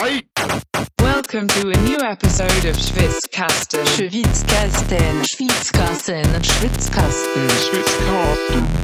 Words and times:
Welcome 0.00 1.46
to 1.48 1.68
a 1.68 1.76
new 1.82 1.98
episode 1.98 2.64
of 2.64 2.74
Schwitzkasten. 2.74 3.84
Schwitzkasten, 3.84 5.22
Schwitzkasten, 5.22 6.24
Schwitzkasten. 6.40 7.48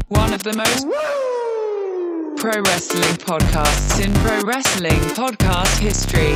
One 0.09 0.35
of 0.35 0.43
the 0.43 0.53
most 0.53 0.87
pro 2.37 2.61
wrestling 2.61 3.17
podcasts 3.17 4.05
in 4.05 4.13
pro 4.13 4.43
wrestling 4.43 5.01
podcast 5.15 5.79
history. 5.79 6.35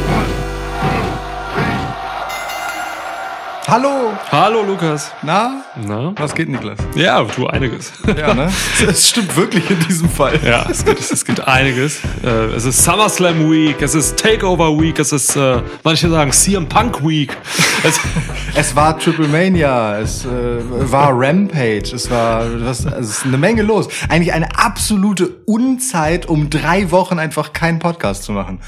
Hallo! 3.70 4.12
Hallo 4.32 4.64
Lukas. 4.64 5.12
Na? 5.22 5.62
Na? 5.76 6.12
Was 6.16 6.34
geht, 6.34 6.48
Niklas? 6.48 6.76
Ja, 6.96 7.22
du 7.22 7.46
einiges. 7.46 7.92
Ja, 8.16 8.34
ne? 8.34 8.50
Es 8.88 9.10
stimmt 9.10 9.36
wirklich 9.36 9.70
in 9.70 9.78
diesem 9.78 10.08
Fall. 10.10 10.40
Ja, 10.44 10.66
es 10.68 10.84
gibt, 10.84 10.98
es 10.98 11.24
gibt 11.24 11.46
einiges. 11.46 12.00
Äh, 12.24 12.46
es 12.56 12.64
ist 12.64 12.82
SummerSlam 12.82 13.48
Week, 13.48 13.80
es 13.80 13.94
ist 13.94 14.18
Takeover 14.18 14.76
Week, 14.76 14.98
es 14.98 15.12
ist, 15.12 15.36
äh, 15.36 15.62
manche 15.84 16.10
sagen 16.10 16.32
CM 16.32 16.68
Punk 16.68 17.06
Week. 17.06 17.36
Es, 17.84 17.98
Es 18.56 18.74
war 18.76 18.98
Triple 18.98 19.28
Mania, 19.28 20.00
es 20.00 20.26
äh, 20.26 20.28
war 20.90 21.12
Rampage, 21.14 21.94
es 21.94 22.10
war 22.10 22.44
was, 22.66 22.84
es 22.84 23.08
ist 23.08 23.24
eine 23.24 23.38
Menge 23.38 23.62
los. 23.62 23.88
Eigentlich 24.08 24.32
eine 24.32 24.48
absolute 24.58 25.28
Unzeit, 25.46 26.26
um 26.26 26.50
drei 26.50 26.90
Wochen 26.90 27.20
einfach 27.20 27.52
keinen 27.52 27.78
Podcast 27.78 28.24
zu 28.24 28.32
machen. 28.32 28.60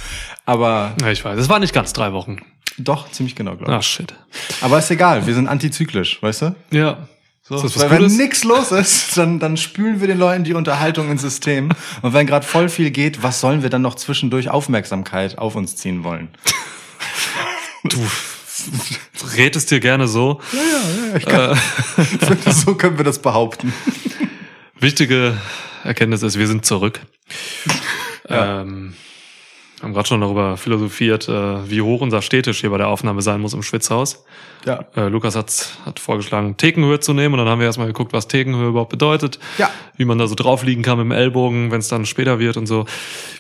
Aber 0.46 0.93
ja, 1.02 1.10
ich 1.10 1.24
weiß, 1.24 1.38
es 1.38 1.48
war 1.48 1.59
nicht 1.59 1.74
ganz 1.74 1.93
drei 1.93 2.12
Wochen. 2.12 2.38
Doch, 2.79 3.11
ziemlich 3.11 3.37
genau, 3.37 3.57
glaube 3.57 3.73
ich. 3.73 3.79
Ach 3.79 3.83
shit. 3.83 4.15
Aber 4.61 4.79
ist 4.79 4.91
egal, 4.91 5.27
wir 5.27 5.34
sind 5.34 5.48
antizyklisch, 5.48 6.23
weißt 6.23 6.43
du? 6.43 6.55
Ja. 6.71 7.09
So, 7.45 7.61
das 7.61 7.79
weil 7.79 7.91
wenn 7.91 8.16
nichts 8.16 8.45
los 8.45 8.71
ist, 8.71 9.19
dann, 9.19 9.41
dann 9.41 9.57
spülen 9.57 10.01
wir 10.01 10.07
den 10.07 10.19
Leuten 10.19 10.45
die 10.45 10.55
Unterhaltung 10.55 11.11
ins 11.11 11.23
System. 11.23 11.71
Und 12.01 12.15
wenn 12.15 12.27
gerade 12.27 12.47
voll 12.47 12.69
viel 12.69 12.91
geht, 12.91 13.23
was 13.23 13.41
sollen 13.41 13.62
wir 13.62 13.71
dann 13.71 13.83
noch 13.83 13.97
zwischendurch 13.97 14.48
Aufmerksamkeit 14.48 15.38
auf 15.38 15.57
uns 15.57 15.77
ziehen 15.77 16.05
wollen? 16.05 16.29
Du 17.83 17.98
redest 19.37 19.71
dir 19.73 19.80
gerne 19.80 20.07
so. 20.07 20.40
Ich 21.16 21.24
finde, 21.24 21.57
so 22.52 22.77
können 22.77 22.96
wir 22.96 23.05
das 23.05 23.21
behaupten. 23.21 23.73
Wichtige 24.79 25.37
Erkenntnis 25.83 26.23
ist, 26.23 26.38
wir 26.38 26.46
sind 26.46 26.65
zurück. 26.65 27.01
Ähm, 28.29 28.95
haben 29.83 29.93
gerade 29.93 30.09
schon 30.09 30.21
darüber 30.21 30.57
philosophiert, 30.57 31.29
äh, 31.29 31.69
wie 31.71 31.83
hoch 31.83 32.01
unser 32.01 32.23
Städtisch 32.23 32.61
hier 32.61 32.71
bei 32.71 32.79
der 32.79 32.88
Aufnahme 32.88 33.23
sein 33.23 33.41
muss 33.41 33.55
im 33.55 33.63
Schwitzhaus. 33.63 34.24
Ja. 34.65 34.85
Äh, 34.96 35.09
Lukas 35.09 35.37
hat, 35.37 35.79
hat 35.85 35.99
vorgeschlagen, 35.99 36.57
Thekenhöhe 36.57 37.01
zu 37.01 37.13
nehmen 37.13 37.35
und 37.35 37.38
dann 37.38 37.49
haben 37.49 37.59
wir 37.59 37.66
erstmal 37.66 37.87
geguckt, 37.87 38.13
was 38.13 38.29
Thekenhöhe 38.29 38.68
überhaupt 38.68 38.91
bedeutet. 38.91 39.38
Ja. 39.59 39.71
Wie 39.96 40.05
man 40.05 40.18
da 40.18 40.27
so 40.27 40.35
drauf 40.35 40.63
liegen 40.63 40.82
kann 40.82 40.99
mit 40.99 41.07
dem 41.07 41.13
Ellbogen, 41.13 41.71
wenn 41.71 41.80
es 41.80 41.88
dann 41.88 42.07
später 42.07 42.38
wird 42.38 42.57
und 42.57 42.66
so. 42.66 42.87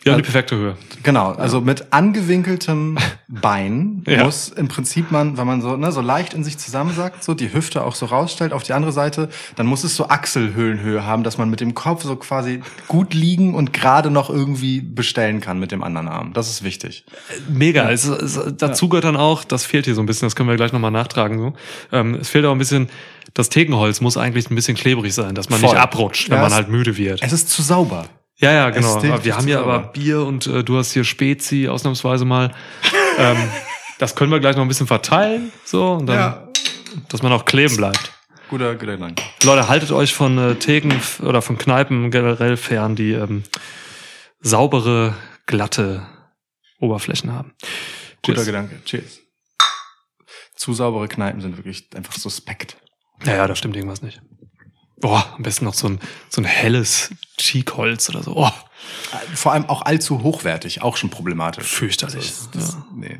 Wir 0.02 0.12
haben 0.12 0.18
die 0.18 0.24
perfekte 0.24 0.56
Höhe. 0.56 0.76
Genau, 1.02 1.32
also 1.32 1.60
mit 1.60 1.92
angewinkeltem 1.92 2.98
Bein 3.28 4.02
Ja. 4.12 4.24
muss 4.24 4.48
im 4.48 4.68
Prinzip 4.68 5.10
man, 5.10 5.36
wenn 5.38 5.46
man 5.46 5.62
so, 5.62 5.76
ne, 5.76 5.92
so 5.92 6.00
leicht 6.00 6.34
in 6.34 6.44
sich 6.44 6.58
zusammensackt, 6.58 7.24
so 7.24 7.34
die 7.34 7.52
Hüfte 7.52 7.84
auch 7.84 7.94
so 7.94 8.06
rausstellt 8.06 8.52
auf 8.52 8.62
die 8.62 8.72
andere 8.72 8.92
Seite, 8.92 9.28
dann 9.56 9.66
muss 9.66 9.84
es 9.84 9.96
so 9.96 10.08
Achselhöhlenhöhe 10.08 11.04
haben, 11.04 11.22
dass 11.22 11.38
man 11.38 11.50
mit 11.50 11.60
dem 11.60 11.74
Kopf 11.74 12.02
so 12.02 12.16
quasi 12.16 12.60
gut 12.88 13.14
liegen 13.14 13.54
und 13.54 13.72
gerade 13.72 14.10
noch 14.10 14.30
irgendwie 14.30 14.80
bestellen 14.80 15.40
kann 15.40 15.58
mit 15.58 15.72
dem 15.72 15.82
anderen 15.82 16.08
Arm. 16.08 16.32
Das 16.32 16.50
ist 16.50 16.62
wichtig. 16.62 17.04
Mega. 17.48 17.90
Es, 17.90 18.04
es, 18.06 18.38
dazu 18.56 18.88
gehört 18.88 19.04
dann 19.04 19.16
auch, 19.16 19.44
das 19.44 19.64
fehlt 19.64 19.84
hier 19.84 19.94
so 19.94 20.02
ein 20.02 20.06
bisschen, 20.06 20.26
das 20.26 20.36
können 20.36 20.48
wir 20.48 20.56
gleich 20.56 20.72
nochmal 20.72 20.90
nachtragen. 21.12 21.38
So. 21.38 21.52
Ähm, 21.92 22.14
es 22.20 22.28
fehlt 22.28 22.44
auch 22.44 22.52
ein 22.52 22.58
bisschen, 22.58 22.88
das 23.34 23.48
Thekenholz 23.48 24.00
muss 24.00 24.16
eigentlich 24.16 24.50
ein 24.50 24.54
bisschen 24.54 24.76
klebrig 24.76 25.14
sein, 25.14 25.34
dass 25.34 25.48
man 25.50 25.60
Voll. 25.60 25.70
nicht 25.70 25.78
abrutscht, 25.80 26.30
wenn 26.30 26.36
Ja, 26.38 26.42
man 26.42 26.52
halt 26.54 26.68
müde 26.68 26.96
wird. 26.96 27.22
Es 27.22 27.32
ist 27.32 27.50
zu 27.50 27.62
sauber. 27.62 28.06
Ja, 28.36 28.52
ja, 28.52 28.70
genau. 28.70 29.02
Wir 29.02 29.36
haben 29.36 29.46
hier 29.46 29.58
sauber. 29.58 29.74
aber 29.74 29.86
Bier 29.92 30.22
und 30.22 30.46
äh, 30.46 30.64
du 30.64 30.76
hast 30.78 30.92
hier 30.92 31.04
Spezi 31.04 31.68
ausnahmsweise 31.68 32.24
mal. 32.24 32.52
ähm, 33.18 33.36
das 33.98 34.14
können 34.16 34.32
wir 34.32 34.40
gleich 34.40 34.56
noch 34.56 34.62
ein 34.62 34.68
bisschen 34.68 34.86
verteilen, 34.86 35.52
so, 35.64 35.92
und 35.92 36.06
dann, 36.06 36.16
Ja. 36.16 36.48
dass 37.08 37.22
man 37.22 37.32
auch 37.32 37.44
kleben 37.44 37.76
bleibt. 37.76 38.12
Guter, 38.50 38.74
guter 38.74 38.92
Gedanke. 38.96 39.22
Leute, 39.44 39.68
haltet 39.68 39.92
euch 39.92 40.12
von 40.12 40.36
äh, 40.38 40.54
Theken 40.56 40.92
oder 41.22 41.40
von 41.40 41.56
Kneipen 41.56 42.10
generell 42.10 42.56
fern, 42.56 42.96
die 42.96 43.12
ähm, 43.12 43.44
saubere, 44.40 45.14
glatte 45.46 46.02
Oberflächen 46.80 47.32
haben. 47.32 47.52
Guter 48.22 48.34
Cheers. 48.42 48.46
Gedanke. 48.46 48.80
Cheers. 48.84 49.20
Zu 50.54 50.72
saubere 50.74 51.08
Kneipen 51.08 51.40
sind 51.40 51.56
wirklich 51.56 51.86
einfach 51.94 52.14
suspekt. 52.14 52.76
Ja, 53.24 53.36
ja, 53.36 53.46
da 53.46 53.54
stimmt 53.54 53.76
irgendwas 53.76 54.02
nicht. 54.02 54.20
Boah, 55.00 55.32
am 55.36 55.42
besten 55.42 55.64
noch 55.64 55.74
so 55.74 55.88
ein, 55.88 56.00
so 56.28 56.40
ein 56.40 56.44
helles 56.44 57.10
Cheekholz 57.36 58.08
oder 58.08 58.22
so. 58.22 58.36
Oh, 58.36 58.50
Vor 59.34 59.52
allem 59.52 59.66
auch 59.66 59.82
allzu 59.82 60.22
hochwertig, 60.22 60.82
auch 60.82 60.96
schon 60.96 61.10
problematisch. 61.10 61.66
fürchterlich. 61.66 62.32
Das, 62.52 62.74
ja. 62.74 62.86
nee. 62.94 63.18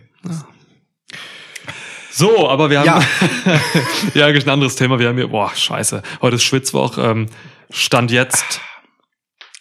So, 2.11 2.49
aber 2.49 2.69
wir 2.71 2.81
haben 2.81 2.87
Ja. 2.87 3.03
ja 4.15 4.27
eigentlich 4.27 4.45
ein 4.47 4.51
anderes 4.51 4.77
Thema. 4.77 4.99
Wir 4.99 5.09
haben 5.09 5.17
hier, 5.17 5.29
boah, 5.29 5.51
scheiße. 5.55 6.03
Heute 6.21 6.37
ist 6.37 6.45
Schwitzwoch. 6.45 6.99
Ähm, 6.99 7.27
Stand 7.71 8.11
jetzt 8.11 8.61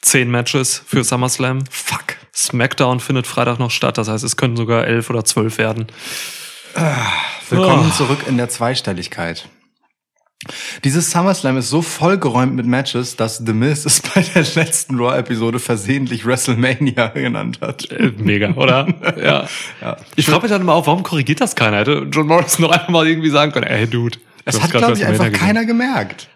zehn 0.01 0.29
Matches 0.29 0.83
für 0.85 1.03
SummerSlam. 1.03 1.63
Fuck. 1.69 2.17
SmackDown 2.35 2.99
findet 2.99 3.25
Freitag 3.25 3.57
noch 3.59 3.71
statt. 3.71 3.97
Das 3.97 4.09
heißt, 4.09 4.23
es 4.23 4.35
können 4.35 4.57
sogar 4.57 4.85
elf 4.85 5.09
oder 5.09 5.23
zwölf 5.23 5.57
werden. 5.57 5.87
Willkommen 7.49 7.89
Oh. 7.89 7.95
zurück 7.95 8.19
in 8.27 8.37
der 8.37 8.49
Zweistelligkeit. 8.49 9.47
Dieses 10.83 11.11
SummerSlam 11.11 11.57
ist 11.57 11.69
so 11.69 11.83
vollgeräumt 11.83 12.55
mit 12.55 12.65
Matches, 12.65 13.15
dass 13.15 13.37
The 13.37 13.53
Miz 13.53 13.85
es 13.85 14.01
bei 14.15 14.21
der 14.21 14.43
letzten 14.55 14.97
Raw-Episode 14.99 15.59
versehentlich 15.59 16.25
WrestleMania 16.25 17.07
genannt 17.09 17.59
hat. 17.61 17.91
Äh, 17.91 18.11
Mega, 18.17 18.51
oder? 18.53 18.87
ja. 19.23 19.47
Ja. 19.81 19.97
Ich 20.15 20.25
frage 20.25 20.43
mich 20.43 20.51
dann 20.51 20.61
immer 20.61 20.73
auch, 20.73 20.87
warum 20.87 21.03
korrigiert 21.03 21.41
das 21.41 21.55
keiner? 21.55 21.77
Hätte 21.77 22.07
John 22.11 22.25
Morrison 22.27 22.63
noch 22.65 22.71
einfach 22.71 22.89
mal 22.89 23.07
irgendwie 23.07 23.29
sagen 23.29 23.51
können, 23.51 23.67
ey, 23.67 23.85
Dude. 23.87 24.17
du 24.17 24.23
Es 24.45 24.59
hat, 24.61 24.71
glaube 24.71 24.93
ich, 24.93 25.05
einfach 25.05 25.31
keiner 25.31 25.65
gemerkt. 25.65 26.27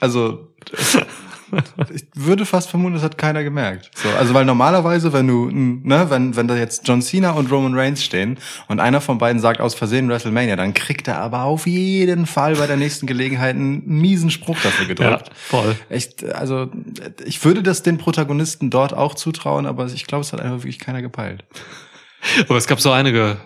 Also, 0.00 0.48
ich 1.94 2.04
würde 2.14 2.46
fast 2.46 2.70
vermuten, 2.70 2.94
das 2.94 3.02
hat 3.02 3.18
keiner 3.18 3.42
gemerkt. 3.42 3.90
So, 3.94 4.08
also, 4.10 4.34
weil 4.34 4.44
normalerweise, 4.44 5.12
wenn 5.12 5.26
du, 5.26 5.50
ne, 5.50 6.06
wenn, 6.10 6.36
wenn 6.36 6.48
da 6.48 6.56
jetzt 6.56 6.86
John 6.86 7.02
Cena 7.02 7.32
und 7.32 7.50
Roman 7.50 7.74
Reigns 7.74 8.04
stehen 8.04 8.38
und 8.68 8.80
einer 8.80 9.00
von 9.00 9.18
beiden 9.18 9.40
sagt 9.40 9.60
aus 9.60 9.74
Versehen 9.74 10.08
WrestleMania, 10.08 10.56
dann 10.56 10.74
kriegt 10.74 11.08
er 11.08 11.18
aber 11.18 11.42
auf 11.42 11.66
jeden 11.66 12.26
Fall 12.26 12.56
bei 12.56 12.66
der 12.66 12.76
nächsten 12.76 13.06
Gelegenheit 13.06 13.56
einen 13.56 13.86
miesen 13.86 14.30
Spruch 14.30 14.58
dafür 14.62 14.86
ja, 14.86 14.94
gedrückt. 14.94 15.30
voll. 15.34 15.76
Echt, 15.88 16.24
also 16.24 16.70
ich 17.24 17.44
würde 17.44 17.62
das 17.62 17.82
den 17.82 17.98
Protagonisten 17.98 18.70
dort 18.70 18.94
auch 18.94 19.14
zutrauen, 19.14 19.66
aber 19.66 19.86
ich 19.86 20.06
glaube, 20.06 20.22
es 20.22 20.32
hat 20.32 20.40
einfach 20.40 20.58
wirklich 20.58 20.78
keiner 20.78 21.02
gepeilt. 21.02 21.44
Aber 22.48 22.58
es 22.58 22.66
gab 22.66 22.80
so 22.80 22.90
einige 22.90 23.36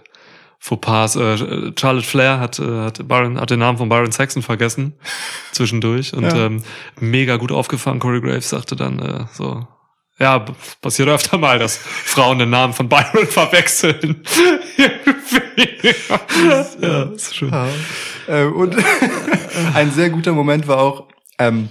Fauxpas. 0.65 1.17
Äh, 1.17 1.73
Charlotte 1.78 2.06
Flair 2.06 2.39
hat, 2.39 2.61
äh, 2.61 2.62
hat, 2.62 3.09
Byron, 3.09 3.41
hat 3.41 3.50
den 3.50 3.59
Namen 3.59 3.78
von 3.78 3.89
Byron 3.89 4.12
Saxon 4.12 4.43
vergessen 4.43 4.93
zwischendurch 5.53 6.15
und 6.15 6.23
Ja. 6.23 6.47
ähm, 6.47 6.62
mega 7.00 7.37
gut 7.37 7.50
aufgefangen. 7.50 7.99
Corey 7.99 8.21
Graves 8.21 8.49
sagte 8.49 8.77
dann 8.77 9.00
äh, 9.00 9.25
so, 9.33 9.67
ja, 10.21 10.45
passiert 10.81 11.09
öfter 11.09 11.37
mal, 11.37 11.59
dass 11.59 11.77
Frauen 11.78 12.39
den 12.39 12.50
Namen 12.50 12.75
von 12.75 12.89
Byron 12.89 13.27
verwechseln. 13.27 14.23
ja, 16.81 17.03
ist 17.05 17.34
schön. 17.34 17.53
Äh, 18.29 18.44
und 18.44 18.77
ein 19.75 19.91
sehr 19.91 20.11
guter 20.11 20.33
Moment 20.33 20.69
war 20.69 20.79
auch 20.79 21.09
ähm, 21.41 21.71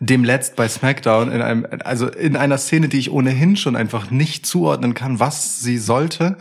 dem 0.00 0.24
letzt 0.24 0.56
bei 0.56 0.68
SmackDown 0.68 1.30
in 1.30 1.40
einem, 1.40 1.66
also 1.84 2.08
in 2.08 2.36
einer 2.36 2.58
Szene, 2.58 2.88
die 2.88 2.98
ich 2.98 3.12
ohnehin 3.12 3.56
schon 3.56 3.76
einfach 3.76 4.10
nicht 4.10 4.44
zuordnen 4.44 4.94
kann, 4.94 5.20
was 5.20 5.60
sie 5.60 5.78
sollte, 5.78 6.36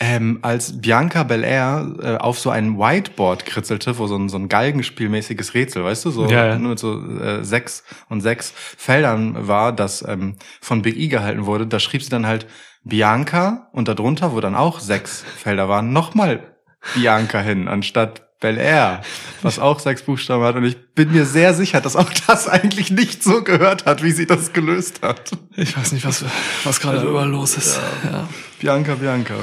ähm, 0.00 0.38
als 0.42 0.80
Bianca 0.80 1.22
Belair 1.22 1.94
äh, 2.02 2.16
auf 2.16 2.38
so 2.38 2.48
ein 2.50 2.78
Whiteboard 2.78 3.44
kritzelte, 3.44 3.98
wo 3.98 4.06
so 4.06 4.16
ein, 4.16 4.28
so 4.30 4.38
ein 4.38 4.48
Galgenspielmäßiges 4.48 5.54
Rätsel, 5.54 5.84
weißt 5.84 6.06
du, 6.06 6.10
so 6.10 6.26
Ja, 6.28 6.46
ja. 6.46 6.58
nur 6.58 6.70
mit 6.70 6.78
so 6.78 6.98
äh, 7.18 7.44
sechs 7.44 7.84
und 8.08 8.22
sechs 8.22 8.52
Feldern 8.56 9.46
war, 9.48 9.72
das 9.72 10.02
ähm, 10.08 10.36
von 10.60 10.80
Big 10.82 10.96
E 10.96 11.08
gehalten 11.08 11.44
wurde. 11.44 11.66
Da 11.66 11.78
schrieb 11.78 12.02
sie 12.02 12.10
dann 12.10 12.26
halt 12.26 12.46
Bianca 12.84 13.68
und 13.72 13.88
darunter, 13.88 14.32
wo 14.32 14.40
dann 14.40 14.54
auch 14.54 14.80
sechs 14.80 15.22
Felder 15.36 15.68
waren, 15.68 15.92
nochmal 15.92 16.56
Bianca 16.94 17.40
hin, 17.40 17.68
anstatt 17.68 18.31
Bel 18.42 18.58
Air, 18.58 19.00
was 19.40 19.58
auch 19.58 19.78
sechs 19.78 20.02
Buchstaben 20.02 20.42
hat. 20.42 20.56
Und 20.56 20.64
ich 20.64 20.76
bin 20.94 21.12
mir 21.12 21.24
sehr 21.24 21.54
sicher, 21.54 21.80
dass 21.80 21.96
auch 21.96 22.10
das 22.26 22.48
eigentlich 22.48 22.90
nicht 22.90 23.22
so 23.22 23.42
gehört 23.42 23.86
hat, 23.86 24.02
wie 24.02 24.10
sie 24.10 24.26
das 24.26 24.52
gelöst 24.52 25.00
hat. 25.00 25.30
Ich 25.56 25.74
weiß 25.76 25.92
nicht, 25.92 26.04
was, 26.04 26.24
was 26.64 26.80
gerade 26.80 27.06
überall 27.06 27.30
los 27.30 27.56
ist. 27.56 27.80
Ja. 28.04 28.28
Bianca, 28.60 28.96
Bianca. 28.96 29.34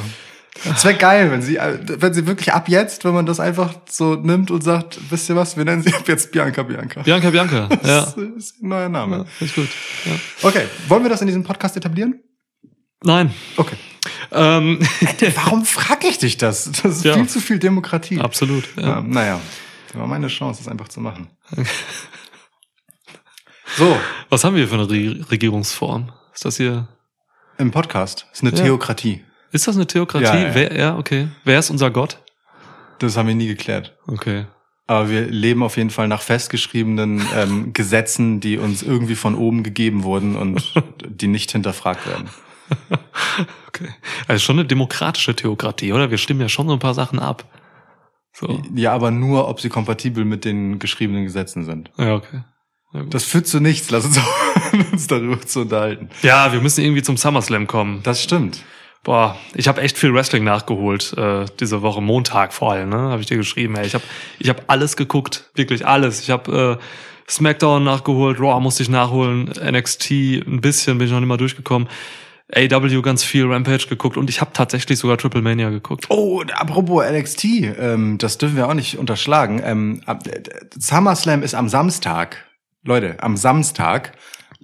Es 0.66 0.84
wäre 0.84 0.96
geil, 0.96 1.32
wenn 1.32 1.42
sie, 1.42 1.58
wenn 1.58 2.14
sie 2.14 2.28
wirklich 2.28 2.52
ab 2.52 2.68
jetzt, 2.68 3.06
wenn 3.06 3.14
man 3.14 3.26
das 3.26 3.40
einfach 3.40 3.74
so 3.90 4.16
nimmt 4.16 4.52
und 4.52 4.62
sagt, 4.62 5.00
wisst 5.10 5.30
ihr 5.30 5.36
was, 5.36 5.56
wir 5.56 5.64
nennen 5.64 5.82
sie 5.82 5.94
ab 5.94 6.04
jetzt 6.06 6.32
Bianca, 6.32 6.64
Bianca. 6.64 7.02
Bianca, 7.02 7.30
Bianca. 7.30 7.70
Ja. 7.84 8.14
Das 8.16 8.18
ist 8.18 8.62
ein 8.62 8.68
neuer 8.68 8.90
Name. 8.90 9.26
ja 9.40 9.46
ist 9.46 9.56
gut. 9.56 9.70
Ja. 10.06 10.12
Okay, 10.48 10.66
wollen 10.90 11.04
wir 11.04 11.10
das 11.10 11.22
in 11.22 11.28
diesem 11.28 11.44
Podcast 11.44 11.78
etablieren? 11.78 12.20
Nein. 13.04 13.34
Okay. 13.58 13.76
Ähm, 14.32 14.80
Warum 15.36 15.66
frag 15.66 16.04
ich 16.04 16.18
dich 16.20 16.38
das? 16.38 16.72
Das 16.72 16.98
ist 16.98 17.06
Ja. 17.06 17.14
viel 17.16 17.28
zu 17.28 17.40
viel 17.42 17.60
Demokratie. 17.60 18.20
absolut. 18.20 18.66
Ja. 18.78 19.00
Ähm, 19.00 19.10
naja, 19.10 19.40
das 19.88 19.98
war 20.00 20.08
meine 20.08 20.28
Chance, 20.28 20.62
das 20.64 20.72
einfach 20.72 20.88
zu 20.90 21.00
machen. 21.02 21.30
So, 23.78 23.98
Was 24.30 24.44
haben 24.44 24.56
wir 24.56 24.68
für 24.68 24.76
eine 24.76 24.90
Re 24.90 25.26
Regierungsform? 25.32 26.12
Ist 26.34 26.46
das 26.46 26.58
hier? 26.58 26.88
im 27.58 27.72
Podcast 27.72 28.26
ist 28.32 28.42
eine 28.42 28.52
Ja. 28.52 28.64
Theokratie. 28.64 29.24
Ist 29.52 29.68
das 29.68 29.76
eine 29.76 29.86
Theokratie? 29.86 30.24
Ja, 30.26 30.40
ja. 30.48 30.56
Wer, 30.56 30.78
ja, 30.78 30.98
okay. 30.98 31.28
Wer 31.44 31.60
ist 31.60 31.70
unser 31.70 31.92
Gott? 31.92 32.20
Das 33.00 33.18
haben 33.18 33.28
wir 33.28 33.36
nie 33.36 33.48
geklärt. 33.48 33.98
Okay. 34.08 34.46
Aber 34.88 35.10
wir 35.10 35.28
leben 35.28 35.62
auf 35.62 35.76
jeden 35.78 35.90
Fall 35.90 36.08
nach 36.08 36.22
festgeschriebenen 36.22 37.22
ähm, 37.36 37.74
Gesetzen, 37.74 38.40
die 38.40 38.58
uns 38.58 38.82
irgendwie 38.82 39.16
von 39.16 39.36
oben 39.36 39.62
gegeben 39.64 40.04
wurden 40.04 40.36
und 40.38 40.74
die 41.06 41.28
nicht 41.28 41.52
hinterfragt 41.52 42.08
werden. 42.08 42.30
Okay. 43.68 43.90
Also 44.28 44.44
schon 44.44 44.60
eine 44.60 44.68
demokratische 44.68 45.36
Theokratie, 45.36 45.94
oder? 45.94 46.12
Wir 46.12 46.18
stimmen 46.18 46.42
ja 46.42 46.50
schon 46.50 46.68
so 46.68 46.74
ein 46.74 46.80
paar 46.80 46.94
Sachen 46.96 47.20
ab. 47.20 47.46
So. 48.34 48.62
Ja, 48.76 48.94
aber 48.94 49.12
nur, 49.12 49.48
ob 49.48 49.62
sie 49.62 49.70
kompatibel 49.70 50.26
mit 50.26 50.44
den 50.44 50.80
geschriebenen 50.80 51.24
Gesetzen 51.24 51.66
sind. 51.66 51.92
Ja, 51.98 52.16
okay. 52.16 52.44
Das 53.10 53.24
führt 53.24 53.48
zu 53.48 53.60
nichts. 53.60 53.92
Lass 53.92 54.06
uns, 54.06 54.20
uns 54.92 55.08
darüber 55.08 55.40
zu 55.42 55.62
unterhalten. 55.62 56.10
ja, 56.24 56.52
wir 56.52 56.62
müssen 56.62 56.84
irgendwie 56.84 57.04
zum 57.04 57.18
SummerSlam 57.18 57.68
kommen. 57.68 58.02
Das 58.04 58.24
stimmt. 58.24 58.64
Boah, 59.04 59.38
ich 59.54 59.68
habe 59.68 59.82
echt 59.82 59.98
viel 59.98 60.14
Wrestling 60.14 60.44
nachgeholt 60.44 61.14
äh, 61.18 61.46
diese 61.60 61.82
Woche 61.82 62.02
Montag 62.02 62.54
vor 62.54 62.74
allem, 62.74 62.90
ne? 62.90 62.98
Habe 62.98 63.22
ich 63.22 63.28
dir 63.28 63.38
geschrieben. 63.38 63.76
Ey. 63.76 63.86
Ich 63.86 63.94
habe 63.94 64.04
ich 64.40 64.50
hab 64.50 64.64
alles 64.68 64.98
geguckt, 64.98 65.50
wirklich 65.56 65.88
alles. 65.88 66.22
Ich 66.22 66.32
habe 66.32 66.80
äh, 66.80 67.32
SmackDown 67.32 67.84
nachgeholt, 67.84 68.40
Raw 68.40 68.60
musste 68.60 68.84
ich 68.84 68.90
nachholen, 68.90 69.46
NXT 69.46 70.12
ein 70.12 70.60
bisschen 70.62 70.98
bin 70.98 71.08
ich 71.08 71.14
noch 71.14 71.20
nicht 71.20 71.30
mal 71.30 71.38
durchgekommen. 71.38 71.88
AW 72.54 73.02
ganz 73.02 73.24
viel, 73.24 73.46
Rampage 73.46 73.88
geguckt 73.88 74.18
und 74.18 74.30
ich 74.30 74.42
habe 74.42 74.52
tatsächlich 74.54 74.98
sogar 74.98 75.18
Triple 75.18 75.42
Mania 75.42 75.70
geguckt. 75.70 76.06
Oh, 76.10 76.42
apropos 76.54 77.04
NXT, 77.10 77.46
ähm, 77.46 78.18
das 78.18 78.38
dürfen 78.38 78.56
wir 78.56 78.68
auch 78.68 78.74
nicht 78.74 78.98
unterschlagen. 78.98 79.62
Ähm, 79.64 80.02
äh, 80.08 80.42
SummerSlam 80.78 81.44
ist 81.44 81.54
am 81.54 81.70
Samstag. 81.70 82.46
Leute, 82.84 83.22
am 83.22 83.38
Samstag. 83.38 84.14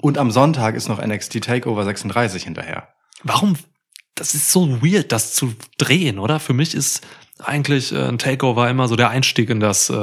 Und 0.02 0.18
am 0.18 0.32
Sonntag 0.32 0.76
ist 0.76 0.90
noch 0.90 1.04
NXT 1.04 1.42
Takeover 1.42 1.84
36 1.86 2.44
hinterher. 2.44 2.90
Warum? 3.24 3.56
Das 4.14 4.34
ist 4.34 4.52
so 4.52 4.82
weird, 4.82 5.12
das 5.12 5.34
zu 5.34 5.54
drehen, 5.78 6.20
oder? 6.20 6.40
Für 6.40 6.54
mich 6.54 6.74
ist 6.74 7.06
eigentlich 7.44 7.92
äh, 7.94 8.02
ein 8.08 8.18
Takeover 8.18 8.70
immer 8.70 8.88
so 8.88 8.96
der 8.96 9.10
Einstieg 9.10 9.50
in 9.50 9.60
das 9.60 9.90
äh, 9.90 9.94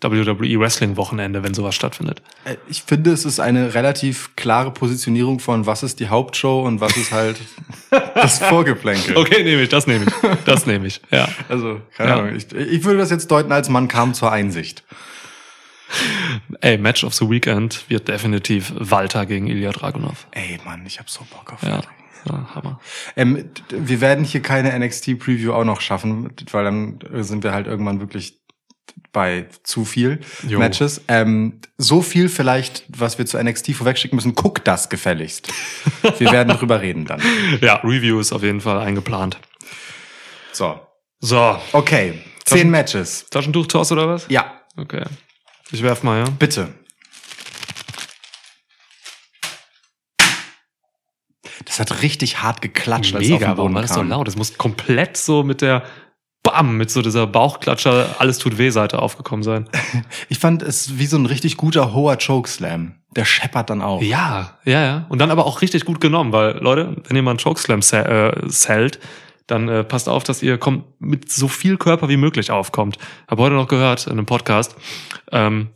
WWE 0.00 0.58
Wrestling 0.58 0.96
Wochenende, 0.96 1.42
wenn 1.42 1.52
sowas 1.52 1.74
stattfindet. 1.74 2.22
Äh, 2.44 2.56
Ich 2.68 2.82
finde, 2.82 3.10
es 3.12 3.24
ist 3.26 3.40
eine 3.40 3.74
relativ 3.74 4.30
klare 4.36 4.70
Positionierung 4.70 5.38
von 5.38 5.66
was 5.66 5.82
ist 5.82 6.00
die 6.00 6.08
Hauptshow 6.08 6.62
und 6.62 6.80
was 6.80 6.96
ist 6.96 7.12
halt 7.12 7.36
das 8.14 8.38
Vorgeplänkel. 8.38 9.16
Okay, 9.18 9.42
nehme 9.44 9.62
ich, 9.62 9.68
das 9.68 9.86
nehme 9.86 10.06
ich. 10.06 10.12
Das 10.46 10.64
nehme 10.66 10.86
ich. 10.86 11.00
Ja. 11.10 11.28
Also, 11.48 11.80
keine 11.96 12.10
Ja. 12.10 12.16
Ahnung. 12.16 12.34
Ich, 12.36 12.50
ich 12.52 12.84
würde 12.84 12.98
das 12.98 13.10
jetzt 13.10 13.30
deuten, 13.30 13.52
als 13.52 13.68
man 13.68 13.88
kam 13.88 14.14
zur 14.14 14.32
Einsicht. 14.32 14.82
Ey, 16.60 16.76
Match 16.78 17.02
of 17.04 17.14
the 17.14 17.28
Weekend 17.30 17.84
wird 17.88 18.08
definitiv 18.08 18.72
Walter 18.76 19.24
gegen 19.26 19.46
Ilya 19.46 19.72
Dragunov. 19.72 20.26
Ey, 20.32 20.58
Mann, 20.64 20.84
ich 20.86 20.98
hab 20.98 21.08
so 21.08 21.20
Bock 21.30 21.52
auf 21.54 21.62
Ja, 21.62 21.76
das. 21.78 21.86
Ja 22.28 22.54
Hammer. 22.54 22.80
Ähm, 23.16 23.50
wir 23.70 24.00
werden 24.00 24.24
hier 24.24 24.40
keine 24.42 24.78
NXT-Preview 24.78 25.52
auch 25.52 25.64
noch 25.64 25.80
schaffen, 25.80 26.30
weil 26.52 26.64
dann 26.64 26.98
sind 27.24 27.44
wir 27.44 27.52
halt 27.52 27.66
irgendwann 27.66 28.00
wirklich 28.00 28.40
bei 29.12 29.46
zu 29.62 29.84
viel 29.84 30.20
Jo. 30.46 30.58
Matches. 30.58 31.02
Ähm, 31.08 31.60
so 31.76 32.02
viel 32.02 32.28
vielleicht, 32.28 32.84
was 32.88 33.18
wir 33.18 33.26
zu 33.26 33.42
NXT 33.42 33.72
vorwegschicken 33.74 34.16
müssen, 34.16 34.34
guckt 34.34 34.66
das 34.66 34.88
gefälligst. 34.88 35.48
Wir 36.18 36.32
werden 36.32 36.56
drüber 36.56 36.80
reden 36.80 37.04
dann. 37.04 37.20
Ja, 37.60 37.76
Review 37.76 38.18
ist 38.20 38.32
auf 38.32 38.42
jeden 38.42 38.60
Fall 38.60 38.78
eingeplant. 38.80 39.38
So, 40.52 40.80
So, 41.20 41.58
okay. 41.72 42.20
Zehn 42.44 42.70
Matches. 42.70 43.26
Taschentuch-Toss 43.30 43.92
oder 43.92 44.08
was? 44.08 44.26
Ja, 44.28 44.58
Okay. 44.78 45.02
Ich 45.70 45.82
werf 45.82 46.02
mal, 46.02 46.20
ja. 46.20 46.24
bitte. 46.38 46.68
Das 51.78 51.90
hat 51.90 52.02
richtig 52.02 52.42
hart 52.42 52.60
geklatscht, 52.60 53.14
als 53.14 53.26
es 53.26 53.32
auf 53.32 53.38
den 53.38 53.48
Mega, 53.50 53.56
warum 53.56 53.72
Boden 53.72 53.74
war 53.76 53.82
das 53.82 53.94
so 53.94 54.02
laut? 54.02 54.26
Es 54.26 54.36
muss 54.36 54.58
komplett 54.58 55.16
so 55.16 55.44
mit 55.44 55.62
der 55.62 55.84
Bam, 56.42 56.76
mit 56.76 56.90
so 56.90 57.02
dieser 57.02 57.28
Bauchklatscher, 57.28 58.16
alles 58.18 58.38
tut 58.38 58.58
weh 58.58 58.70
Seite 58.70 59.00
aufgekommen 59.00 59.44
sein. 59.44 59.68
Ich 60.28 60.40
fand 60.40 60.62
es 60.62 60.98
wie 60.98 61.06
so 61.06 61.16
ein 61.16 61.26
richtig 61.26 61.56
guter 61.56 61.94
hoher 61.94 62.16
Chokeslam. 62.16 62.96
Der 63.14 63.24
scheppert 63.24 63.70
dann 63.70 63.80
auch. 63.80 64.02
Ja, 64.02 64.58
ja, 64.64 64.82
ja. 64.82 65.06
Und 65.08 65.20
dann 65.20 65.30
aber 65.30 65.46
auch 65.46 65.62
richtig 65.62 65.84
gut 65.84 66.00
genommen, 66.00 66.32
weil, 66.32 66.58
Leute, 66.58 66.96
wenn 67.06 67.16
ihr 67.16 67.22
mal 67.22 67.30
einen 67.30 67.38
Chokeslam 67.38 67.80
äh, 67.80 68.32
sellt, 68.46 68.98
dann 69.46 69.68
äh, 69.68 69.84
passt 69.84 70.08
auf, 70.08 70.24
dass 70.24 70.42
ihr 70.42 70.58
kommt, 70.58 70.84
mit 71.00 71.30
so 71.30 71.46
viel 71.46 71.76
Körper 71.76 72.08
wie 72.08 72.16
möglich 72.16 72.50
aufkommt. 72.50 72.98
Hab 73.28 73.38
heute 73.38 73.54
noch 73.54 73.68
gehört 73.68 74.06
in 74.06 74.14
einem 74.14 74.26
Podcast. 74.26 74.74
Ähm, 75.30 75.68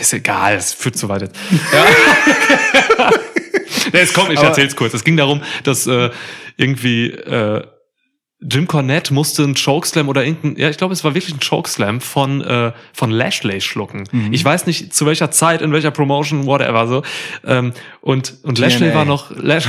ist 0.00 0.14
egal, 0.14 0.54
es 0.54 0.72
führt 0.72 0.96
zu 0.96 1.10
weit 1.10 1.22
jetzt. 1.22 1.36
Ja. 2.98 3.10
nee, 3.92 4.00
jetzt 4.00 4.14
komm, 4.14 4.30
ich 4.30 4.38
Aber- 4.38 4.48
erzähl's 4.48 4.76
kurz. 4.76 4.94
Es 4.94 5.04
ging 5.04 5.16
darum, 5.16 5.42
dass 5.64 5.86
äh, 5.86 6.10
irgendwie 6.56 7.10
äh, 7.10 7.62
Jim 8.40 8.66
Cornette 8.66 9.14
musste 9.14 9.44
einen 9.44 9.54
Chokeslam 9.54 10.08
oder 10.08 10.24
irgendein, 10.24 10.56
ja, 10.62 10.68
ich 10.68 10.76
glaube, 10.76 10.92
es 10.92 11.02
war 11.04 11.14
wirklich 11.14 11.34
ein 11.34 11.40
Chokeslam 11.40 12.00
von, 12.02 12.42
äh, 12.42 12.72
von 12.92 13.10
Lashley 13.10 13.60
schlucken. 13.62 14.04
Mhm. 14.12 14.32
Ich 14.32 14.44
weiß 14.44 14.66
nicht, 14.66 14.94
zu 14.94 15.06
welcher 15.06 15.30
Zeit, 15.30 15.62
in 15.62 15.72
welcher 15.72 15.90
Promotion, 15.90 16.44
whatever, 16.44 16.86
so. 16.86 17.02
Ähm, 17.46 17.72
und, 18.02 18.34
und. 18.42 18.58
Lashley 18.58 18.94
war 18.94 19.06
noch, 19.06 19.30
Lash 19.34 19.66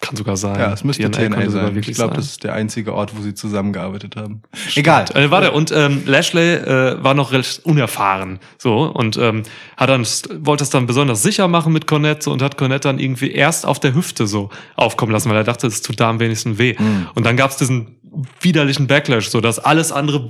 kann 0.00 0.16
sogar 0.16 0.36
sein. 0.36 0.58
Ja, 0.58 0.72
es 0.72 0.84
müsste 0.84 1.10
TNA, 1.10 1.28
sogar 1.28 1.50
sein. 1.50 1.64
wirklich 1.74 1.88
Ich 1.88 1.96
glaube, 1.96 2.14
das 2.14 2.26
ist 2.26 2.44
der 2.44 2.54
einzige 2.54 2.94
Ort, 2.94 3.16
wo 3.16 3.22
sie 3.22 3.34
zusammengearbeitet 3.34 4.14
haben. 4.16 4.42
Egal. 4.76 5.06
Äh, 5.14 5.30
warte, 5.30 5.50
und 5.52 5.72
ähm, 5.72 6.02
Lashley 6.06 6.54
äh, 6.54 7.02
war 7.02 7.14
noch 7.14 7.32
recht 7.32 7.64
unerfahren, 7.64 8.38
so 8.58 8.84
und 8.84 9.16
ähm, 9.16 9.42
hat 9.76 9.88
dann 9.90 10.06
wollte 10.40 10.62
es 10.62 10.70
dann 10.70 10.86
besonders 10.86 11.22
sicher 11.22 11.48
machen 11.48 11.72
mit 11.72 11.86
Cornette 11.88 12.22
so, 12.24 12.32
und 12.32 12.42
hat 12.42 12.56
Cornette 12.56 12.88
dann 12.88 13.00
irgendwie 13.00 13.32
erst 13.32 13.66
auf 13.66 13.80
der 13.80 13.94
Hüfte 13.94 14.26
so 14.28 14.50
aufkommen 14.76 15.10
lassen, 15.10 15.30
weil 15.30 15.36
er 15.36 15.44
dachte, 15.44 15.66
es 15.66 15.82
tut 15.82 15.98
da 15.98 16.08
am 16.10 16.20
wenigsten 16.20 16.58
weh. 16.58 16.76
Mhm. 16.78 17.08
Und 17.14 17.26
dann 17.26 17.36
gab's 17.36 17.56
diesen 17.56 17.96
widerlichen 18.40 18.86
Backlash, 18.86 19.28
so 19.28 19.40
dass 19.40 19.58
alles 19.58 19.92
andere 19.92 20.26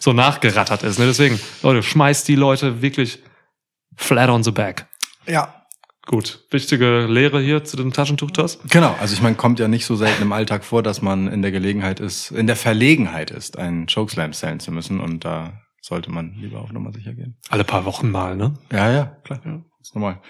so 0.00 0.12
nachgerattert 0.12 0.82
ist. 0.82 0.98
Ne? 0.98 1.06
Deswegen, 1.06 1.38
Leute, 1.62 1.82
schmeißt 1.82 2.26
die 2.28 2.34
Leute 2.34 2.82
wirklich 2.82 3.22
flat 3.96 4.30
on 4.30 4.42
the 4.42 4.50
back. 4.50 4.86
Ja. 5.26 5.55
Gut, 6.06 6.46
wichtige 6.50 7.06
Lehre 7.06 7.40
hier 7.40 7.64
zu 7.64 7.76
dem 7.76 7.92
Taschentuch-Toss. 7.92 8.60
Genau. 8.70 8.94
Also 9.00 9.12
ich 9.12 9.22
meine, 9.22 9.34
kommt 9.34 9.58
ja 9.58 9.66
nicht 9.66 9.84
so 9.84 9.96
selten 9.96 10.22
im 10.22 10.32
Alltag 10.32 10.64
vor, 10.64 10.84
dass 10.84 11.02
man 11.02 11.26
in 11.26 11.42
der 11.42 11.50
Gelegenheit 11.50 11.98
ist, 11.98 12.30
in 12.30 12.46
der 12.46 12.54
Verlegenheit 12.54 13.32
ist, 13.32 13.58
einen 13.58 13.86
Chokeslam 13.92 14.32
zählen 14.32 14.60
zu 14.60 14.70
müssen. 14.70 15.00
Und 15.00 15.24
da 15.24 15.60
sollte 15.80 16.12
man 16.12 16.34
lieber 16.34 16.60
auf 16.60 16.72
Nummer 16.72 16.92
sicher 16.92 17.12
gehen. 17.12 17.36
Alle 17.48 17.64
paar 17.64 17.84
Wochen 17.84 18.10
mal, 18.10 18.36
ne? 18.36 18.54
Ja, 18.72 18.92
ja, 18.92 19.16
klar. 19.24 19.40
Ist 19.80 19.96
normal. 19.96 20.20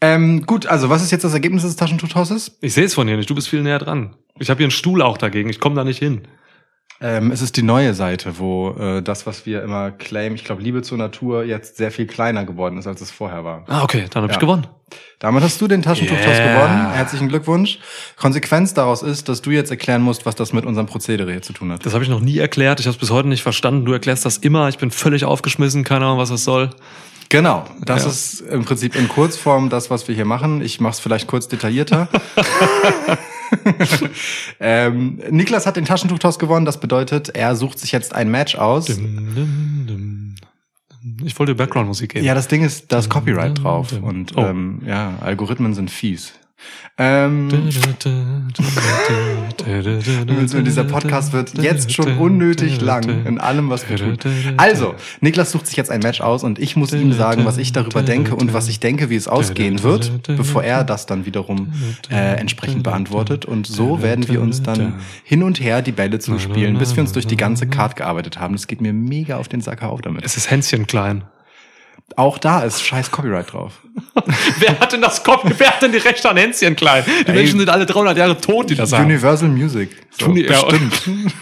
Ähm, 0.00 0.44
gut, 0.46 0.66
also 0.66 0.88
was 0.90 1.02
ist 1.02 1.10
jetzt 1.10 1.24
das 1.24 1.34
Ergebnis 1.34 1.62
des 1.62 1.76
Taschentuchtosses? 1.76 2.58
Ich 2.60 2.74
sehe 2.74 2.84
es 2.84 2.94
von 2.94 3.06
hier 3.06 3.16
nicht, 3.16 3.28
du 3.28 3.34
bist 3.34 3.48
viel 3.48 3.62
näher 3.62 3.78
dran. 3.78 4.16
Ich 4.38 4.50
habe 4.50 4.58
hier 4.58 4.66
einen 4.66 4.70
Stuhl 4.70 5.02
auch 5.02 5.18
dagegen, 5.18 5.48
ich 5.48 5.60
komme 5.60 5.76
da 5.76 5.84
nicht 5.84 5.98
hin. 5.98 6.22
Ähm, 7.00 7.32
es 7.32 7.42
ist 7.42 7.56
die 7.56 7.62
neue 7.62 7.92
Seite, 7.92 8.38
wo 8.38 8.70
äh, 8.78 9.02
das, 9.02 9.26
was 9.26 9.44
wir 9.46 9.62
immer 9.62 9.90
claimen, 9.90 10.36
ich 10.36 10.44
glaube, 10.44 10.62
Liebe 10.62 10.80
zur 10.82 10.96
Natur 10.96 11.44
jetzt 11.44 11.76
sehr 11.76 11.90
viel 11.90 12.06
kleiner 12.06 12.44
geworden 12.44 12.78
ist, 12.78 12.86
als 12.86 13.00
es 13.00 13.10
vorher 13.10 13.44
war. 13.44 13.64
Ah, 13.66 13.82
okay, 13.82 14.04
dann 14.10 14.22
habe 14.22 14.32
Ja. 14.32 14.36
ich 14.36 14.40
gewonnen. 14.40 14.66
Damit 15.18 15.42
hast 15.42 15.60
du 15.60 15.66
den 15.66 15.82
Taschentuchtoss 15.82 16.24
Yeah. 16.38 16.54
gewonnen. 16.54 16.92
Herzlichen 16.92 17.28
Glückwunsch. 17.28 17.80
Konsequenz 18.16 18.74
daraus 18.74 19.02
ist, 19.02 19.28
dass 19.28 19.42
du 19.42 19.50
jetzt 19.50 19.70
erklären 19.70 20.02
musst, 20.02 20.24
was 20.24 20.36
das 20.36 20.52
mit 20.52 20.64
unserem 20.64 20.86
Prozedere 20.86 21.32
hier 21.32 21.42
zu 21.42 21.52
tun 21.52 21.72
hat. 21.72 21.84
Das 21.84 21.94
habe 21.94 22.04
ich 22.04 22.10
noch 22.10 22.20
nie 22.20 22.38
erklärt, 22.38 22.78
ich 22.80 22.86
habe 22.86 22.94
es 22.94 23.00
bis 23.00 23.10
heute 23.10 23.28
nicht 23.28 23.42
verstanden. 23.42 23.84
Du 23.84 23.92
erklärst 23.92 24.24
das 24.24 24.36
immer, 24.38 24.68
ich 24.68 24.78
bin 24.78 24.90
völlig 24.92 25.24
aufgeschmissen, 25.24 25.82
keine 25.82 26.04
Ahnung, 26.06 26.18
was 26.18 26.28
das 26.28 26.44
soll. 26.44 26.70
Genau, 27.28 27.64
das 27.84 28.04
Ja. 28.04 28.10
ist 28.10 28.40
im 28.42 28.64
Prinzip 28.64 28.94
in 28.94 29.08
Kurzform 29.08 29.68
das, 29.68 29.90
was 29.90 30.06
wir 30.06 30.14
hier 30.14 30.26
machen. 30.26 30.62
Ich 30.62 30.80
mache 30.80 30.92
es 30.92 31.00
vielleicht 31.00 31.26
kurz 31.26 31.48
detaillierter. 31.48 32.08
ähm, 34.60 35.20
Niklas 35.30 35.66
hat 35.66 35.76
den 35.76 35.84
Taschentuchtoss 35.84 36.38
gewonnen. 36.38 36.66
Das 36.66 36.80
bedeutet, 36.80 37.30
er 37.30 37.56
sucht 37.56 37.78
sich 37.78 37.92
jetzt 37.92 38.14
ein 38.14 38.30
Match 38.30 38.54
aus. 38.56 38.88
Ich 41.22 41.38
wollte 41.38 41.54
Background-Musik 41.54 42.12
geben. 42.14 42.24
Ja, 42.24 42.34
das 42.34 42.48
Ding 42.48 42.64
ist, 42.64 42.90
da 42.90 42.98
ist 42.98 43.10
Copyright 43.10 43.62
drauf. 43.62 43.92
Und 44.00 44.36
Oh. 44.36 44.40
ähm, 44.46 44.80
ja, 44.86 45.14
Algorithmen 45.20 45.74
sind 45.74 45.90
fies. 45.90 46.32
Ähm, 46.96 47.48
dieser 50.64 50.84
Podcast 50.84 51.32
wird 51.32 51.58
jetzt 51.58 51.92
schon 51.92 52.18
unnötig 52.18 52.80
lang 52.80 53.26
in 53.26 53.40
allem, 53.40 53.68
was 53.68 53.88
wir 53.90 53.96
tun. 53.96 54.16
Also, 54.56 54.94
Niklas 55.20 55.50
sucht 55.50 55.66
sich 55.66 55.76
jetzt 55.76 55.90
ein 55.90 56.00
Match 56.00 56.20
aus 56.20 56.44
und 56.44 56.60
ich 56.60 56.76
muss 56.76 56.92
ihm 56.92 57.12
sagen, 57.12 57.44
was 57.44 57.58
ich 57.58 57.72
darüber 57.72 58.02
denke 58.02 58.36
und 58.36 58.54
was 58.54 58.68
ich 58.68 58.78
denke, 58.78 59.10
wie 59.10 59.16
es 59.16 59.26
ausgehen 59.26 59.82
wird, 59.82 60.22
bevor 60.36 60.62
er 60.62 60.84
das 60.84 61.06
dann 61.06 61.26
wiederum 61.26 61.72
äh, 62.10 62.36
entsprechend 62.36 62.84
beantwortet. 62.84 63.44
Und 63.44 63.66
so 63.66 64.00
werden 64.02 64.28
wir 64.28 64.40
uns 64.40 64.62
dann 64.62 65.00
hin 65.24 65.42
und 65.42 65.60
her 65.60 65.82
die 65.82 65.92
Bälle 65.92 66.20
zuspielen, 66.20 66.78
bis 66.78 66.94
wir 66.94 67.00
uns 67.02 67.12
durch 67.12 67.26
die 67.26 67.36
ganze 67.36 67.66
Card 67.66 67.96
gearbeitet 67.96 68.38
haben. 68.38 68.54
Das 68.54 68.68
geht 68.68 68.80
mir 68.80 68.92
mega 68.92 69.38
auf 69.38 69.48
den 69.48 69.60
Sacker 69.60 69.90
auf 69.90 70.00
damit. 70.00 70.24
Es 70.24 70.36
ist 70.36 70.48
Hänschen 70.50 70.86
klein. 70.86 71.24
Auch 72.16 72.38
da 72.38 72.60
ist 72.62 72.82
scheiß 72.82 73.10
Copyright 73.10 73.52
drauf. 73.52 73.80
Wer 74.58 74.78
hat 74.78 74.92
denn 74.92 75.00
das 75.00 75.24
Copy? 75.24 75.52
Wer 75.56 75.70
hat 75.70 75.82
denn 75.82 75.92
die 75.92 75.98
Rechte 75.98 76.28
an 76.28 76.36
Hänschen 76.36 76.76
klein? 76.76 77.04
Die 77.06 77.30
Ey. 77.30 77.34
Menschen 77.34 77.58
sind 77.58 77.68
alle 77.68 77.86
300 77.86 78.16
Jahre 78.16 78.40
tot, 78.40 78.70
die 78.70 78.74
das 78.74 78.90
sagen. 78.90 79.06
Universal 79.06 79.48
Music. 79.48 79.90
So, 80.10 80.26
Tun 80.26 80.34
die- 80.34 80.42
bestimmt. 80.44 81.02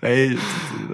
Ey, 0.00 0.38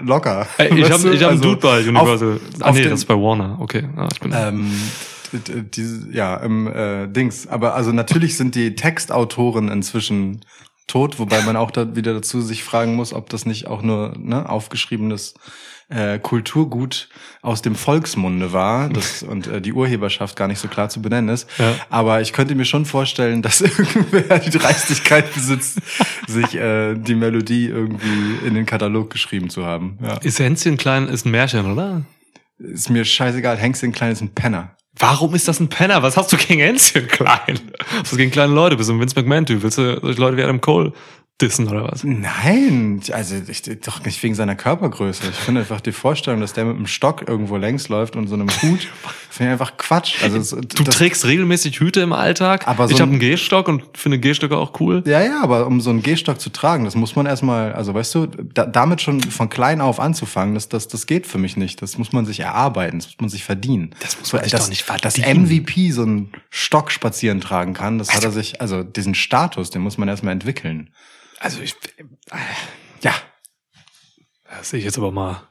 locker. 0.03 0.47
Ey, 0.57 0.79
ich 0.79 0.91
habe 0.91 0.95
hab 0.95 1.05
einen 1.05 1.23
also 1.23 1.43
Dude 1.43 1.61
bei 1.61 1.79
Universal. 1.81 2.33
Auf, 2.33 2.41
ah, 2.61 2.69
auf 2.69 2.75
nee, 2.75 2.83
das 2.83 2.99
ist 2.99 3.05
bei 3.05 3.13
Warner. 3.13 3.57
Okay. 3.59 3.87
Ah, 3.95 4.07
ich 4.11 4.19
bin 4.19 4.33
ähm, 4.35 4.71
diese, 5.73 6.11
ja, 6.11 6.35
im 6.37 6.67
äh, 6.67 7.07
Dings. 7.07 7.47
Aber 7.47 7.75
also 7.75 7.91
natürlich 7.91 8.37
sind 8.37 8.55
die 8.55 8.75
Textautoren 8.75 9.69
inzwischen 9.69 10.41
tot, 10.87 11.19
wobei 11.19 11.41
man 11.43 11.55
auch 11.55 11.71
da 11.71 11.95
wieder 11.95 12.13
dazu 12.13 12.41
sich 12.41 12.63
fragen 12.63 12.95
muss, 12.95 13.13
ob 13.13 13.29
das 13.29 13.45
nicht 13.45 13.67
auch 13.67 13.81
nur 13.81 14.13
ne, 14.17 14.49
aufgeschriebenes 14.49 15.35
äh, 15.91 16.19
Kulturgut 16.19 17.09
aus 17.41 17.61
dem 17.61 17.75
Volksmunde 17.75 18.53
war 18.53 18.89
das, 18.89 19.23
und 19.29 19.47
äh, 19.47 19.61
die 19.61 19.73
Urheberschaft 19.73 20.35
gar 20.35 20.47
nicht 20.47 20.59
so 20.59 20.67
klar 20.67 20.89
zu 20.89 21.01
benennen 21.01 21.29
ist. 21.29 21.49
Ja. 21.57 21.75
Aber 21.89 22.21
ich 22.21 22.33
könnte 22.33 22.55
mir 22.55 22.65
schon 22.65 22.85
vorstellen, 22.85 23.41
dass 23.41 23.61
irgendwer 23.61 24.39
die 24.39 24.49
Dreistigkeit 24.49 25.33
besitzt, 25.33 25.79
sich 26.27 26.55
äh, 26.55 26.95
die 26.95 27.15
Melodie 27.15 27.67
irgendwie 27.67 28.45
in 28.45 28.55
den 28.55 28.65
Katalog 28.65 29.09
geschrieben 29.09 29.49
zu 29.49 29.65
haben. 29.65 29.97
Ja. 30.01 30.17
Ist 30.17 30.39
Hänschen 30.39 30.77
klein 30.77 31.07
ist 31.07 31.25
ein 31.25 31.31
Märchen, 31.31 31.71
oder? 31.71 32.03
Ist 32.57 32.89
mir 32.89 33.05
scheißegal, 33.05 33.57
Hengst 33.57 33.83
Klein 33.93 34.11
ist 34.11 34.21
ein 34.21 34.33
Penner. 34.33 34.75
Warum 34.97 35.33
ist 35.33 35.47
das 35.47 35.59
ein 35.59 35.69
Penner? 35.69 36.03
Was 36.03 36.17
hast 36.17 36.31
du 36.31 36.37
gegen 36.37 36.59
Hänschen 36.59 37.07
klein? 37.07 37.59
Was 38.01 38.15
gegen 38.15 38.29
kleine 38.29 38.53
Leute? 38.53 38.75
Bist 38.75 38.89
du 38.89 38.93
ein 38.93 38.99
Vince 38.99 39.15
McMahon-Typ? 39.19 39.63
Willst 39.63 39.77
du 39.77 39.99
solche 39.99 40.19
Leute 40.19 40.37
wie 40.37 40.43
Adam 40.43 40.61
Cole 40.61 40.93
dissen 41.41 41.67
oder 41.67 41.83
was? 41.91 42.03
Nein, 42.03 43.01
also 43.11 43.35
ich, 43.47 43.63
doch 43.81 44.03
nicht 44.05 44.21
wegen 44.23 44.35
seiner 44.35 44.55
Körpergröße. 44.55 45.23
Ich 45.29 45.35
finde 45.35 45.61
einfach 45.61 45.81
die 45.81 45.91
Vorstellung, 45.91 46.41
dass 46.41 46.53
der 46.53 46.65
mit 46.65 46.75
einem 46.75 46.87
Stock 46.87 47.27
irgendwo 47.27 47.57
längs 47.57 47.89
läuft 47.89 48.15
und 48.15 48.27
so 48.27 48.35
einem 48.35 48.49
Hut, 48.49 48.87
finde 49.29 49.49
ich 49.49 49.51
einfach 49.53 49.77
Quatsch. 49.77 50.23
Also 50.23 50.37
es- 50.37 50.49
Du 50.51 50.83
das, 50.83 50.95
trägst 50.95 51.25
regelmäßig 51.25 51.79
Hüte 51.79 52.01
im 52.01 52.13
Alltag. 52.13 52.67
Aber 52.67 52.87
so 52.87 52.93
ich 52.93 53.01
habe 53.01 53.09
ein- 53.11 53.13
einen 53.15 53.19
Gehstock 53.19 53.67
und 53.67 53.83
finde 53.97 54.19
Gehstöcke 54.19 54.57
auch 54.57 54.79
cool. 54.79 55.03
ja, 55.05 55.21
ja, 55.21 55.41
aber 55.41 55.67
um 55.67 55.81
so 55.81 55.89
einen 55.89 56.03
Gehstock 56.03 56.39
zu 56.39 56.49
tragen, 56.51 56.85
das 56.85 56.95
muss 56.95 57.15
man 57.15 57.25
erstmal, 57.25 57.73
also 57.73 57.93
weißt 57.93 58.15
du, 58.15 58.27
da, 58.27 58.65
damit 58.65 59.01
schon 59.01 59.21
von 59.21 59.49
klein 59.49 59.81
auf 59.81 59.99
anzufangen, 59.99 60.53
das, 60.55 60.69
das, 60.69 60.87
das 60.87 61.05
geht 61.07 61.27
für 61.27 61.37
mich 61.37 61.57
nicht. 61.57 61.81
Das 61.81 61.97
muss 61.97 62.11
man 62.13 62.25
sich 62.25 62.39
erarbeiten, 62.41 62.99
das 62.99 63.07
muss 63.07 63.17
man 63.19 63.29
sich 63.29 63.43
verdienen. 63.43 63.95
Das 63.99 64.19
muss 64.19 64.31
man 64.33 64.43
sich 64.43 64.51
dass, 64.51 64.61
doch 64.63 64.69
nicht 64.69 64.87
Dass 65.03 65.15
verdienen. 65.15 65.43
MVP 65.45 65.91
so 65.91 66.03
einen 66.03 66.31
Stock 66.49 66.91
spazieren 66.91 67.41
tragen 67.41 67.73
kann, 67.73 67.97
das 67.97 68.13
hat 68.13 68.23
er 68.23 68.31
sich, 68.31 68.61
also 68.61 68.83
diesen 68.83 69.15
Status, 69.15 69.69
den 69.69 69.81
muss 69.81 69.97
man 69.97 70.07
erstmal 70.07 70.33
entwickeln. 70.33 70.89
Also 71.41 71.61
ich, 71.61 71.75
Ja, 73.01 73.13
das 74.47 74.69
sehe 74.69 74.79
ich 74.79 74.85
jetzt 74.85 74.97
aber 74.97 75.11
mal, 75.11 75.49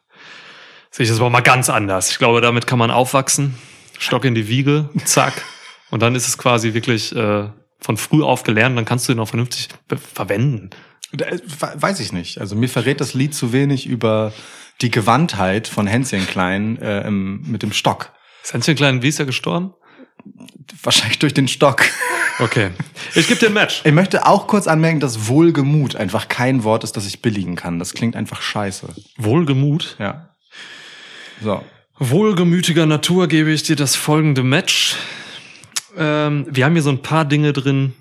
sehe 0.91 1.05
ich 1.05 1.11
jetzt 1.11 1.21
aber 1.21 1.31
mal 1.31 1.41
ganz 1.41 1.69
anders. 1.69 2.11
Ich 2.11 2.19
glaube, 2.19 2.41
damit 2.41 2.67
kann 2.67 2.79
man 2.79 2.91
aufwachsen. 2.91 3.59
Stock 3.99 4.25
in 4.25 4.35
die 4.35 4.49
Wiege, 4.49 4.89
zack. 5.05 5.45
Und 5.91 6.01
dann 6.01 6.15
ist 6.15 6.29
es 6.29 6.39
quasi 6.39 6.73
wirklich 6.73 7.15
äh, 7.15 7.51
von 7.81 7.97
früh 7.97 8.23
auf 8.23 8.45
gelernt. 8.45 8.79
Dann 8.79 8.85
kannst 8.85 9.09
du 9.09 9.13
ihn 9.13 9.19
auch 9.19 9.29
vernünftig 9.29 9.69
verwenden. 10.15 10.71
Äh, 11.19 11.39
Weiß 11.75 11.99
ich 11.99 12.13
nicht. 12.13 12.39
Also 12.39 12.55
mir 12.55 12.69
verrät 12.69 13.01
das 13.01 13.13
Lied 13.13 13.35
zu 13.35 13.53
wenig 13.53 13.87
über 13.87 14.33
die 14.81 14.93
Gewandtheit 14.93 15.67
von 15.67 15.89
Hänschen 15.89 16.27
Klein 16.27 16.79
äh, 16.81 17.01
im, 17.07 17.43
mit 17.43 17.63
dem 17.63 17.73
Stock. 17.73 18.13
Ist 18.45 18.55
Hänschen 18.55 18.77
klein, 18.77 19.03
wie 19.03 19.09
ist 19.09 19.19
er 19.19 19.27
gestorben? 19.27 19.75
Wahrscheinlich 20.83 21.19
durch 21.19 21.35
den 21.35 21.49
Stock. 21.49 21.83
Okay. 22.41 22.71
Ich 23.15 23.29
gebe 23.29 23.39
dir 23.39 23.49
ein 23.49 23.53
Match. 23.53 23.83
Ich 23.85 23.93
möchte 23.93 24.27
auch 24.27 24.47
kurz 24.47 24.67
anmerken, 24.67 24.99
dass 24.99 25.29
Wohlgemut 25.29 25.97
einfach 25.97 26.29
kein 26.29 26.65
Wort 26.65 26.85
ist, 26.85 26.97
das 26.97 27.07
ich 27.07 27.21
billigen 27.21 27.55
kann. 27.55 27.79
Das 27.79 27.93
klingt 27.93 28.17
einfach 28.17 28.41
scheiße. 28.41 28.89
Wohlgemut. 29.19 29.97
Ja. 29.99 30.35
So. 31.43 31.63
Wohlgemütiger 31.99 32.87
Natur 32.87 33.29
gebe 33.29 33.51
ich 33.51 33.63
dir 33.63 33.77
das 33.77 33.95
folgende 33.95 34.43
Match. 34.43 34.97
Ähm, 35.97 36.47
wir 36.49 36.65
haben 36.65 36.73
hier 36.73 36.83
so 36.83 36.91
ein 36.91 37.03
paar 37.03 37.27
Dinge 37.27 37.53
drin, 37.53 37.95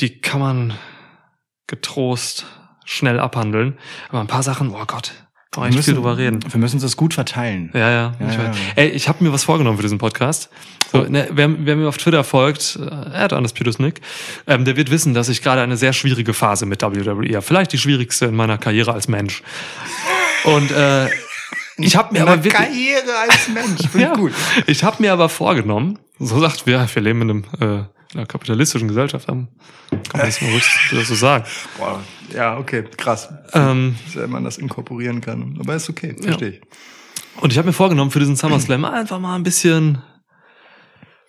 die 0.00 0.20
kann 0.20 0.40
man 0.40 0.78
getrost 1.68 2.46
schnell 2.84 3.20
abhandeln. 3.20 3.78
Aber 4.08 4.20
ein 4.20 4.26
paar 4.26 4.42
Sachen, 4.42 4.70
oh 4.70 4.84
Gott, 4.86 5.12
kann 5.52 5.64
man 5.64 5.72
echt 5.74 5.84
viel 5.84 5.94
drüber 5.94 6.16
reden. 6.16 6.40
Wir 6.50 6.58
müssen 6.58 6.80
das 6.80 6.96
gut 6.96 7.12
verteilen. 7.12 7.70
Ja, 7.74 7.90
ja. 7.90 8.14
Ja, 8.18 8.28
ich 8.28 8.34
ja. 8.36 8.52
Ey, 8.74 8.88
ich 8.88 9.06
habe 9.06 9.22
mir 9.22 9.32
was 9.34 9.44
vorgenommen 9.44 9.76
für 9.76 9.82
diesen 9.82 9.98
Podcast. 9.98 10.48
So, 10.90 11.02
ne, 11.02 11.28
wer, 11.30 11.66
wer 11.66 11.76
mir 11.76 11.88
auf 11.88 11.98
Twitter 11.98 12.24
folgt, 12.24 12.78
äh, 12.80 12.86
at 12.90 13.34
Undisputed 13.34 13.78
Nick, 13.78 14.00
ähm, 14.46 14.64
der 14.64 14.76
wird 14.76 14.90
wissen, 14.90 15.12
dass 15.12 15.28
ich 15.28 15.42
gerade 15.42 15.60
eine 15.60 15.76
sehr 15.76 15.92
schwierige 15.92 16.32
Phase 16.32 16.64
mit 16.64 16.82
WWE 16.82 17.36
habe. 17.36 17.42
Vielleicht 17.42 17.72
die 17.72 17.78
schwierigste 17.78 18.26
in 18.26 18.34
meiner 18.34 18.56
Karriere 18.56 18.94
als 18.94 19.08
Mensch. 19.08 19.42
Und 20.44 20.70
äh, 20.70 21.08
ich 21.76 21.96
habe 21.96 22.14
mir 22.14 22.22
aber 22.22 22.42
wirklich, 22.42 22.54
Karriere 22.54 23.18
als 23.28 23.48
Mensch. 23.48 23.88
Finde 23.90 24.06
ja, 24.06 24.14
gut. 24.14 24.32
ich 24.66 24.82
habe 24.84 25.02
mir 25.02 25.12
aber 25.12 25.28
vorgenommen, 25.28 25.98
so 26.18 26.40
sagt 26.40 26.66
wir, 26.66 26.88
wir 26.90 27.02
leben 27.02 27.22
in, 27.22 27.30
einem, 27.60 27.80
äh, 27.80 27.84
einer 28.14 28.26
kapitalistischen 28.26 28.88
Gesellschaft, 28.88 29.28
haben, 29.28 29.48
kann 29.90 30.20
man 30.20 30.26
das 30.26 30.40
mal 30.40 30.50
ruhig 30.50 30.64
so 31.06 31.14
sagen. 31.14 31.44
Boah. 31.78 32.02
Ja, 32.34 32.58
okay, 32.58 32.84
krass. 32.96 33.28
Ähm, 33.52 33.96
Dass 34.14 34.28
man 34.28 34.44
das 34.44 34.58
inkorporieren 34.58 35.20
kann. 35.20 35.56
Aber 35.60 35.74
ist 35.74 35.90
okay, 35.90 36.16
verstehe 36.20 36.48
ich. 36.48 36.60
Und 37.40 37.52
ich 37.52 37.58
habe 37.58 37.66
mir 37.66 37.72
vorgenommen, 37.72 38.10
für 38.10 38.18
diesen 38.18 38.36
SummerSlam 38.36 38.84
einfach 38.84 39.18
mal 39.18 39.36
ein 39.36 39.42
bisschen 39.42 40.02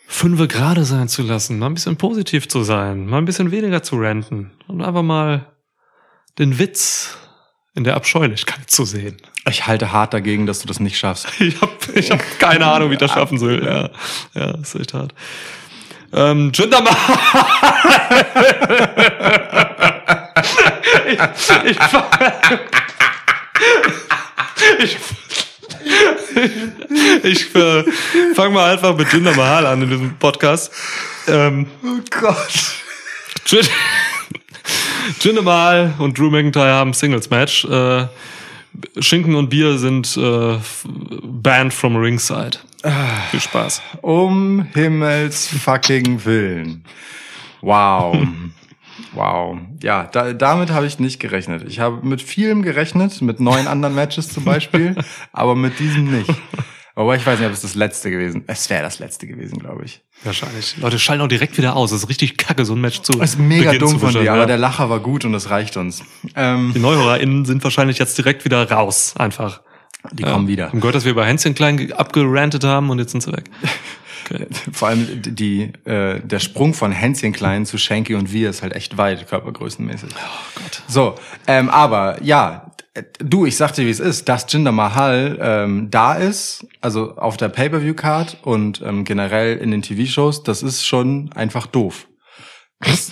fünfe 0.08 0.48
gerade 0.48 0.86
sein 0.86 1.08
zu 1.08 1.24
lassen, 1.24 1.60
mal 1.60 1.68
ein 1.68 1.74
bisschen 1.74 1.98
positiv 1.98 2.48
zu 2.48 2.64
sein, 2.64 3.08
mal 3.08 3.18
ein 3.18 3.26
bisschen 3.26 3.52
weniger 3.52 3.84
zu 3.84 3.98
ranten 3.98 4.52
und 4.68 4.82
einfach 4.82 5.02
mal 5.02 5.54
den 6.38 6.60
Witz 6.60 7.18
in 7.76 7.84
der 7.84 7.96
Abscheulichkeit 7.96 8.70
zu 8.70 8.86
sehen. 8.86 9.18
Ich 9.50 9.66
halte 9.66 9.92
hart 9.92 10.14
dagegen, 10.14 10.46
dass 10.46 10.60
du 10.60 10.68
das 10.68 10.80
nicht 10.80 10.98
schaffst. 10.98 11.28
Ich 11.40 11.60
habe 11.60 11.72
ich 11.96 12.12
hab 12.12 12.40
keine 12.40 12.68
Ahnung, 12.68 12.90
wie 12.90 12.94
ich 12.94 13.00
das 13.00 13.12
schaffen 13.12 13.38
soll. 13.38 13.64
Ja, 13.66 13.90
ja 14.34 14.52
ist 14.60 14.76
echt 14.76 14.94
hart. 14.94 15.14
Ähm, 16.14 16.52
Jinder 16.54 16.84
ich, 21.08 21.20
ich, 21.66 21.78
ich, 24.80 24.98
ich 27.24 27.56
äh, 27.56 27.84
fange 28.36 28.54
mal 28.54 28.74
einfach 28.74 28.96
mit 28.96 29.12
Jinder 29.12 29.36
Mahal 29.36 29.66
an 29.66 29.82
in 29.82 29.90
diesem 29.90 30.16
Podcast. 30.18 30.72
Ähm, 31.28 31.68
Oh 31.84 32.00
Gott. 32.20 32.54
Jinder 33.48 33.70
Jinder 35.20 35.42
Mahal 35.42 35.94
und 35.98 36.18
Drew 36.18 36.30
McIntyre 36.30 36.74
haben 36.74 36.94
Singles-Match. 36.94 37.66
Äh, 37.66 38.08
Schinken 39.00 39.36
und 39.36 39.50
Bier 39.50 39.78
sind 39.78 40.16
äh, 40.18 40.58
banned 41.24 41.74
from 41.74 41.96
ringside. 41.96 42.60
Viel 43.32 43.40
Spaß. 43.40 43.82
Um 44.02 44.68
Himmels 44.74 45.48
fucking 45.48 46.24
Willen. 46.26 46.84
Wow. 47.62 48.18
Wow. 49.14 49.58
Ja, 49.82 50.06
da, 50.12 50.34
damit 50.34 50.72
habe 50.72 50.86
ich 50.86 51.00
nicht 51.00 51.20
gerechnet. 51.20 51.64
Ich 51.68 51.80
habe 51.80 52.06
mit 52.06 52.22
vielem 52.22 52.62
gerechnet, 52.62 53.22
mit 53.22 53.40
neun 53.40 53.68
anderen 53.68 53.96
Matches 53.96 54.30
zum 54.30 54.44
Beispiel, 54.44 54.96
aber 55.32 55.56
mit 55.56 55.80
diesem 55.80 56.12
nicht. 56.12 56.30
Aber 56.96 57.16
ich 57.16 57.26
weiß 57.26 57.40
nicht, 57.40 57.48
ob 57.48 57.54
es 57.54 57.62
das 57.62 57.74
letzte 57.74 58.12
gewesen 58.12 58.44
Es 58.46 58.70
wäre 58.70 58.84
das 58.84 59.00
letzte 59.00 59.26
gewesen, 59.26 59.58
glaube 59.58 59.86
ich. 59.86 60.02
Wahrscheinlich. 60.24 60.78
Leute 60.78 61.00
schalten 61.00 61.24
auch 61.24 61.28
direkt 61.28 61.58
wieder 61.58 61.76
aus. 61.76 61.90
Das 61.90 62.04
ist 62.04 62.10
richtig 62.10 62.38
kacke, 62.38 62.66
so 62.66 62.76
ein 62.76 62.82
Match 62.82 63.02
zu. 63.02 63.14
Das 63.14 63.32
ist 63.32 63.40
mega 63.40 63.72
Beginn 63.72 63.88
dumm 63.88 64.00
von 64.00 64.12
dir, 64.12 64.32
aber 64.32 64.42
ja. 64.42 64.46
der 64.46 64.58
Lacher 64.60 64.90
war 64.92 65.00
gut 65.00 65.26
und 65.26 65.34
das 65.34 65.50
reicht 65.50 65.76
uns. 65.76 66.04
Ähm, 66.36 66.72
Die 66.76 66.80
NeuhörerInnen 66.80 67.46
sind 67.46 67.64
wahrscheinlich 67.64 67.98
jetzt 67.98 68.18
direkt 68.18 68.46
wieder 68.46 68.70
raus. 68.70 69.16
Einfach. 69.18 69.62
Die 70.12 70.24
kommen 70.24 70.48
wieder. 70.48 70.68
Haben 70.70 70.80
gehört, 70.80 70.96
dass 70.96 71.06
wir 71.06 71.12
über 71.12 71.26
Hänschen 71.26 71.56
klein 71.56 71.78
ge- 71.78 71.94
abgerantet 71.94 72.64
haben 72.64 72.90
und 72.90 73.00
jetzt 73.00 73.12
sind 73.12 73.22
sie 73.22 73.32
weg. 73.32 73.50
Okay. 74.26 74.48
Vor 74.72 74.88
allem 74.90 75.22
die, 75.22 75.72
äh, 75.86 76.20
der 76.22 76.40
Sprung 76.40 76.74
von 76.74 76.92
Hänschen 76.92 77.32
Klein 77.34 77.66
zu 77.66 77.78
Shanky 77.78 78.16
und 78.16 78.32
Wir 78.32 78.50
ist 78.50 78.62
halt 78.62 78.74
echt 78.74 78.98
weit, 78.98 79.28
körpergrößenmäßig. 79.28 80.10
Oh 80.16 80.60
Gott. 80.62 80.82
So, 80.88 81.16
ähm, 81.48 81.70
aber 81.70 82.22
ja, 82.24 82.72
du, 83.20 83.46
ich 83.46 83.58
sag 83.58 83.74
dir, 83.74 83.86
wie 83.86 83.90
es 83.90 84.00
ist, 84.00 84.30
dass 84.30 84.46
Jinder 84.52 84.72
Mahal 84.72 85.38
ähm, 85.42 85.90
da 85.90 86.14
ist, 86.16 86.66
also 86.80 87.16
auf 87.18 87.38
der 87.38 87.50
Pay-Per-View-Card 87.50 88.38
und 88.44 88.82
ähm, 88.82 89.04
generell 89.04 89.58
in 89.58 89.72
den 89.72 89.82
TV-Shows, 89.82 90.44
das 90.44 90.64
ist 90.64 90.86
schon 90.86 91.32
einfach 91.34 91.68
doof. 91.68 92.08
Das, 92.80 93.12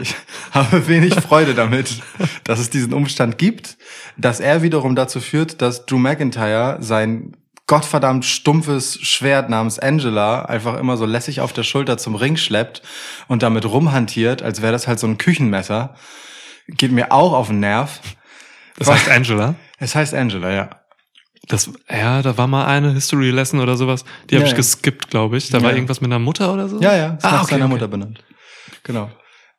ich 0.00 0.14
habe 0.54 0.88
wenig 0.88 1.14
Freude 1.14 1.54
damit, 1.54 2.00
dass 2.44 2.58
es 2.60 2.70
diesen 2.70 2.92
Umstand 2.94 3.36
gibt, 3.38 3.76
dass 4.16 4.40
er 4.40 4.62
wiederum 4.62 4.94
dazu 4.94 5.20
führt, 5.20 5.60
dass 5.60 5.84
Drew 5.86 5.98
McIntyre 5.98 6.78
sein 6.80 7.36
gottverdammt 7.66 8.24
stumpfes 8.26 8.98
Schwert 9.00 9.48
namens 9.48 9.78
Angela 9.78 10.44
einfach 10.44 10.78
immer 10.78 10.96
so 10.98 11.06
lässig 11.06 11.40
auf 11.40 11.52
der 11.54 11.62
Schulter 11.62 11.96
zum 11.96 12.14
Ring 12.14 12.36
schleppt 12.36 12.82
und 13.26 13.42
damit 13.42 13.64
rumhantiert, 13.64 14.42
als 14.42 14.60
wäre 14.62 14.72
das 14.72 14.86
halt 14.86 14.98
so 14.98 15.06
ein 15.06 15.16
Küchenmesser. 15.18 15.94
Geht 16.68 16.92
mir 16.92 17.10
auch 17.10 17.32
auf 17.32 17.48
den 17.48 17.60
Nerv. 17.60 18.00
Das 18.78 18.88
heißt 18.90 19.08
Angela. 19.08 19.54
Es 19.78 19.94
heißt 19.94 20.14
Angela, 20.14 20.50
ja. 20.52 20.70
Das, 21.48 21.70
ja, 21.90 22.22
da 22.22 22.36
war 22.38 22.46
mal 22.46 22.66
eine 22.66 22.92
History 22.92 23.30
Lesson 23.30 23.60
oder 23.60 23.76
sowas. 23.76 24.04
Die 24.30 24.34
habe 24.34 24.42
Ja, 24.42 24.46
ich 24.46 24.52
ja. 24.52 24.56
geskippt, 24.56 25.10
glaube 25.10 25.36
ich. 25.36 25.50
Da 25.50 25.62
war 25.62 25.70
Ja. 25.70 25.76
irgendwas 25.76 26.00
mit 26.00 26.08
einer 26.10 26.18
Mutter 26.18 26.52
oder 26.52 26.68
so. 26.68 26.80
Ja, 26.80 26.96
ja, 26.96 27.14
ist 27.14 27.24
Ah, 27.24 27.32
nach 27.32 27.42
okay, 27.42 27.52
seiner 27.52 27.64
okay. 27.66 27.72
Mutter 27.74 27.88
benannt. 27.88 28.22
Genau. 28.82 29.10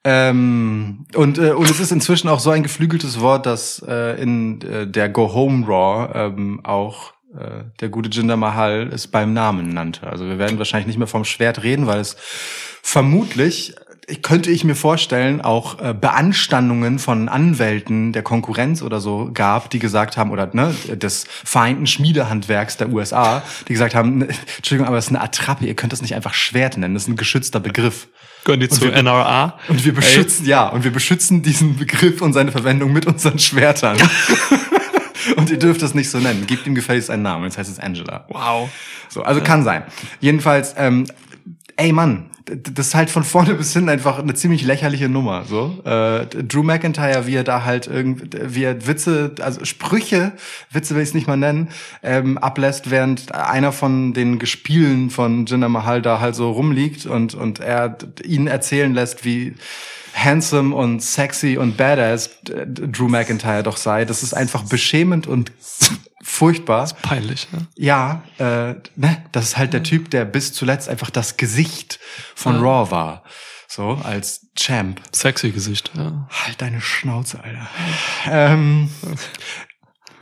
Ähm, 0.07 1.07
und, 1.15 1.39
äh, 1.39 1.51
und 1.51 1.67
es 1.67 1.79
ist 1.79 1.91
inzwischen 1.91 2.29
auch 2.29 2.39
so 2.39 2.51
ein 2.51 2.61
geflügeltes 2.61 3.19
Wort, 3.21 3.47
dass 3.47 3.83
äh, 3.87 4.21
in 4.21 4.61
äh, 4.61 4.85
der 4.85 5.09
Go 5.09 5.33
Home 5.33 5.65
Raw 5.65 6.11
ähm, 6.13 6.61
auch 6.63 7.13
äh, 7.35 7.63
der 7.79 7.89
gute 7.89 8.11
Jinder 8.11 8.37
Mahal 8.37 8.91
es 8.93 9.07
beim 9.07 9.33
Namen 9.33 9.69
nannte. 9.69 10.05
Also 10.05 10.27
wir 10.27 10.37
werden 10.37 10.59
wahrscheinlich 10.59 10.85
nicht 10.85 10.99
mehr 10.99 11.07
vom 11.07 11.25
Schwert 11.25 11.63
reden, 11.63 11.87
weil 11.87 11.99
es 11.99 12.17
vermutlich 12.83 13.73
könnte 14.21 14.51
ich 14.51 14.63
mir 14.63 14.75
vorstellen, 14.75 15.41
auch 15.41 15.79
äh, 15.81 15.93
Beanstandungen 15.93 16.99
von 16.99 17.27
Anwälten 17.27 18.13
der 18.13 18.21
Konkurrenz 18.21 18.83
oder 18.83 18.99
so 19.01 19.31
gab, 19.33 19.71
die 19.71 19.79
gesagt 19.79 20.17
haben, 20.17 20.29
oder 20.29 20.49
ne, 20.53 20.75
des 20.95 21.25
vereinten 21.43 21.87
Schmiedehandwerks 21.87 22.77
der 22.77 22.89
USA, 22.89 23.41
die 23.67 23.73
gesagt 23.73 23.95
haben, 23.95 24.19
ne, 24.19 24.27
Entschuldigung, 24.57 24.87
aber 24.87 24.97
es 24.97 25.05
ist 25.05 25.09
eine 25.09 25.21
Attrappe, 25.21 25.65
ihr 25.65 25.75
könnt 25.75 25.93
das 25.93 26.03
nicht 26.03 26.13
einfach 26.13 26.35
Schwert 26.35 26.77
nennen, 26.77 26.93
das 26.93 27.03
ist 27.03 27.09
ein 27.09 27.15
geschützter 27.15 27.59
Begriff. 27.59 28.07
Gehören 28.45 28.59
die 28.59 28.69
zu 28.69 28.85
NRA? 28.85 29.59
Und 29.67 29.83
wir 29.83 29.93
beschützen, 29.93 30.45
ja, 30.45 30.67
und 30.67 30.83
wir 30.83 30.91
beschützen 30.91 31.41
diesen 31.41 31.77
Begriff 31.77 32.21
und 32.21 32.33
seine 32.33 32.51
Verwendung 32.51 32.93
mit 32.93 33.07
unseren 33.07 33.39
Schwertern. 33.39 33.97
und 35.35 35.49
ihr 35.49 35.57
dürft 35.57 35.81
das 35.81 35.95
nicht 35.95 36.11
so 36.11 36.19
nennen. 36.19 36.45
Gebt 36.45 36.67
ihm 36.67 36.75
gefälligst 36.75 37.09
einen 37.09 37.23
Namen. 37.23 37.45
Jetzt 37.45 37.57
heißt 37.57 37.71
es 37.71 37.79
Angela. 37.79 38.25
Wow. 38.29 38.69
So, 39.09 39.23
also 39.23 39.41
kann 39.41 39.63
sein. 39.63 39.83
Jedenfalls, 40.19 40.75
ähm, 40.77 41.07
ey 41.75 41.91
Mann, 41.91 42.29
das 42.45 42.87
ist 42.87 42.95
halt 42.95 43.09
von 43.09 43.23
vorne 43.23 43.55
bis 43.55 43.73
hin 43.73 43.89
einfach 43.89 44.19
eine 44.19 44.33
ziemlich 44.35 44.63
lächerliche 44.63 45.09
Nummer. 45.09 45.45
So, 45.45 45.81
äh, 45.83 46.25
Drew 46.27 46.63
McIntyre, 46.63 47.25
wie 47.25 47.35
er 47.35 47.43
da 47.43 47.65
halt 47.65 47.87
irgendwie, 47.87 48.29
wie 48.43 48.63
er 48.63 48.85
Witze, 48.87 49.33
also 49.41 49.65
Sprüche, 49.65 50.33
Witze 50.71 50.95
will 50.95 51.01
ich 51.01 51.09
es 51.09 51.15
nicht 51.15 51.27
mal 51.27 51.37
nennen, 51.37 51.69
ähm, 52.03 52.37
ablässt, 52.37 52.91
während 52.91 53.33
einer 53.33 53.71
von 53.71 54.13
den 54.13 54.37
Gespielen 54.37 55.09
von 55.09 55.45
Jinder 55.47 55.69
Mahal 55.69 56.01
da 56.01 56.19
halt 56.19 56.35
so 56.35 56.51
rumliegt 56.51 57.05
und 57.05 57.33
und 57.33 57.59
er 57.59 57.89
d- 57.89 58.23
ihn 58.27 58.47
erzählen 58.47 58.93
lässt, 58.93 59.25
wie 59.25 59.55
handsome 60.13 60.73
und 60.73 61.01
sexy 61.01 61.57
und 61.57 61.77
badass 61.77 62.27
äh, 62.49 62.65
Drew 62.67 63.07
McIntyre 63.07 63.63
doch 63.63 63.77
sei. 63.77 64.05
Das 64.05 64.23
ist 64.23 64.33
einfach 64.33 64.63
beschämend 64.63 65.27
und 65.27 65.51
furchtbar. 66.35 66.87
Peinlich, 67.01 67.51
ne? 67.51 67.67
Ja, 67.75 68.23
äh, 68.37 68.75
ne, 68.95 69.25
das 69.31 69.45
ist 69.45 69.57
halt 69.57 69.73
der 69.73 69.83
Typ, 69.83 70.11
der 70.11 70.25
bis 70.25 70.53
zuletzt 70.53 70.89
einfach 70.89 71.09
das 71.09 71.37
Gesicht 71.37 71.99
von 72.35 72.57
Raw 72.57 72.91
war. 72.91 73.23
So, 73.67 73.99
als 74.03 74.47
Champ. 74.55 75.01
Sexy 75.11 75.51
Gesicht, 75.51 75.91
ja. 75.95 76.27
Halt 76.29 76.61
deine 76.61 76.81
Schnauze, 76.81 77.43
Alter. 77.43 77.67
Ähm, 78.29 78.89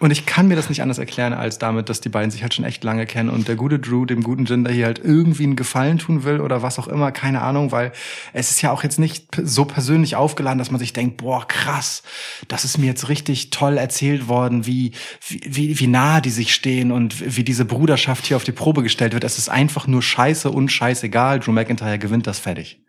und 0.03 0.11
ich 0.11 0.25
kann 0.25 0.49
mir 0.49 0.57
das 0.57 0.67
nicht 0.67 0.81
anders 0.81 0.97
erklären, 0.97 1.31
als 1.31 1.59
damit, 1.59 1.87
dass 1.87 2.01
die 2.01 2.09
beiden 2.09 2.29
sich 2.29 2.41
halt 2.41 2.53
schon 2.53 2.65
echt 2.65 2.83
lange 2.83 3.05
kennen 3.05 3.29
und 3.29 3.47
der 3.47 3.55
gute 3.55 3.79
Drew 3.79 4.03
dem 4.03 4.21
guten 4.21 4.43
Jinder 4.43 4.69
hier 4.69 4.87
halt 4.87 4.99
irgendwie 5.01 5.43
einen 5.43 5.55
Gefallen 5.55 5.97
tun 5.97 6.25
will 6.25 6.41
oder 6.41 6.61
was 6.61 6.77
auch 6.77 6.89
immer, 6.89 7.13
keine 7.13 7.41
Ahnung, 7.41 7.71
weil 7.71 7.93
es 8.33 8.51
ist 8.51 8.61
ja 8.61 8.71
auch 8.71 8.83
jetzt 8.83 8.99
nicht 8.99 9.27
so 9.41 9.63
persönlich 9.63 10.17
aufgeladen, 10.17 10.59
dass 10.59 10.71
man 10.71 10.79
sich 10.79 10.91
denkt, 10.91 11.15
boah, 11.15 11.47
krass, 11.47 12.03
das 12.49 12.65
ist 12.65 12.77
mir 12.77 12.87
jetzt 12.87 13.07
richtig 13.07 13.49
toll 13.49 13.77
erzählt 13.77 14.27
worden, 14.27 14.65
wie, 14.65 14.91
wie, 15.25 15.41
wie, 15.45 15.79
wie 15.79 15.87
nah 15.87 16.19
die 16.19 16.31
sich 16.31 16.53
stehen 16.53 16.91
und 16.91 17.37
wie 17.37 17.45
diese 17.45 17.63
Bruderschaft 17.63 18.25
hier 18.25 18.35
auf 18.35 18.43
die 18.43 18.51
Probe 18.51 18.83
gestellt 18.83 19.13
wird. 19.13 19.23
Es 19.23 19.37
ist 19.37 19.47
einfach 19.47 19.87
nur 19.87 20.01
scheiße 20.01 20.51
und 20.51 20.69
scheißegal. 20.69 21.39
Drew 21.39 21.53
McIntyre 21.53 21.97
gewinnt 21.97 22.27
das 22.27 22.39
fertig. 22.39 22.81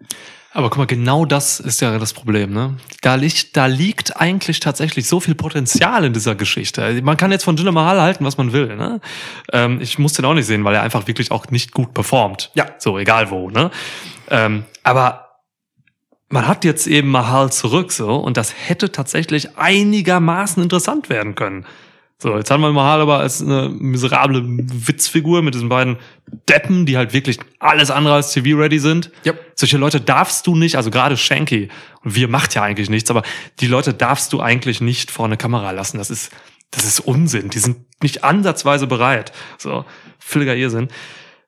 Aber 0.56 0.70
guck 0.70 0.78
mal, 0.78 0.86
genau 0.86 1.24
das 1.24 1.58
ist 1.58 1.80
ja 1.80 1.98
das 1.98 2.12
Problem, 2.12 2.52
ne? 2.52 2.76
Da 3.02 3.16
liegt, 3.16 3.56
da 3.56 3.66
liegt 3.66 4.20
eigentlich 4.20 4.60
tatsächlich 4.60 5.08
so 5.08 5.18
viel 5.18 5.34
Potenzial 5.34 6.04
in 6.04 6.12
dieser 6.12 6.36
Geschichte. 6.36 7.02
Man 7.02 7.16
kann 7.16 7.32
jetzt 7.32 7.42
von 7.42 7.56
Jinder 7.56 7.72
Mahal 7.72 8.00
halten, 8.00 8.24
was 8.24 8.38
man 8.38 8.52
will, 8.52 8.76
ne? 8.76 9.00
Ähm, 9.52 9.80
ich 9.80 9.98
muss 9.98 10.12
den 10.12 10.24
auch 10.24 10.32
nicht 10.32 10.46
sehen, 10.46 10.62
weil 10.62 10.76
er 10.76 10.82
einfach 10.82 11.08
wirklich 11.08 11.32
auch 11.32 11.50
nicht 11.50 11.72
gut 11.72 11.92
performt. 11.92 12.52
Ja. 12.54 12.66
So, 12.78 12.98
egal 12.98 13.32
wo, 13.32 13.50
ne? 13.50 13.72
Ähm, 14.30 14.64
aber 14.84 15.40
man 16.28 16.46
hat 16.46 16.64
jetzt 16.64 16.86
eben 16.86 17.08
Mahal 17.08 17.50
zurück, 17.50 17.90
so, 17.90 18.14
und 18.14 18.36
das 18.36 18.54
hätte 18.56 18.92
tatsächlich 18.92 19.58
einigermaßen 19.58 20.62
interessant 20.62 21.08
werden 21.08 21.34
können. 21.34 21.66
So, 22.18 22.36
jetzt 22.36 22.50
haben 22.50 22.62
wir 22.62 22.72
Mahal 22.72 23.00
aber 23.00 23.18
als 23.18 23.42
eine 23.42 23.68
miserable 23.68 24.42
Witzfigur 24.46 25.42
mit 25.42 25.54
diesen 25.54 25.68
beiden 25.68 25.98
Deppen, 26.48 26.86
die 26.86 26.96
halt 26.96 27.12
wirklich 27.12 27.38
alles 27.58 27.90
andere 27.90 28.14
als 28.14 28.32
TV-ready 28.32 28.78
sind. 28.78 29.10
Yep. 29.26 29.52
Solche 29.56 29.76
Leute 29.78 30.00
darfst 30.00 30.46
du 30.46 30.56
nicht, 30.56 30.76
also 30.76 30.90
gerade 30.90 31.16
Shanky, 31.16 31.68
und 32.02 32.14
wir 32.14 32.28
macht 32.28 32.54
ja 32.54 32.62
eigentlich 32.62 32.88
nichts, 32.88 33.10
aber 33.10 33.22
die 33.60 33.66
Leute 33.66 33.92
darfst 33.92 34.32
du 34.32 34.40
eigentlich 34.40 34.80
nicht 34.80 35.10
vor 35.10 35.26
eine 35.26 35.36
Kamera 35.36 35.72
lassen. 35.72 35.98
Das 35.98 36.10
ist, 36.10 36.32
das 36.70 36.84
ist 36.84 37.00
Unsinn. 37.00 37.50
Die 37.50 37.58
sind 37.58 37.78
nicht 38.02 38.24
ansatzweise 38.24 38.86
bereit. 38.86 39.32
So, 39.58 39.84
völliger 40.18 40.54
Irrsinn. 40.54 40.88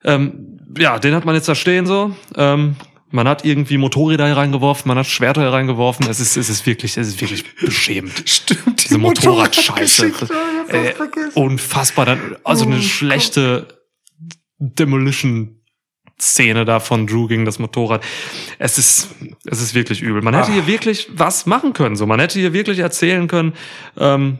Ähm, 0.05 0.61
ja, 0.77 0.99
den 0.99 1.15
hat 1.15 1.25
man 1.25 1.35
jetzt 1.35 1.49
da 1.49 1.55
stehen 1.55 1.87
so. 1.87 2.15
Ähm, 2.37 2.77
man 3.11 3.29
hat 3.29 3.45
irgendwie 3.45 3.79
Motorräder 3.79 4.27
hier 4.27 4.37
reingeworfen, 4.37 4.89
man 4.89 4.99
hat 4.99 5.07
Schwerter 5.07 5.43
hier 5.43 5.53
reingeworfen. 5.53 6.09
Es 6.09 6.21
ist, 6.21 6.37
es 6.37 6.49
ist 6.49 6.67
wirklich, 6.67 6.97
es 6.97 7.09
ist 7.09 7.21
wirklich 7.21 7.45
beschämend. 7.61 8.23
Stimmt. 8.29 8.85
Diese 8.85 8.99
Motorradscheiße. 8.99 10.13
Äh, 10.69 10.93
unfassbar. 11.35 12.07
Dann, 12.07 12.37
also 12.45 12.65
Oh 12.65 12.69
eine 12.69 12.83
schlechte 12.83 13.69
Demolition-Szene 14.59 16.65
da 16.65 16.81
von 16.81 17.07
Drew 17.07 17.27
gegen 17.29 17.45
das 17.45 17.59
Motorrad. 17.59 18.03
Es 18.59 18.79
ist, 18.79 19.09
es 19.45 19.61
ist 19.61 19.75
wirklich 19.75 20.01
übel. 20.03 20.23
Man 20.23 20.35
hätte 20.35 20.51
Ah. 20.51 20.55
hier 20.55 20.67
wirklich 20.67 21.09
was 21.13 21.47
machen 21.47 21.73
können. 21.73 21.97
So, 21.97 22.07
man 22.07 22.21
hätte 22.21 22.39
hier 22.39 22.53
wirklich 22.53 22.79
erzählen 22.81 23.29
können, 23.29 23.55
ähm, 23.97 24.39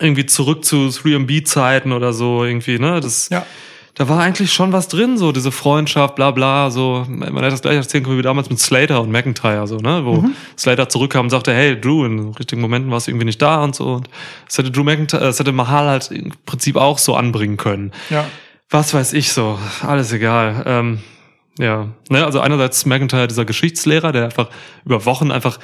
irgendwie 0.00 0.26
zurück 0.26 0.64
zu 0.64 0.88
3MB-Zeiten 0.88 1.92
oder 1.92 2.12
so, 2.14 2.44
irgendwie, 2.44 2.78
ne? 2.78 3.00
Das, 3.00 3.28
Ja. 3.28 3.44
Da 3.94 4.08
war 4.08 4.20
eigentlich 4.20 4.52
schon 4.52 4.72
was 4.72 4.88
drin, 4.88 5.18
so 5.18 5.32
diese 5.32 5.52
Freundschaft, 5.52 6.14
bla 6.14 6.30
bla, 6.30 6.70
so. 6.70 7.04
Man 7.08 7.34
hätte 7.36 7.50
das 7.50 7.62
gleich 7.62 7.76
erzählen 7.76 8.02
können 8.04 8.18
wie 8.18 8.22
damals 8.22 8.48
mit 8.48 8.58
Slater 8.58 9.02
und 9.02 9.10
McIntyre, 9.10 9.66
so, 9.66 9.76
ne? 9.76 10.06
Wo 10.06 10.24
Slater 10.56 10.88
zurückkam 10.88 11.26
und 11.26 11.30
sagte, 11.30 11.52
hey, 11.52 11.78
Drew, 11.78 12.06
in 12.06 12.16
den 12.16 12.34
richtigen 12.34 12.62
Momenten 12.62 12.90
warst 12.90 13.06
du 13.06 13.10
irgendwie 13.10 13.26
nicht 13.26 13.42
da 13.42 13.62
und 13.62 13.74
so. 13.74 13.94
Und 13.94 14.08
das 14.46 14.56
hätte 14.56 14.70
Drew 14.70 14.82
McIntyre, 14.82 15.22
das 15.22 15.38
hätte 15.38 15.52
Mahal 15.52 15.88
halt 15.88 16.10
im 16.10 16.32
Prinzip 16.46 16.76
auch 16.76 16.98
so 16.98 17.14
anbringen 17.14 17.58
können. 17.58 17.92
Ja. 18.08 18.24
Was 18.70 18.94
weiß 18.94 19.12
ich 19.12 19.32
so, 19.32 19.58
alles 19.86 20.10
egal. 20.12 20.62
Ähm, 20.66 21.00
ja, 21.58 21.88
ne, 22.08 22.24
also 22.24 22.40
einerseits 22.40 22.86
McIntyre, 22.86 23.28
dieser 23.28 23.44
Geschichtslehrer, 23.44 24.12
der 24.12 24.24
einfach 24.24 24.48
über 24.86 25.04
Wochen 25.04 25.30
einfach 25.30 25.58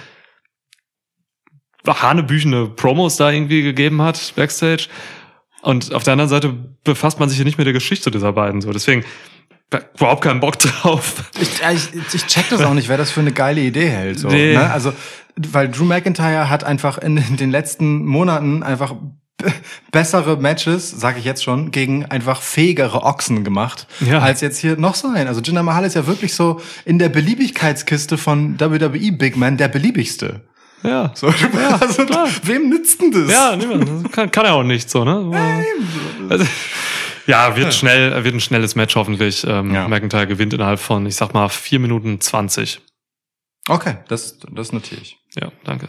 hanebüchene 1.87 2.67
Promos 2.67 3.17
da 3.17 3.31
irgendwie 3.31 3.63
gegeben 3.63 4.03
hat, 4.03 4.35
Backstage. 4.37 4.89
Und 5.63 5.93
auf 5.93 6.03
der 6.05 6.13
anderen 6.13 6.29
Seite 6.29 6.55
befasst 6.85 7.19
man 7.21 7.29
sich 7.29 7.39
ja 7.39 7.45
nicht 7.45 7.59
mit 7.59 7.67
der 7.67 7.75
Geschichte 7.75 8.11
dieser 8.11 8.33
beiden 8.33 8.61
so. 8.61 8.73
Deswegen 8.73 9.05
überhaupt 9.97 10.23
keinen 10.23 10.41
Bock 10.41 10.59
drauf. 10.59 11.25
Ich, 11.41 11.59
ja, 11.61 11.73
ich, 11.73 11.89
ich 12.15 12.27
check 12.27 12.49
das 12.51 12.63
auch 12.63 12.75
nicht, 12.75 12.89
wer 12.89 12.97
das 12.97 13.11
für 13.11 13.21
eine 13.21 13.33
geile 13.33 13.61
Idee 13.61 13.89
hält. 13.89 14.19
So, 14.19 14.29
Nee. 14.29 14.55
ne? 14.55 14.71
Also, 14.71 14.93
weil 15.37 15.69
Drew 15.69 15.85
McIntyre 15.85 16.49
hat 16.49 16.65
einfach 16.65 16.99
in 16.99 17.17
den 17.37 17.51
letzten 17.51 18.05
Monaten 18.07 18.63
einfach 18.63 18.95
bessere 19.93 20.37
Matches, 20.37 20.91
sage 20.91 21.19
ich 21.21 21.25
jetzt 21.25 21.45
schon, 21.45 21.71
gegen 21.71 22.05
einfach 22.07 22.43
fähigere 22.43 23.03
Ochsen 23.05 23.45
gemacht, 23.45 23.87
Ja. 24.01 24.19
als 24.19 24.41
jetzt 24.41 24.59
hier 24.59 24.77
noch 24.77 24.95
so 24.97 25.09
ein. 25.09 25.29
Also 25.29 25.41
Jinder 25.41 25.63
Mahal 25.63 25.85
ist 25.85 25.95
ja 25.95 26.07
wirklich 26.09 26.35
so 26.35 26.61
in 26.85 26.99
der 26.99 27.09
Beliebigkeitskiste 27.09 28.19
von 28.19 28.59
WWE 28.59 29.13
Big 29.13 29.37
Man 29.37 29.57
der 29.57 29.69
beliebigste. 29.69 30.43
Ja. 30.83 31.11
So, 31.15 31.27
also, 31.81 32.05
klar. 32.07 32.29
wem 32.45 32.69
nützt 33.01 33.15
denn 33.15 33.27
das? 33.27 33.31
Ja, 33.33 33.57
niemand. 33.57 34.13
Kann, 34.13 34.31
kann 34.31 34.47
er 34.47 34.55
auch 34.55 34.63
nicht 34.63 34.89
so, 34.91 35.05
ne? 35.05 35.65
Also, 36.29 36.45
ja, 37.27 37.57
wird 37.57 37.75
schnell, 37.75 38.25
wird 38.25 38.35
ein 38.35 38.41
schnelles 38.41 38.75
Match 38.75 38.95
hoffentlich. 38.97 39.45
Ähm, 39.47 39.75
Ja. 39.75 39.87
McIntyre 39.89 40.27
gewinnt 40.27 40.53
innerhalb 40.55 40.81
von, 40.81 41.05
ich 41.07 41.17
sag 41.17 41.35
mal, 41.35 41.49
vier 41.49 41.79
Minuten 41.79 42.21
zwanzig. 42.21 42.81
Okay, 43.69 43.97
das, 44.09 44.39
das 44.51 44.73
notiere 44.73 45.01
ich. 45.03 45.19
Ja, 45.41 45.53
danke. 45.65 45.89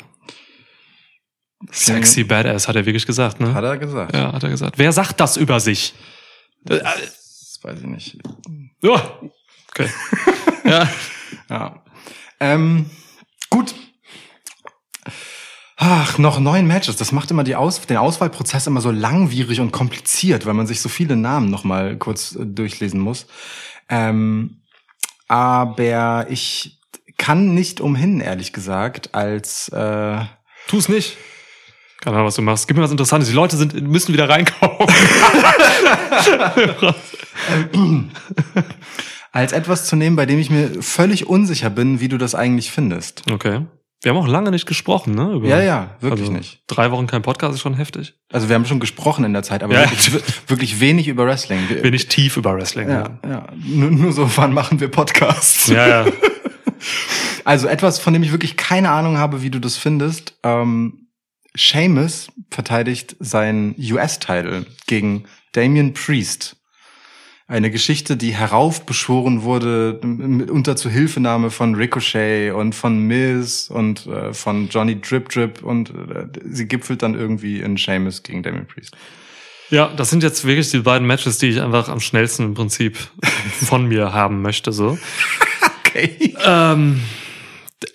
Sexy 1.72 2.24
Badass, 2.24 2.68
hat 2.68 2.76
er 2.76 2.86
wirklich 2.86 3.06
gesagt, 3.06 3.40
ne? 3.40 3.54
Hat 3.54 3.64
er 3.64 3.78
gesagt. 3.78 4.16
Ja, 4.16 4.32
hat 4.34 4.44
er 4.44 4.50
gesagt. 4.50 4.78
Wer 4.78 4.92
sagt 4.92 5.20
das 5.20 5.36
über 5.38 5.60
sich? 5.60 5.94
Äh, 6.70 6.80
Das 6.80 7.60
weiß 7.62 7.80
ich 7.82 7.86
nicht. 7.88 8.18
Ja. 8.82 9.20
Okay. 9.70 9.90
ja. 10.66 10.90
Ja. 11.50 11.84
Ähm, 12.40 12.90
gut. 13.50 13.76
Ach, 15.82 16.18
noch 16.18 16.42
neun 16.42 16.68
Matches. 16.68 16.98
Das 16.98 17.14
macht 17.14 17.32
immer 17.32 17.46
die 17.46 17.56
Aus 17.56 17.80
den 17.80 17.96
Auswahlprozess 17.96 18.68
immer 18.68 18.82
so 18.82 18.92
langwierig 18.92 19.62
und 19.62 19.72
kompliziert, 19.72 20.46
weil 20.46 20.54
man 20.54 20.68
sich 20.68 20.82
so 20.82 20.90
viele 20.90 21.16
Namen 21.16 21.50
noch 21.50 21.64
mal 21.64 21.96
kurz 21.96 22.36
äh, 22.36 22.46
durchlesen 22.46 23.00
muss. 23.00 23.28
Ähm, 23.88 24.58
aber 25.30 26.28
ich 26.30 26.82
kann 27.18 27.54
nicht 27.54 27.80
umhin, 27.80 28.20
ehrlich 28.20 28.52
gesagt, 28.52 29.16
als 29.16 29.70
äh, 29.70 30.20
Tu's 30.68 30.90
nicht. 30.90 31.16
Keine 32.02 32.18
Ahnung, 32.18 32.28
was 32.28 32.36
du 32.36 32.42
machst. 32.42 32.68
Gib 32.68 32.76
mir 32.76 32.84
was 32.84 32.92
Interessantes. 32.92 33.30
Die 33.30 33.36
Leute 33.36 33.56
sind, 33.56 33.82
müssen 33.82 34.12
wieder 34.12 34.28
reinkommen. 34.28 34.76
als 39.32 39.54
etwas 39.54 39.86
zu 39.86 39.96
nehmen, 39.96 40.18
bei 40.18 40.26
dem 40.26 40.40
ich 40.40 40.50
mir 40.50 40.84
völlig 40.84 41.28
unsicher 41.28 41.70
bin, 41.70 42.02
wie 42.02 42.10
du 42.10 42.18
das 42.18 42.36
eigentlich 42.36 42.70
findest. 42.70 43.24
okay. 43.32 43.62
Wir 44.02 44.12
haben 44.12 44.18
auch 44.18 44.28
lange 44.28 44.50
nicht 44.52 44.66
gesprochen, 44.66 45.14
ne? 45.14 45.34
Über, 45.34 45.48
Ja, 45.48 45.62
ja, 45.62 45.90
wirklich 46.00 46.22
also, 46.28 46.32
nicht. 46.34 46.62
Drei 46.68 46.90
Wochen 46.92 47.06
kein 47.06 47.22
Podcast 47.22 47.56
ist 47.56 47.62
schon 47.62 47.74
heftig. 47.74 48.14
Also 48.32 48.48
wir 48.48 48.56
haben 48.56 48.66
schon 48.66 48.80
gesprochen 48.80 49.26
in 49.26 49.34
der 49.34 49.44
Zeit, 49.44 49.62
aber 49.62 49.74
Ja. 49.74 49.82
wirklich, 49.82 50.24
wirklich 50.48 50.80
wenig 50.80 51.08
über 51.10 51.26
Wrestling. 51.26 51.60
Ich 51.84 52.08
tief 52.08 52.38
über 52.38 52.56
Wrestling. 52.56 52.90
Ja, 52.90 53.20
ja. 53.28 53.48
Nur, 53.58 53.92
nur 53.92 54.12
so, 54.14 54.30
wann 54.38 54.54
machen 54.54 54.80
wir 54.80 54.88
Podcasts? 54.90 55.68
Ja, 55.68 55.88
ja. 55.88 56.06
Also 57.46 57.68
etwas, 57.68 58.00
von 58.00 58.14
dem 58.14 58.24
ich 58.24 58.32
wirklich 58.32 58.56
keine 58.58 58.92
Ahnung 58.92 59.18
habe, 59.18 59.42
wie 59.42 59.50
du 59.50 59.60
das 59.60 59.76
findest. 59.76 60.36
Ähm, 60.44 61.08
Seamus 61.58 62.28
verteidigt 62.52 63.16
seinen 63.20 63.76
US-Title 63.78 64.66
gegen 64.88 65.26
Damian 65.54 65.94
Priest. 65.94 66.58
Eine 67.50 67.72
Geschichte, 67.72 68.16
die 68.16 68.36
heraufbeschworen 68.36 69.42
wurde, 69.42 70.00
mitunter 70.04 70.76
zu 70.76 70.88
Hilfenahme 70.88 71.50
von 71.50 71.74
Ricochet 71.74 72.54
und 72.54 72.76
von 72.76 73.00
Miz 73.00 73.72
und 73.74 74.06
äh, 74.06 74.34
von 74.34 74.70
Johnny 74.70 75.02
Drip 75.02 75.30
Drip 75.30 75.64
und 75.64 75.90
äh, 75.90 76.28
sie 76.48 76.68
gipfelt 76.68 77.02
dann 77.02 77.16
irgendwie 77.16 77.60
in 77.60 77.76
Sheamus 77.76 78.22
gegen 78.22 78.44
Damien 78.44 78.68
Priest. 78.68 78.96
Ja, 79.72 79.88
das 79.88 80.12
sind 80.12 80.22
jetzt 80.22 80.46
wirklich 80.46 80.70
die 80.70 80.80
beiden 80.80 81.08
Matches, 81.08 81.40
die 81.40 81.48
ich 81.48 81.60
einfach 81.60 81.90
am 81.90 82.00
schnellsten 82.00 82.44
im 82.44 82.54
Prinzip 82.54 82.98
von 83.66 83.88
mir 83.88 84.14
haben 84.14 84.42
möchte. 84.42 84.72
So. 84.72 84.98
Okay. 85.92 86.36
Ähm, 86.46 87.02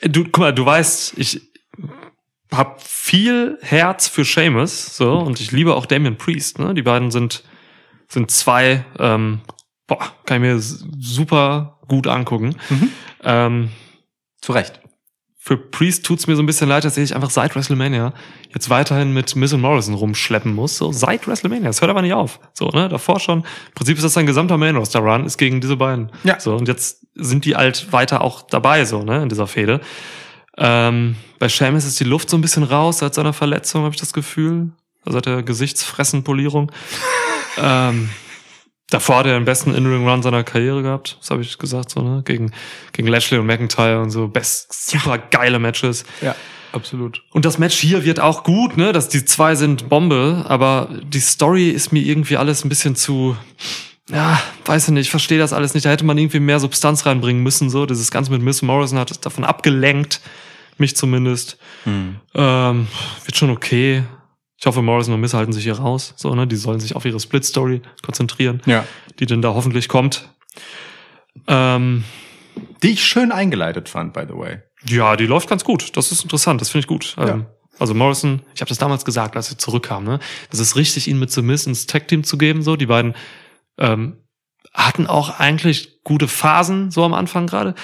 du, 0.03 0.25
guck 0.25 0.39
mal, 0.39 0.53
du 0.53 0.67
weißt, 0.67 1.15
ich 1.17 1.43
habe 2.51 2.75
viel 2.85 3.57
Herz 3.63 4.09
für 4.09 4.25
Seamus, 4.25 4.97
so 4.97 5.17
und 5.21 5.39
ich 5.39 5.53
liebe 5.53 5.77
auch 5.77 5.87
Damien 5.87 6.17
Priest. 6.17 6.59
Ne? 6.59 6.75
Die 6.75 6.83
beiden 6.83 7.13
sind 7.13 7.45
sind 8.15 8.31
zwei, 8.31 8.85
ähm, 8.99 9.41
boah, 9.87 9.99
kann 10.25 10.43
ich 10.43 10.49
mir 10.49 10.59
super 10.59 11.79
gut 11.89 12.07
angucken. 12.07 12.57
Mhm. 12.71 12.91
Ähm, 13.23 13.71
Zu 14.41 14.53
Recht. 14.53 14.81
für 15.39 15.59
Priest 15.59 16.07
tut's 16.07 16.27
mir 16.27 16.37
so 16.37 16.43
ein 16.43 16.47
bisschen 16.47 16.69
leid, 16.71 16.85
dass 16.85 16.97
ich 16.97 17.15
einfach 17.15 17.29
seit 17.29 17.55
WrestleMania 17.55 18.15
jetzt 18.55 18.71
weiterhin 18.71 19.13
mit 19.13 19.37
Miz 19.37 19.53
und 19.53 19.61
Morrison 19.61 19.95
rumschleppen 19.95 20.55
muss. 20.55 20.79
So 20.79 20.93
seit 20.93 21.27
WrestleMania. 21.29 21.67
Das 21.67 21.83
hört 21.83 21.91
aber 21.91 22.01
nicht 22.01 22.15
auf. 22.15 22.41
So, 22.55 22.69
ne? 22.69 22.89
Davor 22.89 23.21
schon. 23.21 23.41
Im 23.41 23.75
Prinzip 23.75 23.97
ist 23.99 24.05
das 24.05 24.17
ein 24.17 24.25
gesamter 24.27 24.57
Main 24.57 24.77
Roster 24.77 25.01
Run, 25.01 25.27
ist 25.27 25.37
gegen 25.37 25.61
diese 25.61 25.77
beiden. 25.77 26.11
Ja. 26.23 26.41
So, 26.41 26.55
und 26.57 26.69
jetzt 26.69 27.07
sind 27.15 27.45
die 27.45 27.57
halt 27.57 27.93
weiter 27.93 28.23
auch 28.23 28.43
dabei, 28.43 28.85
so, 28.87 29.03
ne, 29.03 29.23
in 29.23 29.29
dieser 29.29 29.47
Fehde. 29.47 29.81
Ähm, 30.57 31.17
bei 31.39 31.49
Sheamus 31.49 31.85
ist 31.85 31.99
die 32.01 32.05
Luft 32.05 32.31
so 32.31 32.39
ein 32.39 32.41
bisschen 32.41 32.63
raus 32.63 32.99
seit 32.99 33.15
seiner 33.15 33.33
Verletzung, 33.33 33.83
habe 33.83 33.95
ich 33.95 34.01
das 34.01 34.13
Gefühl. 34.13 34.71
Also 35.05 35.19
seit 35.19 35.27
der 35.27 35.43
Gesichtsfressenpolierung. 35.43 36.73
ähm, 37.59 38.11
davor 38.91 39.19
hat 39.19 39.27
er 39.27 39.39
den 39.39 39.45
besten 39.45 39.75
In-Ring-Run 39.75 40.23
seiner 40.23 40.45
Karriere 40.45 40.83
gehabt. 40.83 41.19
Das 41.21 41.31
habe 41.31 41.43
ich 41.43 41.59
gesagt, 41.59 41.91
so, 41.91 42.01
ne? 42.03 42.23
Gegen, 42.25 42.53
gegen 42.93 43.09
Lashley 43.09 43.39
und 43.39 43.47
McIntyre 43.47 44.01
und 44.01 44.11
so. 44.11 44.29
Best, 44.29 44.91
super 44.91 45.19
geile 45.19 45.59
Matches. 45.59 46.05
Ja, 46.21 46.35
absolut. 46.73 47.23
Und 47.33 47.45
das 47.45 47.59
Match 47.59 47.77
hier 47.77 48.05
wird 48.05 48.21
auch 48.21 48.45
gut, 48.45 48.77
ne? 48.77 48.93
Dass 48.93 49.09
die 49.09 49.25
zwei 49.25 49.55
sind 49.55 49.89
Bombe, 49.89 50.45
aber 50.49 50.89
die 51.03 51.21
Story 51.21 51.71
ist 51.71 51.93
mir 51.93 52.03
irgendwie 52.03 52.37
alles 52.37 52.65
ein 52.65 52.69
bisschen 52.69 52.97
zu. 52.97 53.37
Ja, 54.11 54.41
weiß 54.67 54.89
ich 54.89 54.95
nicht, 54.95 55.07
ich 55.07 55.11
verstehe 55.11 55.39
das 55.39 55.55
alles 55.55 55.73
nicht. 55.73 55.87
Da 55.87 55.91
hätte 55.91 56.05
man 56.05 56.19
irgendwie 56.19 56.41
mehr 56.41 56.61
Substanz 56.61 57.07
reinbringen 57.07 57.43
müssen. 57.43 57.71
So, 57.71 57.87
dieses 57.87 58.11
Ganze 58.11 58.31
mit 58.31 58.43
Miss 58.43 58.61
Morrison 58.61 58.99
hat 58.99 59.11
es 59.11 59.21
davon 59.21 59.45
abgelenkt, 59.45 60.21
mich 60.77 60.95
zumindest. 60.95 61.57
Hm. 61.85 62.17
Ähm, 62.35 62.89
wird 63.25 63.37
schon 63.37 63.51
okay. 63.51 64.03
Ich 64.65 64.67
hoffe, 64.67 64.81
Morrison 64.81 65.13
und 65.13 65.21
Miss 65.21 65.35
halten 65.35 65.53
sich 65.53 65.65
hier 65.65 65.79
raus. 65.79 66.15
So, 66.17 66.35
ne? 66.35 66.47
Die 66.47 66.57
sollen 66.57 66.81
sich 66.81 66.97
auf 66.97 67.05
ihre 67.05 67.21
Split-Story 67.21 67.83
konzentrieren, 68.01 68.63
Ja. 68.65 68.87
die 69.19 69.27
denn 69.27 69.43
da 69.43 69.53
hoffentlich 69.53 69.89
kommt. 69.91 70.31
Ähm, 71.47 72.05
Die 72.83 72.93
ich 72.93 73.05
schön 73.05 73.31
eingeleitet 73.31 73.91
fand, 73.91 74.15
by 74.15 74.23
the 74.27 74.33
way. 74.35 74.63
Ja, 74.89 75.17
die 75.17 75.27
läuft 75.27 75.51
ganz 75.51 75.65
gut. 75.65 75.95
Das 75.99 76.11
ist 76.13 76.23
interessant. 76.23 76.63
Das 76.63 76.71
finde 76.71 76.85
ich 76.85 76.87
gut. 76.87 77.15
Ja. 77.19 77.29
Ähm, 77.35 77.47
also 77.79 77.93
Morrison, 77.93 78.41
ich 78.55 78.63
habe 78.63 78.71
das 78.71 78.79
damals 78.79 79.05
gesagt, 79.05 79.37
als 79.37 79.51
er 79.51 79.59
zurückkam, 79.59 80.05
ne? 80.05 80.19
Das 80.49 80.61
ist 80.61 80.77
richtig, 80.77 81.09
ihn 81.09 81.19
mit 81.19 81.31
The 81.31 81.43
Miz 81.43 81.67
ins 81.67 81.87
Tag-Team 81.87 82.25
zu 82.25 82.39
geben. 82.39 82.63
So, 82.63 82.77
die 82.77 82.87
beiden 82.87 83.13
ähm, 83.77 84.17
hatten 84.73 85.07
auch 85.07 85.41
eigentlich 85.41 86.03
gute 86.05 86.27
Phasen 86.27 86.91
so 86.91 87.05
am 87.05 87.13
Anfang 87.13 87.47
gerade. 87.47 87.75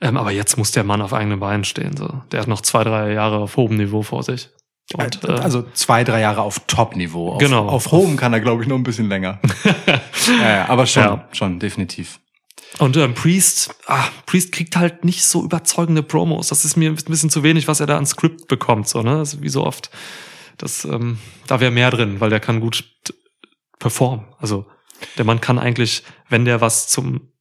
Ähm, 0.00 0.16
aber 0.16 0.32
jetzt 0.32 0.58
muss 0.58 0.72
der 0.72 0.82
Mann 0.82 1.02
auf 1.02 1.12
eigenen 1.12 1.38
Beinen 1.38 1.62
stehen. 1.62 1.96
So, 1.96 2.20
der 2.32 2.40
hat 2.40 2.48
noch 2.48 2.62
zwei, 2.62 2.82
drei 2.82 3.12
Jahre 3.12 3.36
auf 3.38 3.56
hohem 3.56 3.76
Niveau 3.76 4.02
vor 4.02 4.24
sich. 4.24 4.48
Und, 4.94 5.24
äh, 5.24 5.32
also 5.32 5.62
zwei, 5.74 6.04
drei 6.04 6.20
Jahre 6.20 6.42
auf 6.42 6.60
Top-Niveau. 6.66 7.32
Auf, 7.32 7.38
Genau. 7.38 7.66
Auf 7.68 7.90
hohem 7.90 8.16
kann 8.16 8.32
er, 8.32 8.40
glaube 8.40 8.62
ich, 8.62 8.68
noch 8.68 8.76
ein 8.76 8.84
bisschen 8.84 9.08
länger. 9.08 9.40
ja, 10.40 10.48
ja, 10.48 10.68
aber 10.68 10.86
schon, 10.86 11.02
Ja. 11.02 11.28
schon, 11.32 11.58
definitiv. 11.58 12.20
Und 12.78 12.96
ähm, 12.96 13.14
Priest, 13.14 13.74
ah, 13.86 14.04
Priest 14.26 14.52
kriegt 14.52 14.76
halt 14.76 15.04
nicht 15.04 15.24
so 15.24 15.42
überzeugende 15.42 16.02
Promos. 16.02 16.48
Das 16.48 16.64
ist 16.64 16.76
mir 16.76 16.90
ein 16.90 16.94
bisschen 16.96 17.30
zu 17.30 17.42
wenig, 17.42 17.68
was 17.68 17.80
er 17.80 17.86
da 17.86 17.96
an 17.96 18.06
Skript 18.06 18.48
bekommt, 18.48 18.86
so, 18.88 19.02
ne? 19.02 19.22
Ist 19.22 19.42
wie 19.42 19.48
so 19.48 19.64
oft. 19.64 19.90
Das, 20.58 20.84
ähm, 20.84 21.18
da 21.46 21.60
wäre 21.60 21.70
mehr 21.70 21.90
drin, 21.90 22.20
weil 22.20 22.30
der 22.30 22.40
kann 22.40 22.60
gut 22.60 22.84
performen. 23.78 24.26
Also 24.38 24.66
der 25.18 25.24
Mann 25.24 25.40
kann 25.40 25.58
eigentlich, 25.58 26.02
wenn 26.28 26.44
der 26.44 26.60
was 26.60 26.88
zum, 26.88 27.32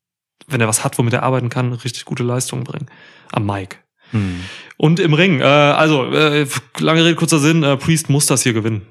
wenn 0.47 0.61
er 0.61 0.67
was 0.67 0.83
hat, 0.83 0.97
womit 0.97 1.13
er 1.13 1.23
arbeiten 1.23 1.49
kann, 1.49 1.73
richtig 1.73 2.05
gute 2.05 2.23
Leistungen 2.23 2.63
bringen. 2.63 2.87
Am 3.31 3.45
Mic. 3.45 3.79
Hm. 4.15 4.39
Und 4.77 4.99
im 4.99 5.13
Ring, 5.13 5.41
äh, 5.41 5.43
also, 5.43 6.11
äh, 6.11 6.47
lange 6.79 7.03
Rede, 7.03 7.15
kurzer 7.15 7.39
Sinn, 7.39 7.63
äh, 7.63 7.77
Priest 7.77 8.09
muss 8.09 8.25
das 8.25 8.43
hier 8.43 8.53
gewinnen. 8.53 8.87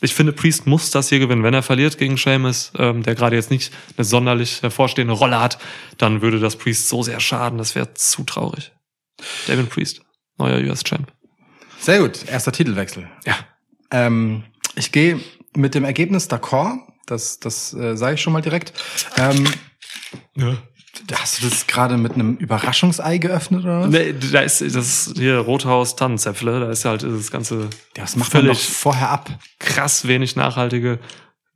Ich 0.00 0.14
finde, 0.14 0.32
Priest 0.32 0.66
muss 0.66 0.90
das 0.90 1.08
hier 1.08 1.18
gewinnen. 1.18 1.42
Wenn 1.42 1.54
er 1.54 1.62
verliert 1.62 1.96
gegen 1.96 2.18
Sheamus, 2.18 2.72
ähm, 2.76 3.02
der 3.02 3.14
gerade 3.14 3.36
jetzt 3.36 3.50
nicht 3.50 3.72
eine 3.96 4.04
sonderlich 4.04 4.62
hervorstehende 4.62 5.14
Rolle 5.14 5.40
hat, 5.40 5.58
dann 5.98 6.20
würde 6.20 6.40
das 6.40 6.56
Priest 6.56 6.88
so 6.88 7.02
sehr 7.02 7.20
schaden, 7.20 7.56
das 7.56 7.74
wäre 7.74 7.94
zu 7.94 8.24
traurig. 8.24 8.72
Devin 9.48 9.68
Priest, 9.68 10.02
neuer 10.36 10.58
US-Champ. 10.58 11.10
Sehr 11.78 12.00
gut, 12.00 12.26
erster 12.28 12.52
Titelwechsel. 12.52 13.08
Ja. 13.24 13.36
Ähm, 13.90 14.44
ich 14.74 14.92
gehe 14.92 15.20
mit 15.56 15.74
dem 15.74 15.84
Ergebnis 15.84 16.28
d'accord. 16.28 16.78
Das, 17.06 17.38
das 17.38 17.72
äh, 17.74 17.96
sage 17.96 18.14
ich 18.14 18.20
schon 18.20 18.32
mal 18.32 18.42
direkt. 18.42 18.72
Ähm, 19.16 19.46
ja. 20.36 20.56
Hast 21.14 21.42
du 21.42 21.48
das 21.48 21.66
gerade 21.66 21.96
mit 21.96 22.14
einem 22.14 22.36
Überraschungsei 22.36 23.18
geöffnet 23.18 23.64
oder 23.64 23.80
was? 23.82 23.88
Nee, 23.88 24.14
da 24.32 24.40
ist 24.40 24.60
das 24.60 24.74
ist 24.74 25.18
hier 25.18 25.38
Rothaus 25.38 25.96
Tannenzäpfle, 25.96 26.60
da 26.60 26.70
ist 26.70 26.84
halt 26.84 27.02
das 27.02 27.30
ganze 27.30 27.68
Das 27.94 28.16
macht 28.16 28.32
man 28.34 28.42
völlig 28.42 28.58
doch 28.66 28.74
vorher 28.74 29.10
ab. 29.10 29.30
krass 29.58 30.06
wenig 30.06 30.36
nachhaltige 30.36 30.98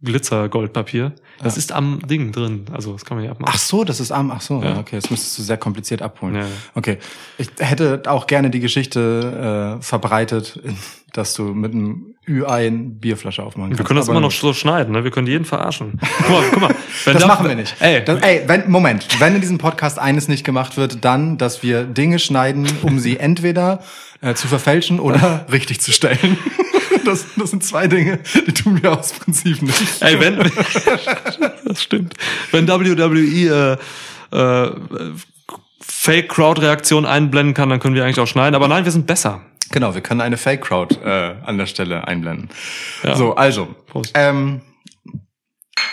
Glitzer-Goldpapier. 0.02 1.12
Das 1.42 1.56
ist 1.56 1.72
am 1.72 2.00
Ding 2.06 2.32
drin, 2.32 2.66
also 2.72 2.92
das 2.92 3.04
kann 3.04 3.16
man 3.16 3.22
hier 3.24 3.30
abmachen. 3.32 3.52
Ach 3.54 3.58
so, 3.58 3.84
das 3.84 4.00
ist 4.00 4.10
am. 4.12 4.30
Ach 4.30 4.40
so, 4.40 4.62
Ja. 4.62 4.78
okay, 4.78 4.96
das 5.00 5.10
müsstest 5.10 5.38
du 5.38 5.42
sehr 5.42 5.56
kompliziert 5.56 6.02
abholen. 6.02 6.36
Ja. 6.36 6.44
Okay, 6.74 6.98
ich 7.38 7.48
hätte 7.58 8.02
auch 8.06 8.26
gerne 8.26 8.50
die 8.50 8.60
Geschichte 8.60 9.78
äh, 9.78 9.82
verbreitet, 9.82 10.60
dass 11.12 11.34
du 11.34 11.42
mit 11.54 11.72
einem 11.72 12.14
Ü-Ei 12.28 12.66
eine 12.66 12.78
Bierflasche 12.78 13.42
aufmachen 13.42 13.70
kannst. 13.70 13.78
Wir 13.78 13.86
können 13.86 13.98
das 13.98 14.08
immer 14.08 14.20
noch 14.20 14.30
so 14.30 14.52
schneiden, 14.52 14.92
ne? 14.92 15.02
Wir 15.04 15.10
können 15.10 15.26
jeden 15.26 15.44
verarschen. 15.44 15.98
Guck 16.18 16.28
mal, 16.30 16.42
guck 16.52 16.60
mal. 16.60 16.74
Das 17.04 17.22
da- 17.22 17.26
machen 17.28 17.48
wir 17.48 17.54
nicht. 17.54 17.74
Ey, 17.80 18.04
das, 18.04 18.20
ey 18.22 18.42
wenn, 18.46 18.68
Moment. 18.70 19.06
Wenn 19.20 19.34
in 19.36 19.40
diesem 19.40 19.58
Podcast 19.58 19.98
eines 19.98 20.28
nicht 20.28 20.44
gemacht 20.44 20.76
wird, 20.76 21.04
dann, 21.04 21.38
dass 21.38 21.62
wir 21.62 21.84
Dinge 21.84 22.18
schneiden, 22.18 22.66
um 22.82 22.98
sie 22.98 23.16
entweder 23.18 23.80
äh, 24.20 24.34
zu 24.34 24.48
verfälschen 24.48 24.98
oder 25.00 25.46
richtig 25.52 25.80
zu 25.80 25.92
stellen. 25.92 26.36
Das, 27.04 27.26
das 27.36 27.50
sind 27.50 27.64
zwei 27.64 27.86
Dinge, 27.86 28.20
die 28.46 28.52
tun 28.52 28.82
wir 28.82 28.98
aus 28.98 29.12
Prinzip 29.12 29.62
nicht. 29.62 30.02
ey, 30.02 30.20
wenn, 30.20 30.38
das 31.64 31.82
stimmt. 31.82 32.14
Wenn 32.50 32.68
WWE 32.68 33.78
äh, 34.32 34.36
äh, 34.36 34.70
Fake-Crowd-Reaktion 35.80 37.06
einblenden 37.06 37.54
kann, 37.54 37.70
dann 37.70 37.80
können 37.80 37.94
wir 37.94 38.04
eigentlich 38.04 38.20
auch 38.20 38.26
schneiden. 38.26 38.54
Aber 38.54 38.68
nein, 38.68 38.84
wir 38.84 38.92
sind 38.92 39.06
besser. 39.06 39.40
Genau, 39.70 39.94
wir 39.94 40.00
können 40.00 40.20
eine 40.20 40.36
Fake-Crowd 40.36 40.96
äh, 41.02 41.36
an 41.44 41.58
der 41.58 41.66
Stelle 41.66 42.06
einblenden. 42.06 42.48
Ja. 43.02 43.16
So, 43.16 43.34
also. 43.34 43.74
Prost. 43.86 44.12
Ähm, 44.14 44.62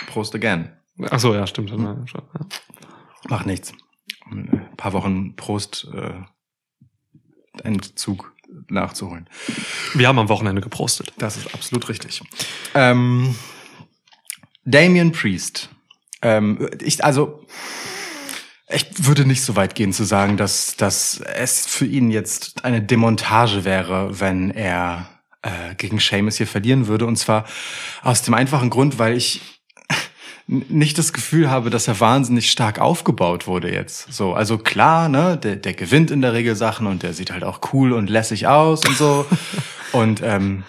Prost 0.08 0.34
again. 0.34 0.72
Ach 1.10 1.20
so, 1.20 1.34
ja, 1.34 1.46
stimmt. 1.46 1.70
Ja. 1.70 1.96
Macht 3.28 3.46
nichts. 3.46 3.72
Ein 4.30 4.68
paar 4.76 4.92
Wochen 4.92 5.36
Prost 5.36 5.88
äh, 5.94 6.12
Entzug 7.62 8.35
nachzuholen. 8.68 9.28
Wir 9.94 10.08
haben 10.08 10.18
am 10.18 10.28
Wochenende 10.28 10.60
geprostet. 10.60 11.12
Das 11.18 11.36
ist 11.36 11.54
absolut 11.54 11.88
richtig. 11.88 12.22
Ähm, 12.74 13.34
Damien 14.64 15.12
Priest. 15.12 15.68
Ähm, 16.22 16.68
ich, 16.82 17.04
also, 17.04 17.46
ich 18.68 18.86
würde 18.98 19.24
nicht 19.24 19.42
so 19.42 19.56
weit 19.56 19.74
gehen 19.74 19.92
zu 19.92 20.04
sagen, 20.04 20.36
dass, 20.36 20.76
dass 20.76 21.20
es 21.20 21.66
für 21.66 21.86
ihn 21.86 22.10
jetzt 22.10 22.64
eine 22.64 22.82
Demontage 22.82 23.64
wäre, 23.64 24.20
wenn 24.20 24.50
er 24.50 25.08
äh, 25.42 25.74
gegen 25.76 26.00
Seamus 26.00 26.36
hier 26.36 26.46
verlieren 26.48 26.88
würde. 26.88 27.06
Und 27.06 27.16
zwar 27.16 27.44
aus 28.02 28.22
dem 28.22 28.34
einfachen 28.34 28.70
Grund, 28.70 28.98
weil 28.98 29.16
ich 29.16 29.55
nicht 30.48 30.96
das 30.98 31.12
Gefühl 31.12 31.50
habe, 31.50 31.70
dass 31.70 31.88
er 31.88 31.98
wahnsinnig 31.98 32.50
stark 32.50 32.78
aufgebaut 32.78 33.46
wurde 33.48 33.72
jetzt. 33.72 34.12
So, 34.12 34.34
also 34.34 34.58
klar, 34.58 35.08
ne, 35.08 35.36
der, 35.36 35.56
der 35.56 35.74
gewinnt 35.74 36.10
in 36.10 36.22
der 36.22 36.32
Regel 36.34 36.54
Sachen 36.54 36.86
und 36.86 37.02
der 37.02 37.12
sieht 37.14 37.32
halt 37.32 37.42
auch 37.42 37.60
cool 37.72 37.92
und 37.92 38.08
lässig 38.08 38.46
aus 38.46 38.86
und 38.86 38.96
so 38.96 39.26
und 39.92 40.22
ähm, 40.22 40.62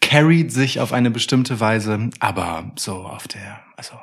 carried 0.00 0.52
sich 0.52 0.80
auf 0.80 0.92
eine 0.92 1.10
bestimmte 1.10 1.60
Weise, 1.60 2.10
aber 2.18 2.72
so 2.76 2.94
auf 2.96 3.28
der, 3.28 3.60
also 3.76 3.94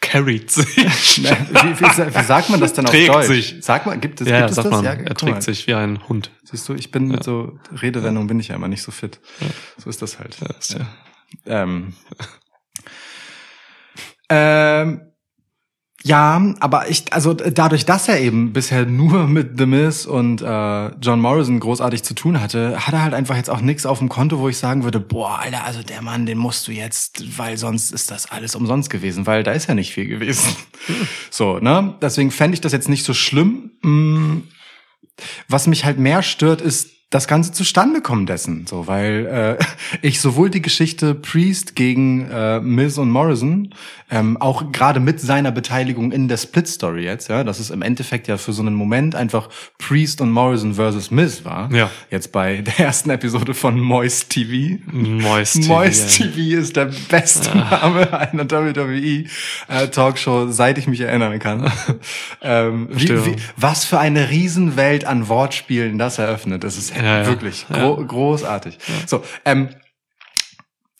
Carried 0.00 0.50
sich. 0.50 0.66
wie, 0.76 1.24
wie, 1.24 2.14
wie 2.16 2.22
sagt 2.24 2.48
man 2.48 2.60
das 2.60 2.72
denn 2.72 2.86
auf 2.86 2.90
Trägt 2.92 3.12
Deutsch? 3.12 3.26
sich. 3.26 3.56
Sag 3.60 3.84
mal, 3.84 3.98
gibt 3.98 4.22
es, 4.22 4.28
Ja, 4.28 4.36
ja, 4.36 4.40
gibt 4.46 4.50
es 4.52 4.56
das? 4.56 4.70
man. 4.70 4.82
Ja, 4.82 4.92
er 4.92 5.14
trägt 5.14 5.32
mal. 5.34 5.42
sich 5.42 5.66
wie 5.66 5.74
ein 5.74 6.08
Hund. 6.08 6.30
Siehst 6.44 6.66
du, 6.66 6.72
ich 6.72 6.90
bin 6.90 7.08
mit 7.08 7.24
so 7.24 7.58
Redewendungen 7.82 8.26
bin 8.26 8.40
ich 8.40 8.48
ja 8.48 8.54
immer 8.54 8.68
nicht 8.68 8.80
so 8.82 8.90
fit. 8.90 9.20
So 9.76 9.90
ist 9.90 10.00
das 10.00 10.18
halt. 10.18 10.38
ist 10.58 10.74
ja- 10.78 10.86
Ähm, 11.44 11.92
ähm, 14.28 15.00
Ja, 16.04 16.54
aber 16.60 16.88
ich, 16.88 17.12
also 17.12 17.34
dadurch, 17.34 17.84
dass 17.84 18.08
er 18.08 18.20
eben 18.20 18.52
bisher 18.52 18.86
nur 18.86 19.26
mit 19.26 19.58
The 19.58 19.66
Miz 19.66 20.06
und 20.06 20.40
äh, 20.42 20.88
John 21.00 21.20
Morrison 21.20 21.58
großartig 21.58 22.04
zu 22.04 22.14
tun 22.14 22.40
hatte, 22.40 22.86
hat 22.86 22.94
er 22.94 23.02
halt 23.02 23.14
einfach 23.14 23.34
jetzt 23.36 23.50
auch 23.50 23.60
nichts 23.60 23.84
auf 23.84 23.98
dem 23.98 24.08
Konto, 24.08 24.38
wo 24.38 24.48
ich 24.48 24.58
sagen 24.58 24.84
würde, 24.84 25.00
boah, 25.00 25.40
Alter, 25.40 25.64
also 25.64 25.82
der 25.82 26.00
Mann, 26.02 26.24
den 26.24 26.38
musst 26.38 26.68
du 26.68 26.72
jetzt, 26.72 27.36
weil 27.38 27.56
sonst 27.58 27.90
ist 27.90 28.10
das 28.12 28.30
alles 28.30 28.54
umsonst 28.54 28.90
gewesen, 28.90 29.26
weil 29.26 29.42
da 29.42 29.50
ist 29.52 29.66
ja 29.66 29.74
nicht 29.74 29.92
viel 29.92 30.06
gewesen. 30.06 30.54
So, 31.30 31.58
ne? 31.58 31.96
Deswegen 32.00 32.30
fände 32.30 32.54
ich 32.54 32.60
das 32.60 32.72
jetzt 32.72 32.88
nicht 32.88 33.04
so 33.04 33.12
schlimm. 33.12 33.72
Mm, 33.82 34.42
Was 35.48 35.66
mich 35.66 35.84
halt 35.84 35.98
mehr 35.98 36.22
stört, 36.22 36.60
ist 36.60 36.90
das 37.10 37.26
ganze 37.26 37.52
Zustandekommen 37.52 38.26
dessen, 38.26 38.66
so, 38.66 38.86
weil 38.86 39.56
äh, 39.60 39.64
ich 40.06 40.20
sowohl 40.20 40.50
die 40.50 40.60
Geschichte 40.60 41.14
Priest 41.14 41.74
gegen 41.74 42.28
äh, 42.30 42.60
Miz 42.60 42.98
und 42.98 43.10
Morrison, 43.10 43.74
ähm, 44.10 44.36
auch 44.36 44.72
gerade 44.72 45.00
mit 45.00 45.18
seiner 45.18 45.50
Beteiligung 45.50 46.12
in 46.12 46.28
der 46.28 46.36
Split-Story 46.36 47.04
jetzt, 47.04 47.28
ja, 47.28 47.44
dass 47.44 47.60
es 47.60 47.70
im 47.70 47.80
Endeffekt 47.80 48.28
ja 48.28 48.36
für 48.36 48.52
so 48.52 48.60
einen 48.60 48.74
Moment 48.74 49.14
einfach 49.14 49.48
Priest 49.78 50.20
und 50.20 50.30
Morrison 50.30 50.74
versus 50.74 51.10
Miz 51.10 51.46
war. 51.46 51.72
Ja. 51.72 51.90
Jetzt 52.10 52.30
bei 52.30 52.56
der 52.78 52.78
ersten 52.78 53.08
Episode 53.08 53.54
von 53.54 53.80
Moist 53.80 54.28
TV. 54.28 54.78
Moist 54.92 55.54
TV, 55.54 55.68
Moist 55.68 56.18
ja. 56.18 56.26
TV 56.26 56.60
ist 56.60 56.76
der 56.76 56.90
beste 57.08 57.56
Name 57.56 58.12
einer 58.18 58.50
WWE 58.50 59.24
äh, 59.68 59.88
Talkshow, 59.90 60.50
seit 60.50 60.76
ich 60.76 60.86
mich 60.86 61.00
erinnern 61.00 61.38
kann. 61.38 61.72
ähm, 62.42 62.88
wie, 62.92 63.08
wie, 63.24 63.36
was 63.56 63.86
für 63.86 63.98
eine 63.98 64.28
Riesenwelt 64.28 65.06
an 65.06 65.28
Wortspielen 65.28 65.96
das 65.96 66.18
eröffnet. 66.18 66.64
Das 66.64 66.76
ist 66.76 66.97
Ja, 66.98 67.20
ja. 67.20 67.26
wirklich 67.26 67.66
gro 67.68 67.96
großartig. 67.96 68.78
So, 69.06 69.22
ähm, 69.44 69.70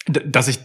dass 0.08 0.48
ich 0.48 0.58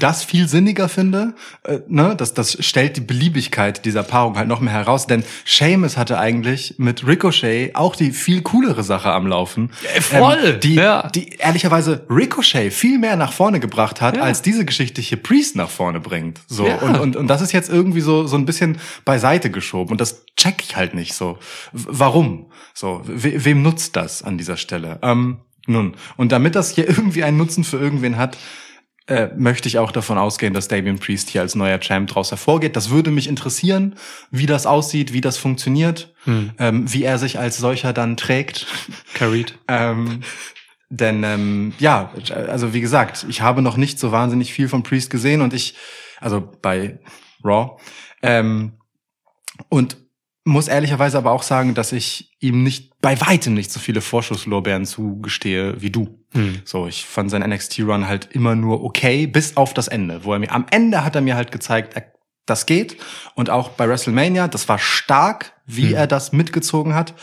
das 0.00 0.22
viel 0.24 0.48
sinniger 0.48 0.88
finde, 0.88 1.34
äh, 1.64 1.80
ne, 1.88 2.14
das, 2.16 2.34
das 2.34 2.56
stellt 2.64 2.96
die 2.96 3.00
Beliebigkeit 3.00 3.84
dieser 3.84 4.02
Paarung 4.02 4.36
halt 4.36 4.48
noch 4.48 4.60
mehr 4.60 4.72
heraus, 4.72 5.06
denn 5.06 5.24
Seamus 5.44 5.96
hatte 5.96 6.18
eigentlich 6.18 6.74
mit 6.78 7.06
Ricochet 7.06 7.74
auch 7.74 7.96
die 7.96 8.12
viel 8.12 8.42
coolere 8.42 8.82
Sache 8.82 9.10
am 9.10 9.26
Laufen. 9.26 9.70
Ja, 9.94 10.00
voll, 10.00 10.38
Ähm, 10.44 10.60
die, 10.60 10.74
ja. 10.74 11.08
die 11.08 11.30
ehrlicherweise 11.38 12.06
Ricochet 12.08 12.72
viel 12.72 12.98
mehr 12.98 13.16
nach 13.16 13.32
vorne 13.32 13.60
gebracht 13.60 14.00
hat, 14.00 14.16
Ja. 14.16 14.22
als 14.22 14.42
diese 14.42 14.64
Geschichte 14.64 15.00
hier 15.02 15.22
Priest 15.22 15.56
nach 15.56 15.70
vorne 15.70 16.00
bringt. 16.00 16.40
So, 16.46 16.66
Ja. 16.66 16.76
und, 16.76 16.96
und, 16.98 17.16
und 17.16 17.26
das 17.28 17.40
ist 17.42 17.52
jetzt 17.52 17.68
irgendwie 17.70 18.00
so, 18.00 18.26
so 18.26 18.36
ein 18.36 18.46
bisschen 18.46 18.78
beiseite 19.04 19.50
geschoben 19.50 19.92
und 19.92 20.00
das 20.00 20.24
check 20.36 20.62
ich 20.62 20.76
halt 20.76 20.94
nicht 20.94 21.14
so. 21.14 21.38
Warum? 21.72 22.46
So, 22.74 23.02
we 23.06 23.44
wem 23.44 23.62
nutzt 23.62 23.96
das 23.96 24.22
an 24.22 24.38
dieser 24.38 24.56
Stelle? 24.56 24.98
Ähm, 25.02 25.38
nun, 25.66 25.94
und 26.16 26.30
damit 26.32 26.54
das 26.54 26.70
hier 26.70 26.86
irgendwie 26.88 27.24
einen 27.24 27.36
Nutzen 27.38 27.64
für 27.64 27.78
irgendwen 27.78 28.16
hat, 28.16 28.36
äh, 29.06 29.28
möchte 29.36 29.68
ich 29.68 29.78
auch 29.78 29.92
davon 29.92 30.18
ausgehen, 30.18 30.52
dass 30.52 30.68
Damian 30.68 30.98
Priest 30.98 31.30
hier 31.30 31.40
als 31.40 31.54
neuer 31.54 31.78
Champ 31.78 32.08
draus 32.08 32.30
hervorgeht. 32.30 32.76
Das 32.76 32.90
würde 32.90 33.10
mich 33.10 33.28
interessieren, 33.28 33.94
wie 34.30 34.46
das 34.46 34.66
aussieht, 34.66 35.12
wie 35.12 35.20
das 35.20 35.38
funktioniert, 35.38 36.12
ähm, 36.58 36.92
wie 36.92 37.04
er 37.04 37.18
sich 37.18 37.38
als 37.38 37.56
solcher 37.56 37.92
dann 37.92 38.16
trägt. 38.16 38.66
Carried. 39.14 39.58
ähm, 39.68 40.22
denn 40.88 41.24
ähm, 41.24 41.72
ja, 41.78 42.12
also 42.30 42.72
wie 42.72 42.80
gesagt, 42.80 43.26
ich 43.28 43.40
habe 43.40 43.62
noch 43.62 43.76
nicht 43.76 43.98
so 43.98 44.12
wahnsinnig 44.12 44.52
viel 44.52 44.68
von 44.68 44.82
Priest 44.82 45.10
gesehen 45.10 45.40
und 45.40 45.52
ich, 45.52 45.74
also 46.20 46.52
bei 46.62 46.98
Raw, 47.44 47.76
ähm, 48.22 48.72
und 49.68 49.96
muss 50.44 50.68
ehrlicherweise 50.68 51.18
aber 51.18 51.32
auch 51.32 51.42
sagen, 51.42 51.74
dass 51.74 51.90
ich 51.92 52.36
ihm 52.38 52.62
nicht 52.62 53.00
bei 53.00 53.20
weitem 53.20 53.54
nicht 53.54 53.72
so 53.72 53.80
viele 53.80 54.00
Vorschusslorbeeren 54.00 54.86
zugestehe 54.86 55.80
wie 55.82 55.90
du. 55.90 56.24
Hm. 56.36 56.62
So, 56.64 56.86
ich 56.86 57.04
fand 57.06 57.30
seinen 57.30 57.50
NXT-Run 57.50 58.06
halt 58.06 58.28
immer 58.32 58.54
nur 58.54 58.84
okay, 58.84 59.26
bis 59.26 59.56
auf 59.56 59.74
das 59.74 59.88
Ende, 59.88 60.24
wo 60.24 60.32
er 60.32 60.38
mir 60.38 60.52
am 60.52 60.66
Ende 60.70 61.04
hat 61.04 61.14
er 61.14 61.22
mir 61.22 61.34
halt 61.34 61.50
gezeigt, 61.50 61.94
er, 61.96 62.12
das 62.46 62.66
geht. 62.66 62.96
Und 63.34 63.50
auch 63.50 63.70
bei 63.70 63.88
WrestleMania, 63.88 64.46
das 64.46 64.68
war 64.68 64.78
stark, 64.78 65.52
wie 65.66 65.92
er 65.94 66.06
das 66.06 66.32
mitgezogen 66.32 66.94
hat. 66.94 67.14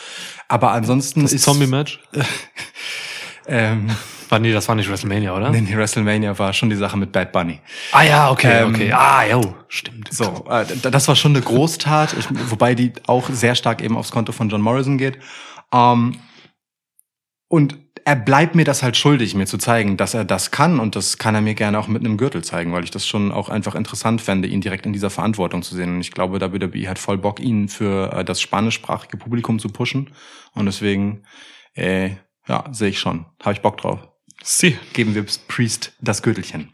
Aber 0.49 0.71
ansonsten 0.71 1.21
Hm. 1.21 1.25
Das 1.25 1.33
ist 1.33 1.43
Zombie-Match? 1.43 1.99
ähm, 3.47 3.89
War, 4.29 4.39
nee, 4.39 4.51
das 4.51 4.67
war 4.67 4.75
nicht 4.75 4.89
WrestleMania, 4.89 5.35
oder? 5.35 5.49
nee, 5.51 5.61
nee, 5.61 5.77
WrestleMania 5.77 6.37
war 6.37 6.51
schon 6.53 6.69
die 6.69 6.75
Sache 6.75 6.97
mit 6.97 7.11
Bad 7.11 7.31
Bunny. 7.31 7.61
Ah 7.91 8.03
ja, 8.03 8.31
okay, 8.31 8.63
Ähm, 8.63 8.73
okay. 8.73 8.91
Ah, 8.91 9.25
jo, 9.25 9.55
stimmt. 9.67 10.11
So, 10.11 10.45
äh, 10.49 10.65
das 10.81 11.07
war 11.07 11.15
schon 11.15 11.33
eine 11.33 11.41
Großtat, 11.41 12.15
ich, 12.17 12.25
wobei 12.49 12.75
die 12.75 12.93
auch 13.07 13.29
sehr 13.29 13.55
stark 13.55 13.81
eben 13.81 13.95
aufs 13.95 14.11
Konto 14.11 14.31
von 14.31 14.49
John 14.49 14.61
Morrison 14.61 14.97
geht. 14.97 15.19
Ähm, 15.71 16.19
und 17.47 17.77
er 18.05 18.15
bleibt 18.15 18.55
mir 18.55 18.65
das 18.65 18.83
halt 18.83 18.97
schuldig, 18.97 19.33
mir 19.35 19.45
zu 19.45 19.57
zeigen, 19.57 19.97
dass 19.97 20.13
er 20.13 20.25
das 20.25 20.51
kann 20.51 20.79
und 20.79 20.95
das 20.95 21.17
kann 21.17 21.35
er 21.35 21.41
mir 21.41 21.53
gerne 21.53 21.79
auch 21.79 21.87
mit 21.87 22.03
einem 22.03 22.17
Gürtel 22.17 22.43
zeigen, 22.43 22.73
weil 22.73 22.83
ich 22.83 22.91
das 22.91 23.07
schon 23.07 23.31
auch 23.31 23.49
einfach 23.49 23.75
interessant 23.75 24.21
fände, 24.21 24.47
ihn 24.47 24.61
direkt 24.61 24.85
in 24.85 24.93
dieser 24.93 25.09
Verantwortung 25.09 25.63
zu 25.63 25.75
sehen. 25.75 25.95
Und 25.95 26.01
ich 26.01 26.11
glaube, 26.11 26.41
WWE 26.41 26.89
hat 26.89 26.99
voll 26.99 27.17
Bock, 27.17 27.39
ihn 27.39 27.69
für 27.69 28.11
äh, 28.11 28.25
das 28.25 28.41
spanischsprachige 28.41 29.17
Publikum 29.17 29.59
zu 29.59 29.69
pushen. 29.69 30.11
Und 30.53 30.65
deswegen, 30.65 31.23
äh, 31.75 32.11
ja, 32.47 32.65
sehe 32.71 32.89
ich 32.89 32.99
schon. 32.99 33.25
Habe 33.41 33.53
ich 33.53 33.61
Bock 33.61 33.77
drauf. 33.77 33.99
Sie. 34.43 34.77
Geben 34.93 35.15
wir 35.15 35.25
Priest 35.47 35.93
das 36.01 36.21
Gürtelchen. 36.21 36.73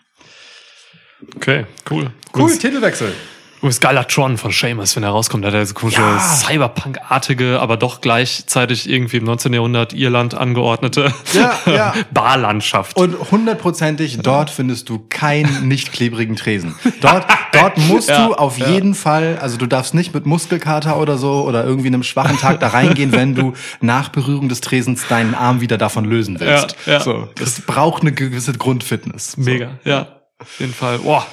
Okay, 1.35 1.65
cool. 1.91 2.11
Titelwechsel. 2.57 3.13
Übrigens 3.59 3.81
geiler 3.81 4.07
Tron 4.07 4.37
von 4.37 4.51
Seamus, 4.51 4.95
wenn 4.95 5.03
er 5.03 5.09
rauskommt. 5.09 5.45
Hat 5.45 5.53
er 5.53 5.65
so 5.65 5.73
komische 5.73 5.99
Ja. 5.99 6.17
Cyberpunk-artige, 6.19 7.59
aber 7.59 7.75
doch 7.75 7.99
gleichzeitig 7.99 8.89
irgendwie 8.89 9.17
im 9.17 9.25
19. 9.25 9.51
Jahrhundert 9.53 9.91
Irland 9.93 10.33
angeordnete 10.33 11.13
Ja, 11.33 11.53
ja. 11.65 11.93
Barlandschaft. 12.11 12.95
Und 12.95 13.17
hundertprozentig, 13.31 14.19
dort 14.19 14.49
findest 14.49 14.87
du 14.87 15.05
keinen 15.09 15.67
nicht 15.67 15.91
klebrigen 15.91 16.37
Tresen. 16.37 16.73
Dort, 17.01 17.25
dort 17.51 17.77
musst 17.89 18.07
Ja, 18.07 18.27
du 18.27 18.33
auf 18.33 18.57
jeden 18.57 18.95
Fall, 18.95 19.37
also 19.41 19.57
du 19.57 19.65
darfst 19.65 19.93
nicht 19.93 20.13
mit 20.13 20.25
Muskelkater 20.25 20.97
oder 20.97 21.17
so 21.17 21.43
oder 21.45 21.65
irgendwie 21.65 21.87
einem 21.87 22.03
schwachen 22.03 22.37
Tag 22.37 22.61
da 22.61 22.69
reingehen, 22.69 23.11
wenn 23.11 23.35
du 23.35 23.53
nach 23.81 24.07
Berührung 24.07 24.47
des 24.47 24.61
Tresens 24.61 25.05
deinen 25.09 25.35
Arm 25.35 25.59
wieder 25.59 25.77
davon 25.77 26.05
lösen 26.05 26.39
willst. 26.39 26.77
Ja, 26.85 26.93
ja. 26.93 26.99
So, 27.01 27.27
das 27.35 27.59
braucht 27.59 28.03
eine 28.03 28.13
gewisse 28.13 28.53
Grundfitness. 28.53 29.33
So. 29.33 29.41
Mega, 29.41 29.71
ja. 29.83 30.07
Auf 30.39 30.59
jeden 30.61 30.73
Fall. 30.73 30.99
Boah. 30.99 31.25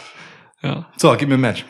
Ja. 0.63 0.87
So, 0.97 1.15
gib 1.17 1.29
mir 1.29 1.35
ein 1.37 1.41
Match. 1.41 1.65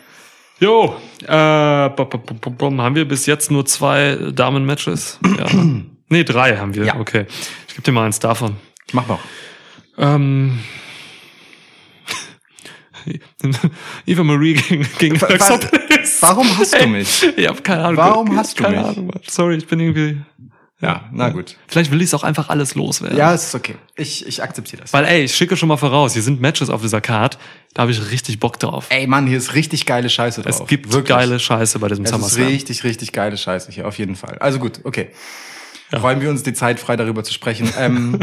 Jo, 0.58 0.96
äh, 1.26 1.32
haben 1.32 2.94
wir 2.94 3.06
bis 3.06 3.26
jetzt 3.26 3.50
nur 3.50 3.66
zwei 3.66 4.16
Damen-Matches? 4.32 5.18
Ja. 5.38 5.54
ne? 5.54 5.84
nee, 6.08 6.24
drei 6.24 6.56
haben 6.56 6.74
wir. 6.74 6.84
Ja. 6.84 6.96
Okay. 6.96 7.26
Ich 7.68 7.74
gebe 7.74 7.82
dir 7.82 7.92
mal 7.92 8.06
eins 8.06 8.18
davon. 8.18 8.56
Mach 8.92 9.06
noch. 9.06 9.20
Ähm, 9.98 10.60
Eva 14.06 14.24
Marie 14.24 14.54
gegen, 14.54 14.86
gegen 14.98 15.22
Alexa 15.22 15.58
warum 16.20 16.58
hast 16.58 16.80
du 16.80 16.86
mich? 16.86 17.26
Ich 17.36 17.48
habe 17.48 17.62
keine 17.62 17.84
Ahnung. 17.84 17.96
Warum 17.96 18.36
hast 18.36 18.58
du 18.58 18.62
keine 18.64 18.78
mich? 18.78 18.86
Ahnung. 18.86 19.10
Sorry, 19.26 19.56
ich 19.56 19.66
bin 19.66 19.80
irgendwie. 19.80 20.20
Ja, 20.78 21.08
na 21.10 21.30
gut. 21.30 21.56
Vielleicht 21.68 21.90
will 21.90 22.00
ich 22.02 22.08
es 22.08 22.14
auch 22.14 22.22
einfach 22.22 22.50
alles 22.50 22.74
loswerden. 22.74 23.16
Ja, 23.16 23.32
es 23.32 23.46
ist 23.46 23.54
okay. 23.54 23.76
Ich, 23.94 24.26
ich 24.26 24.42
akzeptiere 24.42 24.82
das. 24.82 24.92
Weil, 24.92 25.06
ey, 25.06 25.24
ich 25.24 25.34
schicke 25.34 25.56
schon 25.56 25.70
mal 25.70 25.78
voraus, 25.78 26.12
hier 26.12 26.20
sind 26.22 26.38
Matches 26.42 26.68
auf 26.68 26.82
dieser 26.82 27.00
Card, 27.00 27.38
da 27.72 27.82
habe 27.82 27.92
ich 27.92 28.10
richtig 28.10 28.40
Bock 28.40 28.58
drauf. 28.58 28.86
Ey, 28.90 29.06
Mann, 29.06 29.26
hier 29.26 29.38
ist 29.38 29.54
richtig 29.54 29.86
geile 29.86 30.10
Scheiße 30.10 30.42
drauf. 30.42 30.60
es 30.60 30.66
gibt 30.66 30.92
Wirklich. 30.92 31.08
geile 31.08 31.40
Scheiße 31.40 31.78
bei 31.78 31.88
diesem 31.88 32.04
Es 32.04 32.10
ist 32.10 32.14
SummerSlam. 32.16 32.46
richtig, 32.48 32.84
richtig 32.84 33.12
geile 33.12 33.38
Scheiße 33.38 33.72
hier, 33.72 33.88
auf 33.88 33.96
jeden 33.98 34.16
Fall. 34.16 34.36
Also 34.38 34.58
gut, 34.58 34.80
okay. 34.84 35.10
Räumen 35.94 36.20
wir 36.20 36.28
uns 36.28 36.42
die 36.42 36.52
Zeit 36.52 36.78
frei, 36.78 36.96
darüber 36.96 37.24
zu 37.24 37.32
sprechen. 37.32 37.72
Ähm, 37.78 38.20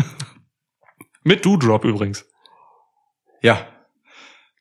Mit 1.24 1.44
Do-Drop 1.46 1.86
übrigens. 1.86 2.26
ja. 3.42 3.66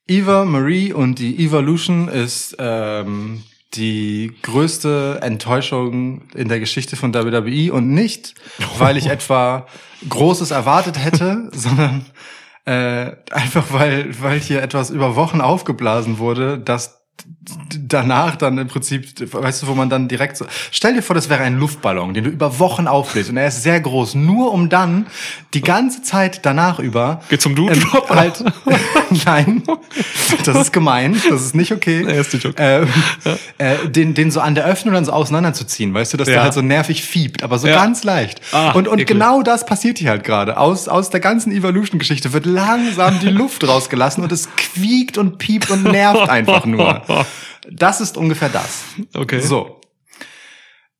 Eva 0.08 0.44
Marie 0.44 0.92
und 0.92 1.20
die 1.20 1.44
Evolution 1.44 2.08
ist 2.08 2.56
ähm, 2.58 3.44
die 3.74 4.34
größte 4.42 5.20
Enttäuschung 5.22 6.22
in 6.34 6.48
der 6.48 6.60
Geschichte 6.60 6.96
von 6.96 7.14
WWE 7.14 7.72
und 7.72 7.88
nicht, 7.88 8.34
weil 8.78 8.96
ich 8.96 9.06
etwa 9.06 9.66
Großes 10.08 10.50
erwartet 10.50 10.98
hätte, 10.98 11.48
sondern 11.52 12.06
äh, 12.64 13.12
einfach 13.30 13.72
weil, 13.72 14.14
weil 14.20 14.38
hier 14.38 14.62
etwas 14.62 14.90
über 14.90 15.16
Wochen 15.16 15.40
aufgeblasen 15.40 16.18
wurde, 16.18 16.58
dass 16.58 17.01
danach 17.88 18.36
dann 18.36 18.58
im 18.58 18.68
Prinzip, 18.68 19.32
weißt 19.32 19.62
du, 19.62 19.66
wo 19.66 19.74
man 19.74 19.90
dann 19.90 20.08
direkt 20.08 20.36
so, 20.36 20.46
stell 20.70 20.94
dir 20.94 21.02
vor, 21.02 21.14
das 21.14 21.28
wäre 21.28 21.42
ein 21.42 21.58
Luftballon, 21.58 22.14
den 22.14 22.24
du 22.24 22.30
über 22.30 22.58
Wochen 22.58 22.86
aufbläst 22.86 23.30
und 23.30 23.36
er 23.36 23.48
ist 23.48 23.62
sehr 23.62 23.80
groß, 23.80 24.14
nur 24.14 24.52
um 24.52 24.68
dann 24.68 25.06
die 25.54 25.60
ganze 25.60 26.02
Zeit 26.02 26.44
danach 26.46 26.78
über 26.78 27.20
Geht 27.28 27.42
zum 27.42 27.54
Do-Drop, 27.54 28.10
ähm, 28.10 28.16
halt, 28.16 28.44
nein, 29.26 29.62
das 30.44 30.56
ist 30.56 30.72
gemein, 30.72 31.20
das 31.30 31.42
ist 31.42 31.54
nicht 31.54 31.72
okay. 31.72 32.04
Nee, 32.06 32.18
ist 32.18 32.32
nicht 32.32 32.46
okay. 32.46 32.84
Ähm, 32.84 32.88
äh, 33.58 33.88
den, 33.88 34.14
den 34.14 34.30
so 34.30 34.40
an 34.40 34.54
der 34.54 34.64
Öffnung 34.64 34.94
dann 34.94 35.04
so 35.04 35.12
auseinanderzuziehen, 35.12 35.92
weißt 35.94 36.12
du, 36.14 36.16
dass 36.16 36.28
Ja. 36.28 36.34
der 36.34 36.42
halt 36.44 36.54
so 36.54 36.62
nervig 36.62 37.02
fiebt, 37.02 37.42
aber 37.42 37.58
so 37.58 37.68
Ja. 37.68 37.74
ganz 37.76 38.04
leicht. 38.04 38.40
Ah, 38.52 38.70
und 38.72 38.88
und 38.88 38.94
eklig. 39.00 39.08
genau 39.08 39.42
das 39.42 39.66
passiert 39.66 39.98
hier 39.98 40.10
halt 40.10 40.24
gerade. 40.24 40.56
Aus, 40.56 40.88
aus 40.88 41.10
der 41.10 41.20
ganzen 41.20 41.52
Evolution-Geschichte 41.52 42.32
wird 42.32 42.46
langsam 42.46 43.20
die 43.20 43.28
Luft 43.28 43.66
rausgelassen 43.66 44.22
und 44.22 44.32
es 44.32 44.48
quiekt 44.56 45.18
und 45.18 45.38
piept 45.38 45.70
und 45.70 45.84
nervt 45.84 46.28
einfach 46.28 46.64
nur. 46.64 47.01
Das 47.70 48.00
ist 48.00 48.16
ungefähr 48.16 48.48
das. 48.48 48.84
Okay. 49.14 49.40
So. 49.40 49.80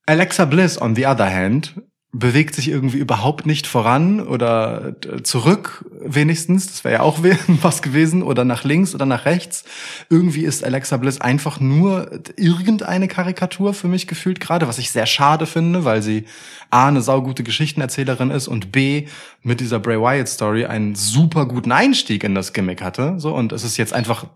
Alexa 0.07 0.45
Bliss, 0.45 0.81
on 0.81 0.97
the 0.97 1.07
other 1.07 1.33
hand, 1.33 1.75
bewegt 2.15 2.55
sich 2.55 2.69
irgendwie 2.69 2.99
überhaupt 2.99 3.47
nicht 3.47 3.67
voran 3.67 4.21
oder 4.21 4.95
äh, 5.07 5.23
zurück 5.23 5.87
wenigstens. 5.99 6.67
Das 6.67 6.85
wäre 6.85 6.95
ja 6.97 7.01
auch 7.01 7.21
was 7.63 7.81
gewesen. 7.81 8.23
Oder 8.23 8.45
nach 8.45 8.65
links 8.65 8.95
oder 8.95 9.07
nach 9.07 9.25
rechts. 9.25 9.65
Irgendwie 10.11 10.45
ist 10.45 10.63
Alexa 10.63 10.99
Bliss 10.99 11.23
einfach 11.23 11.59
nur 11.59 12.11
irgendeine 12.37 13.09
Karikatur 13.09 13.73
für 13.73 13.89
mich 13.89 14.07
gefühlt 14.07 14.41
gerade, 14.41 14.69
was 14.69 14.77
ich 14.77 14.91
sehr 14.91 15.07
schade 15.07 15.47
finde, 15.47 15.87
weil 15.87 16.03
sie 16.03 16.27
A, 16.69 16.89
eine 16.89 17.01
saugute 17.01 17.45
Geschichtenerzählerin 17.45 18.31
ist 18.31 18.47
und 18.47 18.73
B, 18.73 19.07
mit 19.41 19.61
dieser 19.61 19.81
Bray 19.81 19.99
Wyatt 19.99 20.29
Story 20.29 20.67
einen 20.67 20.95
super 20.95 21.47
guten 21.47 21.73
Einstieg 21.73 22.25
in 22.25 22.35
das 22.35 22.53
Gimmick 22.53 22.83
hatte. 22.83 23.15
So, 23.21 23.35
und 23.35 23.53
es 23.53 23.65
ist 23.65 23.79
jetzt 23.79 23.95
einfach, 23.95 24.27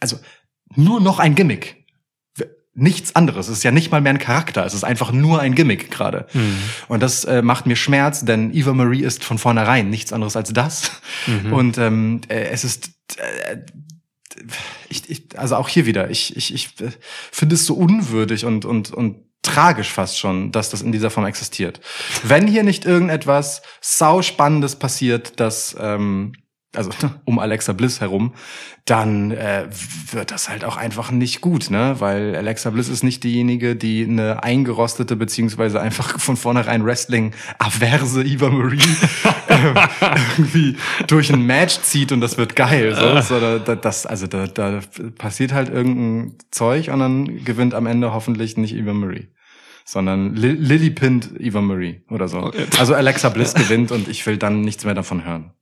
also 0.00 0.18
nur 0.74 1.00
noch 1.00 1.18
ein 1.18 1.34
Gimmick. 1.34 1.76
Nichts 2.74 3.16
anderes. 3.16 3.48
Es 3.48 3.58
ist 3.58 3.64
ja 3.64 3.72
nicht 3.72 3.90
mal 3.90 4.00
mehr 4.00 4.12
ein 4.12 4.20
Charakter. 4.20 4.64
Es 4.64 4.72
ist 4.72 4.84
einfach 4.84 5.10
nur 5.10 5.40
ein 5.40 5.56
Gimmick 5.56 5.90
gerade. 5.90 6.26
Und 6.86 7.02
das 7.02 7.24
äh, 7.24 7.42
macht 7.42 7.66
mir 7.66 7.74
Schmerz, 7.74 8.24
denn 8.24 8.54
Eva 8.54 8.72
Marie 8.72 9.02
ist 9.02 9.24
von 9.24 9.38
vornherein 9.38 9.90
nichts 9.90 10.12
anderes 10.12 10.36
als 10.36 10.52
das. 10.52 10.92
Und 11.50 11.76
ähm, 11.78 12.20
äh, 12.28 12.50
es 12.50 12.62
ist 12.62 12.90
äh, 13.16 13.58
ich, 14.88 15.10
ich, 15.10 15.38
also 15.38 15.56
auch 15.56 15.68
hier 15.68 15.86
wieder, 15.86 16.10
ich, 16.10 16.36
ich, 16.36 16.54
ich 16.54 16.80
äh, 16.80 16.90
finde 17.32 17.54
es 17.54 17.66
so 17.66 17.74
unwürdig 17.74 18.44
und, 18.44 18.64
und, 18.64 18.92
und 18.92 19.16
tragisch 19.42 19.90
fast 19.90 20.18
schon, 20.18 20.52
dass 20.52 20.70
das 20.70 20.82
in 20.82 20.92
dieser 20.92 21.10
Form 21.10 21.26
existiert. 21.26 21.80
Wenn 22.22 22.46
hier 22.46 22.62
nicht 22.62 22.84
irgendetwas 22.84 23.62
sau 23.80 24.22
Spannendes 24.22 24.76
passiert, 24.76 25.40
das 25.40 25.76
ähm, 25.78 26.32
also 26.74 26.90
um 27.24 27.38
Alexa 27.38 27.72
Bliss 27.72 28.00
herum, 28.00 28.34
dann 28.84 29.30
äh, 29.30 29.66
wird 30.12 30.30
das 30.30 30.48
halt 30.48 30.64
auch 30.64 30.76
einfach 30.76 31.10
nicht 31.10 31.40
gut, 31.40 31.70
ne? 31.70 31.96
Weil 31.98 32.36
Alexa 32.36 32.70
Bliss 32.70 32.88
ist 32.88 33.02
nicht 33.02 33.24
diejenige, 33.24 33.76
die 33.76 34.04
eine 34.04 34.42
eingerostete 34.42 35.16
beziehungsweise 35.16 35.80
einfach 35.80 36.18
von 36.20 36.36
vornherein 36.36 36.84
Wrestling-averse 36.84 38.22
Eva 38.22 38.50
Marie 38.50 38.78
äh, 39.48 39.74
irgendwie 40.36 40.76
durch 41.06 41.32
ein 41.32 41.42
Match 41.42 41.80
zieht 41.80 42.12
und 42.12 42.20
das 42.20 42.36
wird 42.36 42.56
geil. 42.56 42.94
So. 42.94 43.20
so 43.20 43.40
da, 43.40 43.58
da, 43.58 43.74
das, 43.74 44.06
also 44.06 44.26
da, 44.26 44.46
da 44.46 44.80
passiert 45.16 45.52
halt 45.52 45.68
irgendein 45.68 46.38
Zeug 46.50 46.90
und 46.90 47.00
dann 47.00 47.44
gewinnt 47.44 47.74
am 47.74 47.86
Ende 47.86 48.12
hoffentlich 48.12 48.56
nicht 48.56 48.74
Eva 48.74 48.92
Marie 48.92 49.28
sondern 49.84 50.34
Li 50.34 50.50
Lily 50.50 50.90
pinnt 50.90 51.30
Eva 51.40 51.62
Marie 51.62 52.02
oder 52.10 52.28
so. 52.28 52.52
Also 52.78 52.94
Alexa 52.94 53.30
Bliss 53.30 53.54
gewinnt 53.54 53.90
und 53.90 54.06
ich 54.06 54.26
will 54.26 54.36
dann 54.36 54.60
nichts 54.60 54.84
mehr 54.84 54.92
davon 54.92 55.24
hören. 55.24 55.52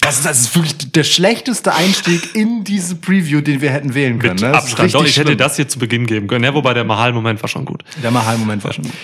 Das 0.00 0.16
ist, 0.18 0.24
das 0.26 0.40
ist 0.40 0.54
wirklich 0.56 0.92
der 0.92 1.04
schlechteste 1.04 1.74
Einstieg 1.74 2.34
in 2.34 2.64
diese 2.64 2.96
Preview, 2.96 3.40
den 3.42 3.60
wir 3.60 3.70
hätten 3.70 3.94
wählen 3.94 4.18
können. 4.18 4.34
Mit 4.34 4.42
ne? 4.42 4.54
Abstand. 4.54 4.94
Doch, 4.94 5.04
ich 5.04 5.16
hätte 5.16 5.28
schlimm. 5.28 5.38
das 5.38 5.56
hier 5.56 5.68
zu 5.68 5.78
Beginn 5.78 6.06
geben 6.06 6.26
können. 6.26 6.44
Ja, 6.44 6.54
wobei 6.54 6.72
der 6.74 6.84
Mahal-Moment 6.84 7.42
war 7.42 7.48
schon 7.48 7.64
gut. 7.66 7.84
Der 8.02 8.10
Mahal-Moment 8.10 8.64
war 8.64 8.72
schon 8.72 8.84
gut. 8.84 8.94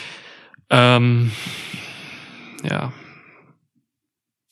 Ähm, 0.71 1.33
ja. 2.69 2.93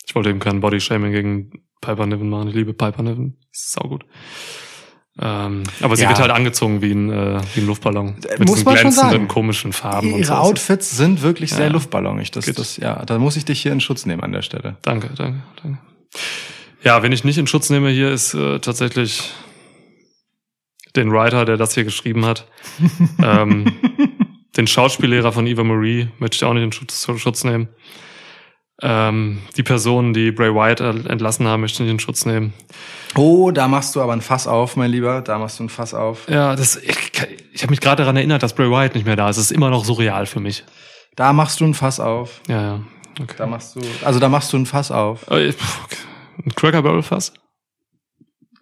Ich 0.06 0.14
wollte 0.14 0.30
eben 0.30 0.38
kein 0.38 0.60
Bodyshaming 0.60 1.12
gegen 1.12 1.50
Piper 1.80 2.06
Niven 2.06 2.28
machen. 2.28 2.48
Ich 2.48 2.54
liebe 2.54 2.74
Piper 2.74 3.02
Niven. 3.02 3.38
Ist 3.50 3.72
saugut. 3.72 4.04
Ähm, 5.20 5.62
aber 5.80 5.96
sie 5.96 6.02
Ja. 6.02 6.08
wird 6.10 6.20
halt 6.20 6.30
angezogen 6.32 6.82
wie 6.82 6.90
ein, 6.92 7.10
äh, 7.10 7.40
wie 7.54 7.60
ein 7.60 7.66
Luftballon. 7.66 8.16
Mit 8.16 8.48
muss 8.48 8.56
diesen 8.58 8.64
man 8.64 8.74
schon 8.76 8.82
glänzenden, 8.90 9.10
sagen. 9.12 9.28
komischen 9.28 9.72
Farben 9.72 10.12
und 10.12 10.18
Ihre 10.18 10.26
so. 10.28 10.34
Outfits 10.34 10.96
sind 10.96 11.22
wirklich 11.22 11.50
sehr 11.52 11.66
Ja. 11.66 11.72
luftballonig. 11.72 12.32
Das, 12.32 12.44
Geht. 12.46 12.58
das, 12.58 12.76
ja, 12.76 13.04
da 13.04 13.18
muss 13.18 13.36
ich 13.36 13.44
dich 13.44 13.62
hier 13.62 13.72
in 13.72 13.80
Schutz 13.80 14.06
nehmen 14.06 14.22
an 14.22 14.32
der 14.32 14.42
Stelle. 14.42 14.76
Danke, 14.82 15.10
danke, 15.16 15.42
danke. 15.62 15.78
Ja, 16.82 17.02
wen 17.02 17.12
ich 17.12 17.24
nicht 17.24 17.38
in 17.38 17.46
Schutz 17.46 17.70
nehme 17.70 17.90
hier 17.90 18.10
ist 18.10 18.34
äh, 18.34 18.58
tatsächlich 18.58 19.32
den 20.96 21.10
Writer, 21.10 21.44
der 21.44 21.56
das 21.56 21.74
hier 21.74 21.84
geschrieben 21.84 22.24
hat. 22.24 22.46
ähm, 23.22 23.72
den 24.56 24.66
Schauspiellehrer 24.66 25.32
von 25.32 25.46
Eva 25.46 25.64
Marie 25.64 26.08
möchte 26.18 26.36
ich 26.36 26.44
auch 26.44 26.54
nicht 26.54 26.62
in 26.62 26.72
Schutz, 26.72 27.08
Schutz 27.16 27.44
nehmen. 27.44 27.68
Ähm, 28.82 29.38
die 29.56 29.62
Personen, 29.62 30.12
die 30.14 30.32
Bray 30.32 30.52
Wyatt 30.52 30.80
entlassen 30.80 31.46
haben, 31.46 31.60
möchte 31.60 31.76
ich 31.76 31.80
nicht 31.80 31.92
in 31.92 32.00
Schutz 32.00 32.26
nehmen. 32.26 32.52
Oh, 33.14 33.50
da 33.50 33.68
machst 33.68 33.94
du 33.94 34.02
aber 34.02 34.12
ein 34.12 34.20
Fass 34.20 34.46
auf, 34.46 34.76
mein 34.76 34.90
Lieber. 34.90 35.22
Da 35.22 35.38
machst 35.38 35.58
du 35.60 35.64
ein 35.64 35.68
Fass 35.68 35.94
auf. 35.94 36.28
Ja, 36.28 36.56
das, 36.56 36.76
ich, 36.76 36.96
ich 37.52 37.62
habe 37.62 37.70
mich 37.70 37.80
gerade 37.80 38.02
daran 38.02 38.16
erinnert, 38.16 38.42
dass 38.42 38.54
Bray 38.54 38.70
Wyatt 38.70 38.94
nicht 38.94 39.06
mehr 39.06 39.16
da 39.16 39.30
ist. 39.30 39.36
Es 39.36 39.46
ist 39.46 39.52
immer 39.52 39.70
noch 39.70 39.84
surreal 39.84 40.26
für 40.26 40.40
mich. 40.40 40.64
Da 41.16 41.32
machst 41.32 41.60
du 41.60 41.64
ein 41.64 41.74
Fass 41.74 42.00
auf. 42.00 42.40
Ja, 42.48 42.62
ja. 42.62 42.80
Okay. 43.20 43.34
Da 43.36 43.46
machst 43.46 43.76
du, 43.76 43.80
also 44.04 44.18
da 44.20 44.28
machst 44.28 44.52
du 44.52 44.56
ein 44.58 44.66
Fass 44.66 44.90
auf. 44.90 45.22
Okay. 45.30 45.54
Ein 46.44 46.54
Cracker 46.54 46.82
Barrel 46.82 47.02
Fass? 47.02 47.32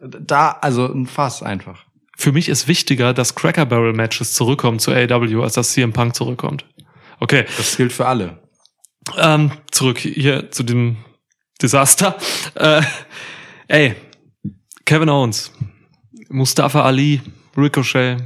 Da, 0.00 0.50
also 0.60 0.86
ein 0.92 1.06
Fass 1.06 1.42
einfach. 1.42 1.84
Für 2.18 2.32
mich 2.32 2.48
ist 2.48 2.68
wichtiger, 2.68 3.14
dass 3.14 3.34
Cracker 3.34 3.64
Barrel 3.66 3.94
Matches 3.94 4.34
zurückkommen 4.34 4.78
zu 4.78 4.90
AEW, 4.92 5.42
als 5.42 5.54
dass 5.54 5.72
CM 5.72 5.92
Punk 5.92 6.14
zurückkommt. 6.14 6.66
Okay, 7.20 7.46
Das 7.56 7.76
gilt 7.76 7.92
für 7.92 8.06
alle. 8.06 8.42
ähm, 9.16 9.52
zurück 9.70 9.98
hier 9.98 10.50
zu 10.50 10.62
dem 10.64 10.96
Desaster. 11.60 12.16
Äh, 12.54 12.82
ey, 13.68 13.94
Kevin 14.84 15.08
Owens, 15.08 15.52
Mustafa 16.28 16.82
Ali, 16.82 17.22
Ricochet, 17.56 18.18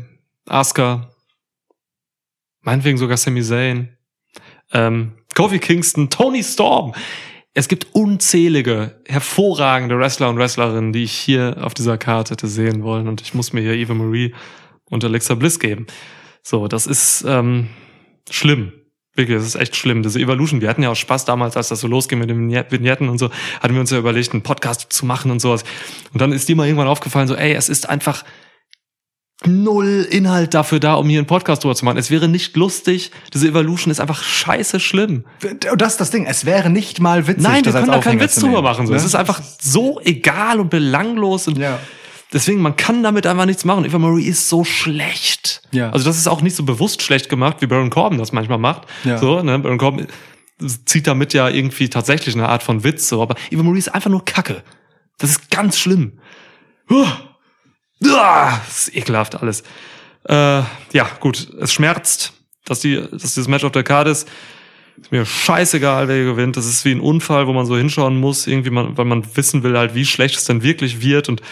Asuka, 0.46 1.10
meinetwegen 2.62 2.98
sogar 2.98 3.16
Sami 3.16 3.42
Zayn, 3.42 3.96
ähm, 4.72 5.15
Kofi 5.36 5.58
Kingston, 5.58 6.08
Tony 6.08 6.42
Storm. 6.42 6.94
Es 7.52 7.68
gibt 7.68 7.88
unzählige, 7.92 8.98
hervorragende 9.06 9.98
Wrestler 9.98 10.30
und 10.30 10.38
Wrestlerinnen, 10.38 10.94
die 10.94 11.04
ich 11.04 11.12
hier 11.12 11.58
auf 11.60 11.74
dieser 11.74 11.98
Karte 11.98 12.32
hätte 12.32 12.48
sehen 12.48 12.82
wollen. 12.82 13.06
Und 13.06 13.20
ich 13.20 13.34
muss 13.34 13.52
mir 13.52 13.60
hier 13.60 13.74
Eva 13.74 13.92
Marie 13.92 14.34
und 14.86 15.04
Alexa 15.04 15.34
Bliss 15.34 15.58
geben. 15.58 15.86
So, 16.42 16.68
das 16.68 16.86
ist 16.86 17.22
ähm, 17.28 17.68
schlimm. 18.30 18.72
Wirklich, 19.14 19.36
das 19.36 19.46
ist 19.46 19.56
echt 19.56 19.76
schlimm. 19.76 20.02
Diese 20.02 20.18
Evolution, 20.18 20.62
wir 20.62 20.70
hatten 20.70 20.82
ja 20.82 20.90
auch 20.90 20.96
Spaß 20.96 21.26
damals, 21.26 21.54
als 21.56 21.68
das 21.68 21.80
so 21.80 21.86
losging 21.86 22.18
mit 22.18 22.30
den 22.30 22.50
Vignetten 22.50 23.10
und 23.10 23.18
so, 23.18 23.30
hatten 23.60 23.74
wir 23.74 23.80
uns 23.80 23.90
ja 23.90 23.98
überlegt, 23.98 24.32
einen 24.32 24.42
Podcast 24.42 24.90
zu 24.90 25.04
machen 25.04 25.30
und 25.30 25.40
sowas. 25.40 25.64
Und 26.14 26.20
dann 26.22 26.32
ist 26.32 26.48
dir 26.48 26.56
mal 26.56 26.66
irgendwann 26.66 26.88
aufgefallen, 26.88 27.28
so, 27.28 27.34
ey, 27.34 27.52
es 27.52 27.68
ist 27.68 27.90
einfach 27.90 28.24
null 29.44 30.06
Inhalt 30.10 30.54
dafür 30.54 30.80
da, 30.80 30.94
um 30.94 31.08
hier 31.08 31.18
einen 31.18 31.26
Podcast 31.26 31.62
drüber 31.62 31.74
zu 31.74 31.84
machen. 31.84 31.98
Es 31.98 32.10
wäre 32.10 32.26
nicht 32.28 32.56
lustig. 32.56 33.10
Diese 33.34 33.46
Evolution 33.48 33.90
ist 33.90 34.00
einfach 34.00 34.22
scheiße 34.22 34.80
schlimm. 34.80 35.24
Das 35.76 35.92
ist 35.92 36.00
das 36.00 36.10
Ding. 36.10 36.24
Es 36.26 36.46
wäre 36.46 36.70
nicht 36.70 37.00
mal 37.00 37.26
witzig, 37.26 37.42
Nein, 37.42 37.64
wir 37.64 37.72
können 37.72 37.86
da 37.88 37.98
keinen 37.98 38.20
Witz 38.20 38.36
drüber 38.36 38.62
machen. 38.62 38.86
So. 38.86 38.92
ne? 38.92 38.98
Es 38.98 39.04
ist 39.04 39.14
einfach 39.14 39.40
so 39.60 40.00
egal 40.02 40.58
und 40.58 40.70
belanglos 40.70 41.48
und 41.48 41.58
Ja. 41.58 41.78
deswegen, 42.32 42.60
man 42.62 42.76
kann 42.76 43.02
damit 43.02 43.26
einfach 43.26 43.44
nichts 43.44 43.64
machen. 43.66 43.84
Eva 43.84 43.98
Marie 43.98 44.24
ist 44.24 44.48
so 44.48 44.64
schlecht. 44.64 45.60
Ja. 45.70 45.90
Also 45.90 46.06
das 46.06 46.16
ist 46.16 46.28
auch 46.28 46.40
nicht 46.40 46.56
so 46.56 46.62
bewusst 46.64 47.02
schlecht 47.02 47.28
gemacht, 47.28 47.58
wie 47.60 47.66
Baron 47.66 47.90
Corbin 47.90 48.18
das 48.18 48.32
manchmal 48.32 48.58
macht. 48.58 48.82
Ja. 49.04 49.18
So, 49.18 49.42
ne? 49.42 49.58
Baron 49.58 49.78
Corbin 49.78 50.06
zieht 50.86 51.06
damit 51.06 51.34
ja 51.34 51.50
irgendwie 51.50 51.90
tatsächlich 51.90 52.34
eine 52.34 52.48
Art 52.48 52.62
von 52.62 52.82
Witz. 52.84 53.08
So. 53.08 53.20
Aber 53.20 53.34
Eva 53.50 53.62
Marie 53.62 53.78
ist 53.78 53.94
einfach 53.94 54.10
nur 54.10 54.24
Kacke. 54.24 54.62
Das 55.18 55.28
ist 55.28 55.50
ganz 55.50 55.78
schlimm. 55.78 56.12
Uah. 56.88 57.18
Uah. 58.04 58.60
Das 58.66 58.88
ist 58.88 58.96
ekelhaft 58.96 59.40
alles. 59.40 59.62
Äh, 60.28 60.62
ja, 60.92 61.08
gut. 61.20 61.48
Es 61.60 61.72
schmerzt, 61.72 62.32
dass, 62.64 62.80
die, 62.80 62.96
dass 62.96 63.34
dieses 63.34 63.48
Match 63.48 63.64
auf 63.64 63.72
der 63.72 63.84
Karte 63.84 64.10
ist. 64.10 64.28
Ist 65.00 65.12
mir 65.12 65.26
scheißegal, 65.26 66.08
wer 66.08 66.16
hier 66.16 66.24
gewinnt. 66.24 66.56
Das 66.56 66.66
ist 66.66 66.84
wie 66.84 66.92
ein 66.92 67.00
Unfall, 67.00 67.46
wo 67.46 67.52
man 67.52 67.66
so 67.66 67.76
hinschauen 67.76 68.18
muss, 68.18 68.46
irgendwie, 68.46 68.70
man, 68.70 68.96
weil 68.96 69.04
man 69.04 69.24
wissen 69.36 69.62
will 69.62 69.76
halt, 69.76 69.94
wie 69.94 70.06
schlecht 70.06 70.36
es 70.36 70.44
denn 70.44 70.62
wirklich 70.62 71.00
wird 71.02 71.28
und 71.28 71.42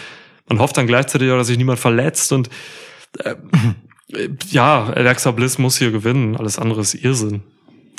man 0.47 0.59
hofft 0.59 0.77
dann 0.77 0.87
gleichzeitig 0.87 1.31
auch, 1.31 1.37
dass 1.37 1.47
sich 1.47 1.57
niemand 1.57 1.79
verletzt 1.79 2.31
und 2.31 2.49
äh, 3.19 3.35
äh, 4.13 4.29
ja, 4.49 4.85
Alexa 4.85 5.31
Bliss 5.31 5.57
muss 5.57 5.77
hier 5.77 5.91
gewinnen. 5.91 6.35
Alles 6.35 6.59
andere 6.59 6.81
ist 6.81 6.93
Irrsinn. 6.95 7.43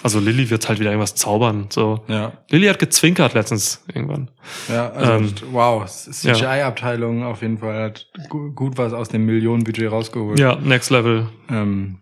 Also 0.07 0.21
Lilly 0.21 0.49
wird 0.51 0.69
halt 0.69 0.79
wieder 0.81 0.91
irgendwas 0.91 1.15
zaubern. 1.15 1.67
So. 1.71 2.05
Ja. 2.09 2.33
Lilly 2.51 2.67
hat 2.69 2.79
gezwinkert 2.79 3.35
letztens 3.35 3.83
irgendwann. 3.93 4.31
Ja, 4.69 4.91
also 4.91 5.13
Ähm, 5.13 5.35
wow, 5.53 5.83
ja. 6.23 6.33
CGI-Abteilung 6.35 7.25
auf 7.25 7.43
jeden 7.43 7.59
Fall 7.59 7.83
hat 7.83 8.07
gu- 8.29 8.53
gut 8.53 8.79
was 8.79 8.93
aus 8.93 9.09
dem 9.09 9.27
Millionenbudget 9.27 9.91
rausgeholt. 9.91 10.39
Ja, 10.39 10.57
Next 10.57 10.91
Level. 10.91 11.29
Ähm, 11.51 11.99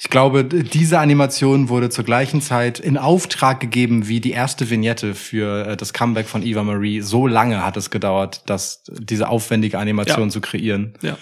ich 0.00 0.08
glaube, 0.10 0.44
diese 0.44 0.98
Animation 0.98 1.68
wurde 1.68 1.90
zur 1.90 2.02
gleichen 2.04 2.40
Zeit 2.40 2.80
in 2.80 2.96
Auftrag 2.96 3.60
gegeben 3.60 4.08
wie 4.08 4.18
die 4.20 4.30
erste 4.32 4.68
Vignette 4.70 5.14
für 5.14 5.66
äh, 5.66 5.76
das 5.76 5.92
Comeback 5.92 6.26
von 6.26 6.42
Eva 6.42 6.62
Marie. 6.62 7.00
So 7.02 7.26
lange 7.26 7.64
hat 7.64 7.76
es 7.76 7.90
gedauert, 7.90 8.42
das, 8.46 8.82
diese 8.88 9.28
aufwendige 9.28 9.78
Animation 9.78 10.24
Ja. 10.24 10.28
zu 10.30 10.40
kreieren. 10.40 10.94
Ja, 11.02 11.16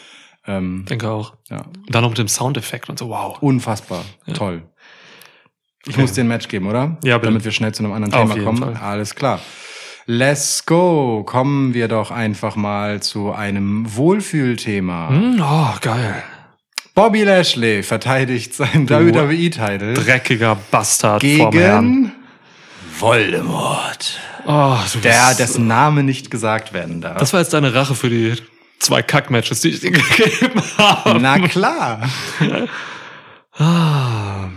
Ähm, 0.46 0.84
denke 0.88 1.10
auch. 1.10 1.34
ja. 1.50 1.62
Und 1.66 1.92
dann 1.94 2.02
noch 2.02 2.10
mit 2.10 2.18
dem 2.18 2.28
Soundeffekt 2.28 2.88
und 2.88 2.98
so, 3.00 3.08
wow. 3.08 3.36
Unfassbar. 3.42 4.04
Toll. 4.32 4.62
Ich 5.88 5.94
Okay. 5.94 6.00
muss 6.00 6.12
dir 6.12 6.22
ein 6.24 6.28
Match 6.28 6.48
geben, 6.48 6.66
oder? 6.68 6.96
Ja, 7.04 7.18
bitte. 7.18 7.30
Damit 7.30 7.44
wir 7.44 7.52
schnell 7.52 7.72
zu 7.72 7.82
einem 7.84 7.92
anderen 7.92 8.12
Auf 8.14 8.22
Thema 8.22 8.34
jeden 8.34 8.44
kommen. 8.46 8.76
Fall. 8.76 8.82
Alles 8.82 9.14
klar. 9.14 9.40
Let's 10.06 10.64
go. 10.66 11.22
Kommen 11.24 11.74
wir 11.74 11.88
doch 11.88 12.10
einfach 12.10 12.56
mal 12.56 13.00
zu 13.02 13.32
einem 13.32 13.84
Wohlfühlthema. 13.96 15.08
Hm, 15.10 15.42
oh, 15.42 15.74
geil. 15.80 16.22
Bobby 16.94 17.24
Lashley 17.24 17.82
verteidigt 17.82 18.54
seinen 18.54 18.88
WWE-Titel 18.88 19.94
Dreckiger 19.94 20.56
Bastard 20.70 21.22
vorm 21.24 21.52
Herrn. 21.54 21.84
gegen 21.84 22.12
Voldemort. 22.98 24.18
Oh, 24.46 24.76
du 24.92 25.00
Der, 25.00 25.34
dessen 25.34 25.66
Name 25.66 26.02
nicht 26.02 26.30
gesagt 26.30 26.72
werden 26.72 27.00
darf. 27.00 27.18
Das 27.18 27.32
war 27.32 27.40
jetzt 27.40 27.52
deine 27.52 27.74
Rache 27.74 27.94
für 27.94 28.08
die 28.08 28.34
zwei 28.78 29.02
Kack-Matches, 29.02 29.60
die 29.60 29.68
ich 29.70 29.80
dir 29.80 29.90
gegeben 30.16 30.62
habe. 30.78 31.20
Na 31.20 31.38
klar. 31.48 32.08
Ah, 33.58 34.48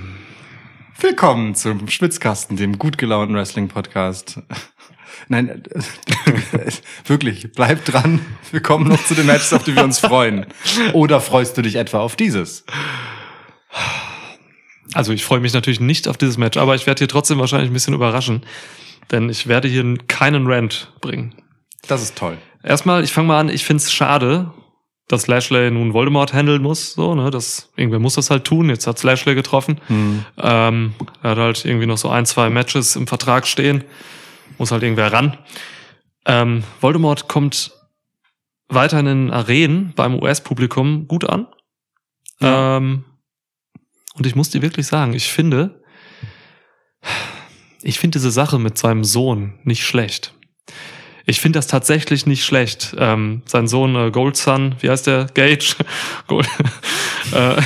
Willkommen 1.02 1.56
zum 1.56 1.88
Schwitzkasten, 1.88 2.58
dem 2.58 2.78
gut 2.78 2.97
gelaunten 2.97 3.34
Wrestling-Podcast. 3.34 4.41
Nein, 5.30 5.47
äh, 5.47 6.72
wirklich, 7.06 7.54
bleib 7.54 7.86
dran. 7.86 8.20
Wir 8.52 8.62
kommen 8.62 8.89
noch 8.89 9.02
zu 9.06 9.16
den 9.16 9.26
Matches, 9.26 9.54
auf 9.54 9.64
die 9.64 9.74
wir 9.78 9.84
uns 9.86 10.00
freuen. 10.00 10.45
Oder 10.91 11.22
freust 11.22 11.58
du 11.58 11.62
dich 11.62 11.78
etwa 11.78 12.00
auf 12.00 12.18
dieses? 12.18 12.66
Also 14.93 15.14
ich 15.14 15.24
freue 15.24 15.39
mich 15.39 15.54
natürlich 15.54 15.80
nicht 15.80 16.10
auf 16.10 16.18
dieses 16.18 16.38
Match, 16.38 16.58
aber 16.58 16.76
ich 16.76 16.86
werde 16.86 17.00
hier 17.00 17.08
trotzdem 17.08 17.39
wahrscheinlich 17.39 17.70
ein 17.70 17.74
bisschen 17.74 17.93
überraschen, 17.93 18.43
denn 19.10 19.30
ich 19.30 19.47
werde 19.47 19.70
hier 19.70 19.97
keinen 20.10 20.47
Rant 20.47 20.91
bringen. 21.00 21.34
Das 21.88 22.02
ist 22.02 22.18
toll. 22.18 22.38
Erstmal, 22.62 23.06
ich 23.06 23.14
fange 23.14 23.30
mal 23.30 23.39
an, 23.39 23.47
ich 23.47 23.64
find's 23.64 23.89
schade, 23.89 24.52
dass 25.10 25.26
Lashley 25.28 25.72
nun 25.72 25.93
Voldemort 25.93 26.34
handeln 26.34 26.62
muss, 26.62 26.93
so, 26.93 27.16
ne, 27.16 27.32
das, 27.32 27.72
irgendwer 27.76 27.99
muss 27.99 28.14
das 28.14 28.30
halt 28.30 28.45
tun, 28.45 28.70
jetzt 28.70 28.86
hat's 28.88 29.03
Lashley 29.03 29.34
getroffen. 29.36 29.82
Ähm, 30.38 30.93
er 31.24 31.32
hat 31.32 31.38
halt 31.38 31.66
irgendwie 31.66 31.88
noch 31.88 31.97
so 31.97 32.10
ein, 32.10 32.28
zwei 32.28 32.49
Matches 32.49 32.95
im 32.95 33.07
Vertrag 33.07 33.47
stehen, 33.47 33.84
muss 34.60 34.72
halt 34.72 34.84
irgendwer 34.84 35.12
ran. 35.12 35.38
Ähm, 36.26 36.64
Voldemort 36.80 37.28
kommt 37.28 37.72
weiterhin 38.68 39.07
in 39.07 39.32
Arenen 39.32 39.93
beim 39.95 40.14
US-Publikum 40.14 41.07
gut 41.07 41.28
an. 41.28 41.47
Ja. 42.39 42.78
Ähm, 42.78 43.03
und 44.14 44.28
ich 44.28 44.36
muss 44.36 44.51
dir 44.51 44.62
wirklich 44.62 44.86
sagen, 44.86 45.14
ich 45.14 45.32
finde, 45.34 45.82
ich 47.82 47.97
finde 47.97 48.20
diese 48.20 48.30
Sache 48.32 48.60
mit 48.60 48.78
seinem 48.78 49.03
Sohn 49.03 49.57
nicht 49.64 49.84
schlecht. 49.84 50.36
Ich 51.30 51.42
finde 51.42 51.60
das 51.60 51.68
tatsächlich 51.68 52.26
nicht 52.26 52.44
schlecht. 52.44 52.96
Ähm, 52.98 53.44
sein 53.46 53.68
Sohn 53.68 53.96
äh, 53.96 54.10
Gold 54.10 54.36
Sun, 54.36 54.74
wie 54.80 54.90
heißt 54.90 55.06
der? 55.06 55.28
Gage? 55.36 55.76
Gold, 56.28 56.48
äh, 57.32 57.62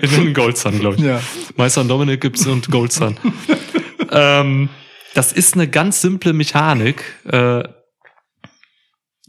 in 0.00 0.10
den 0.10 0.34
Gold 0.34 0.56
Sun, 0.56 0.78
glaube 0.78 0.94
ich. 0.96 1.02
Ja. 1.02 1.20
Meister 1.56 1.82
Dominik 1.82 2.20
gibt's 2.20 2.46
und 2.46 2.70
Gold 2.70 2.92
Sun. 2.92 3.16
ähm, 4.12 4.68
das 5.14 5.32
ist 5.32 5.54
eine 5.54 5.66
ganz 5.66 6.00
simple 6.00 6.32
Mechanik, 6.32 7.02
äh, 7.24 7.64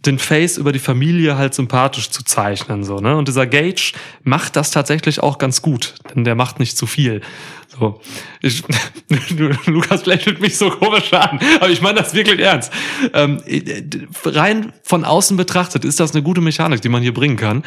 den 0.05 0.19
Face 0.19 0.57
über 0.57 0.71
die 0.71 0.79
Familie 0.79 1.37
halt 1.37 1.53
sympathisch 1.53 2.09
zu 2.09 2.23
zeichnen, 2.23 2.83
so, 2.83 2.99
ne? 2.99 3.15
Und 3.15 3.27
dieser 3.27 3.47
Gage 3.47 3.93
macht 4.23 4.55
das 4.55 4.71
tatsächlich 4.71 5.21
auch 5.21 5.37
ganz 5.37 5.61
gut, 5.61 5.95
denn 6.13 6.23
der 6.23 6.35
macht 6.35 6.59
nicht 6.59 6.77
zu 6.77 6.85
viel. 6.87 7.21
So. 7.79 7.99
Ich, 8.41 8.63
Lukas 9.65 10.05
lächelt 10.05 10.41
mich 10.41 10.57
so 10.57 10.69
komisch 10.69 11.11
an, 11.13 11.39
aber 11.59 11.69
ich 11.69 11.81
meine 11.81 11.99
das 11.99 12.13
wirklich 12.13 12.39
ernst. 12.39 12.71
Ähm, 13.13 13.41
rein 14.23 14.73
von 14.83 15.03
außen 15.03 15.35
betrachtet 15.37 15.85
ist 15.85 15.99
das 15.99 16.13
eine 16.13 16.23
gute 16.23 16.41
Mechanik, 16.41 16.81
die 16.81 16.89
man 16.89 17.01
hier 17.01 17.13
bringen 17.13 17.37
kann 17.37 17.63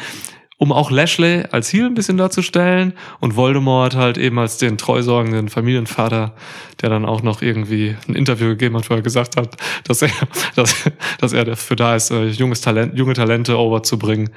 um 0.59 0.71
auch 0.73 0.91
Lashley 0.91 1.45
als 1.51 1.71
Heel 1.71 1.85
ein 1.85 1.93
bisschen 1.93 2.17
darzustellen. 2.17 2.91
Und 3.21 3.37
Voldemort 3.37 3.95
halt 3.95 4.17
eben 4.17 4.37
als 4.37 4.57
den 4.57 4.77
treusorgenden 4.77 5.47
Familienvater, 5.47 6.35
der 6.81 6.89
dann 6.89 7.05
auch 7.05 7.23
noch 7.23 7.41
irgendwie 7.41 7.95
ein 8.09 8.15
Interview 8.15 8.49
gegeben 8.49 8.75
hat, 8.75 8.89
wo 8.89 8.93
er 8.93 9.01
gesagt 9.01 9.37
hat, 9.37 9.55
dass 9.85 10.01
er, 10.01 10.11
dass, 10.55 10.75
dass 11.17 11.31
er 11.31 11.45
dafür 11.45 11.77
da 11.77 11.95
ist, 11.95 12.11
äh, 12.11 12.27
junges 12.27 12.59
Talent, 12.59 12.97
junge 12.97 13.13
Talente 13.13 13.57
overzubringen, 13.57 14.31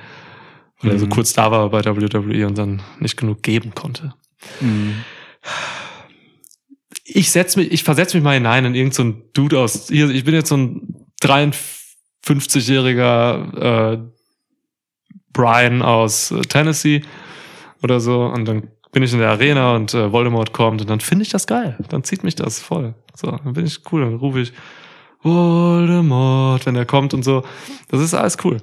weil 0.81 0.93
er 0.93 1.01
so 1.01 1.09
kurz 1.09 1.33
da 1.33 1.51
war 1.51 1.69
bei 1.71 1.85
WWE 1.85 2.47
und 2.47 2.57
dann 2.57 2.83
nicht 3.01 3.17
genug 3.17 3.43
geben 3.43 3.75
konnte. 3.75 4.15
Ich 7.05 7.33
setz 7.33 7.57
mich, 7.57 7.73
ich 7.73 7.83
versetze 7.83 8.17
mich 8.17 8.23
mal 8.23 8.35
hinein 8.35 8.65
in 8.65 8.77
irgendeinen 8.77 9.15
so 9.15 9.23
Dude 9.33 9.59
aus, 9.59 9.89
hier, 9.89 10.09
ich 10.09 10.23
bin 10.23 10.35
jetzt 10.35 10.51
so 10.51 10.57
ein 10.57 11.05
53-jähriger 11.21 13.95
äh, 13.95 13.99
Brian 15.33 15.83
aus 15.83 16.31
äh, 16.31 16.41
Tennessee 16.43 17.03
oder 17.83 18.01
so 18.01 18.23
und 18.25 18.47
dann 18.47 18.69
bin 18.93 19.03
ich 19.03 19.13
in 19.13 19.21
der 19.21 19.31
Arena 19.31 19.75
und 19.75 19.95
äh, 19.95 20.13
Voldemort 20.13 20.53
kommt 20.53 20.83
und 20.83 20.91
dann 20.91 21.01
finde 21.01 21.23
ich 21.25 21.31
das 21.31 21.47
geil. 21.47 21.79
Dann 21.89 22.05
zieht 22.05 22.25
mich 22.25 22.35
das 22.35 22.61
voll. 22.61 22.95
So, 23.15 23.31
dann 23.31 23.55
bin 23.55 23.65
ich 23.67 23.81
cool, 23.91 24.03
dann 24.03 24.17
rufe 24.17 24.41
ich 24.41 24.53
Voldemort, 25.23 26.67
wenn 26.67 26.77
er 26.77 26.85
kommt 26.85 27.15
und 27.15 27.23
so. 27.25 27.45
Das 27.89 28.01
ist 28.01 28.13
alles 28.15 28.37
cool. 28.45 28.59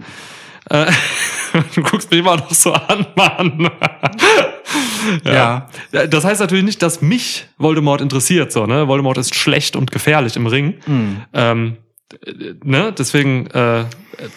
Äh, 0.70 0.92
du 1.76 1.82
guckst 1.82 2.12
mich 2.12 2.20
immer 2.20 2.36
noch 2.38 2.52
so 2.52 2.74
an, 2.74 3.06
Mann. 3.16 3.72
Ja. 5.24 5.70
Ja, 5.92 6.08
Das 6.08 6.26
heißt 6.26 6.42
natürlich 6.42 6.66
nicht, 6.66 6.82
dass 6.84 7.02
mich 7.02 7.48
Voldemort 7.58 8.02
interessiert, 8.02 8.52
so, 8.52 8.66
ne? 8.66 8.88
Voldemort 8.88 9.18
ist 9.18 9.34
schlecht 9.34 9.76
und 9.76 9.92
gefährlich 9.92 10.36
im 10.36 10.46
Ring. 10.46 10.76
Ähm, 11.34 11.78
äh, 12.26 12.54
ne? 12.64 12.94
Deswegen, 12.96 13.48
äh, 13.48 13.86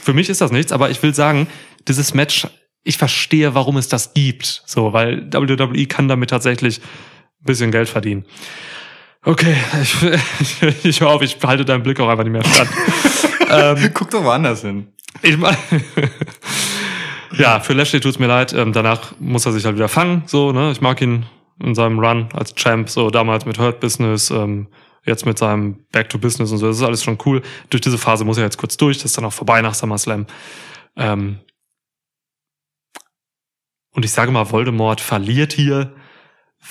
für 0.01 0.14
mich 0.14 0.30
ist 0.30 0.41
das 0.41 0.53
nichts, 0.53 0.72
aber 0.72 0.89
ich 0.89 1.03
will 1.03 1.14
sagen, 1.14 1.49
dieses 1.89 2.14
Match, 2.14 2.47
ich 2.85 2.99
verstehe, 2.99 3.55
warum 3.55 3.76
es 3.76 3.89
das 3.89 4.14
gibt. 4.14 4.62
So, 4.66 4.93
weil 4.93 5.33
WWE 5.33 5.87
kann 5.87 6.09
damit 6.09 6.30
tatsächlich 6.30 6.80
ein 6.80 7.45
bisschen 7.45 7.70
Geld 7.70 7.89
verdienen. 7.89 8.24
Okay, 9.24 9.57
ich, 9.80 9.97
ich, 10.62 10.85
ich 10.85 11.01
hoffe, 11.01 11.24
ich 11.24 11.39
behalte 11.39 11.64
deinen 11.64 11.83
Blick 11.83 12.01
auch 12.01 12.09
einfach 12.09 12.24
nicht 12.24 12.33
mehr 12.33 12.45
stand. 12.45 12.70
Guck 13.95 14.11
doch 14.11 14.24
woanders 14.24 14.62
hin. 14.62 14.89
Ich 15.20 15.37
mein, 15.37 15.57
ja, 17.39 17.61
für 17.61 17.74
Lashley 17.74 18.01
tut's 18.01 18.18
mir 18.18 18.26
leid. 18.26 18.53
Ähm, 18.53 18.72
danach 18.72 19.12
muss 19.20 19.47
er 19.47 19.53
sich 19.53 19.64
halt 19.64 19.76
wieder 19.76 19.89
fangen. 19.89 20.22
So, 20.26 20.53
ne? 20.53 20.72
Ich 20.72 20.80
mag 20.80 21.01
ihn 21.01 21.26
in 21.62 21.74
seinem 21.74 22.01
Run 22.01 22.28
als 22.33 22.55
Champ. 22.55 22.89
So 22.89 23.11
damals 23.11 23.45
mit 23.45 23.59
Hurt 23.59 23.78
Business, 23.78 24.30
ähm, 24.30 24.68
jetzt 25.05 25.26
mit 25.26 25.39
seinem 25.39 25.85
Back 25.93 26.09
to 26.09 26.18
Business 26.18 26.51
und 26.51 26.59
so. 26.59 26.66
Das 26.66 26.76
ist 26.76 26.83
alles 26.83 27.05
schon 27.05 27.18
cool. 27.26 27.43
Durch 27.70 27.80
diese 27.80 27.99
Phase 27.99 28.24
muss 28.24 28.39
er 28.39 28.45
jetzt 28.45 28.59
kurz 28.59 28.76
durch. 28.76 28.99
Das 28.99 29.07
ist 29.07 29.18
dann 29.18 29.24
auch 29.24 29.33
vorbei 29.33 29.61
nach 29.62 29.74
SummerSlam. 29.74 30.26
Ähm, 30.97 31.39
und 33.93 34.05
ich 34.05 34.12
sage 34.12 34.32
mal, 34.32 34.51
Voldemort 34.51 35.01
verliert 35.01 35.53
hier, 35.53 35.93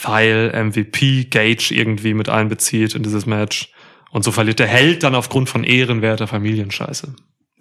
weil 0.03 0.51
MVP 0.53 1.25
Gage 1.25 1.71
irgendwie 1.71 2.13
mit 2.13 2.29
einbezieht 2.29 2.95
in 2.95 3.03
dieses 3.03 3.25
Match. 3.25 3.71
Und 4.11 4.23
so 4.23 4.31
verliert 4.31 4.59
der 4.59 4.67
Held 4.67 5.03
dann 5.03 5.15
aufgrund 5.15 5.49
von 5.49 5.63
ehrenwerter 5.63 6.27
Familienscheiße. 6.27 7.13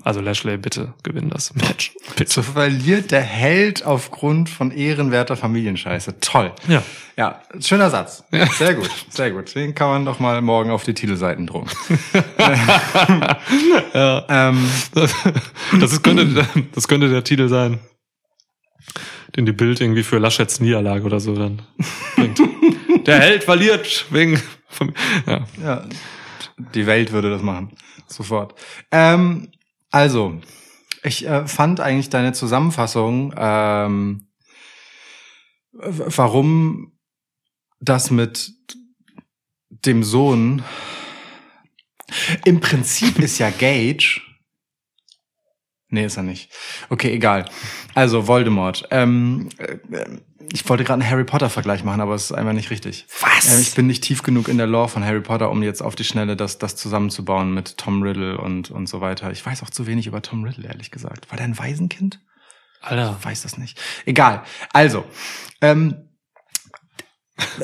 Also 0.03 0.21
Lashley, 0.21 0.57
bitte 0.57 0.95
gewinn 1.03 1.29
das 1.29 1.55
Match. 1.55 1.93
Bitte. 2.17 2.33
So 2.33 2.43
verliert 2.43 3.11
der 3.11 3.21
Held 3.21 3.85
aufgrund 3.85 4.49
von 4.49 4.71
ehrenwerter 4.71 5.37
Familienscheiße. 5.37 6.21
Toll. 6.21 6.53
Ja. 6.69 6.83
Ja, 7.19 7.43
schöner 7.61 7.91
Satz. 7.91 8.25
Sehr 8.59 8.75
gut, 8.75 8.91
sehr 9.11 9.31
gut. 9.31 9.55
Den 9.55 9.75
kann 9.75 9.89
man 9.89 10.07
doch 10.07 10.21
mal 10.21 10.41
morgen 10.41 10.71
auf 10.71 10.85
die 10.85 10.95
Titelseiten 10.95 11.47
drucken. 11.47 11.69
ähm, 13.95 14.71
Das, 14.95 15.15
das, 15.79 16.03
könnte, 16.03 16.47
das 16.75 16.89
könnte 16.89 17.11
der 17.11 17.23
Titel 17.23 17.49
sein, 17.49 17.79
den 19.37 19.47
die 19.47 19.53
Bild 19.53 19.81
irgendwie 19.81 20.03
für 20.03 20.19
Laschets 20.19 20.61
Niederlage 20.61 21.05
oder 21.05 21.21
so 21.21 21.35
dann 21.35 21.63
bringt. 22.17 22.41
Der 23.07 23.21
Held 23.21 23.45
verliert 23.45 24.07
wegen. 24.11 24.41
Vom, 24.69 24.93
ja. 25.27 25.47
ja, 25.63 25.85
die 26.75 26.87
Welt 26.87 27.13
würde 27.13 27.31
das 27.31 27.43
machen. 27.43 27.73
Sofort. 28.07 28.55
Ähm, 28.91 29.51
also, 29.91 30.41
ich 31.03 31.27
äh, 31.27 31.47
fand 31.47 31.81
eigentlich 31.81 32.11
deine 32.11 32.33
Zusammenfassung, 32.33 33.35
ähm, 33.37 34.29
warum 35.73 36.93
das 37.81 38.11
mit 38.11 38.53
dem 39.71 40.05
Sohn 40.05 40.63
im 42.45 42.61
Prinzip 42.61 43.19
ist 43.19 43.39
ja 43.39 43.51
Gage. 43.51 44.21
Nee, 45.91 46.05
ist 46.05 46.17
er 46.17 46.23
nicht. 46.23 46.51
Okay, 46.89 47.13
egal. 47.13 47.47
Also 47.95 48.29
Voldemort. 48.29 48.87
Ähm, 48.91 49.49
äh, 49.59 49.79
ich 50.53 50.69
wollte 50.69 50.85
gerade 50.85 51.03
einen 51.03 51.11
Harry 51.11 51.25
Potter-Vergleich 51.25 51.85
machen, 51.85 52.01
aber 52.01 52.15
es 52.15 52.27
ist 52.27 52.33
einfach 52.33 52.53
nicht 52.53 52.71
richtig. 52.71 53.07
Was? 53.21 53.53
Ähm, 53.53 53.61
ich 53.61 53.75
bin 53.75 53.87
nicht 53.87 54.03
tief 54.03 54.23
genug 54.23 54.49
in 54.49 54.57
der 54.57 54.69
Lore 54.69 54.89
von 54.89 55.05
Harry 55.05 55.21
Potter, 55.21 55.51
um 55.51 55.63
jetzt 55.63 55.83
auf 55.83 55.97
die 55.97 56.05
Schnelle 56.05 56.37
das, 56.37 56.59
das 56.59 56.77
zusammenzubauen 56.77 57.53
mit 57.53 57.77
Tom 57.77 58.03
Riddle 58.03 58.39
und, 58.39 58.71
und 58.71 58.89
so 58.89 59.01
weiter. 59.01 59.33
Ich 59.33 59.45
weiß 59.45 59.63
auch 59.65 59.71
zu 59.71 59.87
wenig 59.87 60.07
über 60.07 60.23
Tom 60.23 60.45
Riddle, 60.45 60.67
ehrlich 60.67 60.91
gesagt. 60.91 61.31
War 61.31 61.37
der 61.37 61.47
ein 61.47 61.59
Waisenkind? 61.59 62.21
Alter. 62.81 63.17
Ich 63.19 63.27
weiß 63.27 63.43
das 63.43 63.59
nicht. 63.59 63.81
Egal. 64.07 64.43
Also, 64.73 65.05
ähm, 65.61 66.09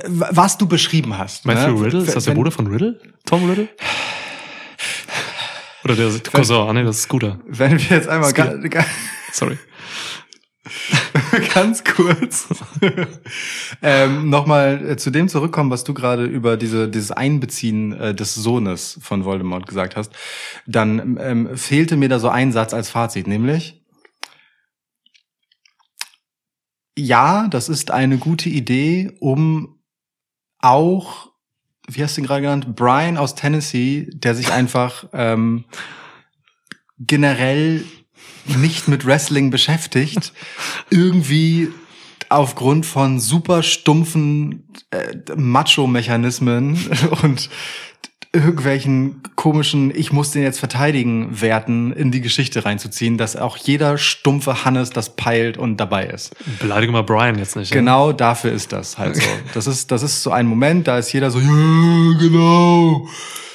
was 0.06 0.58
du 0.58 0.66
beschrieben 0.66 1.16
hast. 1.16 1.44
Matthew 1.44 1.78
ne? 1.78 1.86
Riddle? 1.86 2.02
Ist 2.02 2.16
das 2.16 2.24
der 2.24 2.34
Bruder 2.34 2.50
von 2.50 2.66
Riddle? 2.66 3.00
Tom 3.24 3.48
Riddle? 3.48 3.68
Oder 5.86 5.94
der 5.94 6.20
Cousin? 6.32 6.74
Nee, 6.74 6.82
das 6.82 6.96
ist 6.96 7.02
Scooter. 7.02 7.38
Wenn 7.46 7.78
wir 7.78 7.96
jetzt 7.96 8.08
einmal 8.08 8.32
ga, 8.32 8.56
ga, 8.56 8.84
Sorry. 9.32 9.56
ganz 11.54 11.84
kurz 11.84 12.48
ähm, 13.82 14.28
nochmal 14.28 14.84
äh, 14.84 14.96
zu 14.96 15.12
dem 15.12 15.28
zurückkommen, 15.28 15.70
was 15.70 15.84
du 15.84 15.94
gerade 15.94 16.24
über 16.24 16.56
diese, 16.56 16.88
dieses 16.88 17.12
Einbeziehen 17.12 17.92
äh, 17.92 18.14
des 18.16 18.34
Sohnes 18.34 18.98
von 19.00 19.24
Voldemort 19.24 19.68
gesagt 19.68 19.94
hast, 19.94 20.12
dann 20.66 21.18
ähm, 21.20 21.56
fehlte 21.56 21.96
mir 21.96 22.08
da 22.08 22.18
so 22.18 22.30
ein 22.30 22.50
Satz 22.50 22.74
als 22.74 22.90
Fazit, 22.90 23.28
nämlich 23.28 23.80
ja, 26.98 27.46
das 27.46 27.68
ist 27.68 27.92
eine 27.92 28.18
gute 28.18 28.48
Idee, 28.48 29.16
um 29.20 29.78
auch, 30.58 31.30
wie 31.86 32.02
hast 32.02 32.16
du 32.16 32.20
ihn 32.20 32.26
gerade 32.26 32.42
genannt, 32.42 32.76
Brian 32.76 33.16
aus 33.16 33.34
Tennessee, 33.34 34.08
der 34.12 34.34
sich 34.34 34.52
einfach 34.52 35.06
ähm, 35.12 35.64
generell 36.98 37.84
nicht 38.46 38.88
mit 38.88 39.04
Wrestling 39.06 39.50
beschäftigt, 39.50 40.32
irgendwie 40.90 41.68
aufgrund 42.28 42.86
von 42.86 43.20
super 43.20 43.62
stumpfen 43.62 44.68
äh, 44.90 45.16
Macho-Mechanismen 45.36 46.78
und 47.22 47.50
irgendwelchen 48.32 49.22
komischen, 49.34 49.92
ich 49.94 50.12
muss 50.12 50.30
den 50.30 50.42
jetzt 50.42 50.58
verteidigen, 50.58 51.40
Werten 51.40 51.92
in 51.92 52.10
die 52.10 52.20
Geschichte 52.20 52.64
reinzuziehen, 52.64 53.16
dass 53.18 53.36
auch 53.36 53.56
jeder 53.56 53.96
stumpfe 53.98 54.64
Hannes 54.64 54.90
das 54.90 55.16
peilt 55.16 55.56
und 55.58 55.78
dabei 55.78 56.06
ist. 56.06 56.34
Beleidige 56.60 56.92
mal 56.92 57.02
Brian 57.02 57.38
jetzt 57.38 57.56
nicht. 57.56 57.70
ja? 57.70 57.76
Genau 57.76 58.12
dafür 58.12 58.52
ist 58.52 58.72
das 58.72 58.98
halt 58.98 59.16
so. 59.16 59.22
Das 59.54 59.66
ist, 59.66 59.90
das 59.90 60.02
ist 60.02 60.22
so 60.22 60.30
ein 60.32 60.46
Moment, 60.46 60.86
da 60.86 60.98
ist 60.98 61.12
jeder 61.12 61.30
so, 61.30 61.38
ja, 61.38 62.18
genau. 62.18 63.08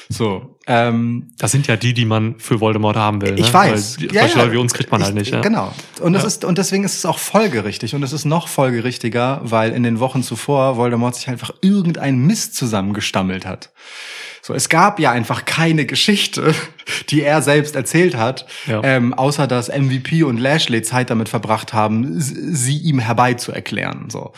So, 0.10 0.58
ähm, 0.68 1.32
Das 1.38 1.52
sind 1.52 1.68
ja 1.68 1.78
die, 1.78 1.94
die 1.94 2.04
man 2.06 2.38
für 2.40 2.60
Voldemort 2.60 2.98
haben 2.98 3.22
will. 3.22 3.34
Ne? 3.34 3.40
ich 3.40 3.54
weiß. 3.54 3.98
Weil 4.00 4.08
die, 4.08 4.18
solche 4.18 4.38
Leute 4.40 4.52
wie 4.52 4.58
uns 4.58 4.74
kriegt 4.74 4.92
man 4.92 5.02
halt 5.02 5.12
Ich- 5.14 5.20
nicht. 5.20 5.32
Ja? 5.32 5.40
Genau. 5.42 5.74
Und 6.02 6.14
das 6.14 6.24
Ja. 6.24 6.28
ist, 6.28 6.44
und 6.46 6.58
deswegen 6.58 6.84
ist 6.84 6.96
es 6.98 7.06
auch 7.06 7.18
folgerichtig. 7.20 7.96
Und 7.96 8.04
es 8.04 8.12
ist 8.12 8.26
noch 8.26 8.48
folgerichtiger, 8.50 9.40
weil 9.44 9.72
in 9.72 9.84
den 9.84 10.00
Wochen 10.00 10.22
zuvor 10.24 10.76
Voldemort 10.76 11.16
sich 11.16 11.30
einfach 11.30 11.52
irgendein 11.62 12.18
Mist 12.20 12.56
zusammengestammelt 12.56 13.46
hat. 13.46 13.72
So, 14.44 14.54
es 14.56 14.70
gab 14.70 15.00
ja 15.00 15.12
einfach 15.12 15.46
keine 15.46 15.86
Geschichte, 15.86 16.56
die 17.10 17.22
er 17.22 17.42
selbst 17.44 17.76
erzählt 17.76 18.16
hat, 18.18 18.48
Ja. 18.66 18.82
ähm, 18.84 19.14
außer 19.14 19.46
dass 19.46 19.70
MVP 19.70 20.24
und 20.24 20.40
Lashley 20.40 20.82
Zeit 20.82 21.10
damit 21.12 21.30
verbracht 21.30 21.74
haben, 21.74 22.16
sie 22.20 22.78
ihm 22.78 22.98
herbeizuerklären. 23.00 24.10
So, 24.10 24.34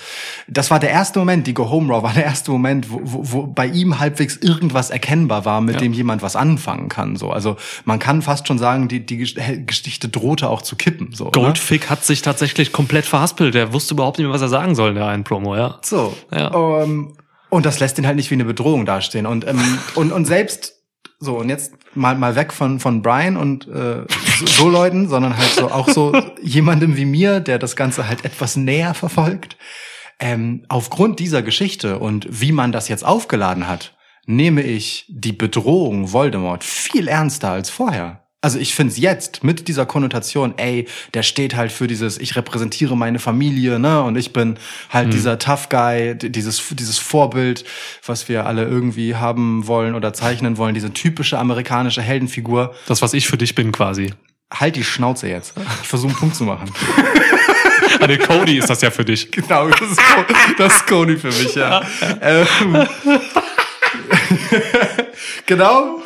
das 0.48 0.70
war 0.72 0.80
der 0.80 0.90
erste 0.90 1.20
Moment. 1.20 1.48
Die 1.48 1.54
Go 1.54 1.70
Home 1.70 1.94
Raw 1.94 2.04
war 2.04 2.14
der 2.14 2.26
erste 2.26 2.52
Moment, 2.52 2.92
wo, 2.92 3.00
wo, 3.04 3.32
wo 3.32 3.48
bei 3.48 3.66
ihm 3.68 4.00
halbwegs 4.00 4.36
irgendwas 4.38 4.90
erkennbar 4.90 5.46
war, 5.46 5.62
mit 5.62 5.76
Ja. 5.76 5.82
dem 5.82 5.94
jemand 5.94 6.22
was 6.22 6.36
anfangen 6.36 6.90
kann. 6.90 7.16
So, 7.16 7.30
also 7.32 7.56
man 7.86 8.00
kann 8.00 8.22
fast 8.22 8.48
schon 8.48 8.58
sagen, 8.60 8.88
die 8.90 9.06
die 9.06 9.24
Gesch- 9.26 9.66
Geschichte 9.66 10.10
drohte 10.10 10.50
auch 10.50 10.62
zu 10.62 10.76
kippen. 10.76 11.14
So? 11.14 11.32
Goldfick 11.32 11.90
hat 11.90 12.04
sich 12.04 12.22
tatsächlich 12.22 12.72
komplett 12.74 13.06
verhaspelt. 13.06 13.54
Der 13.56 13.72
wusste 13.74 13.94
überhaupt 13.94 14.18
nicht 14.18 14.26
mehr, 14.26 14.34
was 14.34 14.42
er 14.42 14.50
sagen 14.50 14.76
soll 14.76 14.90
in 14.90 14.96
der 14.96 15.08
einen 15.08 15.24
Promo, 15.24 15.56
ja. 15.56 15.80
So. 15.82 16.16
Ja. 16.32 16.54
Ähm, 16.84 17.14
und 17.54 17.68
das 17.68 17.80
lässt 17.80 18.00
ihn 18.00 18.08
halt 18.08 18.16
nicht 18.16 18.32
wie 18.32 18.36
eine 18.36 18.46
Bedrohung 18.46 18.86
dastehen. 18.86 19.28
Und, 19.28 19.48
ähm, 19.48 19.62
und, 19.96 20.12
und 20.12 20.26
selbst 20.26 20.80
so, 21.20 21.38
und 21.38 21.50
jetzt 21.50 21.74
mal, 21.96 22.16
mal 22.16 22.36
weg 22.36 22.52
von, 22.52 22.80
von 22.80 23.02
Brian 23.02 23.38
und 23.38 23.68
äh, 23.68 24.04
so, 24.40 24.46
so 24.46 24.70
Leuten, 24.70 25.08
sondern 25.08 25.38
halt 25.38 25.52
so 25.52 25.72
auch 25.72 25.88
so 25.88 26.12
jemandem 26.42 26.98
wie 26.98 27.06
mir, 27.06 27.40
der 27.40 27.60
das 27.60 27.76
Ganze 27.76 28.10
halt 28.10 28.26
etwas 28.26 28.58
näher 28.58 28.94
verfolgt. 28.94 29.56
Ähm, 30.20 30.66
aufgrund 30.68 31.20
dieser 31.20 31.42
Geschichte 31.42 32.00
und 32.00 32.28
wie 32.30 32.52
man 32.52 32.72
das 32.72 32.88
jetzt 32.90 33.06
aufgeladen 33.06 33.68
hat, 33.68 33.96
nehme 34.26 34.64
ich 34.64 35.06
die 35.08 35.34
Bedrohung 35.34 36.12
Voldemort 36.12 36.64
viel 36.64 37.08
ernster 37.08 37.52
als 37.52 37.70
vorher. 37.70 38.23
Also 38.44 38.60
ich 38.60 38.76
finde 38.76 38.92
es 38.92 39.00
jetzt 39.00 39.46
mit 39.46 39.70
dieser 39.70 39.86
Konnotation, 39.86 40.56
ey, 40.58 40.86
der 41.14 41.24
steht 41.24 41.56
halt 41.56 41.72
für 41.72 41.88
dieses, 41.88 42.18
ich 42.18 42.36
repräsentiere 42.36 42.98
meine 42.98 43.18
Familie, 43.18 43.80
ne, 43.80 44.04
und 44.04 44.18
ich 44.18 44.34
bin 44.34 44.58
halt 44.90 45.14
dieser 45.14 45.40
Tough 45.40 45.70
Guy, 45.70 46.14
dieses 46.18 46.62
dieses 46.72 47.00
Vorbild, 47.00 47.64
was 48.06 48.28
wir 48.28 48.46
alle 48.46 48.66
irgendwie 48.66 49.16
haben 49.16 49.66
wollen 49.66 49.96
oder 49.96 50.12
zeichnen 50.12 50.58
wollen, 50.58 50.74
diese 50.74 50.92
typische 50.92 51.40
amerikanische 51.40 52.02
Heldenfigur. 52.02 52.76
Das, 52.86 53.02
was 53.02 53.14
ich 53.14 53.28
für 53.28 53.38
dich 53.38 53.56
bin 53.56 53.72
quasi. 53.72 54.14
Halt 54.54 54.76
die 54.76 54.84
Schnauze 54.84 55.30
jetzt. 55.30 55.54
Ich 55.82 55.88
versuche 55.88 56.10
einen 56.10 56.20
Punkt 56.20 56.36
zu 56.36 56.44
machen. 56.44 56.70
Ah, 58.00 58.08
der 58.08 58.18
Cody 58.18 58.58
ist 58.58 58.70
das 58.70 58.82
ja 58.82 58.90
für 58.90 59.06
dich. 59.06 59.32
Genau, 59.32 59.68
das 59.70 59.92
ist, 59.92 60.02
das 60.58 60.76
ist 60.76 60.88
Cody 60.88 61.16
für 61.16 61.28
mich, 61.28 61.54
ja. 61.54 61.82
ähm, 62.22 62.88
genau. 65.46 66.02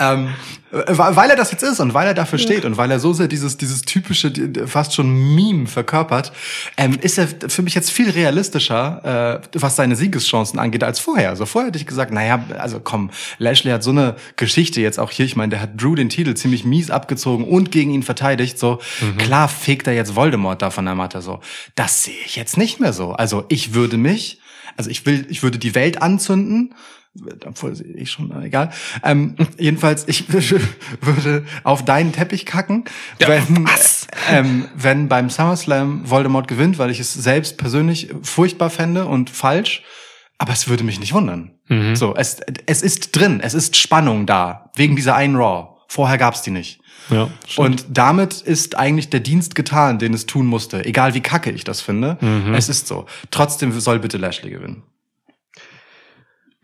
Ähm, 0.00 0.28
weil 0.70 1.30
er 1.30 1.36
das 1.36 1.52
jetzt 1.52 1.62
ist 1.62 1.80
und 1.80 1.94
weil 1.94 2.08
er 2.08 2.14
dafür 2.14 2.38
steht 2.38 2.64
und 2.64 2.76
weil 2.76 2.90
er 2.90 2.98
so 2.98 3.12
sehr 3.12 3.28
dieses, 3.28 3.56
dieses 3.56 3.82
typische, 3.82 4.32
fast 4.66 4.94
schon 4.94 5.34
Meme 5.34 5.66
verkörpert, 5.66 6.32
ähm, 6.76 6.98
ist 7.00 7.18
er 7.18 7.28
für 7.48 7.62
mich 7.62 7.74
jetzt 7.74 7.90
viel 7.90 8.10
realistischer, 8.10 9.40
äh, 9.42 9.58
was 9.58 9.76
seine 9.76 9.96
Siegeschancen 9.96 10.58
angeht, 10.58 10.82
als 10.82 10.98
vorher. 10.98 11.30
Also 11.30 11.46
vorher 11.46 11.68
hätte 11.68 11.78
ich 11.78 11.86
gesagt, 11.86 12.12
naja, 12.12 12.44
also 12.58 12.80
komm, 12.80 13.10
Lashley 13.38 13.70
hat 13.70 13.82
so 13.82 13.90
eine 13.90 14.16
Geschichte 14.36 14.80
jetzt 14.80 14.98
auch 14.98 15.10
hier, 15.10 15.24
ich 15.24 15.36
meine, 15.36 15.50
der 15.50 15.60
hat 15.60 15.80
Drew 15.80 15.94
den 15.94 16.08
Titel 16.08 16.34
ziemlich 16.34 16.64
mies 16.64 16.90
abgezogen 16.90 17.44
und 17.44 17.70
gegen 17.70 17.90
ihn 17.90 18.02
verteidigt, 18.02 18.58
so, 18.58 18.80
klar 19.18 19.48
fegt 19.48 19.86
er 19.86 19.94
jetzt 19.94 20.16
Voldemort 20.16 20.62
da 20.62 20.70
von 20.70 20.84
der 20.84 20.94
Matte, 20.94 21.22
so. 21.22 21.40
Das 21.74 22.02
sehe 22.02 22.14
ich 22.24 22.36
jetzt 22.36 22.56
nicht 22.56 22.80
mehr 22.80 22.92
so. 22.92 23.12
Also 23.12 23.44
ich 23.48 23.74
würde 23.74 23.96
mich, 23.96 24.40
also 24.76 24.90
ich 24.90 25.06
will, 25.06 25.26
ich 25.28 25.42
würde 25.42 25.58
die 25.58 25.74
Welt 25.74 26.02
anzünden, 26.02 26.74
obwohl 27.46 27.74
ich 27.96 28.10
schon, 28.10 28.42
egal. 28.42 28.70
Ähm, 29.02 29.36
jedenfalls, 29.58 30.06
ich 30.08 30.32
würde 30.32 31.44
auf 31.64 31.84
deinen 31.84 32.12
Teppich 32.12 32.46
kacken, 32.46 32.84
wenn, 33.18 33.68
ähm, 34.30 34.68
wenn 34.74 35.08
beim 35.08 35.30
SummerSlam 35.30 36.08
Voldemort 36.08 36.48
gewinnt, 36.48 36.78
weil 36.78 36.90
ich 36.90 37.00
es 37.00 37.12
selbst 37.12 37.58
persönlich 37.58 38.14
furchtbar 38.22 38.70
fände 38.70 39.06
und 39.06 39.30
falsch. 39.30 39.82
Aber 40.38 40.52
es 40.52 40.68
würde 40.68 40.84
mich 40.84 41.00
nicht 41.00 41.14
wundern. 41.14 41.52
Mhm. 41.68 41.96
So, 41.96 42.14
es, 42.14 42.40
es 42.66 42.82
ist 42.82 43.16
drin, 43.16 43.40
es 43.40 43.54
ist 43.54 43.76
Spannung 43.76 44.26
da, 44.26 44.70
wegen 44.74 44.94
dieser 44.96 45.16
einen 45.16 45.36
Raw. 45.36 45.76
Vorher 45.88 46.18
gab's 46.18 46.42
die 46.42 46.50
nicht. 46.50 46.80
Ja, 47.10 47.30
stimmt. 47.46 47.58
Und 47.58 47.86
damit 47.90 48.42
ist 48.42 48.76
eigentlich 48.76 49.10
der 49.10 49.20
Dienst 49.20 49.54
getan, 49.54 49.98
den 49.98 50.12
es 50.12 50.26
tun 50.26 50.46
musste. 50.46 50.84
Egal 50.84 51.14
wie 51.14 51.20
kacke 51.20 51.50
ich 51.50 51.64
das 51.64 51.80
finde. 51.80 52.18
Mhm. 52.20 52.54
Es 52.54 52.68
ist 52.68 52.86
so. 52.86 53.06
Trotzdem 53.30 53.72
soll 53.78 54.00
bitte 54.00 54.18
Lashley 54.18 54.50
gewinnen. 54.50 54.82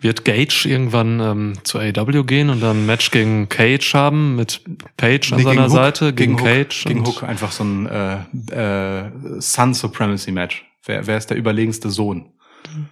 Wird 0.03 0.25
Gage 0.25 0.67
irgendwann 0.69 1.21
ähm, 1.21 1.53
zu 1.63 1.79
AEW 1.79 2.25
gehen 2.25 2.51
und 2.51 2.61
dann 2.61 2.83
ein 2.83 2.87
Match 2.87 3.11
gegen 3.13 3.49
Cage 3.49 3.95
haben 3.95 4.37
mit 4.37 4.61
Page 4.97 5.33
an 5.33 5.39
Nee, 5.39 5.45
seiner 5.45 5.65
Hook, 5.65 5.71
Seite 5.71 6.13
gegen, 6.13 6.35
Hook, 6.35 6.43
Cage? 6.45 6.85
Gegen 6.85 7.01
und- 7.01 7.07
Hook 7.07 7.23
einfach 7.23 7.53
so 7.53 7.65
ein 7.65 7.87
äh, 7.87 8.17
äh, 8.53 9.11
Sun 9.39 9.75
Supremacy 9.75 10.33
Match. 10.33 10.65
Wer, 10.85 11.07
wer 11.07 11.17
ist 11.17 11.29
der 11.31 11.37
überlegenste 11.37 11.89
Sohn? 11.91 12.33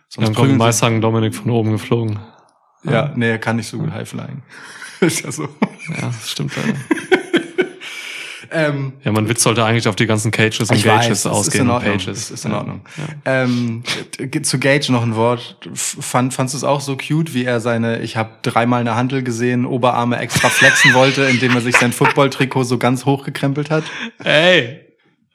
Sonst 0.08 0.28
Dann 0.28 0.34
kommt 0.34 0.56
Meister 0.56 0.90
Dominik 1.00 1.34
von 1.34 1.50
oben 1.50 1.72
geflogen. 1.72 2.18
Ja, 2.84 3.12
nee, 3.14 3.30
er 3.30 3.38
kann 3.38 3.56
nicht 3.56 3.68
so 3.68 3.78
gut 3.78 3.90
High 3.92 4.08
Flying. 4.08 4.42
ist 5.00 5.24
ja 5.24 5.32
so. 5.32 5.42
Ja, 5.88 6.06
das 6.06 6.30
stimmt 6.30 6.52
leider. 6.56 6.78
Ähm, 8.53 8.94
Ja, 9.05 9.12
man 9.12 9.28
Witz 9.28 9.42
sollte 9.42 9.64
eigentlich 9.64 9.86
auf 9.88 9.96
die 9.96 10.07
ganzen 10.07 10.30
Cages 10.30 10.70
und 10.70 10.76
ich 10.76 10.86
weiß, 10.86 11.03
Gages 11.05 11.18
es 11.20 11.24
ist 11.24 11.30
ausgehen. 11.30 11.64
in 11.64 11.70
Ordnung. 11.70 11.92
Pages. 11.98 12.18
Es 12.18 12.30
ist 12.30 12.44
in 12.44 12.51
Ja. 12.53 12.59
Ordnung. 12.59 12.80
Ja. 13.24 13.42
Ähm, 13.44 13.82
zu 14.42 14.59
Gage 14.59 14.90
noch 14.92 15.03
ein 15.03 15.14
Wort. 15.16 15.59
Fand, 15.74 16.34
fandst 16.34 16.55
du 16.55 16.59
es 16.59 16.64
auch 16.64 16.80
so 16.80 16.96
cute, 16.96 17.32
wie 17.34 17.44
er 17.44 17.61
seine, 17.61 18.01
ich 18.01 18.16
habe 18.16 18.30
dreimal 18.42 18.80
eine 18.80 18.94
Handel 18.96 19.22
gesehen, 19.22 19.66
Oberarme 19.66 20.18
extra 20.18 20.48
flexen 20.48 20.94
wollte, 20.94 21.22
indem 21.22 21.55
er 21.55 21.61
sich 21.61 21.76
sein 21.76 21.92
Football-Trikot 21.92 22.64
so 22.64 22.78
ganz 22.78 23.05
hochgekrempelt 23.05 23.70
hat? 23.70 23.84
Ey, 24.24 24.80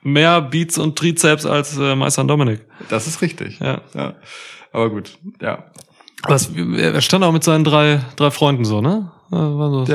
mehr 0.02 0.42
Beats 0.42 0.78
und 0.78 0.98
Trizeps 0.98 1.46
als 1.46 1.78
äh, 1.78 1.96
Meister 1.96 2.24
Dominik. 2.24 2.62
Das 2.90 3.08
ist 3.08 3.22
richtig. 3.22 3.60
Ja. 3.60 3.82
ja. 3.94 4.14
Aber 4.72 4.90
gut, 4.90 5.18
ja. 5.42 5.66
Was, 6.28 6.50
er 6.78 7.02
stand 7.02 7.24
auch 7.24 7.32
mit 7.32 7.44
seinen 7.44 7.64
drei, 7.64 8.02
drei 8.16 8.32
Freunden 8.32 8.66
so, 8.66 8.82
ne? 8.82 9.12
Äh, 9.32 9.36
War 9.36 9.86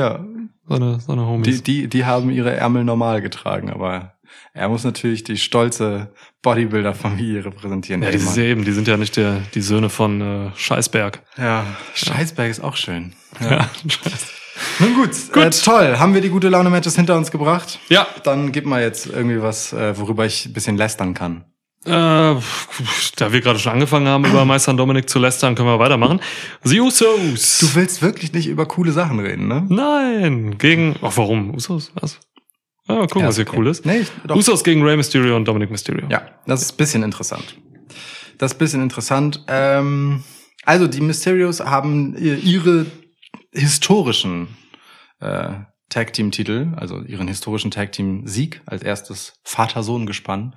so 0.71 0.77
Ja, 0.77 0.79
seine, 0.79 0.99
seine 0.99 1.25
Homies. 1.27 1.63
die, 1.63 1.81
die, 1.81 1.87
die 1.87 2.05
haben 2.05 2.29
ihre 2.29 2.51
Ärmel 2.55 2.83
normal 2.83 3.21
getragen, 3.21 3.69
aber 3.69 4.13
er 4.53 4.69
muss 4.69 4.83
natürlich 4.83 5.23
die 5.23 5.37
stolze 5.37 6.13
Bodybuilder-Familie 6.41 7.45
repräsentieren. 7.45 8.01
ja, 8.03 8.11
die, 8.11 8.17
sind 8.17 8.37
eben, 8.43 8.65
die 8.65 8.71
sind 8.71 8.87
ja 8.87 8.97
nicht 8.97 9.15
der, 9.17 9.41
die 9.53 9.61
Söhne 9.61 9.89
von 9.89 10.21
äh, 10.21 10.51
Scheißberg. 10.55 11.21
ja, 11.37 11.65
Scheißberg 11.93 12.49
ist 12.49 12.63
auch 12.63 12.75
schön. 12.75 13.13
Ja. 13.39 13.69
Nun 14.79 14.93
gut, 14.95 15.09
Äh, 15.35 15.49
toll. 15.49 15.97
Haben 15.97 16.13
wir 16.13 16.21
die 16.21 16.29
gute 16.29 16.49
Laune-Matches 16.49 16.95
hinter 16.95 17.17
uns 17.17 17.31
gebracht? 17.31 17.79
Ja. 17.89 18.05
Dann 18.23 18.51
gib 18.51 18.65
mal 18.65 18.81
jetzt 18.81 19.07
irgendwie 19.07 19.41
was, 19.41 19.73
äh, 19.73 19.97
worüber 19.97 20.25
ich 20.25 20.45
ein 20.45 20.53
bisschen 20.53 20.77
lästern 20.77 21.13
kann. 21.13 21.45
Äh, 21.83 21.89
da 21.89 23.31
wir 23.31 23.41
gerade 23.41 23.57
schon 23.57 23.71
angefangen 23.73 24.07
haben, 24.07 24.25
über 24.25 24.45
Meister 24.45 24.73
Dominik 24.73 25.09
zu 25.09 25.17
lästern, 25.17 25.55
können 25.55 25.67
wir 25.67 25.79
weitermachen. 25.79 26.21
The 26.63 26.79
Usos. 26.79 27.57
Du 27.59 27.73
willst 27.75 28.01
wirklich 28.03 28.33
nicht 28.33 28.47
über 28.47 28.67
coole 28.67 28.91
Sachen 28.91 29.19
reden, 29.19 29.47
ne? 29.47 29.65
Nein, 29.67 30.57
gegen. 30.59 30.95
Ach, 31.01 31.17
warum? 31.17 31.55
Usos? 31.55 31.91
Was? 31.95 32.19
Ja, 32.87 32.95
mal 32.95 33.01
gucken, 33.07 33.21
Ja, 33.21 33.27
was 33.29 33.35
hier 33.37 33.47
okay. 33.47 33.57
cool 33.57 33.67
ist. 33.67 33.85
Nee, 33.85 33.99
ich, 33.99 34.11
doch. 34.27 34.35
Usos 34.35 34.63
gegen 34.63 34.83
Rey 34.83 34.95
Mysterio 34.95 35.35
und 35.35 35.45
Dominic 35.47 35.71
Mysterio. 35.71 36.05
Ja, 36.09 36.21
das 36.45 36.61
ist 36.61 36.73
ein 36.73 36.77
bisschen 36.77 37.03
interessant. 37.03 37.57
Das 38.37 38.51
ist 38.51 38.55
ein 38.55 38.59
bisschen 38.59 38.81
interessant. 38.83 39.43
Ähm, 39.47 40.23
also 40.65 40.87
die 40.87 41.01
Mysterios 41.01 41.61
haben 41.61 42.15
ihre 42.17 42.85
historischen 43.51 44.49
äh, 45.19 45.49
Tag 45.89 46.13
Team 46.13 46.31
Titel, 46.31 46.73
also 46.75 47.01
ihren 47.01 47.27
historischen 47.27 47.71
Tag 47.71 47.91
Team 47.91 48.27
Sieg 48.27 48.61
als 48.65 48.83
erstes 48.83 49.33
Vater-Sohn-Gespann 49.43 50.55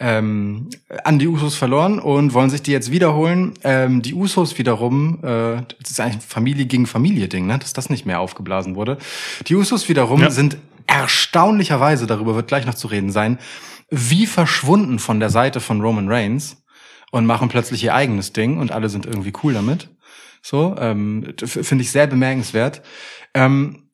ähm, 0.00 0.68
an 1.04 1.18
die 1.18 1.26
Usos 1.26 1.54
verloren 1.56 1.98
und 1.98 2.32
wollen 2.34 2.50
sich 2.50 2.62
die 2.62 2.70
jetzt 2.72 2.90
wiederholen. 2.90 3.54
Ähm, 3.64 4.00
die 4.02 4.14
Usos 4.14 4.56
wiederum, 4.58 5.18
äh, 5.22 5.62
das 5.80 5.90
ist 5.90 6.00
eigentlich 6.00 6.16
ein 6.16 6.20
Familie 6.20 6.66
gegen 6.66 6.86
Familie 6.86 7.28
Ding, 7.28 7.46
ne? 7.46 7.58
dass 7.58 7.72
das 7.72 7.90
nicht 7.90 8.06
mehr 8.06 8.20
aufgeblasen 8.20 8.76
wurde. 8.76 8.98
Die 9.46 9.56
Usos 9.56 9.88
wiederum 9.88 10.20
Ja. 10.20 10.30
sind 10.30 10.56
erstaunlicherweise, 10.86 12.06
darüber 12.06 12.34
wird 12.34 12.48
gleich 12.48 12.64
noch 12.66 12.74
zu 12.74 12.86
reden 12.88 13.10
sein, 13.10 13.38
wie 13.90 14.26
verschwunden 14.26 14.98
von 14.98 15.18
der 15.20 15.30
Seite 15.30 15.60
von 15.60 15.80
Roman 15.80 16.08
Reigns 16.08 16.62
und 17.10 17.26
machen 17.26 17.48
plötzlich 17.48 17.82
ihr 17.84 17.94
eigenes 17.94 18.32
Ding 18.32 18.58
und 18.58 18.70
alle 18.72 18.88
sind 18.88 19.06
irgendwie 19.06 19.32
cool 19.42 19.54
damit. 19.54 19.88
So, 20.42 20.76
ähm, 20.78 21.34
finde 21.44 21.82
ich 21.82 21.90
sehr 21.90 22.06
bemerkenswert. 22.06 22.82
Ähm, 23.34 23.87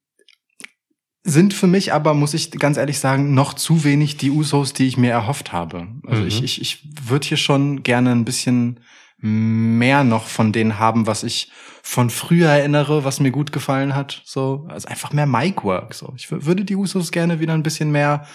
sind 1.27 1.55
für 1.55 1.66
mich 1.66 1.93
aber, 1.93 2.12
muss 2.14 2.35
ich 2.35 2.51
ganz 2.51 2.77
ehrlich 2.77 2.99
sagen, 2.99 3.33
noch 3.35 3.55
zu 3.55 3.83
wenig 3.83 4.18
die 4.18 4.31
Usos, 4.31 4.75
die 4.75 4.87
ich 4.87 4.99
mir 4.99 5.11
erhofft 5.11 5.53
habe. 5.53 5.89
Also 6.07 6.22
Mhm. 6.22 6.29
ich, 6.29 6.45
ich, 6.45 6.61
ich 6.61 6.89
würde 7.09 7.27
hier 7.27 7.37
schon 7.39 7.83
gerne 7.83 8.12
ein 8.12 8.25
bisschen 8.27 8.81
mehr 9.18 10.05
noch 10.05 10.27
von 10.27 10.53
denen 10.53 10.79
haben, 10.79 11.07
was 11.07 11.22
ich 11.22 11.51
von 11.83 12.11
früher 12.11 12.51
erinnere, 12.51 13.05
was 13.05 13.20
mir 13.20 13.31
gut 13.31 13.53
gefallen 13.53 13.95
hat. 13.95 14.20
So, 14.27 14.66
also 14.68 14.87
einfach 14.89 15.12
mehr 15.14 15.25
Mic-Work. 15.27 15.95
So, 15.95 16.12
ich 16.16 16.27
wür- 16.27 16.45
würde 16.45 16.64
die 16.64 16.77
Usos 16.77 17.11
gerne 17.11 17.41
wieder 17.41 17.55
ein 17.55 17.62
bisschen 17.62 17.91
mehr 17.91 18.27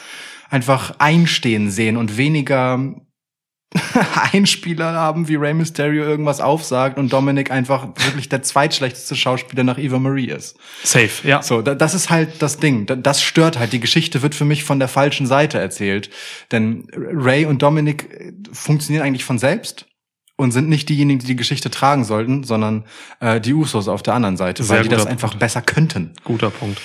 einfach 0.49 0.95
einstehen 0.97 1.69
sehen 1.69 1.95
und 1.95 2.17
weniger 2.17 2.95
Einspieler 4.34 4.93
haben, 4.93 5.28
wie 5.28 5.36
Rey 5.36 5.53
Mysterio 5.53 6.03
irgendwas 6.03 6.41
aufsagt 6.41 6.97
und 6.97 7.13
Dominic 7.13 7.51
einfach 7.51 7.88
wirklich 7.97 8.28
der 8.28 8.41
zweitschlechteste 8.41 9.15
Schauspieler 9.15 9.63
nach 9.63 9.78
Eva 9.78 9.99
Marie 9.99 10.30
ist. 10.30 10.57
Safe, 10.84 11.28
ja. 11.28 11.43
So, 11.43 11.61
da, 11.61 11.76
das 11.76 11.93
ist 11.93 12.09
halt 12.09 12.41
das 12.41 12.57
Ding. 12.57 12.88
Da, 12.88 12.95
das 12.95 13.22
stört 13.22 13.59
halt. 13.59 13.72
Die 13.72 13.80
Geschichte 13.80 14.24
wird 14.24 14.34
für 14.34 14.45
mich 14.45 14.63
von 14.63 14.80
der 14.80 14.88
falschen 14.88 15.28
Seite 15.28 15.59
erzählt. 15.59 16.09
Denn 16.51 16.88
Ray 16.95 17.45
und 17.45 17.61
Dominic 17.61 18.09
äh, 18.11 18.34
funktionieren 18.51 19.05
eigentlich 19.05 19.24
von 19.24 19.38
selbst 19.38 19.86
und 20.36 20.51
sind 20.51 20.67
nicht 20.67 20.89
diejenigen, 20.89 21.20
die 21.20 21.28
die 21.28 21.36
Geschichte 21.36 21.70
tragen 21.70 22.05
sollten, 22.05 22.43
sondern 22.43 22.86
äh, 23.20 23.39
die 23.39 23.53
Usos 23.53 23.88
auf 23.88 24.01
der 24.01 24.15
anderen 24.15 24.38
Seite, 24.38 24.63
Sehr 24.63 24.78
weil 24.78 24.84
die 24.84 24.89
das 24.89 25.01
guter 25.01 25.11
einfach 25.11 25.30
Punkt. 25.30 25.39
besser 25.41 25.61
könnten. 25.61 26.13
Guter 26.24 26.49
Punkt. 26.49 26.82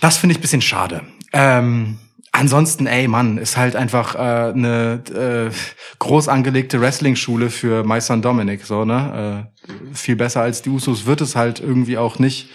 Das 0.00 0.16
finde 0.16 0.32
ich 0.32 0.38
ein 0.38 0.42
bisschen 0.42 0.62
schade. 0.62 1.02
Ähm, 1.32 1.98
ansonsten, 2.32 2.86
ey, 2.86 3.08
Mann, 3.08 3.38
ist 3.38 3.56
halt 3.56 3.76
einfach 3.76 4.14
äh, 4.14 4.18
eine 4.52 5.02
äh, 5.50 5.54
groß 5.98 6.28
angelegte 6.28 6.80
Wrestling-Schule 6.80 7.50
für 7.50 7.84
My 7.84 8.00
Son 8.00 8.22
Dominic, 8.22 8.64
so, 8.64 8.84
ne? 8.84 9.50
Äh, 9.68 9.94
viel 9.94 10.16
besser 10.16 10.42
als 10.42 10.62
die 10.62 10.70
Usos 10.70 11.06
wird 11.06 11.20
es 11.20 11.36
halt 11.36 11.60
irgendwie 11.60 11.98
auch 11.98 12.18
nicht 12.18 12.50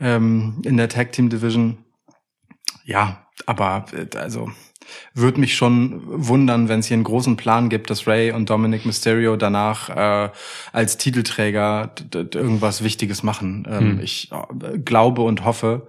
ähm, 0.00 0.62
in 0.64 0.76
der 0.76 0.88
Tag 0.88 1.12
Team 1.12 1.28
Division. 1.28 1.78
Ja, 2.84 3.26
aber 3.46 3.86
äh, 3.92 4.16
also 4.16 4.50
würde 5.14 5.40
mich 5.40 5.54
schon 5.54 6.00
wundern, 6.04 6.68
wenn 6.68 6.80
es 6.80 6.86
hier 6.86 6.96
einen 6.96 7.04
großen 7.04 7.36
Plan 7.36 7.68
gibt, 7.68 7.90
dass 7.90 8.06
Ray 8.06 8.32
und 8.32 8.50
Dominic 8.50 8.86
Mysterio 8.86 9.36
danach 9.36 9.88
äh, 9.88 10.30
als 10.72 10.96
Titelträger 10.96 11.92
irgendwas 12.12 12.82
Wichtiges 12.82 13.22
machen. 13.22 13.66
Ähm, 13.70 13.78
Hm. 13.78 14.00
Ich 14.00 14.30
äh, 14.32 14.78
glaube 14.78 15.22
und 15.22 15.44
hoffe, 15.44 15.86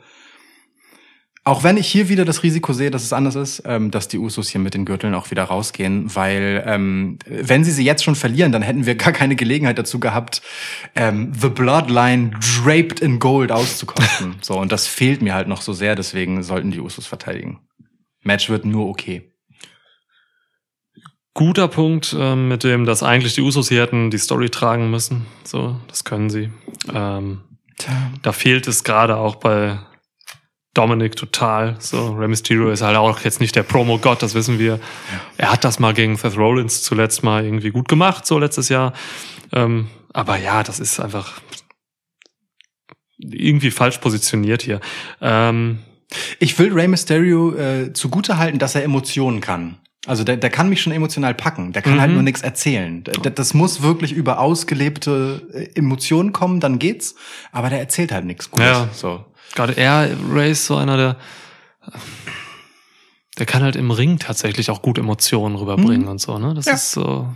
auch 1.44 1.64
wenn 1.64 1.78
ich 1.78 1.88
hier 1.88 2.08
wieder 2.08 2.24
das 2.24 2.44
Risiko 2.44 2.72
sehe, 2.72 2.92
dass 2.92 3.04
es 3.04 3.14
anders 3.14 3.36
ist, 3.36 3.64
ähm, 3.66 3.90
dass 3.90 4.08
die 4.08 4.20
Usos 4.20 4.50
hier 4.50 4.62
mit 4.62 4.76
den 4.76 4.86
Gürteln 4.86 5.16
auch 5.16 5.32
wieder 5.32 5.44
rausgehen, 5.44 6.14
weil 6.16 6.64
ähm, 6.68 7.18
wenn 7.26 7.64
sie 7.64 7.72
sie 7.72 7.84
jetzt 7.84 8.04
schon 8.04 8.16
verlieren, 8.16 8.52
dann 8.52 8.62
hätten 8.62 8.86
wir 8.86 8.94
gar 8.94 9.12
keine 9.12 9.36
Gelegenheit 9.36 9.80
dazu 9.80 10.00
gehabt, 10.00 10.44
ähm, 10.96 11.34
The 11.34 11.50
Bloodline 11.50 12.32
draped 12.40 13.00
in 13.00 13.18
Gold 13.18 13.52
auszukosten. 13.52 14.36
so 14.42 14.60
und 14.60 14.72
das 14.72 14.86
fehlt 14.86 15.24
mir 15.24 15.34
halt 15.34 15.48
noch 15.48 15.64
so 15.64 15.74
sehr, 15.74 15.96
deswegen 15.96 16.44
sollten 16.44 16.70
die 16.70 16.80
Usos 16.80 17.08
verteidigen. 17.08 17.60
Match 18.24 18.50
wird 18.50 18.66
nur 18.66 18.88
okay. 18.88 19.32
Guter 21.34 21.70
Punkt, 21.70 22.16
ähm, 22.20 22.50
mit 22.50 22.64
dem, 22.64 22.86
dass 22.86 23.02
eigentlich 23.02 23.34
die 23.34 23.42
Usos 23.42 23.70
hier 23.70 23.82
hätten 23.82 24.12
die 24.12 24.18
Story 24.20 24.50
tragen 24.50 24.92
müssen. 24.92 25.26
So, 25.44 25.80
das 25.88 26.04
können 26.04 26.30
sie. 26.30 26.52
Ähm, 26.94 27.42
da 28.22 28.32
fehlt 28.32 28.68
es 28.68 28.84
gerade 28.84 29.16
auch 29.18 29.38
bei 29.38 29.80
Dominic 30.74 31.16
total. 31.18 31.76
So, 31.80 32.14
Rey 32.14 32.28
Mysterio 32.30 32.70
ist 32.70 32.82
halt 32.82 32.96
auch 32.98 33.20
jetzt 33.22 33.42
nicht 33.42 33.56
der 33.56 33.64
Promo-Gott, 33.64 34.22
das 34.24 34.34
wissen 34.36 34.58
wir. 34.58 34.80
Er 35.38 35.52
hat 35.52 35.64
das 35.66 35.80
mal 35.80 35.94
gegen 35.94 36.16
Seth 36.16 36.38
Rollins 36.38 36.82
zuletzt 36.84 37.24
mal 37.24 37.44
irgendwie 37.44 37.72
gut 37.72 37.88
gemacht, 37.90 38.26
so 38.26 38.40
letztes 38.40 38.70
Jahr. 38.70 38.94
Ähm, 39.52 39.88
aber 40.14 40.38
ja, 40.38 40.64
das 40.64 40.80
ist 40.80 41.00
einfach 41.00 41.42
irgendwie 43.18 43.72
falsch 43.72 43.98
positioniert 44.00 44.62
hier. 44.62 44.80
Ähm, 45.22 45.80
Ich 46.40 46.58
will 46.60 46.74
Rey 46.74 46.88
Mysterio 46.90 47.54
äh, 47.56 47.94
zugute 47.94 48.38
halten, 48.38 48.60
dass 48.60 48.76
er 48.76 48.84
Emotionen 48.84 49.40
kann. 49.40 49.78
Also 50.08 50.24
der, 50.24 50.36
der 50.38 50.50
kann 50.50 50.68
mich 50.68 50.82
schon 50.82 50.92
emotional 50.94 51.34
packen. 51.36 51.74
Der 51.74 51.82
kann 51.84 51.94
Mhm. 51.96 52.02
halt 52.02 52.12
nur 52.14 52.24
nichts 52.24 52.42
erzählen. 52.42 53.04
D- 53.04 53.12
d- 53.12 53.30
Das 53.30 53.54
muss 53.54 53.82
wirklich 53.84 54.12
über 54.12 54.40
ausgelebte 54.40 55.48
äh, 55.54 55.78
Emotionen 55.80 56.34
kommen, 56.34 56.60
dann 56.60 56.80
geht's. 56.80 57.16
Aber 57.52 57.70
der 57.70 57.80
erzählt 57.80 58.12
halt 58.12 58.26
nichts 58.26 58.50
Gutes. 58.50 58.66
Ja. 58.68 58.90
So. 58.94 59.24
Gerade 59.56 59.74
er, 59.78 60.10
Ray 60.30 60.52
ist 60.52 60.66
so 60.66 60.76
einer, 60.78 60.98
der, 60.98 61.16
der 63.38 63.46
kann 63.46 63.64
halt 63.64 63.76
im 63.76 63.92
Ring 63.92 64.20
tatsächlich 64.20 64.70
auch 64.70 64.82
gut 64.82 64.98
Emotionen 64.98 65.56
rüberbringen 65.56 66.04
Mhm. 66.04 66.08
und 66.10 66.22
so, 66.22 66.38
ne? 66.38 66.54
Das 66.54 66.66
Ja. 66.66 66.74
ist 66.74 66.92
so. 66.92 67.34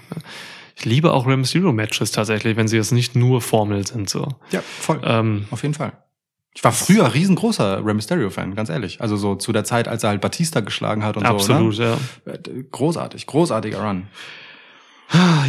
Ich 0.75 0.83
liebe 0.85 1.13
auch 1.13 1.25
Rey 1.25 1.37
Mysterio 1.37 1.71
Matches 1.71 2.11
tatsächlich, 2.11 2.57
wenn 2.57 2.67
sie 2.67 2.75
jetzt 2.75 2.91
nicht 2.91 3.15
nur 3.15 3.41
Formel 3.41 3.87
sind, 3.87 4.09
so. 4.09 4.27
Ja, 4.51 4.61
voll. 4.61 4.99
Ähm, 5.03 5.45
Auf 5.51 5.61
jeden 5.63 5.73
Fall. 5.73 5.93
Ich 6.53 6.63
war 6.63 6.71
früher 6.71 7.13
riesengroßer 7.13 7.85
Rey 7.85 7.93
Mysterio-Fan, 7.93 8.55
ganz 8.55 8.69
ehrlich. 8.69 9.01
Also 9.01 9.17
so 9.17 9.35
zu 9.35 9.51
der 9.51 9.63
Zeit, 9.63 9.87
als 9.87 10.03
er 10.03 10.09
halt 10.09 10.21
Batista 10.21 10.59
geschlagen 10.61 11.03
hat 11.03 11.17
und 11.17 11.25
absolut, 11.25 11.75
so. 11.75 11.83
ja. 11.83 11.97
Ne? 12.25 12.33
Äh, 12.33 12.63
Großartig, 12.71 13.25
großartiger 13.25 13.81
Run. 13.81 14.07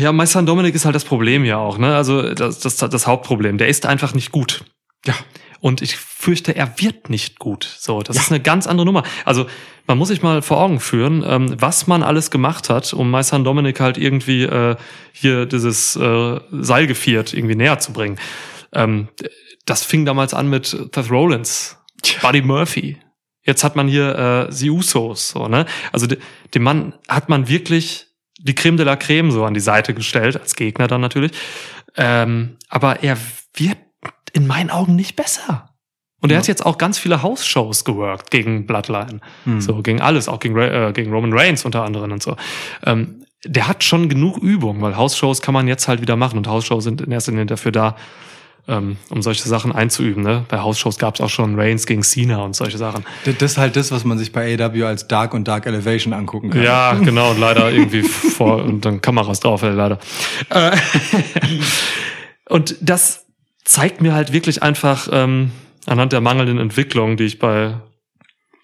Ja, 0.00 0.12
mein 0.12 0.26
Son 0.26 0.46
Dominic 0.46 0.74
ist 0.74 0.84
halt 0.84 0.94
das 0.94 1.04
Problem 1.04 1.44
ja 1.44 1.56
auch, 1.58 1.78
ne? 1.78 1.96
Also 1.96 2.34
das, 2.34 2.58
das, 2.58 2.76
das 2.76 3.06
Hauptproblem. 3.06 3.56
Der 3.56 3.68
ist 3.68 3.86
einfach 3.86 4.14
nicht 4.14 4.30
gut. 4.30 4.64
Ja. 5.06 5.14
Und 5.66 5.82
ich 5.82 5.96
fürchte, 5.96 6.54
er 6.54 6.80
wird 6.80 7.10
nicht 7.10 7.40
gut. 7.40 7.64
So, 7.80 8.00
das 8.00 8.14
Ja. 8.14 8.22
ist 8.22 8.30
eine 8.30 8.38
ganz 8.38 8.68
andere 8.68 8.86
Nummer. 8.86 9.02
Also 9.24 9.46
man 9.88 9.98
muss 9.98 10.06
sich 10.06 10.22
mal 10.22 10.40
vor 10.40 10.58
Augen 10.60 10.78
führen, 10.78 11.24
ähm, 11.26 11.56
was 11.60 11.88
man 11.88 12.04
alles 12.04 12.30
gemacht 12.30 12.70
hat, 12.70 12.92
um 12.94 13.10
My 13.10 13.24
Son 13.24 13.42
Dominic 13.42 13.80
halt 13.80 13.98
irgendwie 13.98 14.44
äh, 14.44 14.76
hier 15.10 15.44
dieses 15.44 15.96
äh, 15.96 16.38
Seilgeviert 16.52 17.34
irgendwie 17.34 17.56
näher 17.56 17.80
zu 17.80 17.92
bringen. 17.92 18.16
Ähm, 18.72 19.08
das 19.64 19.82
fing 19.84 20.04
damals 20.04 20.34
an 20.34 20.48
mit 20.48 20.66
Seth 20.66 21.10
Rollins, 21.10 21.78
Buddy 22.22 22.42
Murphy. 22.42 22.98
Jetzt 23.42 23.64
hat 23.64 23.74
man 23.74 23.88
hier 23.88 24.48
äh, 24.48 24.54
die 24.54 24.70
Usos, 24.70 25.30
so, 25.30 25.48
ne? 25.48 25.66
Also 25.90 26.06
de, 26.06 26.18
dem 26.54 26.62
Mann 26.62 26.94
hat 27.08 27.28
man 27.28 27.48
wirklich 27.48 28.06
die 28.38 28.54
Creme 28.54 28.76
de 28.76 28.86
la 28.86 28.94
Creme 28.94 29.32
so 29.32 29.44
an 29.44 29.54
die 29.54 29.58
Seite 29.58 29.94
gestellt, 29.94 30.38
als 30.40 30.54
Gegner 30.54 30.86
dann 30.86 31.00
natürlich. 31.00 31.32
Ähm, 31.96 32.56
aber 32.68 33.02
er 33.02 33.18
wird 33.56 33.78
in 34.36 34.46
meinen 34.46 34.70
Augen 34.70 34.94
nicht 34.96 35.16
besser. 35.16 35.70
Und 36.22 36.30
er 36.30 36.34
Ja. 36.34 36.38
hat 36.40 36.48
jetzt 36.48 36.64
auch 36.64 36.78
ganz 36.78 36.98
viele 36.98 37.22
House-Shows 37.22 37.84
geworkt 37.84 38.30
gegen 38.30 38.66
Bloodline. 38.66 39.20
Hm. 39.44 39.60
So, 39.60 39.82
gegen 39.82 40.00
alles, 40.00 40.28
auch 40.28 40.40
gegen, 40.40 40.56
äh, 40.58 40.92
gegen 40.94 41.12
Roman 41.12 41.32
Reigns 41.32 41.64
unter 41.64 41.82
anderem 41.84 42.12
und 42.12 42.22
so. 42.22 42.36
Ähm, 42.84 43.24
der 43.44 43.68
hat 43.68 43.82
schon 43.84 44.08
genug 44.08 44.38
Übung, 44.38 44.80
weil 44.82 44.96
House-Shows 44.96 45.40
kann 45.42 45.54
man 45.54 45.68
jetzt 45.68 45.88
halt 45.88 46.00
wieder 46.00 46.16
machen 46.16 46.36
und 46.38 46.48
House-Shows 46.48 46.84
sind 46.84 47.00
in 47.00 47.12
erster 47.12 47.32
Linie 47.32 47.46
dafür 47.46 47.70
da, 47.72 47.96
ähm, 48.68 48.96
um 49.10 49.22
solche 49.22 49.46
Sachen 49.48 49.72
einzuüben. 49.72 50.22
Ne? 50.22 50.44
Bei 50.48 50.58
House-Shows 50.58 50.98
gab 50.98 51.14
es 51.14 51.20
auch 51.20 51.28
schon 51.30 51.58
Reigns 51.58 51.86
gegen 51.86 52.02
Cena 52.02 52.38
und 52.38 52.56
solche 52.56 52.78
Sachen. 52.78 53.04
Das 53.24 53.52
ist 53.52 53.58
halt 53.58 53.76
das, 53.76 53.92
was 53.92 54.04
man 54.04 54.18
sich 54.18 54.32
bei 54.32 54.54
AW 54.58 54.82
als 54.84 55.06
Dark 55.06 55.32
und 55.34 55.46
Dark 55.46 55.66
Elevation 55.66 56.12
angucken 56.12 56.50
kann. 56.50 56.62
Ja, 56.62 56.94
genau, 56.94 57.30
und 57.30 57.38
leider 57.40 57.70
irgendwie 57.70 58.02
vor 58.02 58.64
und 58.64 58.84
dann 58.84 59.00
Kameras 59.00 59.40
drauf, 59.40 59.62
leider. 59.62 59.98
Äh, 60.50 60.76
und 62.48 62.76
das 62.80 63.25
zeigt 63.66 64.00
mir 64.00 64.14
halt 64.14 64.32
wirklich 64.32 64.62
einfach 64.62 65.08
ähm, 65.12 65.50
anhand 65.84 66.12
der 66.12 66.22
mangelnden 66.22 66.58
Entwicklung, 66.58 67.18
die 67.18 67.24
ich 67.24 67.38
bei 67.38 67.78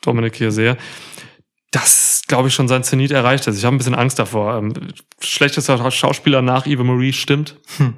Dominik 0.01 0.37
hier 0.37 0.51
sehe, 0.51 0.79
dass, 1.71 2.23
glaube 2.27 2.49
ich, 2.49 2.55
schon 2.55 2.69
sein 2.69 2.85
Zenit 2.85 3.11
erreicht 3.11 3.47
ist. 3.47 3.59
Ich 3.59 3.65
habe 3.65 3.75
ein 3.75 3.79
bisschen 3.79 3.95
Angst 3.95 4.19
davor. 4.19 4.57
Ähm, 4.57 4.73
schlechtester 5.21 5.91
Schauspieler 5.91 6.41
nach 6.41 6.67
Eva 6.67 6.85
Marie 6.85 7.13
stimmt. 7.13 7.57
Hm. 7.77 7.95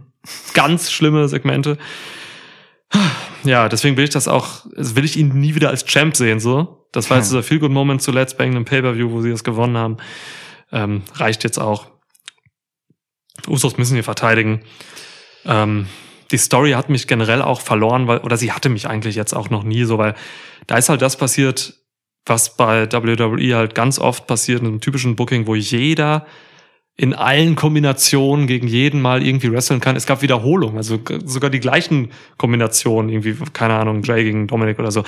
Ganz 0.54 0.90
schlimme 0.90 1.28
Segmente. 1.28 1.76
Ja, 3.44 3.68
deswegen 3.68 3.96
will 3.96 4.04
ich 4.04 4.10
das 4.10 4.28
auch, 4.28 4.64
will 4.74 5.04
ich 5.04 5.16
ihn 5.16 5.28
nie 5.40 5.54
wieder 5.54 5.68
als 5.68 5.84
Champ 5.84 6.16
sehen, 6.16 6.40
so. 6.40 6.86
Das 6.92 7.10
war 7.10 7.18
jetzt 7.18 7.26
Hm. 7.26 7.32
dieser 7.32 7.42
Feel-Good-Moment 7.42 8.00
zuletzt 8.00 8.38
bei 8.38 8.44
irgendeinem 8.44 8.64
Pay-Per-View, 8.66 9.10
wo 9.10 9.20
sie 9.20 9.30
das 9.30 9.44
gewonnen 9.44 9.76
haben. 9.76 9.96
Ähm, 10.72 11.02
reicht 11.14 11.44
jetzt 11.44 11.58
auch. 11.58 11.86
Usos 13.48 13.76
müssen 13.76 13.94
hier 13.94 14.04
verteidigen. 14.04 14.62
Ähm, 15.44 15.88
die 16.34 16.38
Story 16.38 16.72
hat 16.72 16.90
mich 16.90 17.06
generell 17.06 17.42
auch 17.42 17.60
verloren, 17.60 18.08
weil, 18.08 18.18
oder 18.18 18.36
sie 18.36 18.50
hatte 18.50 18.68
mich 18.68 18.88
eigentlich 18.88 19.14
jetzt 19.14 19.34
auch 19.34 19.50
noch 19.50 19.62
nie 19.62 19.84
so, 19.84 19.98
weil 19.98 20.14
da 20.66 20.76
ist 20.76 20.88
halt 20.88 21.00
das 21.00 21.16
passiert, 21.16 21.74
was 22.26 22.56
bei 22.56 22.90
WWE 22.90 23.54
halt 23.54 23.76
ganz 23.76 24.00
oft 24.00 24.26
passiert, 24.26 24.60
in 24.60 24.66
einem 24.66 24.80
typischen 24.80 25.14
Booking, 25.14 25.46
wo 25.46 25.54
jeder 25.54 26.26
in 26.96 27.12
allen 27.12 27.56
Kombinationen 27.56 28.46
gegen 28.46 28.68
jeden 28.68 29.02
mal 29.02 29.26
irgendwie 29.26 29.50
wresteln 29.50 29.80
kann. 29.80 29.96
Es 29.96 30.06
gab 30.06 30.22
Wiederholungen, 30.22 30.76
also 30.76 31.00
sogar 31.24 31.50
die 31.50 31.58
gleichen 31.58 32.10
Kombinationen, 32.36 33.10
irgendwie, 33.10 33.36
keine 33.52 33.74
Ahnung, 33.74 34.02
Jay 34.04 34.22
gegen 34.22 34.46
Dominic 34.46 34.78
oder 34.78 34.92
so. 34.92 35.02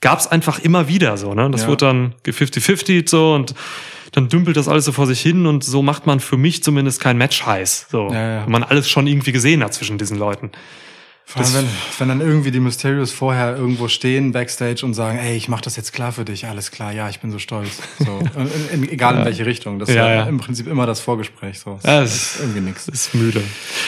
Gab 0.00 0.20
es 0.20 0.28
einfach 0.28 0.60
immer 0.60 0.86
wieder 0.88 1.16
so, 1.16 1.34
ne? 1.34 1.50
Das 1.50 1.62
Ja. 1.62 1.68
wurde 1.68 1.86
dann 1.86 2.14
50-50 2.24 3.08
so 3.08 3.34
und 3.34 3.54
dann 4.12 4.28
dümpelt 4.28 4.56
das 4.56 4.68
alles 4.68 4.84
so 4.84 4.92
vor 4.92 5.08
sich 5.08 5.20
hin 5.20 5.46
und 5.46 5.64
so 5.64 5.82
macht 5.82 6.06
man 6.06 6.20
für 6.20 6.36
mich 6.36 6.62
zumindest 6.62 7.00
kein 7.00 7.18
Match 7.18 7.44
heiß. 7.44 7.88
So. 7.90 8.10
Ja, 8.12 8.34
ja. 8.34 8.44
Wenn 8.44 8.52
man 8.52 8.62
alles 8.62 8.88
schon 8.88 9.08
irgendwie 9.08 9.32
gesehen 9.32 9.64
hat 9.64 9.74
zwischen 9.74 9.98
diesen 9.98 10.18
Leuten. 10.18 10.52
Vor 11.26 11.42
allem, 11.42 11.52
Das- 11.52 11.62
wenn, 11.62 11.68
wenn 11.98 12.08
dann 12.08 12.20
irgendwie 12.20 12.50
die 12.50 12.60
Mysterios 12.60 13.10
vorher 13.10 13.56
irgendwo 13.56 13.88
stehen 13.88 14.32
backstage 14.32 14.84
und 14.84 14.92
sagen, 14.94 15.18
ey, 15.18 15.36
ich 15.36 15.48
mach 15.48 15.62
das 15.62 15.74
jetzt 15.76 15.92
klar 15.92 16.12
für 16.12 16.24
dich, 16.24 16.46
alles 16.46 16.70
klar, 16.70 16.92
ja, 16.92 17.08
ich 17.08 17.20
bin 17.20 17.30
so 17.30 17.38
stolz. 17.38 17.78
So, 17.98 18.18
in, 18.72 18.82
in, 18.84 18.88
egal 18.90 19.18
in 19.18 19.24
welche 19.24 19.46
Richtung. 19.46 19.78
Das 19.78 19.88
ist 19.88 19.94
Ja, 19.94 20.06
ja, 20.08 20.14
ja. 20.16 20.22
im 20.24 20.38
Prinzip 20.38 20.66
immer 20.66 20.86
das 20.86 21.00
Vorgespräch. 21.00 21.58
So. 21.60 21.78
Ja, 21.82 22.02
das 22.02 22.14
ist 22.14 22.40
irgendwie 22.40 22.60
nix. 22.60 22.86
Das 22.86 22.94
ist 23.06 23.14
müde. 23.14 23.42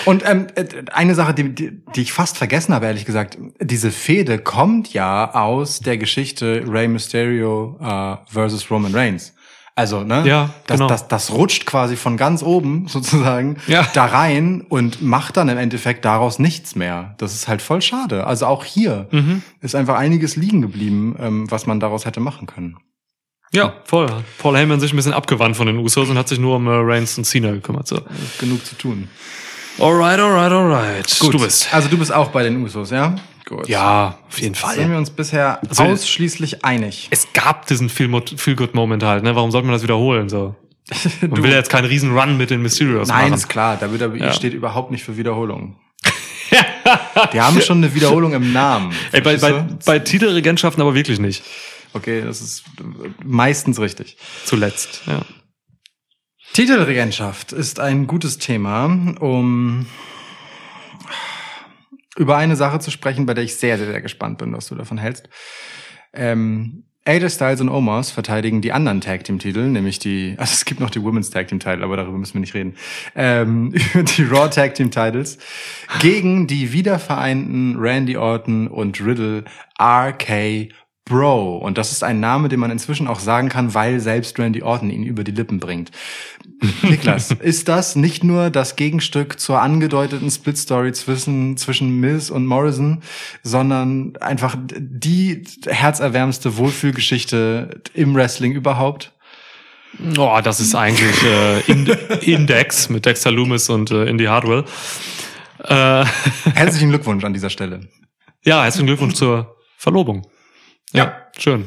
Und 0.07 0.25
ähm, 0.29 0.47
äh, 0.55 0.65
eine 0.93 1.15
Sache, 1.15 1.35
die, 1.35 1.55
die, 1.55 1.73
die 1.95 2.01
ich 2.03 2.13
fast 2.13 2.39
vergessen 2.39 2.75
habe, 2.75 2.87
ehrlich 2.87 3.05
gesagt, 3.05 3.37
diese 3.61 3.91
Fehde 3.93 4.39
kommt 4.39 4.93
ja 4.95 5.35
aus 5.35 5.81
der 5.81 5.99
Geschichte 5.99 6.65
Rey 6.67 6.89
Mysterio 6.89 7.79
äh, 7.81 8.17
versus 8.33 8.71
Roman 8.71 8.95
Reigns. 8.95 9.35
Also, 9.79 10.03
ne? 10.05 10.27
Ja, 10.27 10.51
das, 10.67 10.79
genau. 10.79 10.89
das, 10.89 11.07
das 11.07 11.31
rutscht 11.33 11.67
quasi 11.67 11.97
von 11.97 12.17
ganz 12.17 12.43
oben 12.43 12.89
sozusagen 12.89 13.59
Ja. 13.67 13.87
da 13.93 14.07
rein 14.07 14.63
und 14.69 15.03
macht 15.03 15.37
dann 15.37 15.51
im 15.51 15.59
Endeffekt 15.59 16.05
daraus 16.07 16.39
nichts 16.39 16.75
mehr. 16.77 17.15
Das 17.19 17.35
ist 17.35 17.47
halt 17.47 17.61
voll 17.61 17.83
schade. 17.83 18.27
Also 18.27 18.47
auch 18.47 18.65
hier 18.65 19.07
Mhm. 19.13 19.43
ist 19.61 19.75
einfach 19.75 19.97
einiges 19.97 20.35
liegen 20.37 20.63
geblieben, 20.63 21.15
ähm, 21.21 21.51
was 21.51 21.67
man 21.67 21.79
daraus 21.79 22.07
hätte 22.07 22.21
machen 22.21 22.47
können. 22.47 22.79
Ja, 23.53 23.75
voll. 23.85 24.09
Paul 24.39 24.57
Heyman 24.57 24.81
sich 24.81 24.93
ein 24.93 24.97
bisschen 24.97 25.13
abgewandt 25.13 25.57
von 25.57 25.67
den 25.67 25.77
Usos 25.79 26.09
und 26.11 26.19
hat 26.19 26.27
sich 26.29 26.39
nur 26.41 26.57
um 26.57 26.67
äh, 26.67 26.71
Reigns 26.73 27.17
und 27.19 27.25
Cena 27.25 27.53
gekümmert. 27.53 27.87
So. 27.87 28.01
Genug 28.41 28.65
zu 28.67 28.77
tun. 28.77 29.09
Alright, 29.79 30.19
alright, 30.19 30.51
alright. 30.53 31.19
Gut. 31.21 31.35
Du 31.35 31.39
bist. 31.39 31.73
Also 31.73 31.89
du 31.91 31.99
bist 31.99 32.13
auch 32.13 32.29
bei 32.31 32.43
den 32.43 32.63
Usos, 32.65 32.91
ja? 32.91 33.15
Gut. 33.49 33.69
Ja, 33.69 34.19
auf 34.29 34.41
jeden 34.41 34.55
Sind 34.55 34.63
Fall. 34.67 34.91
wir 34.91 34.99
uns 34.99 35.11
bisher 35.11 35.61
Also- 35.69 35.85
ausschließlich 35.85 36.65
einig. 36.65 37.07
Es 37.11 37.33
gab 37.33 37.67
diesen 37.67 37.89
Feel-Good-Moment 37.89 39.05
halt, 39.05 39.23
ne? 39.23 39.37
Warum 39.37 39.53
sollte 39.53 39.67
man 39.67 39.73
das 39.75 39.85
wiederholen? 39.85 40.29
So. 40.29 40.57
Man 41.21 41.43
will 41.43 41.51
ja 41.51 41.57
jetzt 41.59 41.71
keinen 41.71 41.85
riesen 41.85 42.17
Run 42.17 42.37
mit 42.37 42.51
den 42.51 42.61
Mysterios 42.63 43.09
Nein, 43.09 43.31
machen. 43.31 43.35
ist 43.35 43.49
klar. 43.49 43.81
WWE 43.81 44.19
Ja. 44.19 44.33
steht 44.33 44.53
überhaupt 44.53 44.91
nicht 44.91 45.05
für 45.05 45.17
Wiederholung. 45.17 45.77
Die 47.33 47.41
haben 47.41 47.61
schon 47.61 47.79
eine 47.79 47.95
Wiederholung 47.95 48.33
im 48.35 48.53
Namen. 48.53 48.93
Ey, 49.13 49.21
bei, 49.21 49.37
bei, 49.37 49.65
bei 49.85 49.99
Titelregentschaften 50.01 50.81
aber 50.83 50.95
wirklich 50.95 51.19
nicht. 51.19 51.43
Okay, 51.93 52.23
das 52.23 52.41
ist 52.41 52.65
meistens 53.25 53.79
richtig. 53.81 54.17
Zuletzt, 54.45 55.03
ja. 55.07 55.23
Titelregentschaft 56.53 57.53
ist 57.53 57.81
ein 57.81 58.07
gutes 58.07 58.39
Thema, 58.39 58.85
um 59.21 59.87
über 62.17 62.37
eine 62.37 62.57
Sache 62.57 62.79
zu 62.79 62.91
sprechen, 62.91 63.27
bei 63.27 63.35
der 63.35 63.45
ich 63.45 63.57
sehr, 63.57 63.79
sehr, 63.79 63.87
sehr 63.87 64.01
gespannt 64.01 64.39
bin, 64.39 64.53
was 64.53 64.69
du 64.69 64.75
davon 64.75 64.99
hältst. 64.99 65.29
Ähm, 66.13 66.85
AJ 67.05 67.31
Styles 67.31 67.61
und 67.61 67.69
Omos 67.69 68.11
verteidigen 68.11 68.61
die 68.63 68.73
anderen 68.73 69.01
Tag 69.01 69.23
Team 69.23 69.39
Titel, 69.39 69.69
nämlich 69.69 70.01
die, 70.01 70.35
also 70.39 70.53
es 70.53 70.65
gibt 70.65 70.81
noch 70.81 70.91
die 70.91 71.03
Women's 71.03 71.31
Tag 71.31 71.49
Team 71.49 71.61
Titel, 71.61 71.85
aber 71.85 71.97
darüber 71.97 72.19
müssen 72.19 72.35
wir 72.35 72.41
nicht 72.41 72.55
reden, 72.55 72.75
ähm, 73.15 73.73
die 74.17 74.23
Raw 74.25 74.49
Tag 74.51 74.75
Team 74.75 74.91
Titles 74.91 75.39
gegen 76.01 76.47
die 76.47 76.73
wiedervereinten 76.73 77.77
Randy 77.79 78.17
Orton 78.17 78.67
und 78.67 79.01
Riddle 79.01 79.45
RK 79.81 80.69
Bro. 81.07 81.59
Und 81.59 81.79
das 81.79 81.93
ist 81.93 82.03
ein 82.03 82.19
Name, 82.19 82.49
den 82.49 82.59
man 82.59 82.73
inzwischen 82.73 83.07
auch 83.07 83.21
sagen 83.21 83.49
kann, 83.49 83.75
weil 83.75 84.01
selbst 84.01 84.39
Randy 84.41 84.63
Orton 84.63 84.91
ihn 84.91 85.05
über 85.05 85.23
die 85.23 85.31
Lippen 85.31 85.61
bringt. 85.61 85.93
Niklas, 86.83 87.31
ist 87.31 87.69
das 87.69 87.95
nicht 87.95 88.25
nur 88.25 88.51
das 88.51 88.75
Gegenstück 88.75 89.39
zur 89.39 89.61
angedeuteten 89.63 90.31
Split-Story 90.31 90.93
zwischen, 90.93 91.57
zwischen 91.57 92.01
Miz 92.01 92.29
und 92.29 92.45
Morrison, 92.45 93.03
sondern 93.45 94.17
einfach 94.17 94.57
die 94.77 95.45
herzerwärmste 95.67 96.57
Wohlfühlgeschichte 96.57 97.83
im 97.95 98.15
Wrestling 98.17 98.53
überhaupt? 98.53 99.13
Oh, 100.19 100.41
das 100.43 100.59
ist 100.59 100.75
eigentlich 100.75 101.23
äh, 101.23 101.61
In 101.71 101.87
Index 102.21 102.89
mit 102.89 103.07
Dexter 103.07 103.31
Loomis 103.31 103.71
und 103.71 103.93
äh, 103.93 104.07
Indy 104.07 104.25
Hardwell. 104.25 104.65
Äh, 105.63 106.05
Herzlichen 106.55 106.89
Glückwunsch 106.89 107.23
an 107.25 107.33
dieser 107.33 107.51
Stelle. 107.51 107.89
ja, 108.45 108.65
herzlichen 108.65 108.87
Glückwunsch 108.87 109.15
zur 109.15 109.57
Verlobung. 109.79 110.27
Ja. 110.93 111.17
Schön. 111.39 111.67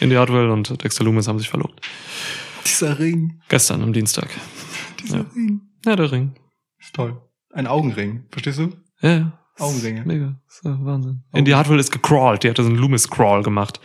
Indy 0.00 0.16
Hardwell 0.16 0.50
und 0.50 0.82
Dexter 0.82 1.04
Loomis 1.04 1.28
haben 1.28 1.38
sich 1.38 1.48
verlobt. 1.48 1.80
Dieser 2.66 2.98
Ring, 2.98 3.40
Gestern 3.48 3.82
am 3.82 3.92
Dienstag. 3.92 4.28
dieser 5.02 5.18
Ja. 5.18 5.24
Ring. 5.34 5.60
Ja, 5.84 5.96
der 5.96 6.12
Ring. 6.12 6.34
Ist 6.78 6.94
toll. 6.94 7.20
Ein 7.52 7.66
Augenring, 7.66 8.24
verstehst 8.30 8.58
du? 8.58 8.72
Ja, 9.00 9.10
ja. 9.10 9.38
Augenringe. 9.58 10.04
Mega. 10.04 10.36
Das 10.46 10.56
ist 10.56 10.64
ja 10.64 10.78
Wahnsinn. 10.82 11.22
Indy 11.32 11.50
Hardwell 11.52 11.80
ist 11.80 11.90
gecrawlt. 11.90 12.44
Die 12.44 12.50
hatte 12.50 12.62
so 12.62 12.68
einen 12.68 12.78
Loomis-Crawl 12.78 13.42
gemacht. 13.42 13.80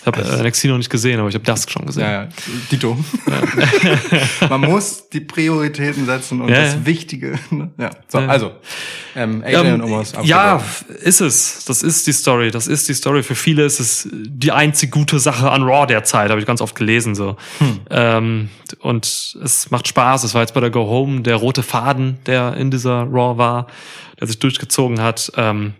Ich 0.00 0.06
habe 0.06 0.22
äh, 0.22 0.42
NXT 0.48 0.64
noch 0.66 0.78
nicht 0.78 0.88
gesehen, 0.90 1.20
aber 1.20 1.28
ich 1.28 1.34
habe 1.34 1.44
das 1.44 1.70
schon 1.70 1.84
gesehen. 1.84 2.02
Ja, 2.04 2.22
ja, 2.22 2.28
Dito. 2.70 2.96
Man 4.48 4.60
muss 4.62 5.08
die 5.10 5.20
Prioritäten 5.20 6.06
setzen 6.06 6.40
und 6.40 6.48
Ja, 6.48 6.62
das 6.62 6.74
ja. 6.74 6.86
Wichtige. 6.86 7.38
ne? 7.50 7.70
Ja. 7.78 7.90
So, 8.08 8.18
Ja. 8.18 8.26
also, 8.26 8.52
ähm, 9.14 9.42
AJ 9.44 9.54
Ähm, 9.56 9.74
und 9.74 9.82
Omos. 9.82 10.12
ja, 10.22 10.62
ist 11.02 11.20
es. 11.20 11.64
Das 11.66 11.82
ist 11.82 12.06
die 12.06 12.12
Story. 12.12 12.50
Das 12.50 12.66
ist 12.66 12.88
die 12.88 12.94
Story. 12.94 13.22
Für 13.22 13.34
viele 13.34 13.64
ist 13.64 13.78
es 13.80 14.08
die 14.12 14.52
einzig 14.52 14.90
gute 14.90 15.18
Sache 15.18 15.50
an 15.50 15.62
Raw 15.62 15.86
derzeit, 15.86 16.30
habe 16.30 16.40
ich 16.40 16.46
ganz 16.46 16.60
oft 16.60 16.74
gelesen. 16.74 17.14
so. 17.14 17.36
Hm. 17.58 17.80
Ähm, 17.90 18.48
und 18.80 19.36
es 19.42 19.70
macht 19.70 19.86
Spaß. 19.88 20.24
Es 20.24 20.34
war 20.34 20.40
jetzt 20.42 20.54
bei 20.54 20.60
der 20.60 20.70
Go 20.70 20.86
Home 20.86 21.20
der 21.20 21.36
rote 21.36 21.62
Faden, 21.62 22.18
der 22.26 22.54
in 22.56 22.70
dieser 22.70 23.02
Raw 23.02 23.36
war, 23.36 23.66
der 24.18 24.26
sich 24.28 24.38
durchgezogen 24.38 25.00
hat. 25.00 25.30
Ähm, 25.36 25.74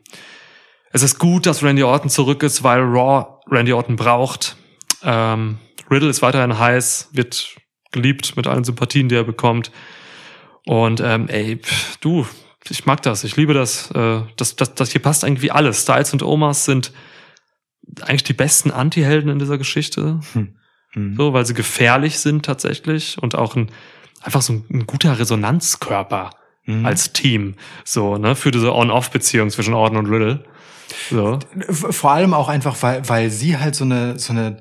es 0.93 1.03
ist 1.03 1.19
gut, 1.21 1.47
dass 1.47 1.63
Randy 1.63 1.85
Orton 1.85 2.11
zurück 2.11 2.43
ist, 2.43 2.65
weil 2.65 2.81
Raw 2.81 3.27
Randy 3.51 3.73
Orton 3.73 3.97
braucht. 3.97 4.57
Ähm, 5.03 5.59
Riddle 5.91 6.09
ist 6.09 6.23
weiterhin 6.23 6.59
heiß, 6.59 7.11
wird 7.13 7.57
geliebt 7.93 8.37
mit 8.37 8.47
allen 8.47 8.65
Sympathien, 8.65 9.09
die 9.09 9.17
er 9.17 9.25
bekommt. 9.25 9.73
Und 10.67 11.01
ähm, 11.01 11.29
ey, 11.29 11.57
pff, 11.57 11.97
du, 11.99 12.27
ich 12.69 12.87
mag 12.87 13.03
das, 13.03 13.25
ich 13.25 13.37
liebe 13.37 13.55
das. 13.55 13.91
Äh, 13.91 14.23
das, 14.37 14.57
das, 14.57 14.75
das 14.75 14.93
hier 14.93 15.03
passt 15.03 15.25
irgendwie 15.25 15.51
alles. 15.51 15.83
Styles 15.83 16.13
und 16.13 16.23
Omas 16.23 16.65
sind 16.65 16.93
eigentlich 18.03 18.25
die 18.25 18.35
besten 18.35 18.71
Anti-Helden 18.71 19.31
in 19.31 19.39
dieser 19.39 19.59
Geschichte. 19.59 20.21
Hm. 20.33 21.15
So, 21.17 21.33
weil 21.33 21.47
sie 21.47 21.55
gefährlich 21.55 22.19
sind 22.19 22.45
tatsächlich 22.45 23.17
und 23.21 23.35
auch 23.35 23.57
ein, 23.57 23.71
einfach 24.21 24.43
so 24.43 24.55
ein, 24.55 24.65
ein 24.71 24.87
guter 24.87 25.19
Resonanzkörper 25.19 26.31
Mhm. 26.67 26.87
als 26.87 27.13
Team. 27.13 27.55
So, 27.85 28.17
ne, 28.17 28.37
für 28.37 28.51
diese 28.51 28.75
On-Off-Beziehung 28.75 29.51
zwischen 29.51 29.75
Orton 29.75 29.99
und 29.99 30.07
Riddle. 30.07 30.45
So. 31.11 31.39
Vor 31.71 32.11
allem 32.13 32.35
auch 32.35 32.49
einfach, 32.49 32.77
weil, 32.81 33.09
weil 33.09 33.31
sie 33.31 33.59
halt 33.59 33.75
so 33.75 33.85
eine, 33.85 34.19
so 34.19 34.33
eine 34.33 34.59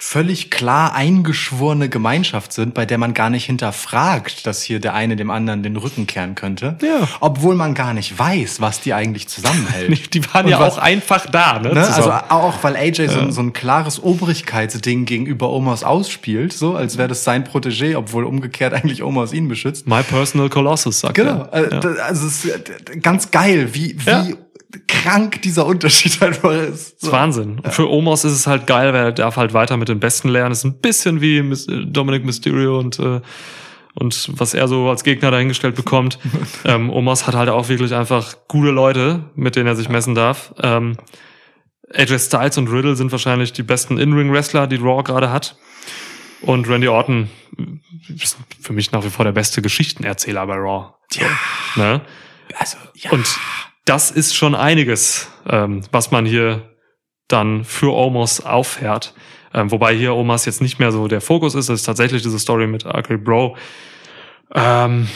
völlig 0.00 0.52
klar 0.52 0.94
eingeschworene 0.94 1.88
Gemeinschaft 1.88 2.52
sind, 2.52 2.72
bei 2.72 2.86
der 2.86 2.98
man 2.98 3.14
gar 3.14 3.30
nicht 3.30 3.46
hinterfragt, 3.46 4.46
dass 4.46 4.62
hier 4.62 4.78
der 4.78 4.94
eine 4.94 5.16
dem 5.16 5.28
anderen 5.28 5.64
den 5.64 5.76
Rücken 5.76 6.06
kehren 6.06 6.36
könnte. 6.36 6.78
Ja. 6.80 7.08
Obwohl 7.18 7.56
man 7.56 7.74
gar 7.74 7.94
nicht 7.94 8.16
weiß, 8.16 8.60
was 8.60 8.80
die 8.80 8.94
eigentlich 8.94 9.26
zusammenhält. 9.26 10.14
Die 10.14 10.24
waren 10.32 10.44
Und 10.44 10.52
ja 10.52 10.60
was- 10.60 10.74
auch 10.74 10.78
einfach 10.78 11.26
da, 11.26 11.58
ne? 11.58 11.74
Ne? 11.74 11.84
Also 11.84 12.12
auch, 12.12 12.62
weil 12.62 12.76
AJ 12.76 13.08
so, 13.08 13.18
ein- 13.18 13.32
so 13.32 13.40
ein 13.40 13.52
klares 13.52 14.00
Obrigkeitsding 14.00 15.04
gegenüber 15.04 15.50
Omos 15.50 15.82
ausspielt, 15.82 16.52
so 16.52 16.76
als 16.76 16.96
wäre 16.96 17.08
das 17.08 17.24
sein 17.24 17.44
Protégé, 17.44 17.96
obwohl 17.96 18.22
umgekehrt 18.22 18.74
eigentlich 18.74 19.02
Omos 19.02 19.32
ihn 19.32 19.48
beschützt. 19.48 19.88
My 19.88 20.04
Personal 20.04 20.48
Colossus, 20.48 21.00
sagt 21.00 21.14
Genau. 21.14 21.48
er. 21.50 21.72
äh, 21.72 21.74
Ja. 21.74 21.80
Also 22.04 22.28
es 22.28 22.44
ist 22.44 22.88
äh, 22.90 22.98
ganz 23.00 23.32
geil, 23.32 23.70
wie, 23.74 23.96
wie 23.98 24.08
Ja. 24.10 24.26
Krank 24.86 25.42
dieser 25.42 25.66
Unterschied 25.66 26.20
einfach 26.22 26.52
ist. 26.52 26.94
Das 26.96 27.02
ist 27.04 27.12
Wahnsinn. 27.12 27.60
Und 27.60 27.72
für 27.72 27.90
Omos 27.90 28.24
ist 28.24 28.32
es 28.32 28.46
halt 28.46 28.66
geil, 28.66 28.92
weil 28.92 29.04
er 29.06 29.12
darf 29.12 29.36
halt 29.36 29.52
weiter 29.52 29.76
mit 29.76 29.88
den 29.88 30.00
Besten 30.00 30.28
lernen. 30.28 30.52
Es 30.52 30.58
ist 30.58 30.64
ein 30.64 30.80
bisschen 30.80 31.20
wie 31.20 31.38
äh, 31.38 31.86
Dominic 31.86 32.24
Mysterio 32.24 32.78
und 32.78 32.98
äh, 32.98 33.20
und 33.94 34.30
was 34.38 34.54
er 34.54 34.68
so 34.68 34.88
als 34.88 35.02
Gegner 35.02 35.32
dahingestellt 35.32 35.74
bekommt. 35.74 36.20
ähm, 36.64 36.88
Omos 36.90 37.26
hat 37.26 37.34
halt 37.34 37.48
auch 37.48 37.68
wirklich 37.68 37.94
einfach 37.94 38.36
gute 38.46 38.70
Leute, 38.70 39.24
mit 39.34 39.56
denen 39.56 39.66
er 39.66 39.74
sich 39.74 39.88
messen 39.88 40.14
darf. 40.14 40.54
Ähm, 40.62 40.96
AJ 41.92 42.18
Styles 42.20 42.58
und 42.58 42.68
Riddle 42.68 42.94
sind 42.94 43.10
wahrscheinlich 43.10 43.52
die 43.52 43.64
besten 43.64 43.98
In-Ring-Wrestler, 43.98 44.68
die 44.68 44.76
Raw 44.76 45.02
gerade 45.02 45.32
hat. 45.32 45.56
Und 46.42 46.68
Randy 46.68 46.86
Orton 46.86 47.28
ist 48.08 48.36
für 48.60 48.72
mich 48.72 48.92
nach 48.92 49.04
wie 49.04 49.10
vor 49.10 49.24
der 49.24 49.32
beste 49.32 49.62
Geschichtenerzähler 49.62 50.46
bei 50.46 50.54
Raw. 50.54 50.94
Ja. 51.14 51.26
Ne? 51.74 52.00
Also, 52.56 52.76
ja. 52.94 53.10
Und 53.10 53.26
das 53.84 54.10
ist 54.10 54.34
schon 54.34 54.54
einiges, 54.54 55.28
ähm, 55.48 55.82
was 55.92 56.10
man 56.10 56.26
hier 56.26 56.74
dann 57.28 57.64
für 57.64 57.92
Omos 57.94 58.40
auffährt. 58.40 59.14
Ähm, 59.54 59.70
wobei 59.70 59.94
hier 59.96 60.14
Omos 60.14 60.44
jetzt 60.44 60.60
nicht 60.60 60.78
mehr 60.78 60.92
so 60.92 61.08
der 61.08 61.20
Fokus 61.20 61.54
ist. 61.54 61.68
Es 61.70 61.80
ist 61.80 61.86
tatsächlich 61.86 62.22
diese 62.22 62.38
Story 62.38 62.66
mit 62.66 62.84
Arcade 62.84 63.18
Bro. 63.18 63.56
Ähm, 64.54 65.08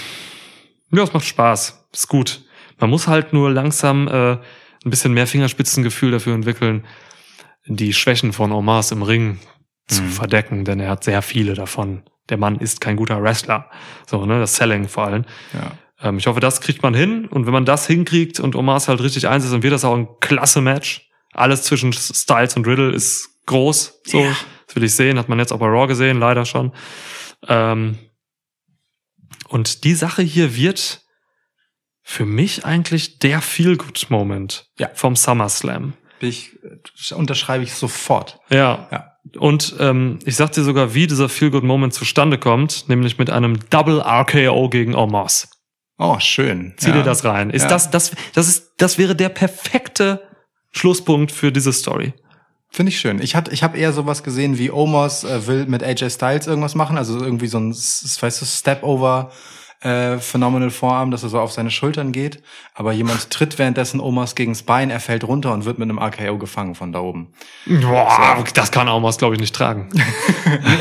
ja, 0.90 1.02
es 1.02 1.12
macht 1.12 1.24
Spaß. 1.26 1.86
Ist 1.92 2.08
gut. 2.08 2.42
Man 2.78 2.90
muss 2.90 3.08
halt 3.08 3.32
nur 3.32 3.50
langsam 3.50 4.08
äh, 4.08 4.32
ein 4.32 4.40
bisschen 4.90 5.12
mehr 5.12 5.26
Fingerspitzengefühl 5.26 6.10
dafür 6.10 6.34
entwickeln, 6.34 6.84
die 7.66 7.92
Schwächen 7.92 8.32
von 8.32 8.52
Omos 8.52 8.90
im 8.90 9.02
Ring 9.02 9.38
zu 9.86 10.02
Mhm. 10.02 10.08
verdecken, 10.10 10.64
denn 10.64 10.80
er 10.80 10.90
hat 10.90 11.04
sehr 11.04 11.22
viele 11.22 11.54
davon. 11.54 12.02
Der 12.28 12.36
Mann 12.38 12.56
ist 12.58 12.80
kein 12.80 12.96
guter 12.96 13.22
Wrestler. 13.22 13.68
So, 14.06 14.24
ne, 14.26 14.38
das 14.40 14.56
Selling 14.56 14.88
vor 14.88 15.04
allem. 15.04 15.24
ja. 15.52 15.72
Ähm, 16.02 16.18
ich 16.18 16.26
hoffe, 16.26 16.40
das 16.40 16.60
kriegt 16.60 16.82
man 16.82 16.94
hin. 16.94 17.26
Und 17.26 17.46
wenn 17.46 17.52
man 17.52 17.64
das 17.64 17.86
hinkriegt 17.86 18.40
und 18.40 18.56
Omas 18.56 18.88
halt 18.88 19.00
richtig 19.00 19.28
einsetzt, 19.28 19.52
dann 19.54 19.62
wird 19.62 19.72
das 19.72 19.84
auch 19.84 19.94
ein 19.94 20.08
klasse 20.20 20.60
Match. 20.60 21.08
Alles 21.32 21.62
zwischen 21.62 21.92
Styles 21.92 22.56
und 22.56 22.66
Riddle 22.66 22.90
ist 22.92 23.28
groß. 23.46 24.00
So, 24.06 24.20
Ja. 24.20 24.36
das 24.66 24.76
will 24.76 24.84
ich 24.84 24.94
sehen. 24.94 25.18
Hat 25.18 25.28
man 25.28 25.38
jetzt 25.38 25.52
auch 25.52 25.58
bei 25.58 25.66
Raw 25.66 25.86
gesehen, 25.86 26.18
leider 26.18 26.44
schon. 26.44 26.72
Ähm, 27.48 27.98
und 29.48 29.84
die 29.84 29.94
Sache 29.94 30.22
hier 30.22 30.56
wird 30.56 31.00
für 32.02 32.24
mich 32.24 32.64
eigentlich 32.64 33.18
der 33.20 33.40
Feel-Good-Moment 33.40 34.66
Ja. 34.78 34.90
vom 34.94 35.14
SummerSlam. 35.16 35.92
Ich, 36.20 36.52
äh, 36.62 37.14
unterschreibe 37.14 37.64
ich 37.64 37.74
sofort. 37.74 38.38
Ja. 38.50 38.88
Ja. 38.90 39.08
Und 39.38 39.76
ähm, 39.78 40.18
ich 40.24 40.34
sag 40.36 40.52
dir 40.52 40.62
sogar, 40.64 40.94
wie 40.94 41.06
dieser 41.06 41.28
Feel-Good-Moment 41.28 41.94
zustande 41.94 42.38
kommt, 42.38 42.88
nämlich 42.88 43.18
mit 43.18 43.30
einem 43.30 43.58
Double 43.70 44.00
RKO 44.00 44.68
gegen 44.68 44.94
Omos. 44.96 45.48
Oh, 46.02 46.18
schön. 46.18 46.74
Zieh 46.78 46.88
ja. 46.88 46.96
dir 46.96 47.02
das 47.04 47.24
rein. 47.24 47.50
Ist 47.50 47.62
Ja. 47.62 47.68
das, 47.68 47.88
das, 47.90 48.10
das 48.34 48.48
ist, 48.48 48.72
das 48.76 48.98
wäre 48.98 49.14
der 49.14 49.28
perfekte 49.28 50.20
Schlusspunkt 50.72 51.30
für 51.30 51.52
diese 51.52 51.72
Story. 51.72 52.12
Finde 52.70 52.90
ich 52.90 52.98
schön. 52.98 53.22
Ich 53.22 53.36
hatte, 53.36 53.52
ich 53.52 53.62
habe 53.62 53.78
eher 53.78 53.92
sowas 53.92 54.24
gesehen 54.24 54.58
wie 54.58 54.72
Omos 54.72 55.22
äh, 55.22 55.46
will 55.46 55.66
mit 55.66 55.84
AJ 55.84 56.10
Styles 56.10 56.48
irgendwas 56.48 56.74
machen, 56.74 56.98
also 56.98 57.22
irgendwie 57.22 57.46
so 57.46 57.58
ein, 57.58 57.70
weißt 57.72 58.42
du, 58.42 58.46
Step-Over 58.46 59.30
äh, 59.82 60.18
Phenomenal 60.18 60.70
Vorarm, 60.70 61.10
dass 61.10 61.22
er 61.22 61.28
so 61.28 61.40
auf 61.40 61.52
seine 61.52 61.70
Schultern 61.70 62.12
geht, 62.12 62.42
aber 62.74 62.92
jemand 62.92 63.30
tritt 63.30 63.58
währenddessen 63.58 64.00
Omos 64.00 64.34
gegens 64.34 64.62
Bein, 64.62 64.90
er 64.90 65.00
fällt 65.00 65.24
runter 65.24 65.52
und 65.52 65.64
wird 65.64 65.78
mit 65.78 65.88
einem 65.88 65.98
RKO 65.98 66.38
gefangen 66.38 66.74
von 66.74 66.92
da 66.92 67.00
oben. 67.00 67.28
Boah, 67.66 68.44
das 68.54 68.70
kann 68.70 68.88
Omos, 68.88 69.18
glaube 69.18 69.34
ich, 69.34 69.40
nicht 69.40 69.54
tragen. 69.54 69.88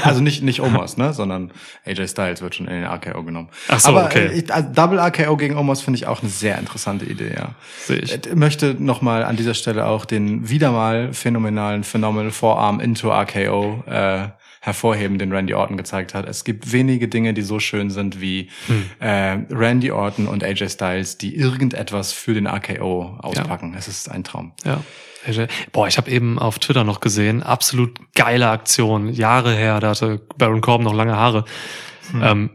Also 0.04 0.22
nicht 0.22 0.42
nicht 0.42 0.62
Omos, 0.62 0.98
ne, 0.98 1.14
sondern 1.14 1.52
AJ 1.86 2.10
Styles 2.10 2.42
wird 2.42 2.56
schon 2.56 2.68
in 2.68 2.82
den 2.82 2.86
RKO 2.86 3.24
genommen. 3.24 3.50
Ach 3.68 3.80
so, 3.80 3.90
aber 3.90 4.06
okay. 4.06 4.28
äh, 4.28 4.40
ich, 4.40 4.54
also 4.54 4.70
Double 4.70 5.00
RKO 5.00 5.38
gegen 5.38 5.58
Omos 5.58 5.82
finde 5.82 5.98
ich 5.98 6.08
auch 6.08 6.22
eine 6.22 6.30
sehr 6.30 6.58
interessante 6.58 7.06
Idee, 7.06 7.34
ja. 7.36 7.50
Sehe 7.86 8.00
ich. 8.00 8.14
Ich 8.14 8.36
möchte 8.36 8.76
nochmal 8.78 9.24
an 9.24 9.38
dieser 9.38 9.54
Stelle 9.54 9.86
auch 9.86 10.06
den 10.06 10.50
wieder 10.50 10.72
mal 10.72 11.14
phänomenalen 11.14 11.84
Phenomenal 11.84 12.32
Vorarm 12.32 12.80
into 12.80 13.12
RKO 13.12 13.84
äh, 13.88 14.30
hervorheben, 14.64 15.18
den 15.18 15.34
Randy 15.34 15.54
Orton 15.56 15.76
gezeigt 15.76 16.14
hat. 16.14 16.28
Es 16.28 16.44
gibt 16.44 16.72
wenige 16.72 17.08
Dinge, 17.08 17.34
die 17.34 17.42
so 17.42 17.60
schön 17.60 17.90
sind 17.90 18.22
wie 18.22 18.50
äh, 19.00 19.40
Randy 19.50 19.90
Orton 19.92 20.28
und 20.28 20.44
AJ 20.44 20.70
Styles, 20.70 21.18
die 21.18 21.36
irgendetwas 21.36 22.14
für 22.14 22.34
den 22.36 22.46
RKO 22.48 23.18
auspacken. 23.22 23.74
Es 23.78 23.88
ist 23.88 24.10
ein 24.10 24.24
Traum. 24.24 24.54
Ja. 24.64 24.82
AJ. 25.28 25.48
Boah, 25.72 25.88
ich 25.88 25.98
habe 25.98 26.10
eben 26.12 26.38
auf 26.40 26.60
Twitter 26.60 26.84
noch 26.84 27.00
gesehen, 27.00 27.44
absolut 27.44 28.00
geile 28.16 28.50
Aktion, 28.50 29.10
Jahre 29.10 29.54
her, 29.56 29.80
da 29.80 29.90
hatte 29.90 30.22
Baron 30.38 30.62
Corbin 30.62 30.86
noch 30.86 30.94
lange 30.96 31.16
Haare. 31.16 31.46
Ähm, 32.22 32.52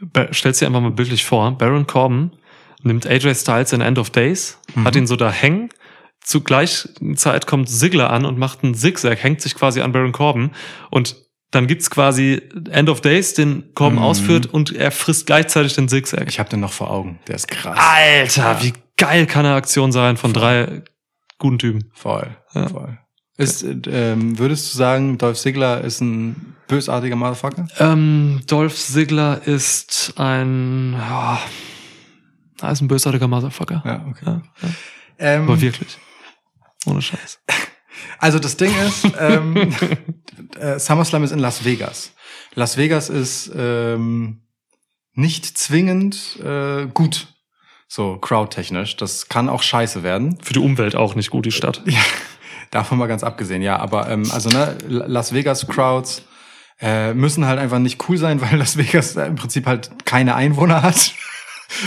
Ba- 0.00 0.28
stell's 0.32 0.58
dir 0.60 0.66
einfach 0.66 0.80
mal 0.80 0.90
bildlich 0.92 1.24
vor, 1.24 1.50
Baron 1.58 1.86
Corbin 1.86 2.30
nimmt 2.82 3.06
AJ 3.06 3.34
Styles 3.34 3.72
in 3.72 3.80
End 3.82 3.98
of 3.98 4.10
Days, 4.10 4.58
hat 4.84 4.96
ihn 4.96 5.06
so 5.06 5.14
da 5.16 5.30
hängen, 5.30 5.68
zur 6.22 6.44
gleichen 6.44 7.16
Zeit 7.16 7.46
kommt 7.46 7.68
Ziggler 7.68 8.10
an 8.10 8.24
und 8.24 8.38
macht 8.38 8.62
einen 8.62 8.74
Zigzag, 8.74 9.22
hängt 9.22 9.40
sich 9.40 9.54
quasi 9.54 9.80
an 9.80 9.92
Baron 9.92 10.12
Corbin 10.12 10.50
und 10.90 11.16
dann 11.50 11.66
gibt's 11.66 11.90
quasi 11.90 12.40
End 12.70 12.88
of 12.88 13.00
Days, 13.00 13.34
den 13.34 13.74
Corbin 13.74 13.98
ausführt 13.98 14.46
und 14.46 14.72
er 14.72 14.92
frisst 14.92 15.26
gleichzeitig 15.26 15.74
den 15.74 15.88
Zigzag. 15.88 16.28
Ich 16.28 16.38
habe 16.38 16.48
den 16.48 16.60
noch 16.60 16.72
vor 16.72 16.90
Augen. 16.90 17.18
Der 17.26 17.34
ist 17.34 17.48
krass. 17.48 17.76
Alter, 17.76 18.62
wie 18.62 18.72
geil 18.96 19.26
kann 19.26 19.44
eine 19.44 19.56
Aktion 19.56 19.90
sein 19.90 20.16
von 20.16 20.32
drei 20.32 20.82
guten 21.38 21.58
Typen. 21.58 21.90
Voll. 21.92 22.36
Ja. 22.54 22.68
Voll. 22.68 22.98
Ist, 23.36 23.62
äh, 23.62 23.74
ähm, 23.90 24.38
würdest 24.38 24.72
du 24.72 24.76
sagen, 24.76 25.16
Dolph 25.18 25.38
Ziggler 25.38 25.80
ist 25.80 26.00
ein 26.02 26.54
bösartiger 26.68 27.16
Motherfucker? 27.16 27.66
Ähm, 27.78 28.42
Dolph 28.46 28.76
Ziggler 28.76 29.40
ist 29.46 30.12
ein, 30.16 30.92
ja, 30.92 31.40
er 32.60 32.72
ist 32.72 32.82
ein 32.82 32.88
bösartiger 32.88 33.26
Motherfucker. 33.26 33.82
Ja, 33.84 34.06
okay. 34.08 34.24
Ja, 34.26 34.42
ja. 34.62 34.68
Ähm, 35.18 35.42
Aber 35.44 35.60
wirklich. 35.60 35.98
Ohne 36.86 37.02
Scheiß. 37.02 37.40
Also 38.18 38.38
das 38.38 38.56
Ding 38.56 38.72
ist, 38.86 39.06
ähm, 39.18 39.74
äh, 40.58 40.78
SummerSlam 40.78 41.24
ist 41.24 41.32
in 41.32 41.38
Las 41.38 41.64
Vegas. 41.64 42.12
Las 42.54 42.76
Vegas 42.76 43.08
ist 43.08 43.50
ähm, 43.54 44.42
nicht 45.12 45.58
zwingend 45.58 46.38
äh, 46.42 46.86
gut, 46.86 47.28
so 47.88 48.16
crowdtechnisch. 48.18 48.96
Das 48.96 49.28
kann 49.28 49.48
auch 49.48 49.62
scheiße 49.62 50.02
werden. 50.02 50.38
Für 50.42 50.52
die 50.52 50.60
Umwelt 50.60 50.96
auch 50.96 51.14
nicht 51.14 51.30
gut, 51.30 51.46
die 51.46 51.52
Stadt. 51.52 51.82
Ja, 51.90 52.00
davon 52.70 52.98
mal 52.98 53.06
ganz 53.06 53.24
abgesehen, 53.24 53.62
ja. 53.62 53.78
Aber 53.78 54.08
ähm, 54.08 54.30
also 54.30 54.48
ne, 54.48 54.78
Las 54.86 55.34
Vegas 55.34 55.66
Crowds 55.66 56.22
äh, 56.80 57.14
müssen 57.14 57.46
halt 57.46 57.58
einfach 57.58 57.78
nicht 57.78 58.08
cool 58.08 58.16
sein, 58.16 58.40
weil 58.40 58.58
Las 58.58 58.76
Vegas 58.76 59.16
im 59.16 59.34
Prinzip 59.34 59.66
halt 59.66 59.90
keine 60.04 60.34
Einwohner 60.34 60.82
hat. 60.82 61.12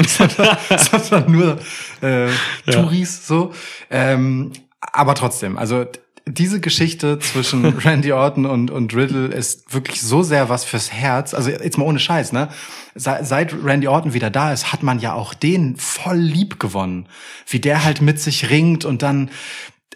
sondern, 0.07 0.57
sondern 0.77 1.31
nur 1.31 1.59
äh, 2.01 2.29
Touris 2.65 3.27
so. 3.27 3.53
Ähm, 3.89 4.51
aber 4.91 5.15
trotzdem, 5.15 5.57
also 5.57 5.85
diese 6.25 6.61
Geschichte 6.61 7.19
zwischen 7.19 7.65
Randy 7.79 8.11
Orton 8.13 8.45
und, 8.45 8.71
und 8.71 8.95
Riddle 8.95 9.27
ist 9.27 9.73
wirklich 9.73 10.01
so 10.01 10.23
sehr 10.23 10.47
was 10.49 10.63
fürs 10.63 10.91
Herz. 10.91 11.33
Also 11.33 11.49
jetzt 11.49 11.77
mal 11.77 11.85
ohne 11.85 11.99
Scheiß, 11.99 12.31
ne? 12.31 12.49
Se- 12.95 13.19
Seit 13.23 13.53
Randy 13.63 13.87
Orton 13.87 14.13
wieder 14.13 14.29
da 14.29 14.53
ist, 14.53 14.71
hat 14.71 14.83
man 14.83 14.99
ja 14.99 15.13
auch 15.13 15.33
den 15.33 15.75
voll 15.75 16.17
lieb 16.17 16.59
gewonnen. 16.59 17.09
Wie 17.47 17.59
der 17.59 17.83
halt 17.83 18.01
mit 18.01 18.19
sich 18.21 18.49
ringt 18.49 18.85
und 18.85 19.01
dann 19.01 19.31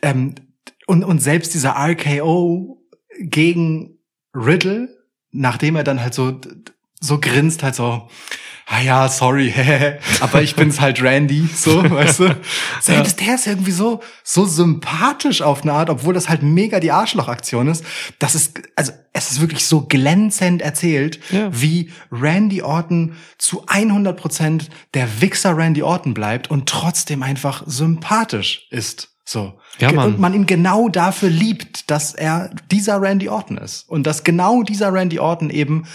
ähm, 0.01 0.35
und, 0.85 1.03
und 1.03 1.19
selbst 1.19 1.53
dieser 1.53 1.75
RKO 1.77 2.81
gegen 3.19 3.97
Riddle, 4.35 4.89
nachdem 5.31 5.75
er 5.75 5.83
dann 5.83 6.01
halt 6.01 6.13
so, 6.13 6.39
so 6.99 7.19
grinst, 7.19 7.63
halt 7.63 7.75
so, 7.75 8.07
ah 8.69 8.81
ja, 8.81 9.07
sorry, 9.09 9.53
aber 10.19 10.41
ich 10.41 10.55
bin's 10.55 10.79
halt 10.81 11.01
Randy, 11.01 11.47
so, 11.53 11.83
weißt 11.89 12.19
du? 12.19 12.35
Selbst 12.81 13.19
der 13.21 13.35
ist 13.35 13.47
irgendwie 13.47 13.71
so, 13.71 14.01
so 14.23 14.45
sympathisch 14.45 15.41
auf 15.41 15.63
eine 15.63 15.73
Art, 15.73 15.89
obwohl 15.89 16.13
das 16.13 16.27
halt 16.29 16.43
mega 16.43 16.79
die 16.79 16.91
Arschlochaktion 16.91 17.67
ist. 17.67 17.83
Das 18.19 18.35
ist, 18.35 18.59
also, 18.75 18.91
es 19.13 19.31
ist 19.31 19.41
wirklich 19.41 19.65
so 19.65 19.81
glänzend 19.81 20.61
erzählt, 20.61 21.19
Ja. 21.31 21.49
wie 21.51 21.91
Randy 22.11 22.61
Orton 22.61 23.15
zu 23.37 23.63
100 23.67 24.15
Prozent 24.17 24.69
der 24.93 25.21
Wichser 25.21 25.57
Randy 25.57 25.81
Orton 25.81 26.13
bleibt 26.13 26.51
und 26.51 26.67
trotzdem 26.69 27.23
einfach 27.23 27.63
sympathisch 27.65 28.67
ist. 28.69 29.09
So. 29.25 29.59
Ja, 29.79 29.91
Mann. 29.91 30.13
Und 30.13 30.19
man 30.19 30.33
ihn 30.33 30.45
genau 30.45 30.87
dafür 30.89 31.29
liebt, 31.29 31.89
dass 31.91 32.13
er 32.13 32.49
dieser 32.71 33.01
Randy 33.01 33.27
Orton 33.29 33.57
ist. 33.57 33.87
Und 33.89 34.07
dass 34.07 34.23
genau 34.23 34.63
dieser 34.63 34.93
Randy 34.93 35.19
Orton 35.19 35.49
eben 35.49 35.85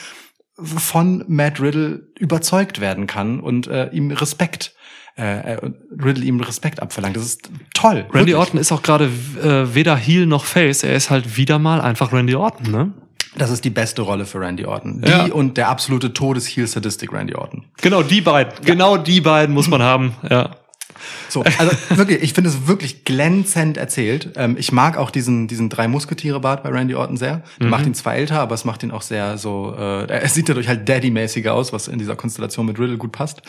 von 0.57 1.25
Matt 1.29 1.61
Riddle 1.61 2.09
überzeugt 2.19 2.81
werden 2.81 3.07
kann 3.07 3.41
und 3.41 3.67
äh, 3.69 3.89
ihm 3.91 4.11
Respekt, 4.11 4.75
äh, 5.17 5.55
äh, 5.55 5.71
Riddle 6.03 6.25
ihm 6.25 6.41
Respekt 6.41 6.81
abverlangt. 6.81 7.17
Das 7.17 7.25
ist 7.25 7.51
toll. 7.75 7.99
Randy 8.11 8.15
wirklich. 8.15 8.37
Orton 8.37 8.61
ist 8.61 8.73
auch 8.73 8.83
gerade 8.83 9.07
äh, 9.43 9.75
weder 9.75 9.97
Heel 9.97 10.27
noch 10.27 10.45
Face. 10.45 10.83
Er 10.83 10.95
ist 10.95 11.11
halt 11.11 11.37
wieder 11.37 11.59
mal 11.59 11.81
einfach 11.81 12.13
Randy 12.13 12.35
Orton, 12.35 12.71
ne? 12.71 12.93
Das 13.35 13.49
ist 13.51 13.65
die 13.65 13.71
beste 13.71 14.03
Rolle 14.03 14.27
für 14.27 14.41
Randy 14.41 14.67
Orton. 14.67 15.01
Die 15.01 15.11
Ja. 15.11 15.25
und 15.33 15.57
der 15.57 15.71
absolute 15.71 16.13
Todes-Heel-Sadistic 16.13 17.11
Randy 17.15 17.35
Orton. 17.35 17.65
Genau 17.81 18.03
die 18.03 18.21
beiden. 18.21 18.53
Genau 18.63 18.99
die 18.99 19.23
beiden 19.23 19.55
muss 19.55 19.69
man 19.69 19.81
haben. 19.83 20.15
Ja. 20.29 20.51
So, 21.29 21.43
also 21.59 21.73
wirklich, 21.97 22.23
ich 22.23 22.33
finde 22.35 22.51
es 22.51 22.67
wirklich 22.67 23.05
glänzend 23.05 23.77
erzählt. 23.77 24.31
Ähm, 24.37 24.57
ich 24.59 24.73
mag 24.73 24.97
auch 24.97 25.11
diesen 25.11 25.49
diesen 25.49 25.69
drei 25.69 25.89
Musketiere 25.89 26.41
Bart 26.41 26.63
bei 26.63 26.69
Randy 26.71 26.95
Orton 26.95 27.17
sehr. 27.17 27.43
Der 27.61 27.69
macht 27.69 27.87
ihn 27.87 27.95
zwar 27.95 28.15
älter, 28.15 28.41
aber 28.41 28.55
es 28.55 28.65
macht 28.65 28.83
ihn 28.83 28.91
auch 28.91 29.03
sehr 29.03 29.39
so. 29.39 29.75
Äh, 29.79 30.07
er 30.07 30.29
sieht 30.29 30.49
dadurch 30.49 30.69
halt 30.69 30.89
Daddy-mäßiger 30.89 31.53
aus, 31.53 31.73
was 31.73 31.89
in 31.89 31.99
dieser 31.99 32.17
Konstellation 32.17 32.67
mit 32.67 32.79
Riddle 32.79 32.99
gut 32.99 33.13
passt. 33.13 33.43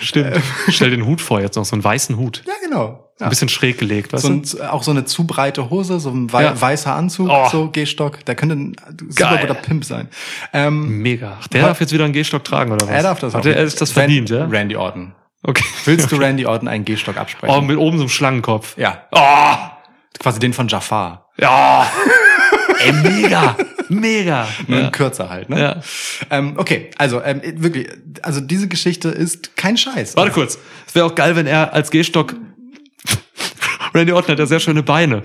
Stimmt. 0.00 0.40
Stell 0.68 0.90
den 0.90 1.06
Hut 1.06 1.20
vor 1.20 1.40
jetzt 1.40 1.56
noch, 1.56 1.64
so 1.64 1.74
einen 1.74 1.84
weißen 1.84 2.16
Hut. 2.16 2.42
Ja, 2.46 2.52
genau. 2.62 3.06
Ja. 3.18 3.26
Ein 3.26 3.30
bisschen 3.30 3.50
schräg 3.50 3.76
gelegt, 3.78 4.14
weißt 4.14 4.22
so 4.24 4.28
du? 4.30 4.62
ein, 4.62 4.68
auch 4.70 4.82
so 4.82 4.90
eine 4.92 5.04
zu 5.04 5.24
breite 5.26 5.68
Hose, 5.68 6.00
so 6.00 6.08
ein 6.10 6.32
wei 6.32 6.44
Ja. 6.44 6.58
weißer 6.58 6.94
Anzug, 6.94 7.28
Oh. 7.30 7.48
so 7.50 7.68
Gehstock. 7.70 8.24
Der 8.24 8.34
könnte 8.34 8.54
ein 8.56 8.76
super 9.10 9.36
guter 9.36 9.52
Pimp 9.54 9.84
sein. 9.84 10.08
Ähm, 10.54 11.02
Mega. 11.02 11.36
Ach, 11.38 11.46
der 11.48 11.66
darf 11.66 11.80
jetzt 11.80 11.92
wieder 11.92 12.04
einen 12.04 12.14
Gehstock 12.14 12.44
tragen, 12.44 12.72
oder 12.72 12.86
was? 12.86 12.94
er 12.94 13.02
darf 13.02 13.18
das 13.20 13.34
Hat 13.34 13.42
auch. 13.42 13.46
er 13.46 13.56
er 13.56 13.64
ist 13.64 13.78
das 13.80 13.94
Wenn- 13.94 14.04
verdient, 14.04 14.30
ja? 14.30 14.46
Randy 14.46 14.74
Orton. 14.76 15.12
Okay. 15.42 15.64
Willst 15.86 16.12
du 16.12 16.16
Randy 16.16 16.44
Orton 16.46 16.68
einen 16.68 16.84
Gehstock 16.84 17.16
absprechen? 17.16 17.54
Oh, 17.56 17.60
mit 17.62 17.76
oben 17.78 17.96
so 17.98 18.02
einem 18.04 18.10
Schlangenkopf. 18.10 18.76
ja, 18.76 19.04
Oh! 19.12 19.54
quasi 20.18 20.38
den 20.38 20.52
von 20.52 20.68
Jafar. 20.68 21.30
Ja! 21.38 21.90
Ey, 22.84 22.92
mega! 22.92 23.56
Mega! 23.88 24.46
Nur 24.66 24.78
Ja. 24.78 24.84
in 24.86 24.92
kürzer 24.92 25.30
halt, 25.30 25.48
ne? 25.50 25.60
Ja. 25.60 25.80
Ähm, 26.30 26.54
okay, 26.56 26.90
also 26.98 27.22
ähm, 27.22 27.40
wirklich, 27.56 27.88
also 28.22 28.40
diese 28.40 28.68
Geschichte 28.68 29.08
ist 29.08 29.56
kein 29.56 29.76
Scheiß. 29.76 30.16
Warte 30.16 30.30
kurz. 30.32 30.58
Es 30.86 30.94
wäre 30.94 31.06
auch 31.06 31.14
geil, 31.14 31.36
wenn 31.36 31.46
er 31.46 31.72
als 31.72 31.90
Gehstock. 31.90 32.34
Randy 33.94 34.12
Orton 34.12 34.32
hat 34.32 34.38
ja 34.38 34.46
sehr 34.46 34.60
schöne 34.60 34.82
Beine. 34.82 35.22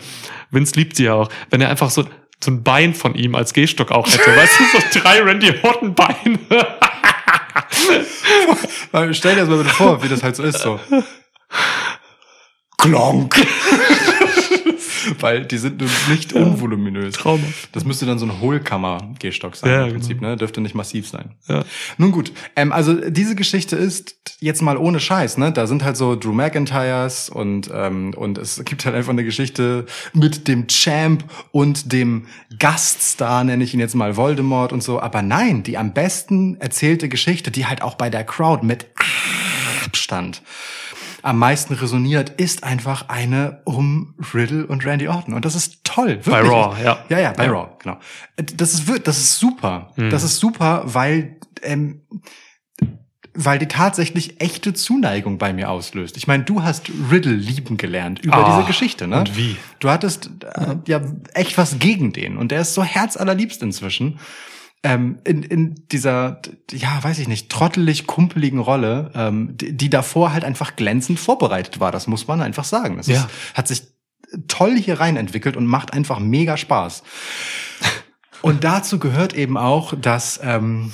Vince 0.52 0.76
liebt 0.76 0.96
sie 0.96 1.04
ja 1.06 1.14
auch. 1.14 1.30
Wenn 1.50 1.62
er 1.62 1.70
einfach 1.70 1.90
so, 1.90 2.06
so 2.44 2.52
ein 2.52 2.64
Bein 2.64 2.94
von 2.94 3.16
ihm 3.16 3.36
als 3.36 3.54
Gehstock 3.54 3.92
auch 3.92 4.08
hätte. 4.08 4.36
weißt 4.36 4.54
du, 4.60 4.80
so 4.80 5.00
drei 5.02 5.22
Randy 5.22 5.54
Orton 5.64 5.94
Beine. 5.94 6.40
Weil, 6.50 6.66
Stell 9.12 9.36
dir 9.36 9.42
das 9.42 9.50
mal 9.50 9.58
bitte 9.58 9.70
vor, 9.70 10.02
wie 10.04 10.10
das 10.10 10.24
halt 10.24 10.36
so 10.36 10.44
ist, 10.44 10.60
so. 10.60 10.80
Klonk. 12.78 13.36
Weil 15.20 15.46
die 15.46 15.58
sind 15.58 15.80
nun 15.80 15.90
nicht 16.10 16.34
unvoluminös. 16.34 17.16
Traumhaft. 17.16 17.70
Das 17.74 17.86
müsste 17.86 18.06
dann 18.06 18.20
so 18.20 18.26
ein 18.26 18.40
Hohlkammer-Gehstock 18.40 19.56
sein 19.56 19.70
Ja, 19.70 19.86
im 19.86 19.94
Prinzip, 19.94 20.22
ne? 20.22 20.36
Dürfte 20.36 20.62
nicht 20.62 20.76
massiv 20.76 21.08
sein. 21.08 21.32
Ja. 21.48 21.64
Nun 21.98 22.12
gut, 22.12 22.32
ähm, 22.56 22.72
also 22.72 22.94
diese 23.10 23.36
Geschichte 23.36 23.76
ist 23.76 24.16
jetzt 24.40 24.62
mal 24.62 24.78
ohne 24.78 25.00
Scheiß, 25.00 25.38
ne? 25.38 25.52
Da 25.52 25.68
sind 25.68 25.84
halt 25.84 25.98
so 25.98 26.16
Drew 26.16 26.34
McIntyres 26.34 27.30
und 27.30 27.70
ähm, 27.74 28.14
und 28.16 28.38
es 28.38 28.64
gibt 28.66 28.86
halt 28.86 28.96
einfach 28.96 29.12
eine 29.12 29.24
Geschichte 29.24 29.86
mit 30.14 30.48
dem 30.48 30.68
Champ 30.68 31.24
und 31.52 31.92
dem 31.92 32.28
Gaststar, 32.60 33.44
nenne 33.44 33.64
ich 33.64 33.74
ihn 33.74 33.80
jetzt 33.80 33.96
mal 33.96 34.18
Voldemort 34.18 34.74
und 34.74 34.82
so. 34.82 35.00
Aber 35.00 35.22
nein, 35.22 35.64
die 35.64 35.78
am 35.78 35.94
besten 35.94 36.60
erzählte 36.60 37.10
Geschichte, 37.10 37.52
die 37.52 37.66
halt 37.66 37.82
auch 37.82 37.96
bei 37.96 38.10
der 38.10 38.24
Crowd 38.24 38.66
mit 38.66 38.88
Abstand 39.86 40.42
am 41.26 41.40
meisten 41.40 41.74
resoniert, 41.74 42.30
ist 42.30 42.64
einfach 42.64 43.10
eine 43.10 43.62
um 43.66 44.14
Riddle 44.34 44.68
und 44.68 44.86
Randy 44.86 45.08
Orton. 45.08 45.34
Und 45.34 45.44
das 45.44 45.56
ist 45.56 45.84
toll. 45.84 46.20
Wirklich. 46.24 46.26
Bei 46.36 46.42
Raw, 46.42 46.84
ja. 46.84 47.04
Ja, 47.10 47.20
ja, 47.20 47.32
bei 47.34 47.46
Ja. 47.46 47.52
Raw, 47.52 47.70
genau. 47.82 47.98
Das 48.56 48.74
ist, 48.76 49.08
das 49.08 49.18
ist 49.18 49.40
super. 49.40 49.92
Mhm. 49.96 50.12
Das 50.12 50.24
ist 50.24 50.38
super, 50.38 50.84
weil 50.86 51.38
ähm, 51.64 52.02
weil 53.38 53.60
die 53.60 53.68
tatsächlich 53.68 54.40
echte 54.40 54.74
Zuneigung 54.74 55.38
bei 55.38 55.52
mir 55.52 55.70
auslöst. 55.70 56.16
Ich 56.16 56.26
meine, 56.28 56.44
du 56.44 56.64
hast 56.64 56.90
Riddle 57.12 57.34
lieben 57.34 57.76
gelernt 57.76 58.20
über 58.20 58.38
Ah, 58.38 58.56
diese 58.56 58.68
Geschichte, 58.68 59.08
ne? 59.08 59.20
und 59.20 59.36
wie? 59.36 59.58
Du 59.80 59.90
hattest 59.90 60.30
äh, 60.56 60.76
ja 60.88 61.02
echt 61.34 61.58
was 61.58 61.78
gegen 61.80 62.14
den 62.14 62.38
und 62.38 62.52
der 62.52 62.62
ist 62.62 62.74
so 62.74 62.84
herzallerliebst 62.84 63.62
inzwischen. 63.62 64.20
Ähm, 64.86 65.18
in, 65.24 65.42
in 65.42 65.76
dieser, 65.92 66.42
ja, 66.72 67.04
weiß 67.04 67.18
ich 67.18 67.28
nicht, 67.28 67.50
trottelig 67.50 68.06
kumpeligen 68.06 68.60
Rolle, 68.60 69.12
ähm, 69.16 69.58
die, 69.58 69.76
die 69.76 69.90
davor 69.90 70.32
halt 70.32 70.44
einfach 70.44 70.76
glänzend 70.76 71.20
vorbereitet 71.20 71.80
war. 71.80 71.92
Das 71.92 72.06
muss 72.06 72.28
man 72.28 72.40
einfach 72.42 72.64
sagen. 72.66 72.98
Das 72.98 73.08
Ja. 73.08 73.22
ist, 73.22 73.28
hat 73.56 73.68
sich 73.68 73.84
toll 74.48 74.78
hier 74.78 75.00
rein 75.00 75.18
entwickelt 75.18 75.58
und 75.58 75.66
macht 75.66 75.92
einfach 75.94 76.20
mega 76.20 76.56
Spaß. 76.56 77.02
Und 78.42 78.64
dazu 78.64 79.00
gehört 79.00 79.34
eben 79.34 79.58
auch, 79.58 79.96
dass 80.00 80.40
ähm, 80.44 80.92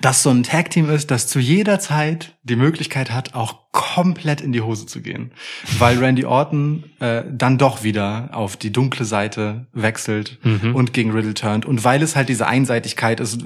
das 0.00 0.22
so 0.22 0.30
ein 0.30 0.42
Tag-Team 0.42 0.88
ist, 0.90 1.10
das 1.10 1.26
zu 1.28 1.38
jeder 1.38 1.78
Zeit 1.78 2.34
die 2.44 2.56
Möglichkeit 2.56 3.12
hat, 3.12 3.34
auch 3.34 3.56
komplett 3.72 4.40
in 4.40 4.52
die 4.52 4.60
Hose 4.62 4.86
zu 4.86 5.00
gehen. 5.00 5.30
Weil 5.78 5.98
Randy 5.98 6.24
Orton 6.24 6.84
äh, 6.98 7.22
dann 7.30 7.56
doch 7.56 7.84
wieder 7.84 8.30
auf 8.32 8.56
die 8.56 8.72
dunkle 8.72 9.04
Seite 9.04 9.66
wechselt 9.72 10.38
Mhm. 10.42 10.74
und 10.74 10.92
gegen 10.92 11.12
Riddle 11.12 11.34
turnt. 11.34 11.66
Und 11.66 11.84
weil 11.84 12.02
es 12.02 12.16
halt 12.16 12.28
diese 12.28 12.46
Einseitigkeit 12.46 13.20
ist, 13.20 13.38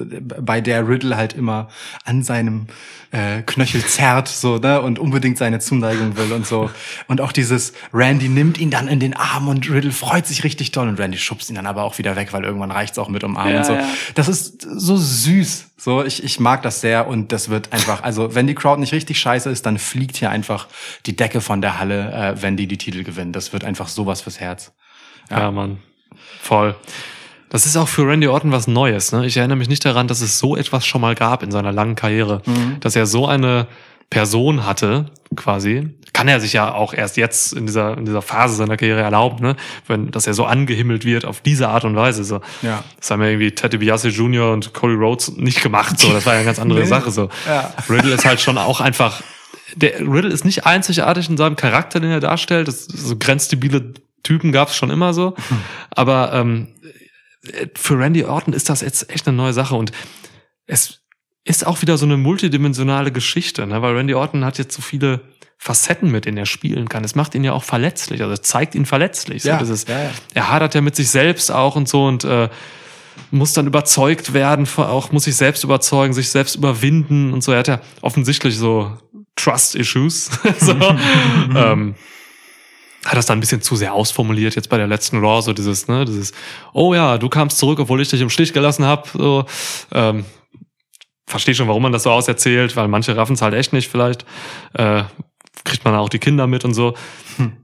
bei 0.45 0.61
der 0.61 0.89
Riddle 0.89 1.17
halt 1.17 1.35
immer 1.35 1.69
an 2.05 2.23
seinem 2.23 2.67
äh, 3.13 3.43
Knöchel 3.43 3.85
zerrt 3.85 4.29
so 4.29 4.57
ne 4.59 4.81
und 4.81 4.99
unbedingt 4.99 5.39
seine 5.39 5.59
Zuneigung 5.61 6.17
will 6.17 6.33
und 6.33 6.45
so 6.47 6.71
und 7.07 7.21
auch 7.21 7.31
dieses 7.33 7.73
Randy 7.93 8.29
nimmt 8.29 8.59
ihn 8.59 8.71
dann 8.71 8.89
in 8.89 8.99
den 8.99 9.15
Arm 9.15 9.47
und 9.49 9.71
Riddle 9.71 9.93
freut 9.93 10.27
sich 10.27 10.43
richtig 10.43 10.73
doll 10.73 10.89
und 10.89 10.99
Randy 10.99 11.19
schubst 11.19 11.49
ihn 11.51 11.55
dann 11.57 11.67
aber 11.67 11.85
auch 11.85 11.99
wieder 11.99 12.17
weg, 12.17 12.33
weil 12.33 12.43
irgendwann 12.45 12.73
reicht's 12.73 12.99
auch 12.99 13.09
mit 13.09 13.23
umarmen 13.23 13.53
Ja, 13.53 13.59
und 13.61 13.67
so. 13.67 13.73
ja. 13.75 13.85
Das 14.17 14.27
ist 14.29 14.63
so 14.63 14.97
süß. 14.97 15.67
So, 15.79 16.03
ich, 16.03 16.25
ich 16.25 16.36
mag 16.41 16.63
das 16.63 16.81
sehr 16.81 17.07
und 17.07 17.33
das 17.33 17.49
wird 17.49 17.73
einfach, 17.73 18.03
also 18.03 18.35
wenn 18.35 18.47
die 18.47 18.55
Crowd 18.55 18.81
nicht 18.81 18.93
richtig 18.93 19.19
scheiße 19.19 19.51
ist, 19.51 19.67
dann 19.67 19.79
fliegt 19.79 20.17
hier 20.17 20.31
einfach 20.31 20.69
die 21.07 21.17
Decke 21.17 21.41
von 21.41 21.61
der 21.61 21.79
Halle, 21.79 22.13
äh, 22.13 22.43
wenn 22.43 22.57
die 22.57 22.67
die 22.67 22.79
Titel 22.79 23.05
gewinnen. 23.05 23.33
Das 23.33 23.53
wird 23.53 23.65
einfach 23.65 23.89
sowas 23.89 24.23
fürs 24.23 24.41
Herz. 24.41 24.73
Ja, 25.31 25.51
Mann. 25.51 25.79
Voll. 26.41 26.75
Das 27.49 27.67
ist 27.67 27.77
auch 27.77 27.89
für 27.89 28.07
Randy 28.07 28.27
Orton 28.27 28.53
was 28.53 28.67
Neues. 28.67 29.13
Ne? 29.13 29.27
Ich 29.27 29.37
erinnere 29.37 29.57
mich 29.57 29.69
nicht 29.69 29.85
daran, 29.85 30.09
dass 30.09 30.21
es 30.21 30.39
so 30.39 30.57
etwas 30.57 30.87
schon 30.87 31.01
mal 31.01 31.15
gab 31.15 31.43
in 31.43 31.51
seiner 31.51 31.73
langen 31.73 31.95
Karriere, 31.95 32.43
dass 32.81 32.97
er 32.97 33.07
so 33.07 33.27
eine 33.27 33.67
Person 34.11 34.65
hatte, 34.65 35.07
quasi. 35.35 35.89
Kann 36.13 36.29
er 36.29 36.41
sich 36.41 36.53
ja 36.55 36.73
auch 36.73 36.95
erst 36.95 37.17
jetzt 37.17 37.53
in 37.53 37.67
dieser, 37.67 37.99
in 37.99 38.07
dieser 38.07 38.23
Phase 38.23 38.55
seiner 38.57 38.77
Karriere 38.77 39.01
erlauben, 39.01 39.43
ne? 39.43 39.57
Wenn, 39.87 40.11
dass 40.11 40.27
er 40.27 40.35
so 40.35 40.45
angehimmelt 40.47 41.05
wird 41.05 41.25
auf 41.25 41.41
diese 41.41 41.69
Art 41.69 41.85
und 41.85 41.97
Weise. 41.97 42.25
So. 42.25 42.41
Ja. 42.63 42.85
Das 42.99 43.11
haben 43.11 43.21
ja 43.23 43.29
irgendwie 43.29 43.51
Teddy 43.53 43.79
Biasi 43.79 44.09
Jr. 44.09 44.53
und 44.53 44.73
Cody 44.73 44.95
Rhodes 44.95 45.37
nicht 45.37 45.63
gemacht. 45.63 45.99
So. 45.99 46.13
Das 46.13 46.25
war 46.25 46.35
ja 46.35 46.39
eine 46.39 46.47
ganz 46.47 46.59
andere 46.59 46.79
Nee. 46.83 46.87
Sache. 46.87 47.11
So. 47.11 47.29
Ja. 47.47 47.75
Riddle 47.91 48.15
ist 48.15 48.25
halt 48.25 48.41
schon 48.41 48.57
auch 48.57 48.81
einfach. 48.81 49.23
Der 49.75 50.01
Riddle 50.01 50.31
ist 50.31 50.45
nicht 50.45 50.65
einzigartig 50.65 51.29
in 51.29 51.37
seinem 51.37 51.57
Charakter, 51.57 52.01
den 52.01 52.11
er 52.11 52.21
darstellt. 52.21 52.69
Das, 52.69 52.85
so 52.85 53.17
grenzdebile 53.17 53.93
Typen 54.23 54.53
gab 54.53 54.69
es 54.69 54.77
schon 54.77 54.91
immer 54.91 55.13
so. 55.13 55.35
Aber 55.91 56.33
ähm, 56.33 56.69
für 57.75 57.99
Randy 57.99 58.25
Orton 58.25 58.55
ist 58.55 58.69
das 58.71 58.81
jetzt 58.81 59.11
echt 59.11 59.27
eine 59.29 59.37
neue 59.37 59.53
Sache 59.53 59.75
und 59.75 59.93
es 60.67 61.03
ist 61.47 61.65
auch 61.65 61.81
wieder 61.81 61.97
so 61.97 62.05
eine 62.05 62.17
multidimensionale 62.17 63.13
Geschichte, 63.13 63.67
ne? 63.67 63.81
weil 63.81 63.97
Randy 63.97 64.15
Orton 64.15 64.45
hat 64.45 64.59
jetzt 64.59 64.75
so 64.75 64.83
viele 64.83 65.21
Facetten, 65.59 66.11
mit 66.11 66.25
denen 66.27 66.37
er 66.37 66.45
spielen 66.45 66.89
kann. 66.89 67.05
Es 67.05 67.15
macht 67.15 67.35
ihn 67.35 67.45
ja 67.45 67.53
auch 67.53 67.63
verletzlich, 67.63 68.21
also 68.21 68.35
es 68.35 68.43
zeigt 68.43 68.75
ihn 68.75 68.85
verletzlich. 68.85 69.45
So 69.45 69.51
Ja, 69.51 69.59
dieses, 69.59 69.87
ja, 69.87 70.03
ja. 70.03 70.11
Er 70.35 70.51
hadert 70.51 70.75
ja 70.75 70.81
mit 70.81 70.97
sich 70.97 71.09
selbst 71.09 71.51
auch 71.53 71.77
und 71.77 71.89
so 71.89 72.05
und 72.05 72.25
äh, 72.25 72.49
muss 73.31 73.53
dann 73.53 73.69
überzeugt 73.69 74.35
werden, 74.35 74.69
auch 74.77 75.13
muss 75.13 75.25
sich 75.25 75.37
selbst 75.37 75.63
überzeugen, 75.63 76.13
sich 76.13 76.31
selbst 76.31 76.57
überwinden 76.57 77.33
und 77.33 77.45
so. 77.45 77.53
Er 77.53 77.61
hat 77.61 77.69
ja 77.69 77.81
offensichtlich 78.03 78.59
so 78.59 78.99
Trust-Issues. 79.37 80.31
so. 80.61 80.73
ähm, 81.55 81.95
hat 83.05 83.17
das 83.17 83.27
dann 83.27 83.39
ein 83.39 83.41
bisschen 83.41 83.63
zu 83.63 83.77
sehr 83.77 83.95
ausformuliert 83.95 84.57
jetzt 84.57 84.69
bei 84.69 84.79
der 84.79 84.89
letzten 84.89 85.21
Raw, 85.21 85.41
so 85.41 85.53
dieses, 85.53 85.87
ne, 85.87 86.05
dieses, 86.05 86.33
oh 86.73 86.93
ja, 86.93 87.19
du 87.19 87.29
kamst 87.29 87.59
zurück, 87.59 87.79
obwohl 87.79 88.01
ich 88.01 88.09
dich 88.09 88.21
im 88.21 88.31
Stich 88.31 88.53
gelassen 88.53 88.85
habe. 88.85 89.09
So, 89.13 89.45
ähm, 89.93 90.25
verstehe 91.27 91.55
schon, 91.55 91.69
warum 91.69 91.83
man 91.83 91.93
das 91.93 92.05
so 92.05 92.11
auserzählt, 92.11 92.77
weil 92.77 92.89
manche 92.89 93.17
raffen 93.17 93.35
es 93.35 93.43
halt 93.43 93.55
echt 93.55 93.73
nicht 93.73 93.91
vielleicht. 93.91 94.25
Äh, 94.75 95.05
kriegt 95.65 95.85
man 95.85 95.95
auch 95.97 96.09
die 96.09 96.21
Kinder 96.21 96.47
mit 96.47 96.65
und 96.65 96.75
so. 96.75 96.95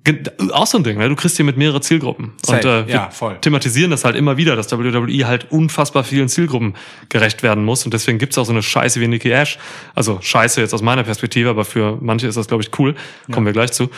Ge- 0.03 0.25
Auch 0.51 0.67
so 0.67 0.77
ein 0.79 0.83
Ding, 0.83 0.99
ne? 0.99 1.09
Du 1.09 1.15
kriegst 1.15 1.37
hier 1.37 1.45
mit 1.45 1.57
mehrere 1.57 1.81
Zielgruppen. 1.81 2.33
Safe, 2.45 2.57
Und 2.57 2.65
äh, 2.65 2.87
wir 2.89 2.95
ja, 2.95 3.11
voll. 3.11 3.39
thematisieren 3.41 3.93
das 3.93 4.05
halt 4.05 4.17
immer 4.17 4.37
wieder, 4.37 4.57
dass 4.57 4.73
WWE 4.73 5.27
halt 5.29 5.53
unfassbar 5.53 6.03
vielen 6.03 6.29
Zielgruppen 6.29 6.75
gerecht 7.11 7.45
werden 7.45 7.65
muss. 7.65 7.85
Und 7.85 7.95
deswegen 7.95 8.19
gibt's 8.19 8.37
auch 8.39 8.45
so 8.45 8.51
eine 8.53 8.63
Scheiße 8.63 9.01
wie 9.01 9.07
Nikki 9.07 9.31
Ash. 9.31 9.57
Also 9.95 10.19
Scheiße 10.21 10.61
jetzt 10.61 10.75
aus 10.75 10.83
meiner 10.83 11.05
Perspektive, 11.05 11.51
aber 11.51 11.65
für 11.65 11.97
manche 12.01 12.27
ist 12.27 12.37
das, 12.37 12.49
glaube 12.49 12.65
ich, 12.65 12.77
cool. 12.81 12.97
Kommen 13.31 13.47
wir 13.47 13.53
gleich 13.53 13.71
zu. 13.73 13.89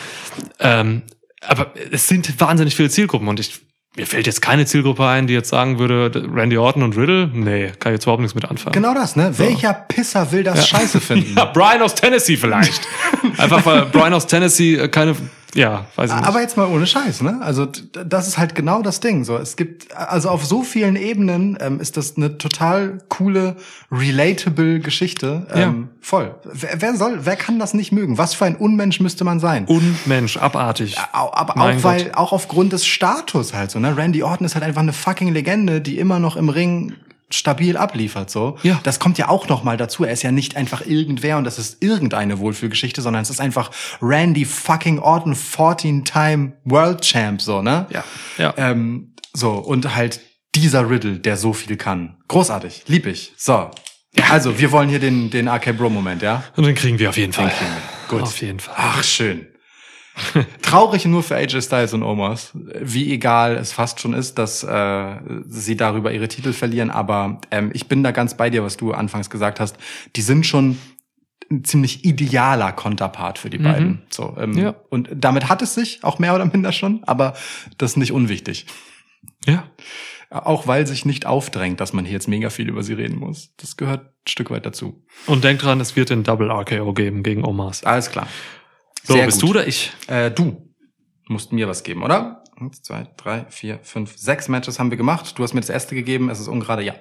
Ähm, 0.59 1.01
aber 1.41 1.73
es 1.91 2.07
sind 2.07 2.39
wahnsinnig 2.39 2.75
viele 2.75 2.89
Zielgruppen 2.91 3.27
und 3.27 3.39
ich 3.39 3.64
mir 3.95 4.05
fällt 4.05 4.27
jetzt 4.27 4.41
keine 4.41 4.65
Zielgruppe 4.65 5.05
ein, 5.05 5.27
die 5.27 5.33
jetzt 5.33 5.49
sagen 5.49 5.79
würde, 5.79 6.11
Randy 6.33 6.57
Orton 6.57 6.83
und 6.83 6.97
Riddle, 6.97 7.29
nee, 7.33 7.71
kann 7.79 7.93
ich 7.93 7.97
jetzt 7.97 8.03
überhaupt 8.03 8.21
nichts 8.21 8.35
mit 8.35 8.45
anfangen. 8.45 8.73
Genau 8.73 8.93
das, 8.93 9.15
ne? 9.15 9.31
Welcher 9.37 9.73
Pisser 9.73 10.31
will 10.31 10.43
das 10.43 10.67
scheiße 10.67 10.99
finden? 10.99 11.35
Ja, 11.37 11.45
Brian 11.45 11.81
aus 11.81 11.95
Tennessee 11.95 12.37
vielleicht. 12.37 12.81
Einfach 13.37 13.65
weil 13.65 13.85
Brian 13.85 14.13
aus 14.13 14.27
Tennessee 14.27 14.75
äh, 14.75 14.87
keine, 14.87 15.15
ja, 15.55 15.85
weiß 15.95 16.11
ich 16.11 16.15
nicht. 16.17 16.27
Aber 16.27 16.41
jetzt 16.41 16.57
mal 16.57 16.67
ohne 16.67 16.85
Scheiß, 16.85 17.21
ne? 17.21 17.39
Also 17.41 17.65
das 17.65 18.27
ist 18.27 18.37
halt 18.37 18.53
genau 18.53 18.81
das 18.83 18.99
Ding. 18.99 19.23
So, 19.23 19.37
es 19.37 19.55
gibt 19.55 19.95
also 19.95 20.29
auf 20.29 20.45
so 20.45 20.61
vielen 20.63 20.95
Ebenen 20.95 21.57
ähm, 21.59 21.79
ist 21.79 21.97
das 21.97 22.17
eine 22.17 22.37
total 22.37 22.99
coole, 23.09 23.55
relatable 23.91 24.79
Geschichte. 24.79 25.47
Ähm, 25.53 25.89
Voll. 26.01 26.35
Wer, 26.43 26.81
wer 26.81 26.95
soll, 26.95 27.19
wer 27.25 27.35
kann 27.35 27.57
das 27.57 27.73
nicht 27.73 27.91
mögen? 27.91 28.17
Was 28.17 28.35
für 28.35 28.45
ein 28.45 28.55
Unmensch 28.55 28.99
müsste 28.99 29.23
man 29.23 29.39
sein? 29.39 29.65
Unmensch, 29.65 30.37
abartig. 30.37 30.97
Au- 31.13 31.31
Aber 31.33 31.57
auch 31.59 31.83
weil, 31.83 32.11
auch 32.13 32.31
aufgrund 32.31 32.73
des 32.73 32.85
Status 32.85 33.53
halt 33.53 33.71
so, 33.71 33.79
ne? 33.79 33.97
Randy 33.97 34.21
Orton 34.21 34.45
ist 34.45 34.53
halt 34.55 34.63
einfach 34.63 34.81
eine 34.81 34.93
fucking 34.93 35.33
Legende, 35.33 35.81
die 35.81 35.97
immer 35.97 36.19
noch 36.19 36.35
im 36.35 36.49
Ring 36.49 36.93
stabil 37.29 37.75
abliefert, 37.77 38.29
so. 38.29 38.57
Ja. 38.63 38.79
Das 38.83 38.99
kommt 38.99 39.17
ja 39.17 39.29
auch 39.29 39.47
noch 39.47 39.63
mal 39.63 39.77
dazu. 39.77 40.03
Er 40.03 40.13
ist 40.13 40.23
ja 40.23 40.31
nicht 40.31 40.55
einfach 40.55 40.85
irgendwer 40.85 41.37
und 41.37 41.43
das 41.43 41.57
ist 41.57 41.81
irgendeine 41.81 42.39
Wohlfühlgeschichte, 42.39 43.01
sondern 43.01 43.23
es 43.23 43.29
ist 43.29 43.41
einfach 43.41 43.71
Randy 44.01 44.45
fucking 44.45 44.99
Orton 44.99 45.35
14-time 45.35 46.53
World 46.65 47.01
Champ, 47.01 47.41
so, 47.41 47.61
ne? 47.61 47.87
Ja, 47.89 48.03
ja. 48.37 48.53
Ähm, 48.57 49.13
so, 49.33 49.51
und 49.53 49.95
halt 49.95 50.21
dieser 50.55 50.89
Riddle, 50.89 51.19
der 51.19 51.37
so 51.37 51.53
viel 51.53 51.75
kann. 51.75 52.17
Großartig. 52.27 52.83
Lieb 52.87 53.05
ich. 53.05 53.33
So. 53.37 53.69
Also, 54.29 54.59
wir 54.59 54.71
wollen 54.71 54.87
hier 54.87 54.99
den, 54.99 55.29
den 55.29 55.49
RK 55.49 55.77
Bro 55.77 55.89
Moment, 55.89 56.21
ja? 56.21 56.43
Und 56.55 56.65
den 56.65 56.75
kriegen 56.75 56.97
wir 56.99 57.09
auf 57.09 57.17
jeden 57.17 57.33
Fall. 57.33 57.51
Gut. 58.07 58.21
Auf 58.21 58.41
jeden 58.41 58.59
Fall. 58.59 58.75
Ach, 58.77 59.03
schön. 59.03 59.47
Traurig 60.61 61.05
nur 61.05 61.23
für 61.23 61.35
AJ 61.35 61.61
Styles 61.61 61.93
und 61.93 62.03
Omos. 62.03 62.51
Wie 62.53 63.11
egal 63.11 63.55
es 63.55 63.73
fast 63.73 63.99
schon 63.99 64.13
ist, 64.13 64.37
dass 64.37 64.63
äh, 64.63 65.15
sie 65.47 65.75
darüber 65.75 66.11
ihre 66.11 66.27
Titel 66.27 66.53
verlieren. 66.53 66.89
Aber 66.89 67.41
ähm, 67.51 67.71
ich 67.73 67.87
bin 67.87 68.03
da 68.03 68.11
ganz 68.11 68.37
bei 68.37 68.49
dir, 68.49 68.63
was 68.63 68.77
du 68.77 68.93
anfangs 68.93 69.29
gesagt 69.29 69.59
hast. 69.59 69.77
Die 70.15 70.21
sind 70.21 70.45
schon 70.45 70.77
ein 71.51 71.63
ziemlich 71.63 72.05
idealer 72.05 72.71
Konterpart 72.71 73.37
für 73.37 73.49
die 73.49 73.57
beiden. 73.59 74.01
So, 74.09 74.35
ähm, 74.39 74.57
Ja. 74.57 74.75
Und 74.89 75.09
damit 75.13 75.49
hat 75.49 75.61
es 75.61 75.75
sich 75.75 76.03
auch 76.03 76.17
mehr 76.17 76.33
oder 76.33 76.45
minder 76.45 76.71
schon, 76.71 77.03
aber 77.03 77.33
das 77.77 77.91
ist 77.91 77.97
nicht 77.97 78.11
unwichtig. 78.11 78.65
Ja. 79.45 79.65
Auch 80.31 80.65
weil 80.65 80.87
sich 80.87 81.05
nicht 81.05 81.25
aufdrängt, 81.27 81.79
dass 81.79 81.93
man 81.93 82.03
hier 82.03 82.13
jetzt 82.13 82.27
mega 82.27 82.49
viel 82.49 82.67
über 82.67 82.83
sie 82.83 82.93
reden 82.93 83.19
muss. 83.19 83.53
Das 83.57 83.77
gehört 83.77 84.07
ein 84.07 84.27
Stück 84.27 84.49
weit 84.49 84.65
dazu. 84.65 85.05
Und 85.27 85.43
denk 85.43 85.59
dran, 85.59 85.79
es 85.79 85.95
wird 85.95 86.09
den 86.09 86.23
Double 86.23 86.49
RKO 86.49 86.93
geben 86.93 87.21
gegen 87.21 87.45
Omas. 87.45 87.83
Alles 87.83 88.09
klar. 88.09 88.27
So, 89.05 89.13
Sehr 89.13 89.25
bist 89.27 89.39
gut. 89.41 89.49
du 89.49 89.51
oder 89.51 89.67
ich? 89.67 89.91
Äh, 90.07 90.31
du 90.31 90.73
musst 91.27 91.53
mir 91.53 91.67
was 91.67 91.83
geben, 91.83 92.01
oder? 92.01 92.43
Eins, 92.59 92.81
zwei, 92.81 93.07
drei, 93.17 93.45
vier, 93.49 93.79
fünf, 93.83 94.17
sechs 94.17 94.47
Matches 94.47 94.79
haben 94.79 94.89
wir 94.89 94.97
gemacht. 94.97 95.37
Du 95.37 95.43
hast 95.43 95.53
mir 95.53 95.61
das 95.61 95.69
erste 95.69 95.93
gegeben. 95.93 96.29
Es 96.29 96.39
ist 96.39 96.47
ungerade, 96.47 96.81
ja. 96.81 96.95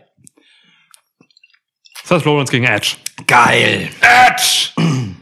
Seth 2.04 2.26
Rollins 2.26 2.50
gegen 2.50 2.66
Edge. 2.66 2.96
Geil. 3.26 3.88
Edge! 4.00 4.70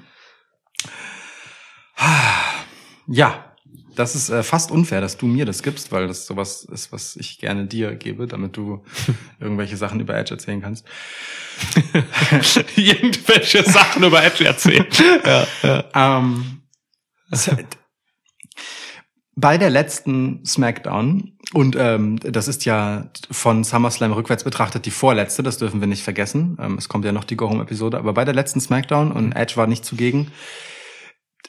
Ja. 3.08 3.54
Das 3.94 4.14
ist 4.14 4.30
äh, 4.30 4.42
fast 4.42 4.70
unfair, 4.70 5.02
dass 5.02 5.18
du 5.18 5.26
mir 5.26 5.44
das 5.44 5.62
gibst, 5.62 5.92
weil 5.92 6.08
das 6.08 6.26
sowas 6.26 6.64
ist, 6.64 6.92
was 6.92 7.14
ich 7.14 7.38
gerne 7.38 7.66
dir 7.66 7.94
gebe, 7.94 8.26
damit 8.26 8.56
du 8.56 8.82
irgendwelche 9.38 9.76
Sachen 9.76 10.00
über 10.00 10.16
Edge 10.16 10.32
erzählen 10.32 10.62
kannst. 10.62 10.86
Irgendwelche 12.76 13.62
Sachen 13.64 14.02
über 14.02 14.24
Edge 14.24 14.46
erzählen. 14.46 14.86
ja, 15.24 15.46
ja. 15.62 16.18
Ähm, 16.18 16.61
bei 19.34 19.58
der 19.58 19.70
letzten 19.70 20.44
SmackDown, 20.44 21.38
und 21.54 21.76
ähm, 21.78 22.18
das 22.20 22.48
ist 22.48 22.64
ja 22.64 23.10
von 23.30 23.64
SummerSlam 23.64 24.12
rückwärts 24.12 24.44
betrachtet 24.44 24.86
die 24.86 24.90
vorletzte, 24.90 25.42
das 25.42 25.58
dürfen 25.58 25.80
wir 25.80 25.88
nicht 25.88 26.02
vergessen. 26.02 26.56
Ähm, 26.60 26.78
es 26.78 26.88
kommt 26.88 27.04
ja 27.04 27.12
noch 27.12 27.24
die 27.24 27.36
Go-Home-Episode, 27.36 27.98
aber 27.98 28.12
bei 28.12 28.24
der 28.24 28.34
letzten 28.34 28.60
SmackDown, 28.60 29.12
und 29.12 29.32
Edge 29.32 29.56
war 29.56 29.66
nicht 29.66 29.84
zugegen, 29.84 30.30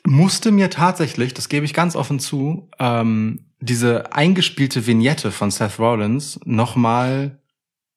musste 0.06 0.52
mir 0.52 0.70
tatsächlich, 0.70 1.34
das 1.34 1.50
gebe 1.50 1.66
ich 1.66 1.74
ganz 1.74 1.96
offen 1.96 2.20
zu, 2.20 2.70
ähm, 2.80 3.52
diese 3.60 4.14
eingespielte 4.14 4.86
Vignette 4.86 5.32
von 5.32 5.52
Seth 5.52 5.80
Rollins 5.80 6.40
nochmal 6.44 7.42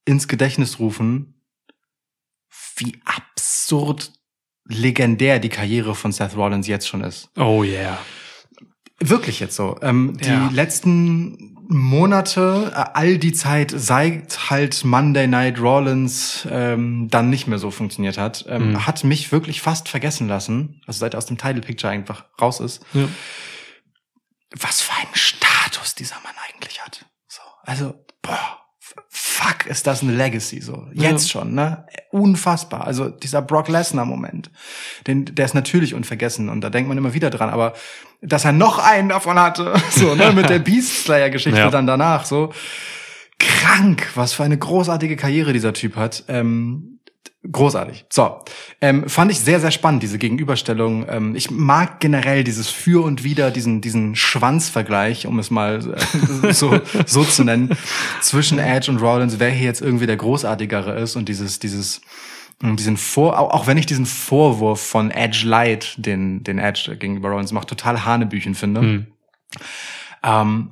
ins 0.04 0.28
Gedächtnis 0.28 0.78
rufen, 0.78 1.42
wie 2.76 3.00
absurd 3.04 4.12
legendär 4.68 5.38
die 5.38 5.48
Karriere 5.48 5.94
von 5.94 6.12
Seth 6.12 6.36
Rollins 6.36 6.66
jetzt 6.66 6.88
schon 6.88 7.02
ist. 7.02 7.30
Oh 7.36 7.62
yeah. 7.62 7.98
Wirklich 8.98 9.40
jetzt 9.40 9.56
so. 9.56 9.78
Ähm, 9.82 10.16
Ja. 10.22 10.48
Die 10.48 10.54
letzten 10.54 11.52
Monate, 11.68 12.72
äh, 12.74 12.84
all 12.94 13.18
die 13.18 13.32
Zeit, 13.32 13.72
seit 13.74 14.50
halt 14.50 14.84
Monday 14.84 15.26
Night 15.26 15.60
Rollins 15.60 16.46
ähm, 16.50 17.08
dann 17.10 17.28
nicht 17.28 17.46
mehr 17.48 17.58
so 17.58 17.70
funktioniert 17.70 18.18
hat, 18.18 18.44
ähm, 18.48 18.70
Mhm. 18.72 18.86
hat 18.86 19.02
mich 19.04 19.32
wirklich 19.32 19.60
fast 19.60 19.88
vergessen 19.88 20.28
lassen, 20.28 20.80
also 20.86 20.98
seit 21.00 21.14
er 21.14 21.18
aus 21.18 21.26
dem 21.26 21.38
Title 21.38 21.60
Picture 21.60 21.92
einfach 21.92 22.24
raus 22.40 22.60
ist, 22.60 22.82
Ja. 22.94 23.08
was 24.58 24.80
für 24.80 24.92
einen 24.94 25.14
Status 25.14 25.94
dieser 25.96 26.16
Mann 26.22 26.34
eigentlich 26.48 26.80
hat. 26.82 27.04
So, 27.28 27.42
also, 27.64 27.94
boah, 28.22 28.58
fuck, 29.26 29.66
ist 29.66 29.86
das 29.86 30.02
eine 30.02 30.12
Legacy 30.12 30.60
so. 30.60 30.86
Jetzt 30.92 31.30
schon, 31.30 31.54
ne? 31.54 31.84
Unfassbar. 32.10 32.86
Also 32.86 33.08
dieser 33.08 33.42
Brock 33.42 33.68
Lesnar 33.68 34.04
Moment, 34.06 34.50
den 35.06 35.24
der 35.24 35.44
ist 35.44 35.54
natürlich 35.54 35.94
unvergessen 35.94 36.48
und 36.48 36.60
da 36.60 36.70
denkt 36.70 36.88
man 36.88 36.96
immer 36.96 37.12
wieder 37.12 37.30
dran, 37.30 37.50
aber 37.50 37.74
dass 38.22 38.44
er 38.44 38.52
noch 38.52 38.78
einen 38.78 39.08
davon 39.08 39.38
hatte, 39.38 39.74
so, 39.90 40.14
ne, 40.14 40.32
mit 40.32 40.48
der 40.48 40.58
Beast 40.68 41.04
Slayer 41.04 41.30
Geschichte 41.30 41.58
Ja. 41.58 41.70
dann 41.70 41.86
danach, 41.86 42.24
so 42.24 42.52
krank, 43.38 44.08
was 44.14 44.32
für 44.32 44.44
eine 44.44 44.56
großartige 44.56 45.16
Karriere 45.16 45.52
dieser 45.52 45.72
Typ 45.72 45.96
hat. 45.96 46.24
Ähm, 46.28 46.95
Großartig. 47.50 48.06
So, 48.10 48.38
ähm, 48.80 49.08
fand 49.08 49.30
ich 49.30 49.40
sehr, 49.40 49.60
sehr 49.60 49.70
spannend, 49.70 50.02
diese 50.02 50.18
Gegenüberstellung. 50.18 51.06
Ähm, 51.08 51.34
ich 51.34 51.50
mag 51.50 52.00
generell 52.00 52.44
dieses 52.44 52.68
Für 52.68 53.04
und 53.04 53.24
Wider, 53.24 53.50
diesen, 53.50 53.80
diesen 53.80 54.16
Schwanzvergleich, 54.16 55.26
um 55.26 55.38
es 55.38 55.50
mal 55.50 55.96
äh, 56.42 56.52
so, 56.52 56.80
so 57.06 57.24
zu 57.24 57.44
nennen, 57.44 57.76
zwischen 58.20 58.58
Edge 58.58 58.90
und 58.90 59.00
Rollins, 59.00 59.38
wer 59.38 59.50
hier 59.50 59.66
jetzt 59.66 59.80
irgendwie 59.80 60.06
der 60.06 60.16
Großartigere 60.16 60.98
ist 60.98 61.16
und 61.16 61.28
dieses, 61.28 61.58
dieses, 61.58 62.00
und 62.62 62.78
diesen 62.78 62.96
Vor, 62.96 63.38
auch, 63.38 63.66
wenn 63.66 63.78
ich 63.78 63.86
diesen 63.86 64.06
Vorwurf 64.06 64.80
von 64.80 65.10
Edge 65.10 65.46
Light, 65.46 65.94
den, 65.98 66.42
den 66.42 66.58
Edge 66.58 66.96
gegenüber 66.96 67.28
Rollins 67.28 67.52
macht, 67.52 67.68
total 67.68 68.04
Hanebüchen 68.04 68.54
finde. 68.54 68.80
Hm. 68.80 69.06
Ähm, 70.22 70.70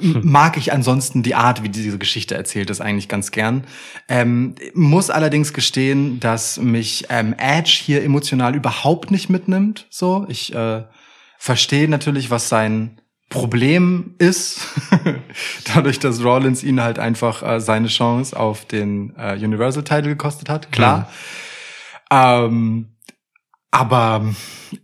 mag 0.00 0.56
ich 0.56 0.72
ansonsten 0.72 1.22
die 1.22 1.34
Art, 1.34 1.62
wie 1.62 1.68
diese 1.68 1.98
Geschichte 1.98 2.34
erzählt 2.34 2.70
ist, 2.70 2.80
eigentlich 2.80 3.08
ganz 3.08 3.30
gern. 3.30 3.64
Ähm, 4.08 4.54
muss 4.74 5.10
allerdings 5.10 5.52
gestehen, 5.52 6.20
dass 6.20 6.58
mich 6.58 7.06
ähm, 7.08 7.34
Edge 7.36 7.80
hier 7.84 8.04
emotional 8.04 8.54
überhaupt 8.54 9.10
nicht 9.10 9.28
mitnimmt. 9.28 9.86
So, 9.90 10.26
ich 10.28 10.54
äh, 10.54 10.84
verstehe 11.38 11.88
natürlich, 11.88 12.30
was 12.30 12.48
sein 12.48 13.00
Problem 13.28 14.16
ist, 14.18 14.60
dadurch, 15.74 16.00
dass 16.00 16.22
Rollins 16.22 16.64
ihn 16.64 16.82
halt 16.82 16.98
einfach 16.98 17.42
äh, 17.42 17.60
seine 17.60 17.86
Chance 17.86 18.36
auf 18.38 18.64
den 18.64 19.14
äh, 19.16 19.34
Universal 19.34 19.84
Title 19.84 20.10
gekostet 20.10 20.48
hat. 20.48 20.72
Klar. 20.72 21.08
Ähm, 22.10 22.88
aber 23.70 24.34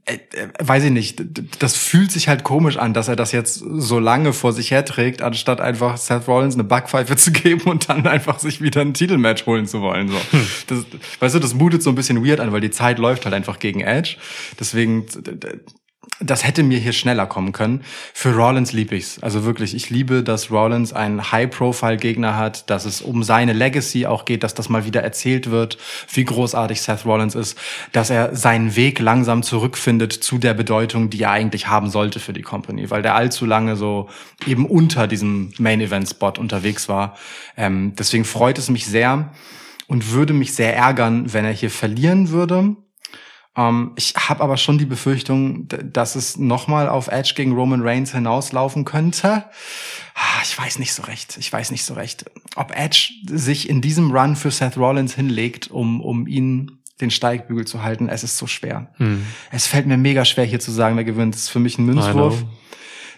äh, 0.05 0.14
äh, 0.14 0.49
weiß 0.59 0.84
ich 0.84 0.91
nicht, 0.91 1.22
das 1.59 1.76
fühlt 1.76 2.12
sich 2.12 2.28
halt 2.28 2.45
komisch 2.45 2.76
an, 2.76 2.95
dass 2.95 3.09
er 3.09 3.16
das 3.16 3.32
jetzt 3.32 3.55
so 3.55 3.99
lange 3.99 4.32
vor 4.32 4.53
sich 4.53 4.70
herträgt, 4.70 5.22
anstatt 5.22 5.61
einfach 5.61 5.97
Seth 5.97 6.28
Rollins 6.28 6.55
eine 6.55 6.64
Backpfeife 6.64 7.16
zu 7.16 7.32
geben 7.32 7.62
und 7.62 7.89
dann 7.89 8.07
einfach 8.07 8.39
sich 8.39 8.61
wieder 8.61 8.80
ein 8.80 8.95
Titelmatch 8.95 9.47
holen 9.47 9.66
zu 9.66 9.80
wollen. 9.80 10.09
So. 10.09 10.20
Das, 10.68 10.87
weißt 11.20 11.34
du, 11.34 11.39
das 11.41 11.55
mutet 11.55 11.82
so 11.82 11.91
ein 11.91 11.97
bisschen 11.97 12.24
weird 12.24 12.41
an, 12.41 12.53
weil 12.53 12.61
die 12.61 12.70
Zeit 12.70 12.99
läuft 12.99 13.24
halt 13.24 13.34
einfach 13.34 13.59
gegen 13.59 13.80
Edge. 13.80 14.16
Deswegen, 14.59 15.07
das 16.21 16.47
hätte 16.47 16.62
mir 16.62 16.79
hier 16.79 16.93
schneller 16.93 17.27
kommen 17.27 17.53
können. 17.53 17.83
Für 18.14 18.35
Rollins 18.35 18.73
lieb 18.73 18.93
ich's. 18.93 19.23
Also 19.23 19.45
wirklich, 19.45 19.75
ich 19.75 19.91
liebe, 19.91 20.23
dass 20.23 20.51
Rollins 20.51 20.95
einen 20.95 21.31
High-Profile-Gegner 21.31 22.37
hat, 22.37 22.71
dass 22.71 22.87
es 22.87 23.03
um 23.03 23.23
seine 23.23 23.53
Legacy 23.53 24.07
auch 24.07 24.25
geht, 24.25 24.43
dass 24.43 24.55
das 24.55 24.71
mal 24.71 24.87
wieder 24.87 25.03
erzählt 25.03 25.51
wird, 25.51 25.77
wie 26.12 26.25
großartig 26.25 26.81
Seth 26.81 27.05
Rollins 27.05 27.35
ist, 27.35 27.59
dass 27.93 28.09
er 28.09 28.35
seinen 28.35 28.77
Weg 28.77 28.99
langsam 28.99 29.43
zurückfindet 29.43 30.12
zu 30.12 30.39
der 30.39 30.55
Bedeutung, 30.55 31.11
die 31.11 31.23
er 31.23 31.33
eigentlich 31.33 31.69
haben 31.69 31.91
sollte 31.91 32.19
für 32.19 32.33
die 32.33 32.43
Company, 32.43 32.91
weil 32.91 33.03
der 33.03 33.14
allzu 33.14 33.45
lange 33.45 33.77
so 33.77 34.09
eben 34.47 34.64
unter 34.64 35.07
diesem 35.07 35.53
Main-Event-Spot 35.59 36.33
unterwegs 36.39 36.89
war. 36.89 37.17
Ähm, 37.59 37.93
deswegen 37.99 38.25
freut 38.25 38.59
es 38.59 38.71
mich 38.71 38.87
sehr 38.87 39.33
und 39.87 40.12
würde 40.12 40.33
mich 40.33 40.55
sehr 40.55 40.75
ärgern, 40.75 41.33
wenn 41.33 41.45
er 41.45 41.53
hier 41.53 41.71
verlieren 41.71 42.31
würde. 42.31 42.77
Ähm, 43.57 43.92
ich 43.96 44.14
habe 44.16 44.42
aber 44.42 44.57
schon 44.57 44.78
die 44.78 44.84
Befürchtung, 44.86 45.66
dass 45.68 46.14
es 46.14 46.36
nochmal 46.36 46.88
auf 46.88 47.09
Edge 47.09 47.32
gegen 47.36 47.52
Roman 47.52 47.82
Reigns 47.82 48.12
hinauslaufen 48.12 48.84
könnte. 48.84 49.44
Ah, 50.14 50.42
Ich 50.42 50.59
weiß 50.59 50.78
nicht 50.78 50.92
so 50.94 51.02
recht. 51.02 51.36
Ich 51.38 51.52
weiß 51.52 51.70
nicht 51.70 51.84
so 51.84 51.94
recht, 51.94 52.24
ob 52.57 52.76
Edge 52.76 53.12
sich 53.26 53.68
in 53.68 53.80
diesem 53.80 54.11
Run 54.11 54.36
für 54.36 54.50
Seth 54.50 54.76
Rollins 54.76 55.14
hinlegt, 55.14 55.70
um, 55.70 56.00
um 56.00 56.26
ihn 56.26 56.78
den 57.00 57.11
Steigbügel 57.11 57.66
zu 57.66 57.82
halten. 57.82 58.09
Es 58.09 58.24
ist 58.24 58.38
so 58.38 58.46
schwer. 58.46 58.88
Hm. 58.96 59.26
Es 59.50 59.66
fällt 59.66 59.86
mir 59.86 59.98
mega 59.98 60.24
schwer, 60.24 60.44
hier 60.44 60.61
zu 60.61 60.70
sagen, 60.72 60.96
wer 60.96 61.04
gewinnt. 61.04 61.34
Das 61.34 61.42
ist 61.42 61.48
für 61.50 61.59
mich 61.61 61.78
ein 61.78 61.84
Münzwurf. 61.84 62.44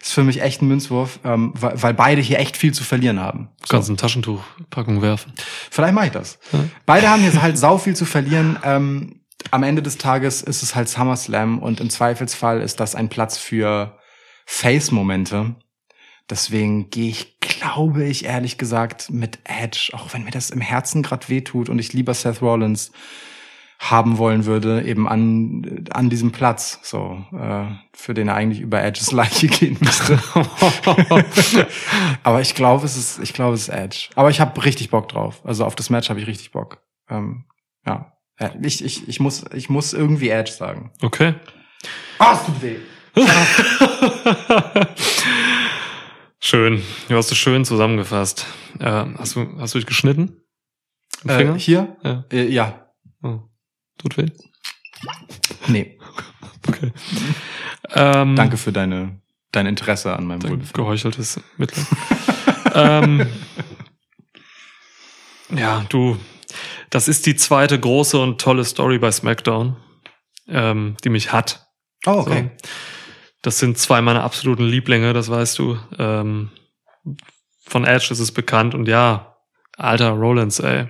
ist 0.01 0.13
für 0.13 0.23
mich 0.25 0.41
echt 0.41 0.61
ein 0.61 0.67
Münzwurf, 0.67 1.19
ähm, 1.23 1.53
weil, 1.55 1.81
weil 1.81 1.93
beide 1.93 2.21
hier 2.21 2.39
echt 2.39 2.57
viel 2.57 2.73
zu 2.73 2.83
verlieren 2.83 3.19
haben. 3.19 3.49
Du 3.61 3.67
kannst 3.69 3.89
eine 3.89 3.97
Taschentuchpackung 3.97 5.01
werfen. 5.01 5.33
Vielleicht 5.71 5.93
mache 5.93 6.07
ich 6.07 6.11
das. 6.11 6.39
Beide 6.85 7.09
haben 7.09 7.23
jetzt 7.23 7.41
halt 7.41 7.57
sau 7.57 7.77
viel 7.77 7.95
zu 7.95 8.05
verlieren. 8.05 8.57
Ähm, 8.63 9.18
am 9.51 9.63
Ende 9.63 9.81
des 9.81 9.97
Tages 9.97 10.41
ist 10.41 10.63
es 10.63 10.75
halt 10.75 10.89
SummerSlam 10.89 11.59
und 11.59 11.79
im 11.79 11.89
Zweifelsfall 11.89 12.61
ist 12.61 12.79
das 12.79 12.95
ein 12.95 13.09
Platz 13.09 13.37
für 13.37 13.97
Face-Momente. 14.45 15.55
Deswegen 16.29 16.89
gehe 16.89 17.09
ich, 17.09 17.39
glaube 17.39 18.03
ich, 18.05 18.25
ehrlich 18.25 18.57
gesagt, 18.57 19.09
mit 19.09 19.39
Edge, 19.45 19.91
auch 19.93 20.13
wenn 20.13 20.23
mir 20.23 20.31
das 20.31 20.51
im 20.51 20.61
Herzen 20.61 21.01
gerade 21.01 21.27
wehtut 21.29 21.69
und 21.69 21.79
ich 21.79 21.93
lieber 21.93 22.13
Seth 22.13 22.41
Rollins 22.41 22.91
haben 23.79 24.17
wollen 24.17 24.45
würde, 24.45 24.83
eben 24.83 25.07
an, 25.07 25.85
an 25.91 26.09
diesem 26.09 26.31
Platz, 26.31 26.79
so, 26.83 27.23
äh, 27.31 27.65
für 27.93 28.13
den 28.13 28.27
er 28.27 28.35
eigentlich 28.35 28.59
über 28.59 28.83
Edges 28.83 29.13
Leiche 29.13 29.47
gehen 29.47 29.77
müsste. 29.79 30.21
Aber 32.23 32.41
ich 32.41 32.55
glaube, 32.55 32.85
es 32.85 32.97
ist, 32.97 33.19
ich 33.19 33.33
glaube, 33.33 33.55
es 33.55 33.61
ist 33.61 33.69
Edge. 33.69 34.09
Aber 34.15 34.29
ich 34.29 34.41
habe 34.41 34.63
richtig 34.65 34.89
Bock 34.89 35.07
drauf. 35.07 35.41
Also 35.45 35.63
auf 35.63 35.75
das 35.75 35.89
Match 35.89 36.09
habe 36.09 36.19
ich 36.19 36.27
richtig 36.27 36.51
Bock. 36.51 36.83
Ähm, 37.09 37.45
ja. 37.85 38.18
Ja, 38.39 38.51
Ich, 38.61 38.83
ich, 38.83 39.07
ich, 39.07 39.19
muss, 39.19 39.43
ich 39.53 39.69
muss 39.69 39.93
irgendwie 39.93 40.29
Edge 40.29 40.51
sagen. 40.51 40.91
Okay. 41.01 41.35
Ah, 42.19 42.33
es 42.33 42.45
tut 42.45 42.61
weh. 42.61 42.77
Schön. 46.39 46.81
Du 47.09 47.15
hast 47.17 47.31
es 47.31 47.37
schön 47.37 47.65
zusammengefasst. 47.65 48.45
Äh, 48.79 48.85
hast, 49.17 49.35
du, 49.35 49.57
hast 49.59 49.73
du 49.73 49.79
dich 49.79 49.85
geschnitten? 49.87 50.41
Im 51.23 51.29
Äh, 51.29 51.37
Finger? 51.37 51.55
hier? 51.57 51.97
Ja. 52.03 52.23
Äh, 52.31 52.47
ja. 52.47 52.87
Oh. 53.21 53.39
Tut 53.97 54.17
weh? 54.17 54.27
Nee. 55.67 55.97
Okay. 56.67 56.91
Ähm, 57.95 58.35
Danke 58.35 58.57
für 58.57 58.71
deine, 58.73 59.21
dein 59.51 59.65
Interesse 59.65 60.13
an 60.15 60.25
meinem 60.27 60.41
Dein 60.41 60.51
Wohlbefinden. 60.51 60.83
geheucheltes 60.83 61.39
Mitleid. 61.57 61.85
ähm, 62.75 63.25
ja, 65.55 65.83
du, 65.89 66.17
das 66.89 67.07
ist 67.07 67.25
die 67.25 67.35
zweite 67.35 67.79
große 67.79 68.19
und 68.19 68.39
tolle 68.41 68.65
Story 68.65 68.99
bei 68.99 69.11
SmackDown, 69.11 69.77
ähm, 70.47 70.95
die 71.03 71.09
mich 71.09 71.31
hat. 71.31 71.67
Oh, 72.05 72.11
okay. 72.11 72.51
So. 72.61 72.67
Das 73.41 73.59
sind 73.59 73.77
zwei 73.77 74.01
meiner 74.01 74.23
absoluten 74.23 74.63
Lieblinge, 74.65 75.13
das 75.13 75.29
weißt 75.29 75.59
du. 75.59 75.77
Ähm, 75.97 76.51
von 77.65 77.85
Edge 77.85 78.07
ist 78.11 78.19
es 78.19 78.31
bekannt 78.31 78.73
und 78.75 78.87
ja, 78.87 79.35
alter 79.77 80.09
Rollins, 80.11 80.59
ey. 80.59 80.87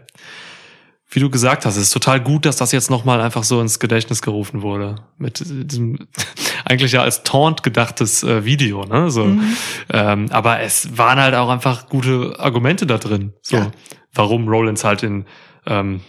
Wie 1.11 1.19
du 1.19 1.29
gesagt 1.31 1.65
hast, 1.65 1.75
es 1.75 1.83
ist 1.83 1.93
total 1.93 2.21
gut, 2.21 2.45
dass 2.45 2.57
das 2.57 2.71
jetzt 2.71 2.91
nochmal 2.91 3.19
einfach 3.19 3.43
so 3.43 3.59
ins 3.61 3.79
Gedächtnis 3.79 4.21
gerufen 4.21 4.61
wurde. 4.61 4.95
Mit 5.17 5.43
diesem 5.43 6.07
eigentlich 6.65 6.91
ja 6.91 7.01
als 7.01 7.23
Taunt 7.23 7.63
gedachtes 7.63 8.21
äh, 8.23 8.45
Video, 8.45 8.83
ne? 8.85 9.09
So. 9.09 9.25
Mhm. 9.25 9.57
Ähm, 9.91 10.27
aber 10.31 10.59
es 10.59 10.97
waren 10.97 11.19
halt 11.19 11.33
auch 11.33 11.49
einfach 11.49 11.89
gute 11.89 12.35
Argumente 12.39 12.85
da 12.85 12.99
drin. 12.99 13.33
So, 13.41 13.57
Ja. 13.57 13.71
warum 14.13 14.47
Rollins 14.47 14.83
halt 14.83 15.01
den 15.01 15.25
ähm, 15.69 16.01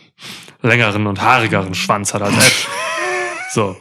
längeren 0.63 1.07
und 1.07 1.23
haarigeren 1.23 1.75
Schwanz 1.75 2.13
hat 2.15 2.23
als 2.23 2.35
Edge. 2.35 2.69
so. 3.53 3.77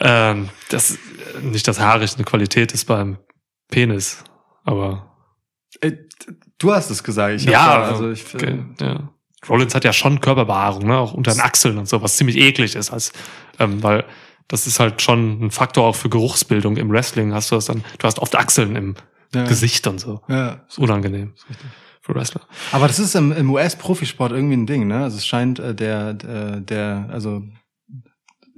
Ähm, 0.00 0.50
das 0.68 0.98
nicht 1.40 1.66
das 1.66 1.80
haarig 1.80 2.14
eine 2.14 2.24
Qualität 2.24 2.72
ist 2.72 2.84
beim 2.84 3.18
Penis, 3.70 4.24
aber 4.64 5.14
Äh, 5.80 5.92
Du 6.58 6.72
hast 6.72 6.90
es 6.90 7.04
gesagt. 7.04 7.36
Ich 7.36 7.44
ja, 7.44 7.78
da, 7.78 7.82
also 7.84 8.10
ich, 8.10 8.34
okay, 8.34 8.64
ja. 8.80 9.08
Rollins 9.48 9.74
hat 9.74 9.84
ja 9.84 9.92
schon 9.92 10.20
Körperbehaarung, 10.20 10.86
ne, 10.86 10.98
auch 10.98 11.14
unter 11.14 11.30
den 11.30 11.40
Achseln 11.40 11.78
und 11.78 11.88
so, 11.88 12.02
was 12.02 12.16
ziemlich 12.16 12.36
eklig 12.36 12.74
ist, 12.74 12.90
als 12.90 13.12
ähm, 13.60 13.82
weil 13.82 14.04
das 14.48 14.66
ist 14.66 14.80
halt 14.80 15.00
schon 15.00 15.46
ein 15.46 15.50
Faktor 15.52 15.86
auch 15.86 15.94
für 15.94 16.08
Geruchsbildung 16.08 16.76
im 16.76 16.90
Wrestling. 16.90 17.32
Hast 17.32 17.52
du 17.52 17.54
das 17.54 17.66
dann? 17.66 17.84
Du 17.98 18.06
hast 18.06 18.18
oft 18.18 18.34
Achseln 18.34 18.74
im 18.74 18.96
ja, 19.34 19.44
Gesicht 19.44 19.86
und 19.86 20.00
so. 20.00 20.22
Ja. 20.28 20.64
Ist 20.68 20.78
unangenehm 20.78 21.34
für 22.08 22.14
Wrestler. 22.14 22.40
Aber 22.72 22.88
das 22.88 22.98
ist 22.98 23.14
im, 23.14 23.32
im 23.32 23.50
US-Profisport 23.50 24.32
irgendwie 24.32 24.56
ein 24.56 24.66
Ding, 24.66 24.86
ne? 24.86 25.04
Also 25.04 25.18
es 25.18 25.26
scheint 25.26 25.58
äh, 25.58 25.74
der, 25.74 26.14
der, 26.14 26.60
der, 26.60 27.08
also 27.10 27.42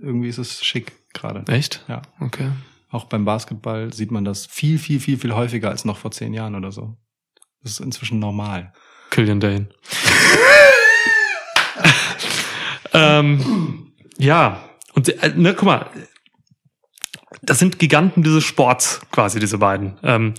irgendwie 0.01 0.28
ist 0.28 0.39
es 0.39 0.64
schick 0.64 0.93
gerade. 1.12 1.44
Echt? 1.52 1.85
Ja. 1.89 2.02
Okay. 2.20 2.51
Auch 2.90 3.05
beim 3.05 3.24
Basketball 3.24 3.93
sieht 3.93 4.10
man 4.10 4.24
das 4.24 4.47
viel, 4.47 4.78
viel, 4.78 5.01
viel, 5.01 5.18
viel 5.18 5.35
häufiger 5.35 5.70
als 5.70 5.85
noch 5.85 5.98
vor 5.98 6.12
zehn 6.12 6.32
Jahren 6.32 6.55
oder 6.55 6.72
so. 6.72 6.97
Das 7.62 7.72
ist 7.72 7.81
inzwischen 7.81 8.18
normal. 8.18 8.72
Killian 9.10 9.40
Dane. 9.40 9.68
ähm, 12.93 13.93
ja, 14.18 14.64
und 14.94 15.09
äh, 15.09 15.32
ne, 15.36 15.55
guck 15.55 15.66
mal, 15.66 15.90
das 17.43 17.59
sind 17.59 17.78
Giganten 17.78 18.22
dieses 18.22 18.44
Sports 18.44 19.01
quasi, 19.10 19.40
diese 19.40 19.59
beiden. 19.59 19.98
Ähm, 20.02 20.35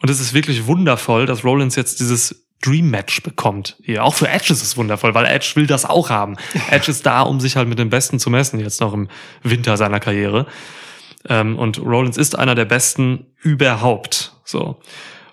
und 0.00 0.10
es 0.10 0.20
ist 0.20 0.34
wirklich 0.34 0.66
wundervoll, 0.66 1.26
dass 1.26 1.44
Rollins 1.44 1.76
jetzt 1.76 2.00
dieses 2.00 2.47
Dream 2.62 2.90
Match 2.90 3.22
bekommt. 3.22 3.76
Hier 3.82 4.04
auch 4.04 4.14
für 4.14 4.28
Edge 4.28 4.52
ist 4.52 4.62
es 4.62 4.76
wundervoll, 4.76 5.14
weil 5.14 5.26
Edge 5.26 5.52
will 5.54 5.66
das 5.66 5.84
auch 5.84 6.10
haben. 6.10 6.36
Edge 6.70 6.90
ist 6.90 7.06
da, 7.06 7.22
um 7.22 7.40
sich 7.40 7.56
halt 7.56 7.68
mit 7.68 7.78
den 7.78 7.90
Besten 7.90 8.18
zu 8.18 8.30
messen, 8.30 8.60
jetzt 8.60 8.80
noch 8.80 8.92
im 8.92 9.08
Winter 9.42 9.76
seiner 9.76 10.00
Karriere. 10.00 10.46
Ähm, 11.28 11.58
und 11.58 11.78
Rollins 11.78 12.16
ist 12.16 12.38
einer 12.38 12.54
der 12.54 12.64
Besten 12.64 13.26
überhaupt. 13.42 14.34
So. 14.44 14.80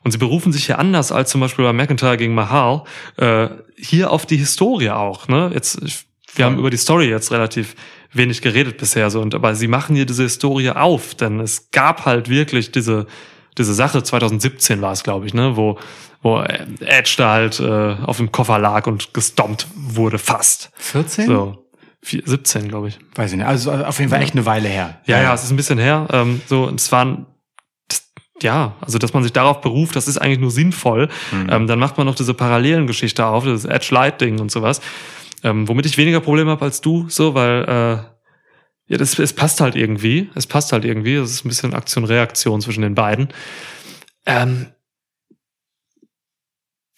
Und 0.03 0.11
sie 0.11 0.18
berufen 0.19 0.52
sich 0.52 0.68
hier 0.68 0.77
anders 0.77 1.11
als 1.11 1.31
zum 1.31 1.41
Beispiel 1.41 1.65
bei 1.65 1.73
McIntyre 1.73 2.18
gegen 2.18 2.35
Mahal, 2.35 2.84
äh, 3.18 3.47
hier 3.76 4.11
auf 4.11 4.27
die 4.27 4.38
Historie 4.38 4.91
auch. 4.91 5.27
Ne? 5.27 5.49
Jetzt, 5.52 6.06
wir 6.35 6.45
haben 6.45 6.60
über 6.60 6.69
die 6.69 6.77
Story 6.77 7.10
jetzt 7.10 7.31
relativ 7.31 7.76
wenig 8.14 8.41
geredet 8.41 8.77
bisher, 8.77 9.10
so, 9.10 9.19
und 9.19 9.35
aber 9.35 9.56
sie 9.56 9.68
machen 9.68 9.95
hier 9.95 10.06
diese 10.06 10.23
Historie 10.23 10.69
auf, 10.69 11.15
denn 11.15 11.39
es 11.39 11.72
gab 11.72 12.06
halt 12.06 12.30
wirklich 12.30 12.72
diese, 12.72 13.07
diese 13.57 13.73
Sache, 13.73 14.03
2017 14.03 14.81
war 14.81 14.93
es, 14.93 15.03
glaube 15.03 15.26
ich, 15.26 15.34
ne, 15.34 15.57
wo, 15.57 15.77
wo 16.26 16.41
Edge 16.41 17.14
da 17.18 17.34
halt 17.34 17.60
äh, 17.60 17.97
auf 18.03 18.18
dem 18.18 18.31
Koffer 18.31 18.57
lag 18.57 18.88
und 18.88 19.14
gestompt 19.14 19.68
wurde, 19.76 20.18
fast. 20.18 20.72
14? 20.77 21.27
So. 21.27 21.68
Vier- 22.02 22.23
17, 22.26 22.68
glaube 22.68 22.88
ich. 22.88 22.97
Weiß 23.14 23.31
ich 23.31 23.38
nicht. 23.38 23.45
Also 23.45 23.72
auf 23.72 23.99
jeden 23.99 24.10
Fall 24.10 24.23
echt 24.23 24.34
eine 24.34 24.47
Weile 24.47 24.68
her. 24.68 24.99
Ja, 25.06 25.22
ja, 25.22 25.35
es 25.35 25.43
ist 25.43 25.52
ein 25.52 25.56
bisschen 25.56 25.77
her. 25.77 26.07
Ähm, 26.11 26.41
so, 26.47 26.64
und 26.64 26.80
es 26.80 26.91
waren, 26.91 27.27
ja, 28.41 28.73
also 28.81 28.97
dass 28.97 29.14
man 29.14 29.22
sich 29.22 29.34
darauf 29.34 29.61
beruft, 29.61 29.95
das 29.95 30.07
ist 30.07 30.18
eigentlich 30.18 30.39
nur 30.39 30.49
sinnvoll. 30.49 31.10
Mhm. 31.31 31.47
Ähm, 31.52 31.68
dann 31.68 31.77
macht 31.77 31.97
man 31.99 32.07
noch 32.07 32.15
diese 32.15 32.34
parallelen 32.34 32.88
Geschichte 32.88 33.23
auf, 33.27 33.45
das 33.45 33.64
Edge 33.65 33.89
Light 33.91 34.19
Ding 34.19 34.39
und 34.39 34.49
sowas, 34.52 34.81
ähm, 35.43 35.68
womit 35.68 35.85
ich 35.85 35.95
weniger 35.99 36.22
Probleme 36.22 36.49
habe 36.49 36.65
als 36.65 36.81
du, 36.81 37.06
so, 37.07 37.35
weil 37.35 37.64
äh, 37.65 38.91
ja, 38.91 38.97
das, 38.97 39.19
es 39.19 39.34
passt 39.34 39.61
halt 39.61 39.76
irgendwie. 39.76 40.31
Es 40.34 40.47
passt 40.47 40.72
halt 40.73 40.85
irgendwie. 40.85 41.14
Es 41.15 41.30
ist 41.31 41.45
ein 41.45 41.49
bisschen 41.49 41.76
Aktion-Reaktion 41.76 42.61
zwischen 42.61 42.81
den 42.81 42.95
beiden. 42.95 43.30
Ähm, 44.26 44.68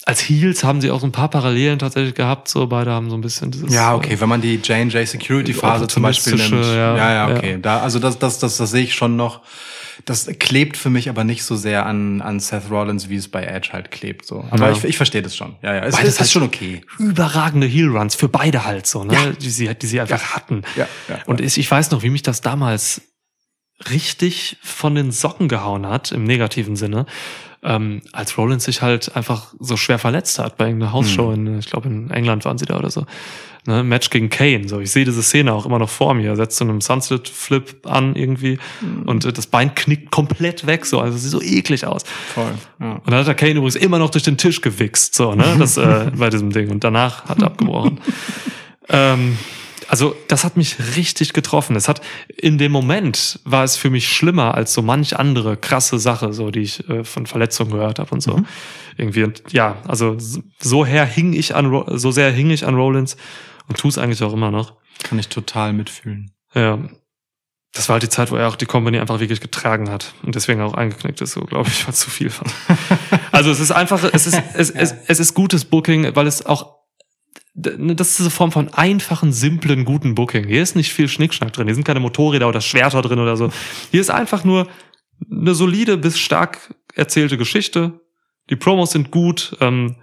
als 0.04 0.20
Heels 0.28 0.64
haben 0.64 0.80
sie 0.80 0.90
auch 0.90 1.00
so 1.00 1.06
ein 1.06 1.12
paar 1.12 1.28
Parallelen 1.28 1.78
tatsächlich 1.78 2.14
gehabt. 2.14 2.48
So 2.48 2.66
beide 2.66 2.90
haben 2.92 3.10
so 3.10 3.16
ein 3.16 3.20
bisschen 3.20 3.50
dieses. 3.50 3.72
Ja, 3.74 3.94
okay, 3.94 4.18
wenn 4.20 4.28
man 4.28 4.40
die 4.40 4.54
J&J 4.56 5.06
Security 5.06 5.52
Phase 5.52 5.86
zum 5.86 6.02
Beispiel 6.02 6.34
nimmt. 6.36 6.64
Ja, 6.64 6.96
ja, 6.96 6.96
ja, 6.96 7.28
ja. 7.28 7.36
okay. 7.36 7.58
Da, 7.60 7.80
also 7.80 7.98
das, 7.98 8.18
das, 8.18 8.38
das, 8.38 8.56
das 8.56 8.70
sehe 8.70 8.84
ich 8.84 8.94
schon 8.94 9.16
noch. 9.16 9.42
Das 10.04 10.26
klebt 10.38 10.76
für 10.76 10.90
mich 10.90 11.08
aber 11.08 11.24
nicht 11.24 11.42
so 11.42 11.56
sehr 11.56 11.84
an, 11.84 12.22
an 12.22 12.38
Seth 12.38 12.70
Rollins, 12.70 13.08
wie 13.08 13.16
es 13.16 13.28
bei 13.28 13.42
Edge 13.44 13.70
halt 13.72 13.90
klebt, 13.90 14.24
so. 14.24 14.44
Aber 14.50 14.66
Ja. 14.70 14.72
ich, 14.72 14.84
ich 14.84 14.96
verstehe 14.96 15.22
das 15.22 15.34
schon. 15.36 15.56
Ja, 15.60 15.74
ja. 15.74 15.80
Es, 15.82 15.98
Weil 15.98 16.06
es 16.06 16.10
das 16.14 16.18
halt 16.20 16.26
ist 16.26 16.32
schon 16.32 16.42
okay. 16.44 16.82
überragende 16.98 17.66
Heel-Runs 17.66 18.14
für 18.14 18.28
beide 18.28 18.64
halt 18.64 18.86
so, 18.86 19.02
ne? 19.02 19.12
Ja. 19.12 19.30
Die 19.32 19.50
sie, 19.50 19.74
die 19.74 19.86
sie 19.86 20.00
einfach 20.00 20.36
hatten. 20.36 20.62
Ja, 20.76 20.86
ja. 21.08 21.18
Und 21.26 21.40
ich, 21.40 21.58
ich 21.58 21.68
weiß 21.68 21.90
noch, 21.90 22.04
wie 22.04 22.10
mich 22.10 22.22
das 22.22 22.40
damals 22.40 23.02
richtig 23.90 24.56
von 24.62 24.94
den 24.94 25.10
Socken 25.10 25.48
gehauen 25.48 25.86
hat, 25.86 26.12
im 26.12 26.24
negativen 26.24 26.76
Sinne, 26.76 27.04
ähm, 27.62 28.02
als 28.12 28.38
Rollins 28.38 28.64
sich 28.64 28.82
halt 28.82 29.14
einfach 29.16 29.52
so 29.58 29.76
schwer 29.76 29.98
verletzt 29.98 30.38
hat 30.38 30.56
bei 30.56 30.66
irgendeiner 30.66 30.92
Hausshow 30.92 31.32
Hm. 31.32 31.46
in, 31.46 31.58
ich 31.58 31.66
glaube 31.66 31.88
in 31.88 32.10
England 32.10 32.44
waren 32.44 32.58
sie 32.58 32.66
da 32.66 32.78
oder 32.78 32.90
so. 32.90 33.04
Ne? 33.66 33.82
Match 33.82 34.08
gegen 34.10 34.30
Kane. 34.30 34.66
So, 34.68 34.80
ich 34.80 34.90
sehe 34.92 35.04
diese 35.04 35.22
Szene 35.22 35.52
auch 35.52 35.66
immer 35.66 35.78
noch 35.78 35.90
vor 35.90 36.14
mir. 36.14 36.30
Er 36.30 36.36
setzt 36.36 36.56
so 36.56 36.64
einen 36.64 36.80
Sunset-Flip 36.80 37.84
an 37.86 38.14
irgendwie 38.16 38.58
Hm. 38.80 39.02
und 39.02 39.24
äh, 39.24 39.32
das 39.32 39.46
Bein 39.46 39.74
knickt 39.74 40.10
komplett 40.10 40.66
weg, 40.66 40.86
so, 40.86 41.00
also 41.00 41.18
sieht 41.18 41.30
so 41.32 41.42
eklig 41.42 41.84
aus. 41.86 42.02
Voll. 42.34 42.52
Ja. 42.80 42.92
Und 42.92 43.06
dann 43.10 43.16
hat 43.20 43.26
der 43.26 43.34
Kane 43.34 43.52
übrigens 43.52 43.76
immer 43.76 43.98
noch 43.98 44.10
durch 44.10 44.24
den 44.24 44.38
Tisch 44.38 44.60
gewichst, 44.60 45.14
so, 45.14 45.34
ne, 45.34 45.56
das, 45.58 45.76
äh, 45.76 46.10
bei 46.16 46.30
diesem 46.30 46.50
Ding. 46.50 46.70
Und 46.70 46.84
danach 46.84 47.24
hat 47.26 47.40
er 47.40 47.46
abgebrochen. 47.46 48.00
ähm, 48.88 49.36
also, 49.88 50.14
das 50.28 50.44
hat 50.44 50.56
mich 50.56 50.76
richtig 50.96 51.32
getroffen. 51.32 51.74
Es 51.74 51.88
hat, 51.88 52.00
in 52.36 52.58
dem 52.58 52.70
Moment 52.72 53.40
war 53.44 53.64
es 53.64 53.76
für 53.76 53.90
mich 53.90 54.08
schlimmer 54.08 54.54
als 54.54 54.74
so 54.74 54.82
manch 54.82 55.18
andere 55.18 55.56
krasse 55.56 55.98
Sache, 55.98 56.32
so, 56.32 56.50
die 56.50 56.60
ich 56.60 56.88
äh, 56.88 57.04
von 57.04 57.26
Verletzungen 57.26 57.72
gehört 57.72 57.98
habe 57.98 58.10
und 58.10 58.20
so. 58.20 58.42
Irgendwie, 58.96 59.24
und 59.24 59.42
ja, 59.50 59.78
also, 59.88 60.16
so- 60.18 60.84
her 60.84 61.06
hing 61.06 61.32
ich 61.32 61.54
an, 61.54 61.84
so 61.98 62.10
sehr 62.10 62.30
hing 62.30 62.50
ich 62.50 62.66
an 62.66 62.74
Rollins 62.74 63.16
und 63.66 63.78
tu 63.78 63.88
es 63.88 63.98
eigentlich 63.98 64.22
auch 64.22 64.32
immer 64.32 64.50
noch. 64.50 64.74
Kann 65.02 65.18
ich 65.18 65.28
total 65.28 65.72
mitfühlen. 65.72 66.32
Ja. 66.54 66.78
Das 67.72 67.88
war 67.88 67.94
halt 67.94 68.02
die 68.02 68.08
Zeit, 68.08 68.30
wo 68.30 68.36
er 68.36 68.48
auch 68.48 68.56
die 68.56 68.66
Company 68.66 68.98
einfach 68.98 69.20
wirklich 69.20 69.40
getragen 69.40 69.90
hat 69.90 70.14
und 70.22 70.34
deswegen 70.34 70.62
auch 70.62 70.74
eingeknickt 70.74 71.20
ist, 71.20 71.32
so 71.32 71.42
glaube 71.42 71.68
ich, 71.68 71.86
weil 71.86 71.94
zu 71.94 72.10
viel 72.10 72.30
war. 72.30 73.20
also 73.32 73.50
es 73.50 73.60
ist 73.60 73.70
einfach, 73.70 74.02
es 74.12 74.26
ist, 74.26 74.42
es, 74.54 74.70
es, 74.70 74.94
es 75.06 75.20
ist 75.20 75.34
gutes 75.34 75.64
Booking, 75.66 76.16
weil 76.16 76.26
es 76.26 76.44
auch 76.44 76.77
das 77.60 78.10
ist 78.10 78.18
diese 78.20 78.30
Form 78.30 78.52
von 78.52 78.72
einfachen, 78.72 79.32
simplen, 79.32 79.84
guten 79.84 80.14
Booking. 80.14 80.46
Hier 80.46 80.62
ist 80.62 80.76
nicht 80.76 80.92
viel 80.92 81.08
Schnickschnack 81.08 81.52
drin. 81.52 81.66
Hier 81.66 81.74
sind 81.74 81.84
keine 81.84 82.00
Motorräder 82.00 82.48
oder 82.48 82.60
Schwerter 82.60 83.02
drin 83.02 83.18
oder 83.18 83.36
so. 83.36 83.50
Hier 83.90 84.00
ist 84.00 84.10
einfach 84.10 84.44
nur 84.44 84.68
eine 85.30 85.54
solide 85.54 85.96
bis 85.98 86.18
stark 86.18 86.72
erzählte 86.94 87.36
Geschichte. 87.36 88.00
Die 88.50 88.56
Promos 88.56 88.92
sind 88.92 89.10
gut. 89.10 89.56
Ähm, 89.60 89.96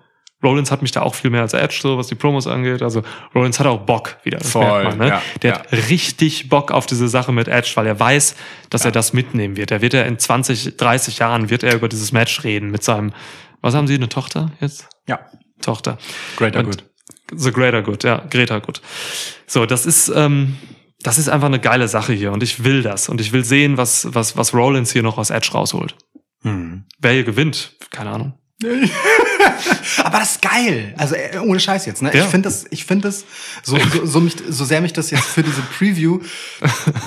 Rollins 0.44 0.70
hat 0.70 0.82
mich 0.82 0.92
da 0.92 1.02
auch 1.02 1.16
viel 1.16 1.32
mehr 1.32 1.42
als 1.42 1.54
Edge, 1.54 1.80
so 1.82 1.98
was 1.98 2.08
die 2.08 2.16
Promos 2.16 2.46
angeht. 2.46 2.82
Also 2.82 3.04
Rollins 3.34 3.60
hat 3.60 3.68
auch 3.68 3.80
Bock 3.80 4.18
wieder. 4.24 4.38
Das 4.40 4.52
Voll, 4.52 4.84
merkt 4.84 4.98
man, 4.98 5.08
ne? 5.08 5.14
ja, 5.16 5.22
Der 5.42 5.52
ja. 5.52 5.60
hat 5.60 5.72
richtig 5.90 6.50
Bock 6.50 6.72
auf 6.72 6.86
diese 6.86 7.08
Sache 7.08 7.32
mit 7.32 7.48
Edge, 7.48 7.72
weil 7.76 7.88
er 7.88 7.98
weiß, 8.00 8.36
dass 8.70 8.84
er 8.86 8.92
das 8.92 9.14
mitnehmen 9.14 9.56
wird. 9.56 9.72
Er 9.72 9.82
wird 9.82 9.94
ja 9.94 10.02
in 10.04 10.20
20, 10.20 10.76
30 10.78 11.20
Jahren 11.20 11.50
wird 11.50 11.64
er 11.64 11.74
über 11.74 11.88
dieses 11.88 12.12
Match 12.12 12.44
reden 12.44 12.70
mit 12.70 12.84
seinem, 12.84 13.14
was 13.62 13.74
haben 13.74 13.88
Sie, 13.88 13.96
eine 13.96 14.10
Tochter 14.10 14.52
jetzt? 14.60 14.88
Ja. 15.08 15.22
Tochter. 15.62 15.98
Greater 16.36 16.60
Und- 16.60 16.66
Good. 16.66 16.84
The 17.34 17.52
Greater 17.52 17.82
Good, 17.82 18.04
ja, 18.04 18.24
Greta 18.30 18.60
Good. 18.60 18.82
So, 19.48 19.66
das 19.66 19.86
ist, 19.86 20.12
ähm, 20.14 20.56
das 21.02 21.18
ist 21.18 21.30
einfach 21.30 21.48
eine 21.48 21.60
geile 21.60 21.88
Sache 21.88 22.14
hier 22.14 22.32
und 22.32 22.44
ich 22.44 22.64
will 22.64 22.82
das 22.82 23.10
und 23.10 23.22
ich 23.22 23.32
will 23.32 23.46
sehen, 23.46 23.78
was, 23.78 24.14
was, 24.14 24.38
was 24.38 24.54
Rollins 24.54 24.92
hier 24.92 25.04
noch 25.04 25.18
aus 25.18 25.30
Edge 25.30 25.52
rausholt. 25.54 25.96
Hm. 26.42 26.86
Wer 27.00 27.14
hier 27.14 27.24
gewinnt, 27.24 27.74
keine 27.92 28.12
Ahnung. 28.12 28.34
Aber 30.04 30.20
das 30.20 30.32
ist 30.34 30.42
geil. 30.42 30.94
Also 30.98 31.16
äh, 31.16 31.38
ohne 31.40 31.60
Scheiß 31.60 31.86
jetzt. 31.86 32.02
Ne? 32.02 32.12
Ja. 32.14 32.24
Ich 32.24 32.30
finde 32.30 32.48
das, 32.50 32.66
ich 32.70 32.86
finde 32.86 33.10
das 33.10 33.26
so, 33.64 33.78
so, 33.78 34.06
so, 34.06 34.20
mich, 34.22 34.36
so 34.48 34.64
sehr 34.64 34.82
mich 34.82 34.94
das 34.94 35.12
jetzt 35.12 35.26
für 35.26 35.44
diese 35.44 35.62
Preview 35.62 36.20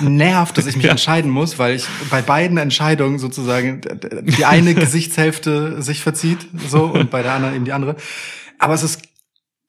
nervt, 0.01 0.57
dass 0.57 0.67
ich 0.67 0.75
mich 0.75 0.85
Ja. 0.89 0.91
entscheiden 0.91 1.29
muss, 1.31 1.57
weil 1.59 1.75
ich 1.75 1.85
bei 2.09 2.21
beiden 2.21 2.57
Entscheidungen 2.57 3.19
sozusagen 3.19 3.81
die 4.23 4.45
eine 4.45 4.73
Gesichtshälfte 4.75 5.81
sich 5.81 6.01
verzieht, 6.01 6.47
so 6.69 6.85
und 6.85 7.09
bei 7.09 7.23
der 7.23 7.33
anderen 7.33 7.55
eben 7.55 7.65
die 7.65 7.73
andere. 7.73 7.95
Aber 8.59 8.73
es 8.73 8.83
ist 8.83 9.01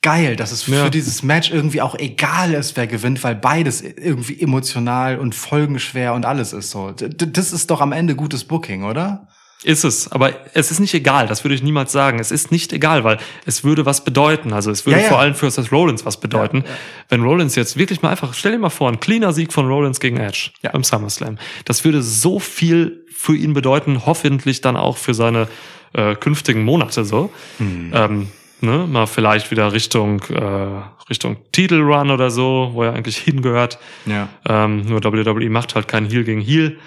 geil, 0.02 0.36
dass 0.36 0.50
es 0.52 0.66
Ja. 0.66 0.84
für 0.84 0.90
dieses 0.90 1.22
Match 1.22 1.50
irgendwie 1.50 1.82
auch 1.82 1.94
egal 1.98 2.54
ist, 2.54 2.76
wer 2.76 2.86
gewinnt, 2.86 3.22
weil 3.22 3.34
beides 3.34 3.82
irgendwie 3.82 4.40
emotional 4.40 5.18
und 5.18 5.34
folgenschwer 5.34 6.14
und 6.14 6.24
alles 6.26 6.52
ist 6.52 6.70
so. 6.70 6.92
Das 6.92 7.52
ist 7.52 7.70
doch 7.70 7.80
am 7.80 7.92
Ende 7.92 8.14
gutes 8.14 8.44
Booking, 8.44 8.84
oder? 8.84 9.26
Ist 9.62 9.84
es, 9.84 10.10
aber 10.10 10.32
es 10.54 10.70
ist 10.70 10.80
nicht 10.80 10.94
egal, 10.94 11.26
das 11.26 11.44
würde 11.44 11.54
ich 11.54 11.62
niemals 11.62 11.92
sagen. 11.92 12.18
Es 12.18 12.30
ist 12.30 12.50
nicht 12.50 12.72
egal, 12.72 13.04
weil 13.04 13.18
es 13.44 13.62
würde 13.62 13.84
was 13.84 14.02
bedeuten. 14.04 14.54
Also 14.54 14.70
es 14.70 14.86
würde 14.86 15.00
Ja, 15.00 15.02
ja. 15.04 15.08
vor 15.10 15.18
allem 15.18 15.34
für 15.34 15.50
Seth 15.50 15.70
Rollins 15.70 16.06
was 16.06 16.18
bedeuten. 16.18 16.64
Ja. 16.66 16.72
Wenn 17.10 17.20
Rollins 17.22 17.56
jetzt 17.56 17.76
wirklich 17.76 18.00
mal 18.00 18.08
einfach, 18.08 18.32
stell 18.32 18.52
dir 18.52 18.58
mal 18.58 18.70
vor, 18.70 18.88
ein 18.88 19.00
cleaner 19.00 19.34
Sieg 19.34 19.52
von 19.52 19.66
Rollins 19.66 20.00
gegen 20.00 20.16
Edge 20.16 20.52
Ja. 20.62 20.70
beim 20.70 20.82
SummerSlam. 20.82 21.36
Das 21.66 21.84
würde 21.84 22.00
so 22.00 22.38
viel 22.40 23.04
für 23.14 23.36
ihn 23.36 23.52
bedeuten, 23.52 24.06
hoffentlich 24.06 24.62
dann 24.62 24.78
auch 24.78 24.96
für 24.96 25.12
seine 25.12 25.46
äh, 25.92 26.14
künftigen 26.14 26.62
Monate 26.64 27.04
so. 27.04 27.30
Hm. 27.58 27.90
Ähm, 27.94 28.28
ne, 28.62 28.86
mal 28.86 29.06
vielleicht 29.06 29.50
wieder 29.50 29.72
Richtung, 29.72 30.22
äh, 30.30 30.82
Richtung 31.08 31.36
Titelrun 31.52 32.10
oder 32.10 32.30
so, 32.30 32.70
wo 32.72 32.82
er 32.82 32.94
eigentlich 32.94 33.18
hingehört. 33.18 33.78
Ja. 34.06 34.28
Ähm, 34.48 34.86
nur 34.86 35.02
WWE 35.02 35.50
macht 35.50 35.74
halt 35.74 35.88
kein 35.88 36.06
Heal 36.06 36.24
gegen 36.24 36.40
Heal. 36.40 36.78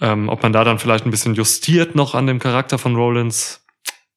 Ähm, 0.00 0.28
ob 0.28 0.42
man 0.42 0.52
da 0.52 0.64
dann 0.64 0.78
vielleicht 0.78 1.06
ein 1.06 1.10
bisschen 1.10 1.34
justiert 1.34 1.94
noch 1.94 2.14
an 2.14 2.26
dem 2.26 2.38
Charakter 2.38 2.76
von 2.78 2.96
Rollins, 2.96 3.64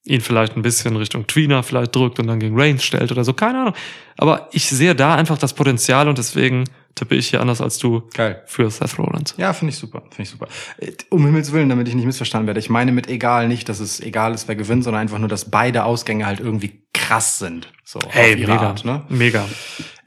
ihn 0.04 0.22
vielleicht 0.22 0.56
ein 0.56 0.62
bisschen 0.62 0.96
Richtung 0.96 1.28
Tweener 1.28 1.64
vielleicht 1.64 1.96
drückt 1.96 2.20
und 2.20 2.28
dann 2.28 2.40
gegen 2.40 2.60
Reigns 2.60 2.84
stellt 2.84 3.12
oder 3.12 3.24
so, 3.24 3.34
keine 3.34 3.60
Ahnung. 3.60 3.74
Aber 4.18 4.50
ich 4.52 4.68
sehe 4.70 4.96
da 4.96 5.16
einfach 5.16 5.38
das 5.38 5.54
Potenzial 5.54 6.08
und 6.08 6.18
deswegen 6.18 6.66
tippe 6.96 7.16
ich 7.16 7.30
hier 7.30 7.42
anders 7.42 7.62
als 7.62 7.78
du 7.78 8.08
Geil. 8.14 8.42
für 8.46 8.70
Seth 8.72 8.98
Rollins. 8.98 9.36
Ja, 9.38 9.54
finde 9.54 9.74
ich 9.74 9.78
super, 9.78 10.02
finde 10.10 10.24
ich 10.24 10.30
super. 10.30 10.48
Äh, 10.78 10.92
Um 11.10 11.26
Himmels 11.26 11.52
Willen, 11.52 11.70
damit 11.70 11.88
ich 11.88 11.96
nicht 11.96 12.06
missverstanden 12.06 12.48
werde. 12.48 12.60
Ich 12.60 12.70
meine 12.70 12.92
mit 12.92 13.08
egal 13.08 13.48
nicht, 13.48 13.68
dass 13.70 13.80
es 13.80 14.00
egal 14.00 14.34
ist, 14.34 14.48
wer 14.48 14.56
gewinnt, 14.56 14.84
sondern 14.84 15.02
einfach 15.02 15.20
nur, 15.20 15.28
dass 15.30 15.52
beide 15.52 15.84
Ausgänge 15.84 16.26
halt 16.26 16.40
irgendwie 16.40 16.86
krass 16.94 17.38
sind. 17.38 17.72
So, 17.84 18.00
ihre 18.16 18.36
mega, 18.38 18.60
Art, 18.62 18.86
ne? 18.86 19.04
mega. 19.10 19.46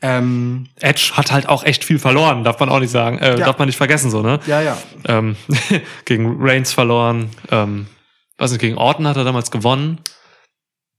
Ähm, 0.00 0.68
Edge 0.80 1.12
hat 1.14 1.30
halt 1.32 1.48
auch 1.48 1.64
echt 1.64 1.84
viel 1.84 1.98
verloren, 1.98 2.44
darf 2.44 2.58
man 2.60 2.68
auch 2.68 2.80
nicht 2.80 2.90
sagen, 2.90 3.18
äh, 3.18 3.38
Ja. 3.38 3.46
darf 3.46 3.58
man 3.58 3.66
nicht 3.66 3.76
vergessen, 3.76 4.10
so, 4.10 4.22
ne? 4.22 4.40
ja, 4.46 4.60
ja. 4.62 4.78
Ähm, 5.06 5.36
gegen 6.04 6.36
Reigns 6.40 6.72
verloren, 6.72 7.30
ähm, 7.50 7.86
weiß 8.38 8.52
nicht, 8.52 8.60
gegen 8.60 8.76
Orton 8.78 9.06
hat 9.06 9.16
er 9.16 9.24
damals 9.24 9.50
gewonnen. 9.50 10.00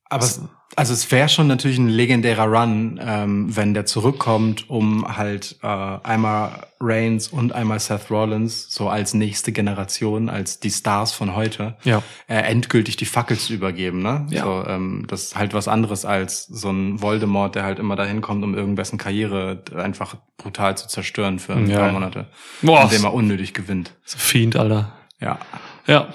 Aber 0.09 0.23
es, 0.25 0.41
also 0.75 0.93
es 0.93 1.11
wäre 1.11 1.29
schon 1.29 1.47
natürlich 1.47 1.77
ein 1.77 1.89
legendärer 1.89 2.45
Run, 2.45 2.99
ähm, 3.03 3.55
wenn 3.55 3.73
der 3.73 3.85
zurückkommt, 3.85 4.69
um 4.69 5.17
halt 5.17 5.57
äh, 5.63 5.67
einmal 5.67 6.67
Reigns 6.81 7.27
und 7.27 7.51
einmal 7.53 7.79
Seth 7.79 8.09
Rollins 8.09 8.67
so 8.73 8.87
als 8.87 9.13
nächste 9.13 9.51
Generation, 9.51 10.29
als 10.29 10.59
die 10.61 10.69
Stars 10.71 11.11
von 11.11 11.35
heute, 11.35 11.75
Ja. 11.83 12.01
äh, 12.27 12.35
endgültig 12.37 12.95
die 12.95 13.05
Fackel 13.05 13.37
zu 13.37 13.53
übergeben. 13.53 14.01
Ne? 14.01 14.27
Ja. 14.29 14.43
So, 14.43 14.63
ähm, 14.65 15.05
das 15.07 15.23
ist 15.23 15.35
halt 15.35 15.53
was 15.53 15.67
anderes 15.67 16.05
als 16.05 16.45
so 16.45 16.69
ein 16.69 17.01
Voldemort, 17.01 17.55
der 17.55 17.63
halt 17.63 17.79
immer 17.79 17.95
dahin 17.97 18.21
kommt, 18.21 18.43
um 18.45 18.55
irgendwessen 18.55 18.97
Karriere 18.97 19.61
einfach 19.75 20.15
brutal 20.37 20.77
zu 20.77 20.87
zerstören 20.87 21.39
für 21.39 21.53
ein 21.53 21.69
Ja. 21.69 21.79
paar 21.79 21.91
Monate, 21.91 22.27
Boah. 22.61 22.83
indem 22.83 23.03
er 23.03 23.13
unnötig 23.13 23.53
gewinnt. 23.53 23.91
So 24.05 24.17
Fiend, 24.17 24.55
Alter. 24.55 24.93
Ja. 25.19 25.39
Ja. 25.85 26.13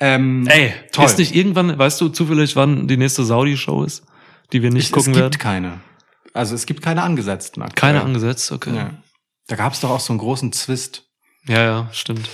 Ähm, 0.00 0.46
Ey, 0.48 0.72
toll. 0.92 1.06
ist 1.06 1.18
nicht 1.18 1.34
irgendwann, 1.34 1.76
weißt 1.78 2.00
du 2.00 2.08
zufällig, 2.08 2.54
wann 2.56 2.86
die 2.86 2.96
nächste 2.96 3.24
Saudi-Show 3.24 3.82
ist, 3.84 4.04
die 4.52 4.62
wir 4.62 4.70
nicht 4.70 4.86
es, 4.86 4.92
gucken 4.92 5.12
es 5.12 5.16
gibt 5.16 5.22
werden? 5.34 5.38
keine. 5.38 5.80
Also 6.34 6.54
es 6.54 6.66
gibt 6.66 6.82
keine 6.82 7.02
angesetzten. 7.02 7.62
aktuell. 7.62 7.92
Keine 7.92 8.04
angesetzt, 8.04 8.52
okay. 8.52 8.74
Ja. 8.76 8.90
Da 9.48 9.56
gab 9.56 9.72
es 9.72 9.80
doch 9.80 9.90
auch 9.90 10.00
so 10.00 10.12
einen 10.12 10.20
großen 10.20 10.52
Zwist. 10.52 11.04
Ja, 11.46 11.62
ja, 11.62 11.88
stimmt. 11.92 12.28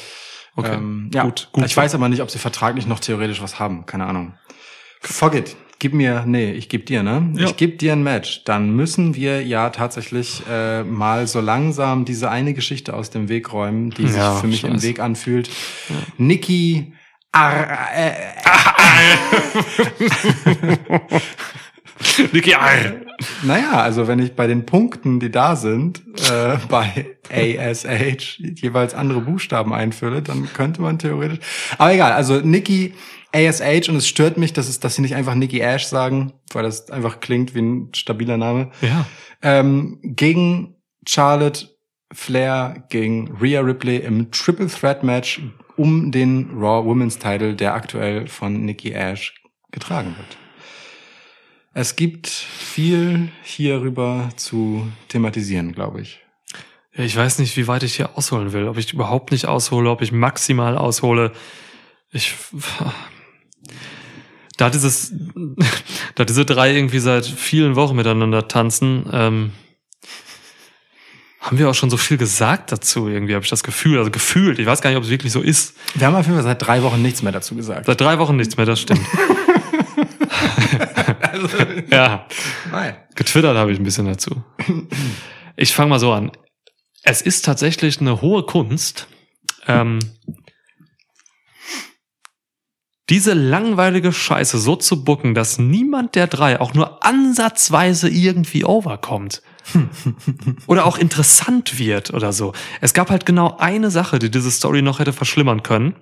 Okay. 0.57 0.75
Ähm, 0.75 1.11
ja, 1.15 1.23
gut, 1.25 1.49
gut. 1.53 1.65
Ich 1.65 1.77
weiß 1.77 1.95
aber 1.95 2.09
nicht, 2.09 2.21
ob 2.21 2.31
sie 2.31 2.39
vertraglich 2.39 2.87
noch 2.87 3.01
theoretisch 3.01 3.41
was 3.41 3.59
haben. 3.59 3.87
Keine 3.87 4.07
Ahnung. 4.07 4.35
Fuck 5.01 5.35
it. 5.35 5.57
Gib 5.79 5.93
mir, 5.95 6.25
nee, 6.27 6.53
ich 6.53 6.69
geb 6.69 6.87
dir, 6.87 7.03
ne? 7.03 7.33
Ja. 7.37 7.47
Ich 7.47 7.57
geb 7.57 7.79
dir 7.79 7.93
ein 7.93 8.03
Match. 8.03 8.45
Dann 8.45 8.71
müssen 8.71 9.15
wir 9.17 9.45
ja 9.45 9.71
tatsächlich 9.71 10.43
äh, 10.49 10.83
mal 10.85 11.27
so 11.27 11.41
langsam 11.41 12.05
diese 12.05 12.31
eine 12.31 12.55
Geschichte 12.55 12.95
aus 12.95 13.11
dem 13.11 13.29
Weg 13.29 13.53
räumen, 13.53 13.91
die 13.91 14.07
sich 14.07 14.17
Ja, 14.17 14.37
für 14.37 14.47
mich 14.47 14.65
im. 14.65 14.81
Weg 14.83 15.01
anfühlt. 15.01 15.51
Niki 16.17 16.93
Ar 17.35 17.89
äh, 17.95 18.13
Niki, 22.33 22.55
ah, 22.55 22.71
Naja, 23.43 23.73
also 23.73 24.07
wenn 24.07 24.21
ich 24.21 24.37
bei 24.37 24.47
den 24.47 24.67
Punkten, 24.67 25.19
die 25.21 25.31
da 25.31 25.57
sind, 25.57 26.03
äh, 26.31 26.59
bei 26.69 27.17
ASH 27.31 28.39
jeweils 28.39 28.95
andere 28.95 29.21
Buchstaben 29.23 29.73
einfülle, 29.73 30.23
dann 30.23 30.53
könnte 30.53 30.81
man 30.81 30.99
theoretisch. 30.99 31.41
Aber 31.79 31.93
egal, 31.93 32.13
also 32.13 32.41
Nikki 32.41 32.95
ASH 33.33 33.89
und 33.89 33.97
es 33.97 34.07
stört 34.07 34.37
mich, 34.37 34.53
dass, 34.53 34.69
es, 34.69 34.79
dass 34.79 34.95
sie 34.95 35.03
nicht 35.03 35.17
einfach 35.17 35.35
Nikki 35.35 35.61
Ash 35.61 35.87
sagen, 35.87 36.35
weil 36.53 36.63
das 36.63 36.91
einfach 36.91 37.19
klingt 37.21 37.55
wie 37.55 37.63
ein 37.63 37.89
stabiler 37.95 38.37
Name. 38.37 38.71
Ja. 38.81 39.07
Ähm, 39.43 39.99
gegen 40.03 40.77
Charlotte 41.07 41.69
Flair 42.13 42.85
gegen 42.91 43.37
Rhea 43.41 43.61
Ripley 43.61 43.97
im 43.97 44.31
Triple 44.31 44.69
Threat 44.69 45.03
Match 45.03 45.43
um 45.77 46.13
den 46.13 46.51
Raw 46.51 46.85
Women's 46.85 47.19
Title, 47.19 47.55
der 47.55 47.75
aktuell 47.75 48.27
von 48.27 48.65
Nikki 48.65 48.93
Ash 48.93 49.35
getragen 49.71 50.15
wird. 50.17 50.37
Es 51.73 51.97
gibt 51.97 52.29
viel 52.29 53.31
hierüber 53.43 54.29
zu 54.37 54.87
thematisieren, 55.09 55.73
glaube 55.73 56.03
ich. 56.03 56.21
Ich 56.93 57.17
weiß 57.17 57.41
nicht, 57.41 57.57
wie 57.57 57.67
weit 57.67 57.83
ich 57.83 57.97
hier 57.97 58.17
ausholen 58.17 58.53
will. 58.53 58.69
Ob 58.69 58.79
ich 58.79 58.93
überhaupt 58.93 59.33
nicht 59.33 59.47
aushole, 59.47 59.91
ob 59.91 60.01
ich 60.01 60.13
maximal 60.13 60.79
aushole. 60.79 61.33
Ich. 62.13 62.35
Da 64.57 64.71
dieses, 64.71 65.13
da 66.15 66.25
diese 66.25 66.45
drei 66.45 66.73
irgendwie 66.73 67.01
seit 67.01 67.27
vielen 67.27 67.75
Wochen 67.75 67.97
miteinander 67.97 68.47
tanzen, 68.47 69.11
ähm, 69.13 69.53
haben 71.45 71.59
wir 71.59 71.69
auch 71.69 71.75
schon 71.75 71.91
so 71.91 71.99
viel 71.99 72.17
gesagt 72.17 72.73
dazu 72.73 73.07
irgendwie, 73.07 73.35
habe 73.35 73.45
ich 73.45 73.51
das 73.51 73.63
Gefühl, 73.63 73.99
also 73.99 74.11
gefühlt, 74.11 74.59
ich 74.59 74.65
weiß 74.65 74.81
gar 74.81 74.89
nicht, 74.89 74.97
ob 74.97 75.05
es 75.05 75.11
wirklich 75.11 75.31
so 75.31 75.43
ist. 75.43 75.75
Wir 75.95 76.07
haben 76.07 76.15
auf 76.15 76.25
jeden 76.25 76.37
Fall 76.37 76.43
seit 76.43 76.67
drei 76.67 76.83
Wochen 76.83 77.03
nichts 77.03 77.21
mehr 77.21 77.33
dazu 77.33 77.55
gesagt. 77.55 77.85
Seit 77.85 78.01
drei 78.01 78.19
Wochen 78.19 78.37
nichts 78.37 78.57
mehr, 78.57 78.65
das 78.65 78.81
stimmt. 78.81 79.03
ja, 81.91 82.27
Nein. 82.71 82.97
getwittert 83.15 83.59
habe 83.59 83.73
ich 83.73 83.79
ein 83.79 83.85
bisschen 83.85 84.07
dazu. 84.07 84.43
Ich 85.57 85.75
fange 85.75 85.91
mal 85.91 85.99
so 85.99 86.13
an. 86.13 86.33
Es 87.03 87.21
ist 87.21 87.45
tatsächlich 87.45 88.01
eine 88.01 88.23
hohe 88.23 88.45
Kunst, 88.45 89.07
ähm, 89.67 89.99
diese 93.11 93.35
langweilige 93.35 94.15
Scheiße 94.15 94.57
so 94.59 94.77
zu 94.77 95.05
bucken, 95.05 95.35
dass 95.35 95.59
niemand 95.59 96.15
der 96.15 96.27
drei 96.27 96.59
auch 96.59 96.73
nur 96.73 97.05
ansatzweise 97.05 98.09
irgendwie 98.09 98.65
overkommt. 98.65 99.43
Oder 100.67 100.87
auch 100.87 100.99
interessant 100.99 101.79
wird 101.79 102.13
oder 102.13 102.33
so. 102.33 102.53
Es 102.81 102.95
gab 102.95 103.11
halt 103.11 103.27
genau 103.27 103.57
eine 103.59 103.91
Sache, 103.91 104.19
die 104.19 104.31
diese 104.31 104.51
Story 104.51 104.83
noch 104.83 104.99
hätte 104.99 105.13
verschlimmern 105.13 105.63
können. 105.63 105.95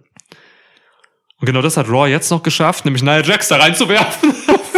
Und 1.41 1.47
genau 1.47 1.63
das 1.63 1.77
hat 1.77 1.89
Raw 1.89 2.09
jetzt 2.09 2.31
noch 2.31 2.43
geschafft, 2.43 2.85
nämlich 2.85 3.03
Nia 3.03 3.21
Jax 3.21 3.49
da 3.49 3.57
reinzuwerfen. 3.57 4.33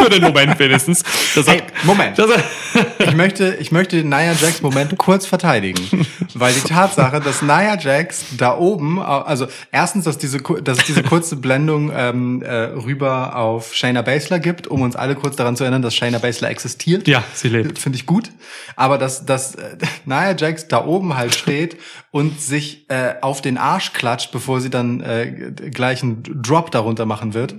Für 0.04 0.10
den 0.10 0.22
Moment 0.22 0.58
wenigstens. 0.58 1.02
Das 1.34 1.48
hat, 1.48 1.54
Hey, 1.54 1.62
Moment. 1.84 2.18
das, 2.18 2.30
Ich 2.98 3.14
möchte, 3.14 3.56
ich 3.60 3.72
möchte 3.72 3.96
Nia 4.04 4.32
Jax 4.32 4.62
Moment 4.62 4.96
kurz 4.98 5.26
verteidigen. 5.26 6.06
Weil 6.34 6.52
die 6.52 6.60
Tatsache, 6.60 7.20
dass 7.20 7.42
Nia 7.42 7.78
Jax 7.78 8.24
da 8.36 8.56
oben, 8.56 9.00
also 9.00 9.46
erstens, 9.72 10.04
dass 10.04 10.18
diese, 10.18 10.38
dass 10.38 10.78
es 10.78 10.84
diese 10.84 11.02
kurze 11.02 11.36
Blendung 11.36 11.90
ähm, 11.94 12.42
äh, 12.42 12.52
rüber 12.54 13.36
auf 13.36 13.74
Shayna 13.74 14.02
Baszler 14.02 14.38
gibt, 14.38 14.66
um 14.66 14.82
uns 14.82 14.96
alle 14.96 15.14
kurz 15.14 15.36
daran 15.36 15.56
zu 15.56 15.64
erinnern, 15.64 15.82
dass 15.82 15.94
Shayna 15.94 16.18
Baszler 16.18 16.50
existiert. 16.50 17.08
ja, 17.08 17.24
sie 17.34 17.48
lebt. 17.48 17.78
Finde 17.78 17.96
ich 17.96 18.06
gut. 18.06 18.30
Aber 18.76 18.98
dass, 18.98 19.24
dass 19.26 19.54
äh, 19.54 19.76
Nia 20.04 20.36
Jax 20.36 20.68
da 20.68 20.84
oben 20.84 21.16
halt 21.16 21.34
steht 21.34 21.76
und 22.10 22.40
sich 22.40 22.88
äh, 22.90 23.14
auf 23.22 23.40
den 23.42 23.58
Arsch 23.58 23.92
klatscht, 23.92 24.30
bevor 24.30 24.60
sie 24.60 24.70
dann 24.70 25.00
äh, 25.00 25.52
gleich 25.72 26.02
einen 26.02 26.22
Drop 26.42 26.70
darunter 26.70 27.06
machen 27.06 27.34
wird. 27.34 27.54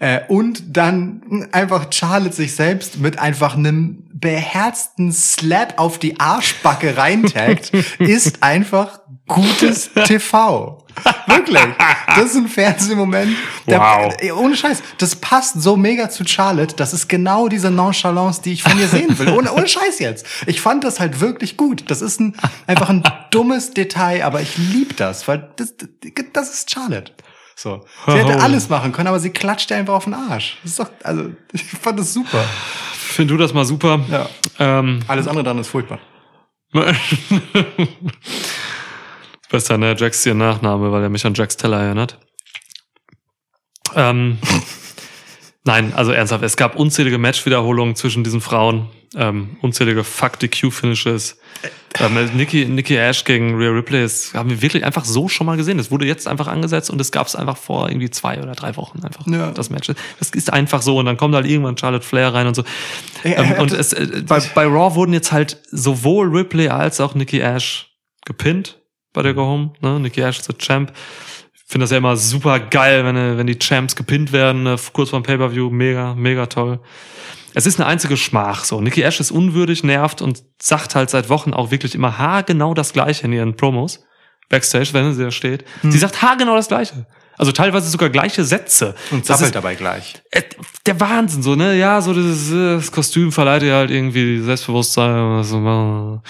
Äh, 0.00 0.20
und 0.28 0.76
dann 0.76 1.48
einfach 1.52 1.89
Charlotte 1.92 2.34
sich 2.34 2.54
selbst 2.54 2.98
mit 2.98 3.18
einfach 3.18 3.56
einem 3.56 4.04
beherzten 4.12 5.12
Slap 5.12 5.74
auf 5.78 5.98
die 5.98 6.20
Arschbacke 6.20 6.96
reintaggt, 6.96 7.72
ist 7.98 8.42
einfach 8.42 9.00
gutes 9.26 9.90
TV. 10.04 10.84
Wirklich. 11.26 11.60
Das 12.08 12.24
ist 12.26 12.36
ein 12.36 12.48
Fernsehmoment. 12.48 13.36
Der, 13.66 13.80
Wow. 13.80 14.12
Ohne 14.36 14.56
Scheiß. 14.56 14.82
Das 14.98 15.16
passt 15.16 15.62
so 15.62 15.76
mega 15.76 16.10
zu 16.10 16.26
Charlotte. 16.26 16.74
Das 16.76 16.92
ist 16.92 17.08
genau 17.08 17.48
diese 17.48 17.70
Nonchalance, 17.70 18.42
die 18.42 18.52
ich 18.52 18.62
von 18.62 18.78
ihr 18.78 18.88
sehen 18.88 19.18
will. 19.18 19.28
Ohne, 19.30 19.52
ohne 19.52 19.68
Scheiß 19.68 20.00
jetzt. 20.00 20.26
Ich 20.46 20.60
fand 20.60 20.84
das 20.84 21.00
halt 21.00 21.20
wirklich 21.20 21.56
gut. 21.56 21.84
Das 21.90 22.02
ist 22.02 22.20
ein, 22.20 22.34
einfach 22.66 22.88
ein 22.88 23.04
dummes 23.30 23.70
Detail, 23.70 24.24
aber 24.24 24.40
ich 24.40 24.58
lieb 24.58 24.96
das, 24.96 25.26
weil 25.28 25.48
das, 25.56 25.74
das 26.32 26.50
ist 26.52 26.70
Charlotte. 26.70 27.12
So. 27.62 27.84
Sie 28.06 28.12
hätte 28.12 28.36
Oh. 28.38 28.40
alles 28.40 28.70
machen 28.70 28.90
können, 28.90 29.08
aber 29.08 29.20
sie 29.20 29.28
klatscht 29.28 29.70
einfach 29.72 29.92
auf 29.92 30.04
den 30.04 30.14
Arsch. 30.14 30.56
Das 30.62 30.70
ist 30.72 30.80
doch, 30.80 30.88
also, 31.04 31.30
ich 31.52 31.62
fand 31.62 31.98
das 32.00 32.14
super. 32.14 32.42
Find 32.94 33.30
du 33.30 33.36
das 33.36 33.52
mal 33.52 33.66
super? 33.66 34.00
Ja. 34.10 34.26
Ähm, 34.58 35.00
Alles 35.06 35.28
andere 35.28 35.44
dann 35.44 35.58
ist 35.58 35.68
furchtbar. 35.68 35.98
Besser, 39.50 39.76
ne? 39.76 39.94
Jax 39.98 40.18
ist 40.20 40.26
ihr 40.26 40.34
Nachname, 40.34 40.90
weil 40.90 41.02
er 41.02 41.08
mich 41.10 41.26
an 41.26 41.34
Jax 41.34 41.56
Teller 41.58 41.82
erinnert. 41.82 42.18
Ähm, 43.94 44.38
nein, 45.64 45.92
also 45.94 46.12
ernsthaft, 46.12 46.44
es 46.44 46.56
gab 46.56 46.76
unzählige 46.76 47.18
Matchwiederholungen 47.18 47.94
zwischen 47.94 48.24
diesen 48.24 48.40
Frauen, 48.40 48.88
ähm, 49.16 49.56
unzählige 49.60 50.04
Fuck 50.04 50.32
the 50.40 50.48
Q-Finishes. 50.48 51.38
Ähm, 51.98 52.16
Nikki, 52.36 52.64
Nikki 52.66 52.96
Ash 52.96 53.24
gegen 53.24 53.56
Rhea 53.56 53.70
Ripley, 53.70 54.02
das 54.02 54.32
haben 54.34 54.48
wir 54.48 54.62
wirklich 54.62 54.84
einfach 54.84 55.04
so 55.04 55.28
schon 55.28 55.46
mal 55.46 55.56
gesehen. 55.56 55.78
Das 55.78 55.90
wurde 55.90 56.06
jetzt 56.06 56.28
einfach 56.28 56.46
angesetzt 56.46 56.88
und 56.90 57.00
es 57.00 57.10
gab 57.10 57.26
es 57.26 57.34
einfach 57.34 57.56
vor 57.56 57.88
irgendwie 57.88 58.10
zwei 58.10 58.40
oder 58.40 58.52
drei 58.52 58.76
Wochen 58.76 59.02
einfach 59.02 59.26
Ja. 59.26 59.50
das 59.50 59.68
Match. 59.70 59.90
Das 60.20 60.30
ist 60.30 60.52
einfach 60.52 60.82
so 60.82 60.98
und 60.98 61.06
dann 61.06 61.16
kommt 61.16 61.34
halt 61.34 61.46
irgendwann 61.46 61.76
Charlotte 61.76 62.06
Flair 62.06 62.32
rein 62.32 62.46
und 62.46 62.54
so. 62.54 62.62
Ey, 63.24 63.34
Ähm, 63.36 63.54
äh, 63.56 63.60
und 63.60 63.72
es, 63.72 63.92
äh, 63.92 64.22
bei, 64.26 64.40
bei 64.54 64.64
Raw 64.66 64.94
wurden 64.94 65.12
jetzt 65.12 65.32
halt 65.32 65.58
sowohl 65.70 66.28
Ripley 66.28 66.68
als 66.68 67.00
auch 67.00 67.14
Nikki 67.16 67.40
Ash 67.40 67.88
gepinnt 68.24 68.78
bei 69.12 69.22
der 69.22 69.34
Go 69.34 69.42
Home. 69.42 69.72
Ne? 69.80 69.98
Nikki 69.98 70.20
Ash 70.20 70.38
ist 70.38 70.48
der 70.48 70.58
Champ. 70.58 70.92
Ich 71.54 71.62
finde 71.72 71.84
das 71.84 71.90
ja 71.90 71.98
immer 71.98 72.16
super 72.16 72.60
geil, 72.60 73.04
wenn, 73.04 73.16
äh, 73.16 73.36
wenn 73.36 73.48
die 73.48 73.58
Champs 73.58 73.96
gepinnt 73.96 74.30
werden, 74.32 74.66
äh, 74.66 74.76
kurz 74.92 75.10
vorm 75.10 75.24
Pay-Per-View. 75.24 75.70
Mega, 75.70 76.14
mega 76.14 76.46
toll. 76.46 76.78
Es 77.54 77.66
ist 77.66 77.80
eine 77.80 77.86
einzige 77.88 78.16
Schmach 78.16 78.64
so. 78.64 78.80
Nikki 78.80 79.02
Ash 79.02 79.20
ist 79.20 79.30
unwürdig, 79.30 79.82
nervt 79.84 80.22
und 80.22 80.42
sagt 80.60 80.94
halt 80.94 81.10
seit 81.10 81.28
Wochen 81.28 81.52
auch 81.52 81.70
wirklich 81.70 81.94
immer 81.94 82.18
haargenau 82.18 82.74
das 82.74 82.92
Gleiche 82.92 83.26
in 83.26 83.32
ihren 83.32 83.56
Promos. 83.56 84.04
Backstage, 84.48 84.90
wenn 84.92 85.12
sie 85.14 85.22
da 85.22 85.30
steht. 85.30 85.64
Sie 85.82 85.98
sagt 85.98 86.22
haargenau 86.22 86.56
das 86.56 86.68
Gleiche. 86.68 87.06
Also 87.38 87.52
teilweise 87.52 87.88
sogar 87.88 88.10
gleiche 88.10 88.44
Sätze. 88.44 88.94
Und 89.10 89.20
Das 89.20 89.28
zappelt 89.28 89.46
ist- 89.46 89.54
dabei 89.54 89.74
gleich. 89.74 90.14
äh, 90.30 90.42
der 90.84 91.00
Wahnsinn, 91.00 91.42
so, 91.42 91.54
ne? 91.54 91.74
Ja, 91.76 92.02
so 92.02 92.12
dieses 92.12 92.50
äh, 92.52 92.74
das 92.76 92.92
Kostüm 92.92 93.32
verleiht 93.32 93.62
ihr 93.62 93.74
halt 93.74 93.90
irgendwie 93.90 94.40
Selbstbewusstsein. 94.40 95.10
oder 95.14 95.44
so. 95.44 96.20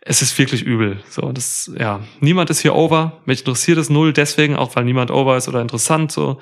Es 0.00 0.22
ist 0.22 0.38
wirklich 0.38 0.62
übel. 0.62 1.02
So, 1.10 1.30
das, 1.32 1.70
ja. 1.78 2.00
Niemand 2.20 2.48
ist 2.50 2.60
hier 2.60 2.74
over. 2.74 3.20
Mich 3.26 3.40
interessiert 3.40 3.76
es 3.78 3.90
null, 3.90 4.12
deswegen, 4.14 4.56
auch 4.56 4.74
weil 4.76 4.84
niemand 4.84 5.10
over 5.10 5.36
ist 5.36 5.48
oder 5.48 5.60
interessant. 5.60 6.10
So. 6.12 6.38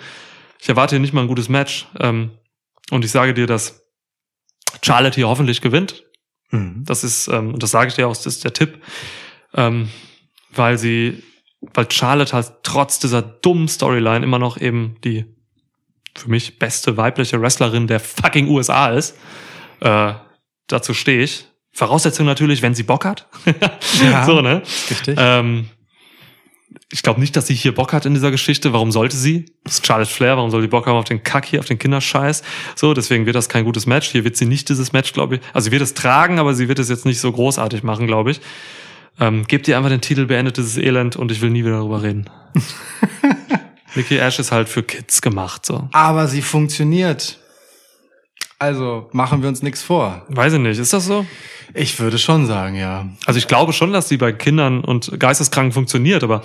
Ich 0.61 0.69
erwarte 0.69 0.95
hier 0.95 1.01
nicht 1.01 1.15
mal 1.15 1.23
ein 1.23 1.29
gutes 1.29 1.49
Match. 1.49 1.89
Ähm, 1.99 2.31
und 2.91 3.05
ich 3.05 3.11
sage 3.11 3.35
dir, 3.35 3.47
dass 3.49 3.84
Charlotte 4.85 5.17
hier 5.17 5.29
hoffentlich 5.29 5.61
gewinnt. 5.61 6.05
Mhm. 6.51 6.85
Das 6.85 7.05
ist, 7.05 7.29
ähm, 7.29 7.55
und 7.55 7.63
das 7.63 7.71
sage 7.71 7.89
ich 7.89 7.95
dir 7.95 8.07
auch, 8.07 8.15
das 8.15 8.27
ist 8.27 8.45
der 8.45 8.53
Tipp. 8.53 8.83
Ähm, 9.55 9.89
weil 10.53 10.79
sie, 10.79 11.23
weil 11.73 11.91
Charlotte 11.91 12.33
halt 12.33 12.53
trotz 12.63 12.99
dieser 12.99 13.23
dummen 13.23 13.69
Storyline 13.69 14.25
immer 14.25 14.39
noch 14.39 14.57
eben 14.59 14.97
die 15.05 15.25
für 16.17 16.31
mich 16.31 16.59
beste 16.59 16.97
weibliche 16.97 17.41
Wrestlerin 17.41 17.87
der 17.87 17.99
fucking 17.99 18.49
USA 18.49 18.91
ist. 18.91 19.17
Äh, 19.81 20.15
dazu 20.69 20.95
stehe 20.95 21.23
ich. 21.23 21.47
Voraussetzung 21.73 22.25
natürlich, 22.25 22.63
wenn 22.63 22.75
sie 22.75 22.85
Bock 22.85 23.05
hat. 23.05 23.27
Ja, 24.01 24.25
so, 24.25 24.41
ne? 24.41 24.63
Richtig. 24.91 25.17
Ähm, 25.19 25.71
ich 26.95 27.03
glaube 27.03 27.19
nicht, 27.19 27.35
dass 27.35 27.49
sie 27.49 27.55
hier 27.55 27.75
Bock 27.75 27.93
hat 27.93 28.07
in 28.07 28.15
dieser 28.15 28.31
Geschichte. 28.31 28.73
Warum 28.73 28.93
sollte 28.93 29.17
sie? 29.17 29.47
Das 29.65 29.75
ist 29.75 29.87
Charlotte 29.87 30.09
Flair. 30.09 30.37
Warum 30.37 30.53
soll 30.53 30.63
die 30.63 30.69
Bock 30.69 30.87
haben 30.87 30.97
auf 30.97 31.05
den 31.05 31.25
Kack 31.25 31.45
hier, 31.45 31.59
auf 31.59 31.67
den 31.67 31.77
Kinderscheiß? 31.77 32.45
So, 32.77 32.95
deswegen 32.95 33.27
wird 33.27 33.35
das 33.35 33.49
kein 33.49 33.65
gutes 33.65 33.87
Match. 33.87 34.11
Hier 34.11 34.23
wird 34.23 34.37
sie 34.37 34.47
nicht 34.47 34.69
dieses 34.69 34.93
Match, 34.93 35.13
glaube 35.13 35.35
ich. 35.35 35.41
Also 35.53 35.65
sie 35.65 35.73
wird 35.73 35.83
es 35.83 35.95
tragen, 35.95 36.39
aber 36.39 36.55
sie 36.55 36.69
wird 36.69 36.79
es 36.79 36.89
jetzt 36.89 37.05
nicht 37.05 37.19
so 37.19 37.33
großartig 37.33 37.83
machen, 37.83 38.07
glaube 38.07 38.31
ich. 38.31 38.41
Ähm, 39.19 39.45
gebt 39.49 39.67
ihr 39.67 39.77
einfach 39.77 39.91
den 39.91 40.03
Titel, 40.03 40.27
beendet 40.27 40.57
dieses 40.57 40.77
Elend 40.77 41.17
und 41.17 41.33
ich 41.33 41.41
will 41.41 41.51
nie 41.51 41.65
wieder 41.65 41.79
darüber 41.79 42.05
reden. 42.05 42.31
Nikki 43.97 44.19
Ash 44.19 44.39
ist 44.39 44.53
halt 44.53 44.69
für 44.69 44.85
Kids 44.85 45.21
gemacht, 45.21 45.67
so. 45.67 45.89
Aber 45.91 46.29
sie 46.29 46.43
funktioniert. 46.43 47.41
Also 48.65 49.09
machen 49.13 49.43
wir 49.43 49.49
uns 49.51 49.63
nichts 49.63 49.83
vor. 49.83 50.23
Weiß 50.29 50.55
ich 50.55 50.59
nicht, 50.59 50.79
ist 50.79 50.95
das 50.95 51.05
so? 51.05 51.27
Ich 51.75 51.99
würde 52.01 52.17
schon 52.19 52.47
sagen, 52.47 52.77
ja. 52.77 53.07
Also 53.27 53.37
ich 53.37 53.47
glaube 53.47 53.75
schon, 53.75 53.93
dass 53.93 54.09
sie 54.09 54.17
bei 54.17 54.33
Kindern 54.33 54.83
und 54.83 55.21
Geisteskranken 55.21 55.73
funktioniert, 55.73 56.23
aber 56.25 56.43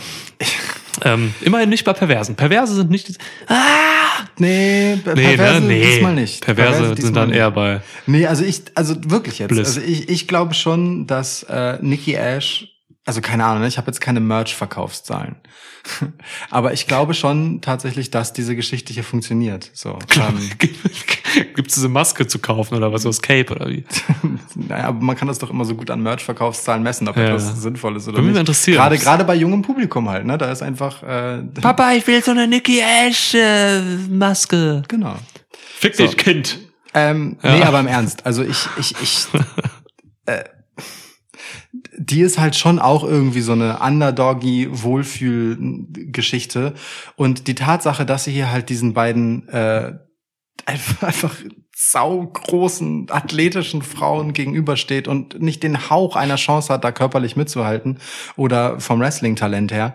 ähm, 1.05 1.33
immerhin 1.41 1.69
nicht 1.69 1.85
bei 1.85 1.93
Perversen. 1.93 2.35
Perverse 2.35 2.75
sind 2.75 2.89
nicht. 2.91 3.17
Ah! 3.47 3.53
Nee, 4.37 4.95
Nee, 4.95 5.01
Perverse 5.13 5.61
ne? 5.61 5.67
nee. 5.67 5.81
diesmal 5.85 6.13
nicht. 6.13 6.43
Perverse, 6.43 6.87
sind 6.87 6.97
diesmal 6.97 7.13
dann 7.13 7.29
nicht. 7.29 7.37
eher 7.37 7.51
bei. 7.51 7.81
Nee, 8.05 8.25
also 8.27 8.43
ich, 8.43 8.63
also 8.75 8.95
wirklich 9.05 9.39
jetzt. 9.39 9.49
Bliss. 9.49 9.67
Also 9.77 9.81
ich, 9.81 10.09
ich 10.09 10.27
glaube 10.27 10.53
schon, 10.55 11.07
dass 11.07 11.43
äh, 11.43 11.77
Nikki 11.81 12.15
Ash, 12.15 12.67
also 13.09 13.21
keine 13.21 13.43
Ahnung, 13.45 13.61
ne, 13.61 13.67
ich 13.67 13.77
habe 13.77 13.87
jetzt 13.87 13.99
keine 14.01 14.19
Merch-Verkaufszahlen. 14.19 15.35
Aber 16.51 16.73
ich 16.73 16.85
glaube 16.87 17.13
schon 17.15 17.61
tatsächlich, 17.61 18.11
dass 18.11 18.33
diese 18.33 18.55
Geschichte 18.55 18.93
hier 18.93 19.03
funktioniert. 19.03 19.71
So. 19.73 19.97
Ähm, 20.15 20.49
Gibt 21.55 21.69
es 21.69 21.73
diese 21.75 21.89
Maske 21.89 22.27
zu 22.27 22.39
kaufen 22.39 22.75
oder 22.75 22.93
was, 22.93 23.01
so 23.03 23.09
das 23.09 23.21
Cape 23.21 23.53
oder 23.55 23.67
wie? 23.69 23.83
naja, 24.55 24.85
aber 24.85 25.01
man 25.01 25.15
kann 25.15 25.27
das 25.27 25.39
doch 25.39 25.49
immer 25.49 25.65
so 25.65 25.75
gut 25.75 25.89
an 25.89 26.01
Merch-Verkaufszahlen 26.03 26.83
messen, 26.83 27.07
ob 27.07 27.17
Ja. 27.17 27.29
etwas 27.29 27.61
sinnvoll 27.61 27.95
ist 27.97 28.07
oder 28.07 28.17
Würde 28.17 28.27
mich 28.27 28.33
nicht. 28.33 28.39
interessieren. 28.41 28.77
Gerade, 28.77 28.97
gerade 28.97 29.23
bei 29.25 29.35
jungem 29.35 29.61
Publikum 29.63 30.07
halt, 30.09 30.25
ne? 30.25 30.37
Da 30.37 30.51
ist 30.51 30.61
einfach, 30.61 31.01
äh, 31.01 31.41
Papa, 31.61 31.93
ich 31.93 32.05
will 32.07 32.23
so 32.23 32.31
eine 32.31 32.47
Nicky 32.47 32.79
Ash 32.81 33.33
äh, 33.33 33.81
Maske. 34.09 34.83
genau. 34.87 35.15
Fick 35.79 35.95
So. 35.95 36.05
dich, 36.05 36.17
Kind. 36.17 36.59
Ähm, 36.93 37.37
Ja. 37.41 37.55
Nee, 37.55 37.63
aber 37.63 37.79
im 37.79 37.87
Ernst. 37.87 38.25
Also 38.25 38.43
ich, 38.43 38.67
ich, 38.77 38.95
ich, 39.01 39.27
äh, 40.25 40.43
die 41.99 42.21
ist 42.21 42.39
halt 42.39 42.55
schon 42.55 42.79
auch 42.79 43.03
irgendwie 43.03 43.41
so 43.41 43.51
eine 43.51 43.79
underdoggy 43.79 44.69
Wohlfühlgeschichte. 44.71 46.73
Und 47.17 47.47
die 47.47 47.55
Tatsache, 47.55 48.05
dass 48.05 48.23
sie 48.23 48.31
hier 48.31 48.51
halt 48.51 48.69
diesen 48.69 48.93
beiden 48.93 49.49
äh, 49.49 49.95
einfach, 50.65 51.03
einfach 51.03 51.35
saugroßen 51.75 53.07
athletischen 53.09 53.81
Frauen 53.81 54.31
gegenübersteht 54.31 55.09
und 55.09 55.41
nicht 55.41 55.61
den 55.61 55.89
Hauch 55.89 56.15
einer 56.15 56.37
Chance 56.37 56.73
hat, 56.73 56.85
da 56.85 56.93
körperlich 56.93 57.35
mitzuhalten 57.35 57.99
oder 58.37 58.79
vom 58.79 59.01
Wrestling-Talent 59.01 59.73
her 59.73 59.93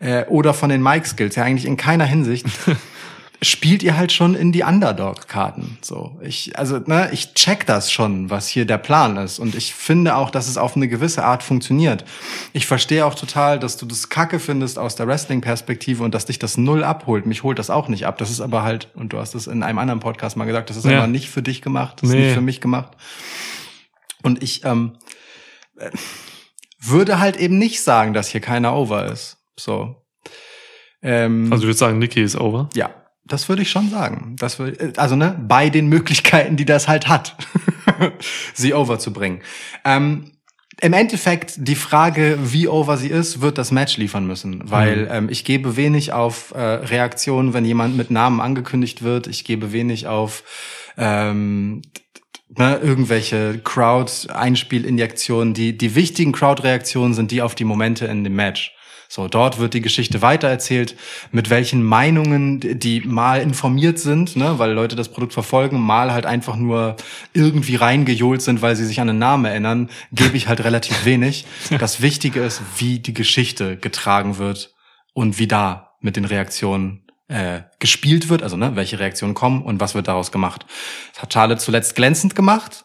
äh, 0.00 0.24
oder 0.26 0.54
von 0.54 0.70
den 0.70 0.82
Mic-Skills 0.82 1.36
ja 1.36 1.44
eigentlich 1.44 1.66
in 1.66 1.76
keiner 1.76 2.04
Hinsicht 2.04 2.46
spielt 3.42 3.82
ihr 3.82 3.96
halt 3.96 4.10
schon 4.12 4.34
in 4.34 4.52
die 4.52 4.62
Underdog-Karten. 4.62 5.76
So, 5.82 6.18
ich, 6.22 6.58
also, 6.58 6.78
ne, 6.78 7.10
ich 7.12 7.34
check 7.34 7.66
das 7.66 7.92
schon, 7.92 8.30
was 8.30 8.48
hier 8.48 8.64
der 8.64 8.78
Plan 8.78 9.16
ist. 9.16 9.38
Und 9.38 9.54
ich 9.54 9.74
finde 9.74 10.16
auch, 10.16 10.30
dass 10.30 10.48
es 10.48 10.56
auf 10.56 10.76
eine 10.76 10.88
gewisse 10.88 11.24
Art 11.24 11.42
funktioniert. 11.42 12.04
Ich 12.52 12.66
verstehe 12.66 13.04
auch 13.04 13.14
total, 13.14 13.58
dass 13.58 13.76
du 13.76 13.84
das 13.86 14.08
Kacke 14.08 14.38
findest 14.38 14.78
aus 14.78 14.94
der 14.96 15.06
Wrestling-Perspektive 15.06 16.02
und 16.02 16.14
dass 16.14 16.26
dich 16.26 16.38
das 16.38 16.56
null 16.56 16.84
abholt. 16.84 17.26
Mich 17.26 17.42
holt 17.42 17.58
das 17.58 17.68
auch 17.70 17.88
nicht 17.88 18.06
ab. 18.06 18.16
Das 18.18 18.30
ist 18.30 18.40
aber 18.40 18.62
halt, 18.62 18.88
und 18.94 19.12
du 19.12 19.18
hast 19.18 19.34
es 19.34 19.46
in 19.46 19.62
einem 19.62 19.78
anderen 19.78 20.00
Podcast 20.00 20.36
mal 20.36 20.44
gesagt, 20.46 20.70
das 20.70 20.76
ist 20.78 20.84
Ja. 20.86 20.98
aber 20.98 21.06
nicht 21.06 21.28
für 21.28 21.42
dich 21.42 21.60
gemacht, 21.60 21.98
das 22.00 22.08
ist 22.10 22.14
Nee. 22.14 22.24
nicht 22.26 22.34
für 22.34 22.40
mich 22.40 22.60
gemacht. 22.60 22.92
Und 24.22 24.42
ich 24.42 24.64
ähm, 24.64 24.92
äh, 25.76 25.90
würde 26.80 27.18
halt 27.18 27.36
eben 27.36 27.58
nicht 27.58 27.82
sagen, 27.82 28.14
dass 28.14 28.28
hier 28.28 28.40
keiner 28.40 28.74
over 28.74 29.06
ist. 29.06 29.36
So. 29.58 29.96
Ähm, 31.02 31.48
Also 31.52 31.64
ich 31.64 31.68
würde 31.68 31.78
sagen, 31.78 31.98
Nikki 31.98 32.22
ist 32.22 32.36
over. 32.36 32.68
ja, 32.74 32.90
das 33.26 33.48
würde 33.48 33.62
ich 33.62 33.70
schon 33.70 33.88
sagen. 33.88 34.36
Das 34.38 34.58
würde, 34.58 34.92
also 34.96 35.16
ne, 35.16 35.38
bei 35.48 35.70
den 35.70 35.88
Möglichkeiten, 35.88 36.56
die 36.56 36.64
das 36.64 36.88
halt 36.88 37.08
hat, 37.08 37.36
sie 38.54 38.74
over 38.74 38.98
zu 38.98 39.12
bringen. 39.12 39.40
Ähm, 39.84 40.32
Im 40.80 40.92
Endeffekt 40.92 41.54
die 41.56 41.74
Frage, 41.74 42.38
wie 42.42 42.68
over 42.68 42.96
sie 42.96 43.08
ist, 43.08 43.40
wird 43.40 43.58
das 43.58 43.70
Match 43.70 43.96
liefern 43.96 44.26
müssen, 44.26 44.70
weil 44.70 45.08
ähm, 45.10 45.28
ich 45.30 45.44
gebe 45.44 45.76
wenig 45.76 46.12
auf 46.12 46.52
äh, 46.54 46.60
Reaktionen, 46.60 47.54
wenn 47.54 47.64
jemand 47.64 47.96
mit 47.96 48.10
Namen 48.10 48.40
angekündigt 48.40 49.02
wird. 49.02 49.26
Ich 49.26 49.44
gebe 49.44 49.72
wenig 49.72 50.06
auf 50.06 50.42
ähm, 50.98 51.82
ne, 52.50 52.78
irgendwelche 52.82 53.58
Crowd-Einspielinjektionen. 53.62 55.54
Die 55.54 55.78
die 55.78 55.94
wichtigen 55.94 56.32
Crowd-Reaktionen 56.32 57.14
sind 57.14 57.30
die 57.30 57.40
auf 57.40 57.54
die 57.54 57.64
Momente 57.64 58.06
in 58.06 58.24
dem 58.24 58.34
Match. 58.34 58.74
So, 59.14 59.28
dort 59.28 59.60
wird 59.60 59.74
die 59.74 59.80
Geschichte 59.80 60.22
weitererzählt, 60.22 60.96
mit 61.30 61.48
welchen 61.48 61.84
Meinungen, 61.84 62.58
die 62.58 63.00
mal 63.02 63.40
informiert 63.40 64.00
sind, 64.00 64.34
ne, 64.34 64.58
weil 64.58 64.72
Leute 64.72 64.96
das 64.96 65.08
Produkt 65.08 65.32
verfolgen, 65.32 65.78
mal 65.78 66.12
halt 66.12 66.26
einfach 66.26 66.56
nur 66.56 66.96
irgendwie 67.32 67.76
reingejohlt 67.76 68.42
sind, 68.42 68.60
weil 68.60 68.74
sie 68.74 68.84
sich 68.84 69.00
an 69.00 69.06
den 69.06 69.18
Namen 69.18 69.44
erinnern, 69.44 69.88
gebe 70.10 70.36
ich 70.36 70.48
halt 70.48 70.64
relativ 70.64 71.04
wenig. 71.04 71.46
Das 71.78 72.02
Wichtige 72.02 72.40
ist, 72.40 72.60
wie 72.78 72.98
die 72.98 73.14
Geschichte 73.14 73.76
getragen 73.76 74.38
wird 74.38 74.74
und 75.12 75.38
wie 75.38 75.46
da 75.46 75.92
mit 76.00 76.16
den 76.16 76.24
Reaktionen 76.24 77.06
äh, 77.28 77.60
gespielt 77.78 78.28
wird, 78.28 78.42
also 78.42 78.56
ne, 78.56 78.74
welche 78.74 78.98
Reaktionen 78.98 79.34
kommen 79.34 79.62
und 79.62 79.78
was 79.78 79.94
wird 79.94 80.08
daraus 80.08 80.32
gemacht. 80.32 80.66
Das 81.12 81.22
hat 81.22 81.32
Charlotte 81.32 81.60
zuletzt 81.60 81.94
glänzend 81.94 82.34
gemacht. 82.34 82.84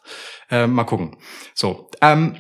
Äh, 0.51 0.67
mal 0.67 0.83
gucken. 0.83 1.17
So, 1.55 1.89
ähm, 2.01 2.35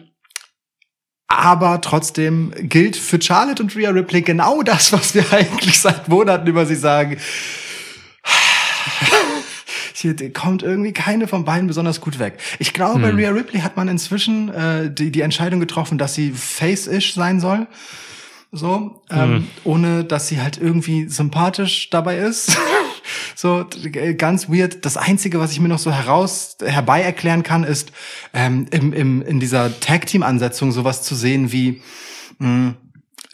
aber 1.29 1.79
trotzdem 1.79 2.51
gilt 2.57 2.97
für 2.97 3.21
Charlotte 3.21 3.61
und 3.61 3.75
Rhea 3.75 3.91
Ripley 3.91 4.23
genau 4.23 4.63
das, 4.63 4.91
was 4.91 5.13
wir 5.13 5.23
eigentlich 5.31 5.79
seit 5.79 6.09
Monaten 6.09 6.47
über 6.47 6.65
sie 6.65 6.75
sagen. 6.75 7.17
Hier 9.93 10.33
kommt 10.33 10.63
irgendwie 10.63 10.93
keine 10.93 11.27
von 11.27 11.45
beiden 11.45 11.67
besonders 11.67 12.01
gut 12.01 12.19
weg. 12.19 12.37
Ich 12.57 12.73
glaube, 12.73 12.99
bei 12.99 13.09
Rhea 13.09 13.31
Ripley 13.31 13.59
hat 13.59 13.75
man 13.75 13.89
inzwischen 13.89 14.47
äh, 14.49 14.89
die, 14.89 15.11
die 15.11 15.21
Entscheidung 15.21 15.59
getroffen, 15.59 15.97
dass 15.97 16.13
sie 16.15 16.31
face-ish 16.31 17.13
sein 17.13 17.41
soll. 17.41 17.67
So, 18.51 19.03
ähm, 19.11 19.47
ohne 19.63 20.05
dass 20.05 20.27
sie 20.27 20.41
halt 20.41 20.57
irgendwie 20.57 21.07
sympathisch 21.09 21.89
dabei 21.89 22.17
ist. 22.17 22.57
so, 23.35 23.65
ganz 24.17 24.49
weird. 24.49 24.85
Das 24.85 24.97
Einzige, 24.97 25.39
was 25.39 25.51
ich 25.51 25.59
mir 25.59 25.67
noch 25.67 25.79
so 25.79 25.91
heraus, 25.91 26.57
herbei 26.63 27.01
erklären 27.01 27.43
kann, 27.43 27.63
ist, 27.63 27.91
ähm, 28.33 28.67
im, 28.71 28.93
im, 28.93 29.21
in 29.21 29.39
dieser 29.39 29.79
Tag-Team-Ansetzung 29.79 30.71
sowas 30.71 31.03
zu 31.03 31.15
sehen 31.15 31.51
wie, 31.51 31.81
mh, 32.39 32.75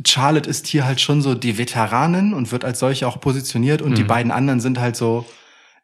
Charlotte 0.06 0.50
ist 0.50 0.68
hier 0.68 0.86
halt 0.86 1.00
schon 1.00 1.22
so 1.22 1.36
die 1.36 1.58
Veteranin 1.58 2.34
und 2.34 2.52
wird 2.52 2.66
als 2.66 2.80
solche 2.80 3.08
auch 3.08 3.22
positioniert 3.22 3.82
und 3.82 3.98
die 3.98 4.04
beiden 4.04 4.32
anderen 4.32 4.60
sind 4.60 4.78
halt 4.78 4.98
so 4.98 5.26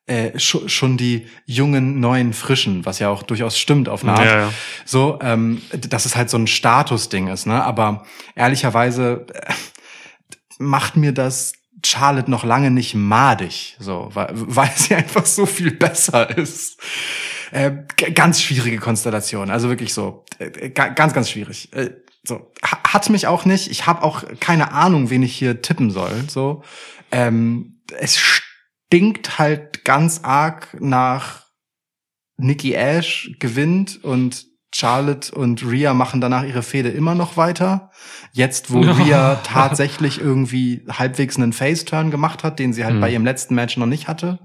äh, 0.05 0.31
scho- 0.37 0.67
schon 0.67 0.97
die 0.97 1.27
jungen, 1.45 2.01
neuen, 2.01 2.33
frischen, 2.33 2.85
was 2.85 2.99
ja 2.99 3.07
auch 3.07 3.23
durchaus 3.23 3.57
stimmt 3.57 3.87
auf 3.87 4.03
eine 4.03 4.13
Art. 4.13 4.25
Ja, 4.25 4.37
ja. 4.41 4.53
So, 4.83 5.19
ähm, 5.21 5.61
dass 5.71 6.05
es 6.05 6.17
halt 6.17 6.29
so 6.29 6.37
ein 6.37 6.47
Statusding 6.47 7.27
ist, 7.27 7.45
ne? 7.45 7.63
Aber 7.63 8.03
ehrlicherweise 8.35 9.27
äh, 9.33 9.53
macht 10.59 10.97
mir 10.97 11.13
das 11.13 11.53
Charlotte 11.85 12.29
noch 12.29 12.43
lange 12.43 12.71
nicht 12.71 12.93
madig, 12.95 13.75
so, 13.79 14.09
weil, 14.13 14.29
weil 14.33 14.71
sie 14.75 14.95
einfach 14.95 15.25
so 15.25 15.45
viel 15.45 15.71
besser 15.71 16.37
ist. 16.37 16.79
Äh, 17.51 17.71
ganz 18.13 18.41
schwierige 18.41 18.77
Konstellation, 18.77 19.49
also 19.49 19.67
wirklich 19.69 19.93
so, 19.93 20.25
äh, 20.39 20.69
ga- 20.69 20.89
ganz, 20.89 21.13
ganz 21.13 21.29
schwierig. 21.29 21.73
Äh, 21.73 21.91
so 22.23 22.51
ha- 22.63 22.79
hat 22.93 23.09
mich 23.09 23.27
auch 23.27 23.45
nicht. 23.45 23.69
Ich 23.71 23.87
habe 23.87 24.03
auch 24.03 24.23
keine 24.39 24.71
Ahnung, 24.73 25.09
wen 25.09 25.23
ich 25.23 25.35
hier 25.35 25.61
tippen 25.61 25.91
soll. 25.91 26.23
So, 26.29 26.63
ähm, 27.11 27.81
es 27.97 28.17
stinkt 28.17 29.37
halt 29.39 29.83
ganz 29.83 30.21
arg 30.23 30.77
nach 30.79 31.45
Nikki 32.37 32.73
Ash 32.73 33.31
gewinnt 33.39 34.03
und 34.03 34.45
Charlotte 34.73 35.33
und 35.35 35.65
Rhea 35.65 35.93
machen 35.93 36.21
danach 36.21 36.43
ihre 36.43 36.63
Fehde 36.63 36.89
immer 36.89 37.13
noch 37.15 37.35
weiter. 37.37 37.91
Jetzt, 38.31 38.71
wo 38.71 38.79
Rhea 38.81 39.35
tatsächlich 39.43 40.19
irgendwie 40.19 40.85
halbwegs 40.89 41.35
einen 41.37 41.53
Face-Turn 41.53 42.09
gemacht 42.11 42.43
hat, 42.43 42.57
den 42.59 42.71
sie 42.73 42.85
halt 42.85 42.95
Mhm. 42.95 43.01
bei 43.01 43.11
ihrem 43.11 43.25
letzten 43.25 43.55
Match 43.55 43.75
noch 43.77 43.85
nicht 43.85 44.07
hatte. 44.07 44.39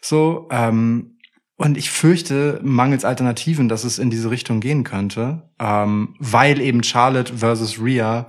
So, 0.00 0.48
ähm, 0.50 1.18
und 1.56 1.76
ich 1.76 1.90
fürchte, 1.90 2.58
mangels 2.62 3.04
Alternativen, 3.04 3.68
dass 3.68 3.84
es 3.84 3.98
in 3.98 4.10
diese 4.10 4.30
Richtung 4.30 4.60
gehen 4.60 4.82
könnte, 4.82 5.50
ähm, 5.60 6.16
weil 6.18 6.60
eben 6.60 6.82
Charlotte 6.82 7.36
versus 7.38 7.78
Rhea 7.80 8.26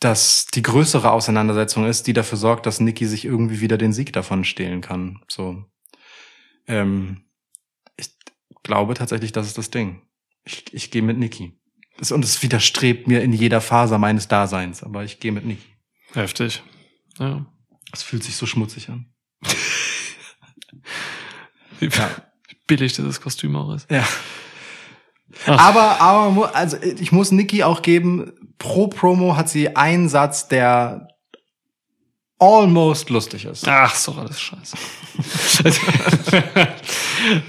das 0.00 0.46
die 0.54 0.62
größere 0.62 1.10
Auseinandersetzung 1.10 1.86
ist, 1.86 2.06
die 2.06 2.12
dafür 2.12 2.36
sorgt, 2.38 2.66
dass 2.66 2.80
Nikki 2.80 3.06
sich 3.06 3.24
irgendwie 3.24 3.60
wieder 3.60 3.78
den 3.78 3.92
Sieg 3.92 4.12
davon 4.12 4.44
stehlen 4.44 4.82
kann. 4.82 5.20
So, 5.28 5.64
ähm, 6.68 7.24
ich 7.96 8.10
glaube 8.62 8.94
tatsächlich, 8.94 9.32
das 9.32 9.46
ist 9.46 9.56
das 9.58 9.70
Ding. 9.70 10.02
Ich, 10.44 10.64
ich 10.72 10.90
gehe 10.90 11.02
mit 11.02 11.18
Nikki. 11.18 11.58
Das, 11.98 12.12
und 12.12 12.24
es 12.24 12.42
widerstrebt 12.42 13.06
mir 13.06 13.22
in 13.22 13.32
jeder 13.32 13.60
Faser 13.60 13.98
meines 13.98 14.28
Daseins, 14.28 14.82
aber 14.82 15.04
ich 15.04 15.20
gehe 15.20 15.32
mit 15.32 15.44
Nikki. 15.44 15.68
Heftig. 16.12 16.62
Ja. 17.18 17.46
Es 17.92 18.02
fühlt 18.02 18.24
sich 18.24 18.36
so 18.36 18.46
schmutzig 18.46 18.88
an. 18.88 19.06
Wie 21.80 21.88
billig 22.66 22.94
dieses 22.94 23.20
Kostüm 23.20 23.56
auch 23.56 23.74
ist. 23.74 23.90
Ja. 23.90 24.06
Ach. 25.46 25.58
Aber, 25.58 26.00
aber, 26.00 26.54
also 26.54 26.76
ich 26.82 27.12
muss 27.12 27.30
Niki 27.32 27.62
auch 27.62 27.82
geben, 27.82 28.32
pro 28.58 28.88
Promo 28.88 29.36
hat 29.36 29.48
sie 29.48 29.76
einen 29.76 30.08
Satz, 30.08 30.48
der 30.48 31.08
almost 32.38 33.10
lustig 33.10 33.44
ist. 33.44 33.66
Ach, 33.66 33.94
doch 34.04 34.18
alles 34.18 34.40
scheiße. 34.40 34.76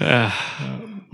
ja. 0.00 0.32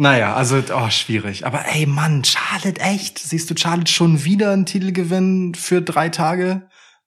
Naja, 0.03 0.35
also, 0.35 0.61
oh, 0.75 0.91
schwierig. 0.91 1.47
Aber 1.47 1.65
ey, 1.65 1.87
Mann, 1.87 2.25
Charlotte, 2.25 2.81
echt? 2.81 3.21
Siehst 3.21 3.49
du 3.49 3.55
Charlotte 3.57 3.93
schon 3.93 4.25
wieder 4.25 4.51
einen 4.51 4.67
Titel 4.67 4.91
gewinnen 4.91 5.55
für 5.55 5.81
drei 5.81 6.09
Tage? 6.09 6.63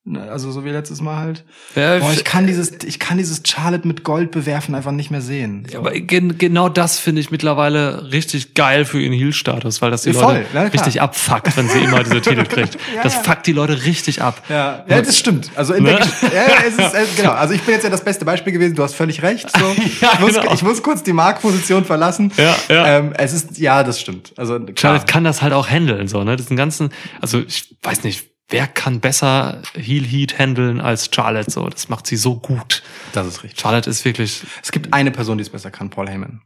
Ne, 0.08 0.22
Also 0.32 0.52
so 0.52 0.64
wie 0.64 0.70
letztes 0.70 1.02
Mal 1.02 1.16
halt. 1.18 1.44
Ja, 1.76 1.98
Boah, 1.98 2.14
ich 2.14 2.24
kann 2.24 2.46
dieses, 2.46 2.72
ich 2.86 3.00
kann 3.00 3.18
dieses 3.18 3.42
Charlotte 3.44 3.88
mit 3.88 4.04
Gold 4.04 4.30
bewerfen 4.30 4.76
einfach 4.76 4.92
nicht 4.92 5.10
mehr 5.10 5.22
sehen. 5.22 5.66
So. 5.72 5.80
Aber 5.80 5.92
gen 6.00 6.38
genau 6.38 6.70
das 6.70 7.00
finde 7.00 7.22
ich 7.22 7.32
mittlerweile 7.32 8.12
richtig 8.12 8.54
geil 8.54 8.86
für 8.86 9.02
ihren 9.02 9.14
Heel-Status, 9.14 9.82
weil 9.82 9.90
das 9.90 10.04
die 10.04 10.12
Ja, 10.12 10.20
voll, 10.20 10.34
Leute 10.36 10.70
klar. 10.70 10.72
richtig 10.74 11.02
abfuckt, 11.02 11.58
wenn 11.58 11.68
sie 11.70 11.80
immer 11.80 12.04
diese 12.04 12.22
Titel 12.22 12.44
kriegt. 12.48 12.78
Das 13.02 13.16
fuckt 13.16 13.48
die 13.48 13.54
Leute 13.54 13.84
richtig 13.86 14.22
ab. 14.22 14.44
Ja, 14.48 14.86
ja, 14.88 15.02
das 15.02 15.18
stimmt. 15.18 15.50
Also 15.56 15.74
in 15.74 15.84
Ne? 15.86 15.96
der, 15.96 16.30
ja, 16.32 16.50
ja, 16.50 16.56
es 16.68 16.78
ist, 16.78 17.18
genau. 17.18 17.32
Also 17.32 17.56
ich 17.56 17.62
bin 17.64 17.74
jetzt 17.74 17.84
ja 17.84 17.90
das 17.90 18.04
beste 18.04 18.26
Beispiel 18.26 18.54
gewesen. 18.54 18.76
Du 18.76 18.84
hast 18.84 18.94
völlig 18.94 19.24
recht. 19.24 19.50
So. 19.58 19.66
Ja, 20.02 20.12
ich, 20.14 20.20
muss, 20.20 20.34
genau. 20.34 20.54
ich 20.54 20.62
muss 20.62 20.84
kurz 20.84 21.02
die 21.02 21.14
Marktposition 21.14 21.84
verlassen. 21.84 22.32
Ja, 22.38 22.56
ja. 22.70 22.98
Ähm, 23.00 23.14
es 23.18 23.34
ist, 23.34 23.58
ja, 23.58 23.82
das 23.84 24.00
stimmt. 24.00 24.34
Also 24.38 24.60
klar. 24.60 24.76
Charlotte 24.78 25.06
kann 25.12 25.24
das 25.24 25.42
halt 25.42 25.54
auch 25.54 25.68
handeln, 25.68 26.08
so, 26.08 26.24
ne? 26.24 26.36
Diesen 26.36 26.56
ganzen, 26.58 26.90
also 27.22 27.40
ich 27.40 27.76
weiß 27.82 28.04
nicht, 28.04 28.35
wer 28.50 28.68
kann 28.68 29.00
besser 29.00 29.62
Heel 29.74 30.04
Heat 30.06 30.38
handeln 30.38 30.80
als 30.82 31.10
Charlotte, 31.14 31.50
so. 31.50 31.68
Das 31.68 31.90
macht 31.90 32.08
sie 32.08 32.18
so 32.18 32.40
gut. 32.40 32.84
Das 33.14 33.28
ist 33.28 33.44
richtig. 33.44 33.60
Charlotte 33.60 33.90
ist 33.90 34.06
wirklich 34.06 34.44
Es 34.62 34.72
gibt 34.72 34.94
eine 34.94 35.12
Person, 35.12 35.38
die 35.38 35.44
es 35.44 35.50
besser 35.50 35.72
kann, 35.72 35.90
Paul 35.90 36.08
Heyman. 36.10 36.42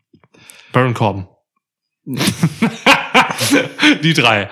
Baron 0.71 0.93
Corbin. 0.93 1.27
die 4.03 4.13
drei. 4.13 4.49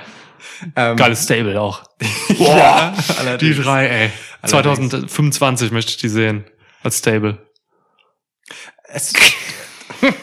Ähm, 0.76 0.96
Geiles 0.96 1.24
Stable 1.24 1.60
auch. 1.60 1.84
Ja, 2.38 2.94
die 3.38 3.56
drei, 3.56 3.88
ey. 3.88 4.12
Allerdings. 4.42 4.90
2025 4.90 5.72
möchte 5.72 5.92
ich 5.92 5.98
die 5.98 6.10
sehen. 6.10 6.46
Als 6.84 7.00
Stable. 7.00 7.48
Es, 8.84 9.14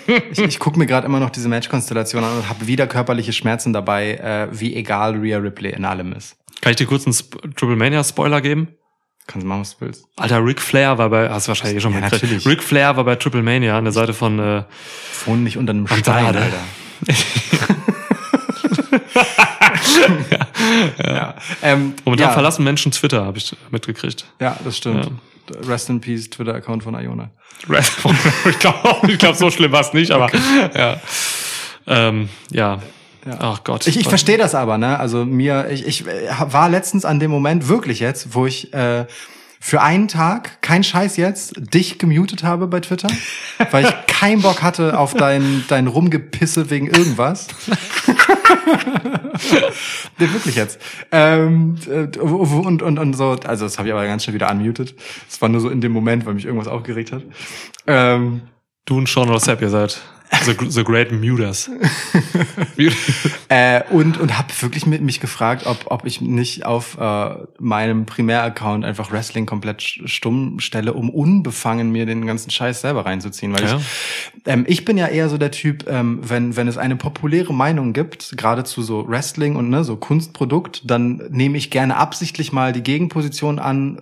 ich 0.06 0.38
ich 0.38 0.58
gucke 0.60 0.78
mir 0.78 0.86
gerade 0.86 1.06
immer 1.06 1.18
noch 1.18 1.30
diese 1.30 1.48
Matchkonstellation 1.48 2.22
an 2.22 2.38
und 2.38 2.48
habe 2.48 2.66
wieder 2.66 2.86
körperliche 2.86 3.32
Schmerzen 3.32 3.72
dabei, 3.72 4.14
äh, 4.14 4.48
wie 4.52 4.76
egal 4.76 5.16
Rhea 5.16 5.38
Ripley 5.38 5.72
in 5.72 5.84
allem 5.84 6.12
ist. 6.12 6.36
Kann 6.64 6.70
ich 6.70 6.76
dir 6.76 6.86
kurz 6.86 7.06
einen 7.06 7.14
Triple 7.56 7.76
Mania 7.76 8.02
Spoiler 8.02 8.40
geben? 8.40 8.68
Kannst 9.26 9.44
du 9.44 9.48
machen, 9.48 9.60
was 9.60 9.76
du 9.76 9.84
willst. 9.84 10.06
Alter, 10.16 10.42
Ric 10.42 10.62
Flair 10.62 10.96
war 10.96 11.10
bei, 11.10 11.28
hast 11.28 11.46
du 11.46 11.48
wahrscheinlich 11.48 11.76
eh 11.76 11.80
schon 11.82 11.92
Ja, 11.92 12.00
mal 12.00 12.08
natürlich. 12.08 12.46
Ric 12.46 12.62
Flair 12.62 12.96
war 12.96 13.04
bei 13.04 13.16
Triple 13.16 13.42
Mania 13.42 13.76
an 13.76 13.84
der 13.84 13.92
Seite 13.92 14.14
von, 14.14 14.38
äh, 14.38 14.64
Wohnen 15.26 15.44
nicht 15.44 15.58
unter 15.58 15.74
einem 15.74 15.86
Stein. 15.86 16.24
Alter. 16.24 16.48
ja. 21.04 21.34
Ähm, 21.60 21.92
momentan 22.06 22.28
ja, 22.28 22.32
verlassen 22.32 22.64
Menschen 22.64 22.92
Twitter, 22.92 23.26
habe 23.26 23.36
ich 23.36 23.54
mitgekriegt. 23.70 24.24
Ja, 24.40 24.58
das 24.64 24.78
stimmt. 24.78 25.10
Rest 25.68 25.90
in 25.90 26.00
Peace, 26.00 26.30
Twitter-Account 26.30 26.82
von 26.82 26.94
Iona. 26.94 27.30
ich 28.48 28.58
glaube, 28.58 29.12
ich 29.12 29.18
glaub, 29.18 29.34
so 29.34 29.50
schlimm 29.50 29.72
war 29.72 29.82
es 29.82 29.92
nicht, 29.92 30.12
aber 30.12 30.30
ja. 30.74 30.98
Ähm, 31.86 32.30
ja. 32.50 32.80
Ja. 33.26 33.36
Ach 33.40 33.64
Gott. 33.64 33.86
Ich, 33.86 33.98
ich 33.98 34.08
verstehe 34.08 34.38
das 34.38 34.54
aber, 34.54 34.78
ne? 34.78 34.98
Also 34.98 35.24
mir, 35.24 35.70
ich, 35.70 35.86
ich 35.86 36.06
äh, 36.06 36.28
war 36.40 36.68
letztens 36.68 37.04
an 37.04 37.20
dem 37.20 37.30
Moment 37.30 37.68
wirklich 37.68 38.00
jetzt, 38.00 38.34
wo 38.34 38.46
ich 38.46 38.72
äh, 38.74 39.06
für 39.60 39.80
einen 39.80 40.08
Tag, 40.08 40.60
kein 40.60 40.84
Scheiß 40.84 41.16
jetzt, 41.16 41.54
dich 41.56 41.98
gemutet 41.98 42.44
habe 42.44 42.66
bei 42.66 42.80
Twitter, 42.80 43.08
weil 43.70 43.86
ich 43.86 43.94
keinen 44.06 44.42
Bock 44.42 44.62
hatte 44.62 44.98
auf 44.98 45.14
dein, 45.14 45.64
dein 45.68 45.86
Rumgepisse 45.86 46.68
wegen 46.68 46.86
irgendwas. 46.88 47.48
nee, 50.18 50.32
wirklich 50.32 50.56
jetzt. 50.56 50.78
Ähm, 51.10 51.76
äh, 51.88 52.18
und, 52.18 52.82
und, 52.82 52.98
und 52.98 53.12
so, 53.14 53.38
also 53.46 53.64
das 53.64 53.78
habe 53.78 53.88
ich 53.88 53.94
aber 53.94 54.06
ganz 54.06 54.24
schnell 54.24 54.34
wieder 54.34 54.50
unmuted. 54.50 54.94
Das 55.30 55.40
war 55.40 55.48
nur 55.48 55.62
so 55.62 55.70
in 55.70 55.80
dem 55.80 55.92
Moment, 55.92 56.26
weil 56.26 56.34
mich 56.34 56.44
irgendwas 56.44 56.68
aufgeregt 56.68 57.12
hat. 57.12 57.22
Ähm, 57.86 58.42
Du 58.86 58.98
und 58.98 59.08
Sean 59.08 59.30
Rossap, 59.30 59.62
ihr 59.62 59.70
seid 59.70 59.98
the, 60.44 60.56
the 60.68 60.84
Great 60.84 61.12
Muters. 61.12 61.70
Äh, 63.48 63.82
und 63.90 64.18
und 64.18 64.36
habe 64.36 64.48
wirklich 64.60 64.86
mit 64.86 65.00
mich 65.00 65.20
gefragt, 65.20 65.66
ob, 65.66 65.84
ob 65.86 66.06
ich 66.06 66.20
nicht 66.20 66.66
auf 66.66 66.98
äh, 66.98 67.34
meinem 67.60 68.04
Primäraccount 68.06 68.84
einfach 68.84 69.12
Wrestling 69.12 69.46
komplett 69.46 69.82
stumm 69.82 70.58
stelle, 70.60 70.94
um 70.94 71.10
unbefangen 71.10 71.92
mir 71.92 72.06
den 72.06 72.26
ganzen 72.26 72.50
Scheiß 72.50 72.80
selber 72.80 73.06
reinzuziehen. 73.06 73.52
Weil 73.52 73.64
Ja. 73.64 73.76
ich, 73.76 73.82
ähm, 74.46 74.64
ich 74.66 74.84
bin 74.84 74.96
ja 74.96 75.06
eher 75.06 75.28
so 75.28 75.38
der 75.38 75.50
Typ, 75.50 75.84
ähm, 75.88 76.18
wenn, 76.22 76.56
wenn 76.56 76.66
es 76.68 76.78
eine 76.78 76.96
populäre 76.96 77.54
Meinung 77.54 77.92
gibt, 77.92 78.36
gerade 78.36 78.64
zu 78.64 78.82
so 78.82 79.06
Wrestling 79.08 79.56
und 79.56 79.68
ne, 79.68 79.84
so 79.84 79.96
Kunstprodukt, 79.96 80.82
dann 80.90 81.22
nehme 81.30 81.56
ich 81.58 81.70
gerne 81.70 81.96
absichtlich 81.96 82.52
mal 82.52 82.72
die 82.72 82.82
Gegenposition 82.82 83.58
an, 83.58 84.00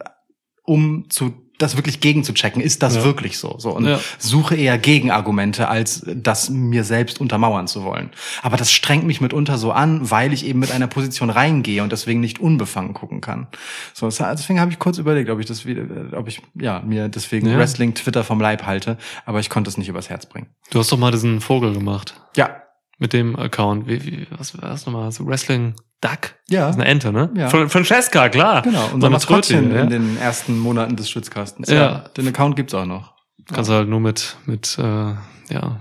um 0.65 1.11
zu 1.11 1.42
das 1.63 1.77
wirklich 1.77 2.01
gegen 2.01 2.25
zu 2.25 2.35
checken, 2.35 2.61
ist 2.61 2.83
das 2.83 2.97
Ja. 2.97 3.05
wirklich 3.05 3.39
so? 3.39 3.57
So 3.59 3.71
und 3.71 3.87
Ja. 3.87 4.01
suche 4.19 4.57
eher 4.57 4.77
Gegenargumente, 4.79 5.69
als 5.69 6.03
das 6.07 6.51
mir 6.51 6.85
selbst 6.85 7.21
untermauern 7.21 7.67
zu 7.69 7.85
wollen. 7.85 8.11
Aber 8.43 8.57
das 8.57 8.73
strengt 8.73 9.05
mich 9.05 9.21
mitunter 9.21 9.59
so 9.59 9.73
an, 9.73 10.11
weil 10.11 10.33
ich 10.33 10.45
eben 10.47 10.59
mit 10.59 10.71
einer 10.73 10.87
Position 10.87 11.31
reingehe 11.31 11.83
und 11.83 11.93
deswegen 11.93 12.21
nicht 12.21 12.41
unbefangen 12.41 12.95
gucken 12.95 13.21
kann. 13.21 13.47
So, 13.95 14.09
deswegen 14.09 14.61
habe 14.61 14.71
ich 14.71 14.79
kurz 14.79 14.99
überlegt, 14.99 15.31
ob 15.31 15.41
ich 15.41 15.47
das 15.47 15.65
wieder, 15.65 15.85
ob 16.19 16.29
ich 16.29 16.43
ja 16.55 16.81
mir 16.81 17.09
deswegen 17.09 17.49
Ja. 17.49 17.57
Wrestling 17.59 17.95
Twitter 17.95 18.25
vom 18.25 18.41
Leib 18.41 18.67
halte, 18.67 18.99
aber 19.25 19.41
ich 19.41 19.49
konnte 19.51 19.71
es 19.71 19.79
nicht 19.79 19.89
übers 19.89 20.11
Herz 20.11 20.27
bringen. 20.27 20.49
Du 20.71 20.79
hast 20.79 20.91
doch 20.93 20.99
mal 20.99 21.11
diesen 21.13 21.41
Vogel 21.41 21.73
gemacht. 21.73 22.15
Ja, 22.37 22.57
Mit 22.99 23.13
dem 23.15 23.35
Account. 23.35 23.89
Wie, 23.89 24.05
wie, 24.05 24.27
was 24.31 24.57
war 24.61 24.69
das 24.69 24.87
nochmal? 24.87 25.11
So 25.11 25.27
Wrestling 25.27 25.75
Duck? 26.03 26.35
Ja. 26.51 26.67
Das 26.67 26.77
ist 26.77 26.81
eine 26.83 26.91
Ente, 26.91 27.13
ne? 27.13 27.31
Ja. 27.35 27.49
Fran- 27.49 27.71
Francesca, 27.71 28.29
klar. 28.29 28.61
genau. 28.63 28.89
So 28.89 28.95
Unser 28.95 29.09
Maskottchen 29.11 29.71
Trötchen, 29.71 29.75
ja. 29.77 29.83
in 29.85 29.89
den 29.89 30.19
ersten 30.19 30.59
Monaten 30.59 30.97
des 30.97 31.09
Schwitzkastens. 31.09 31.71
Ja. 31.71 32.05
Den 32.17 32.29
Account 32.29 32.57
gibt's 32.57 32.75
auch 32.75 32.85
noch. 32.87 33.15
Kannst 33.53 33.71
du 33.71 33.75
halt 33.75 33.89
nur 33.89 34.01
mit, 34.01 34.37
mit, 34.47 34.77
äh, 34.79 34.83
ja, 34.83 35.81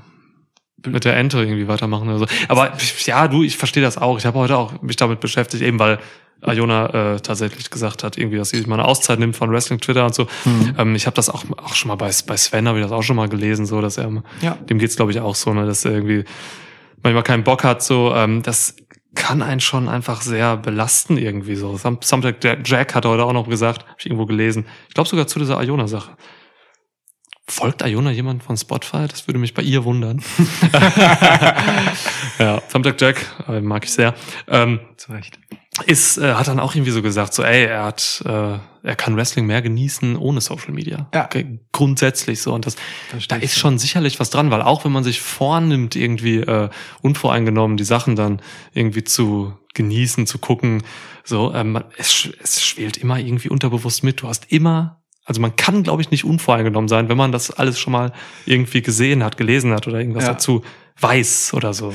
mit 0.86 1.06
der 1.06 1.18
Ente 1.18 1.40
irgendwie 1.40 1.68
weitermachen 1.68 2.08
oder 2.10 2.20
so. 2.20 2.26
Aber 2.48 2.72
ja, 3.06 3.28
du, 3.28 3.44
ich 3.44 3.58
verstehe 3.58 3.84
das 3.84 3.98
auch. 3.98 4.18
Ich 4.18 4.26
habe 4.26 4.40
heute 4.40 4.58
auch 4.58 4.82
mich 4.82 4.96
damit 4.96 5.20
beschäftigt, 5.20 5.62
eben 5.64 5.78
weil 5.80 6.00
Iona 6.44 7.14
äh, 7.16 7.20
tatsächlich 7.20 7.70
gesagt 7.70 8.04
hat, 8.04 8.18
irgendwie, 8.18 8.38
dass 8.38 8.50
sie 8.50 8.58
sich 8.58 8.66
mal 8.66 8.80
eine 8.80 8.86
Auszeit 8.88 9.20
nimmt 9.20 9.36
von 9.36 9.52
Wrestling 9.52 9.80
Twitter 9.80 10.06
und 10.06 10.16
so. 10.16 10.26
Mhm. 10.46 10.74
Ähm, 10.78 10.96
ich 10.96 11.06
habe 11.06 11.16
das 11.16 11.30
auch, 11.30 11.44
auch 11.58 11.76
schon 11.76 11.90
mal 11.90 11.96
bei, 11.96 12.10
bei 12.26 12.36
Sven, 12.36 12.68
habe 12.68 12.80
ich 12.80 12.84
das 12.84 12.92
auch 12.92 13.04
schon 13.04 13.16
mal 13.16 13.30
gelesen, 13.30 13.68
so 13.68 13.80
dass 13.80 13.98
er, 13.98 14.10
Ja. 14.42 14.56
dem 14.70 14.80
geht's 14.80 14.96
glaube 14.96 15.12
ich 15.12 15.20
auch 15.20 15.36
so, 15.36 15.54
ne, 15.54 15.68
dass 15.68 15.86
er 15.86 15.92
irgendwie 15.92 16.26
manchmal 17.04 17.22
keinen 17.24 17.44
Bock 17.44 17.64
hat, 17.64 17.84
so, 17.84 18.14
ähm, 18.16 18.42
das 18.42 18.76
kann 19.16 19.42
einen 19.42 19.60
schon 19.60 19.90
einfach 19.90 20.22
sehr 20.22 20.58
belasten 20.58 21.18
irgendwie 21.18 21.56
so. 21.56 21.76
Some- 21.78 22.00
Something 22.02 22.36
Jack 22.64 22.96
hat 22.96 23.06
heute 23.06 23.24
auch 23.26 23.34
noch 23.34 23.48
gesagt, 23.50 23.84
habe 23.84 23.96
ich 24.00 24.06
irgendwo 24.06 24.26
gelesen. 24.26 24.66
Ich 24.88 24.94
glaube 24.94 25.10
sogar 25.10 25.28
zu 25.28 25.40
dieser 25.40 25.62
Iona-Sache. 25.62 26.16
Folgt 27.48 27.82
Iona 27.82 28.12
jemand 28.12 28.44
von 28.44 28.56
Spotify? 28.56 29.08
Das 29.10 29.28
würde 29.28 29.38
mich 29.40 29.54
bei 29.54 29.62
ihr 29.64 29.84
wundern. 29.84 30.22
ja, 32.40 32.60
Thumbtack 32.72 33.00
Jack, 33.02 33.26
äh, 33.48 33.60
mag 33.62 33.84
ich 33.84 33.92
sehr. 33.92 34.14
Ähm, 34.48 34.80
Zu 34.98 35.12
Recht. 35.12 35.38
ist, 35.86 36.18
äh, 36.18 36.34
hat 36.34 36.48
dann 36.48 36.60
auch 36.60 36.74
irgendwie 36.76 36.92
so 36.92 37.02
gesagt, 37.02 37.34
so, 37.34 37.44
ey, 37.44 37.66
er 37.66 37.84
hat, 37.86 38.24
äh, 38.26 38.58
er 38.84 38.96
kann 38.96 39.16
Wrestling 39.16 39.46
mehr 39.46 39.62
genießen 39.62 40.16
ohne 40.16 40.42
Social 40.42 40.72
Media. 40.72 41.08
Ja. 41.14 41.26
Okay, 41.26 41.60
grundsätzlich 41.72 42.42
so. 42.42 42.54
Und 42.54 42.66
das, 42.66 42.76
da 43.28 43.36
ist 43.36 43.58
schon 43.58 43.78
sicherlich 43.78 44.20
was 44.20 44.30
dran, 44.30 44.52
weil 44.52 44.62
auch 44.62 44.86
wenn 44.86 44.92
man 44.92 45.04
sich 45.04 45.22
vornimmt, 45.22 45.96
irgendwie 45.96 46.38
äh, 46.40 46.70
unvoreingenommen 47.02 47.78
die 47.78 47.84
Sachen 47.84 48.16
dann 48.16 48.42
irgendwie 48.74 49.04
zu 49.04 49.54
genießen, 49.74 50.26
zu 50.28 50.40
gucken, 50.40 50.84
so, 51.24 51.54
ähm, 51.54 51.80
es, 51.98 52.30
es 52.42 52.64
schwelt 52.64 52.98
immer 52.98 53.20
irgendwie 53.20 53.50
unterbewusst 53.50 54.04
mit. 54.04 54.22
Du 54.22 54.28
hast 54.28 54.52
immer, 54.52 55.02
also 55.26 55.40
man 55.40 55.56
kann, 55.56 55.84
glaube 55.84 56.02
ich, 56.02 56.12
nicht 56.12 56.26
unvoreingenommen 56.26 56.88
sein, 56.88 57.08
wenn 57.10 57.18
man 57.18 57.32
das 57.32 57.52
alles 57.52 57.80
schon 57.80 57.94
mal 57.94 58.12
irgendwie 58.46 58.82
gesehen 58.82 59.24
hat, 59.24 59.38
gelesen 59.38 59.72
hat 59.74 59.88
oder 59.88 60.00
irgendwas 60.00 60.26
Ja. 60.26 60.34
dazu 60.34 60.64
weiß 61.00 61.54
oder 61.54 61.74
so. 61.74 61.94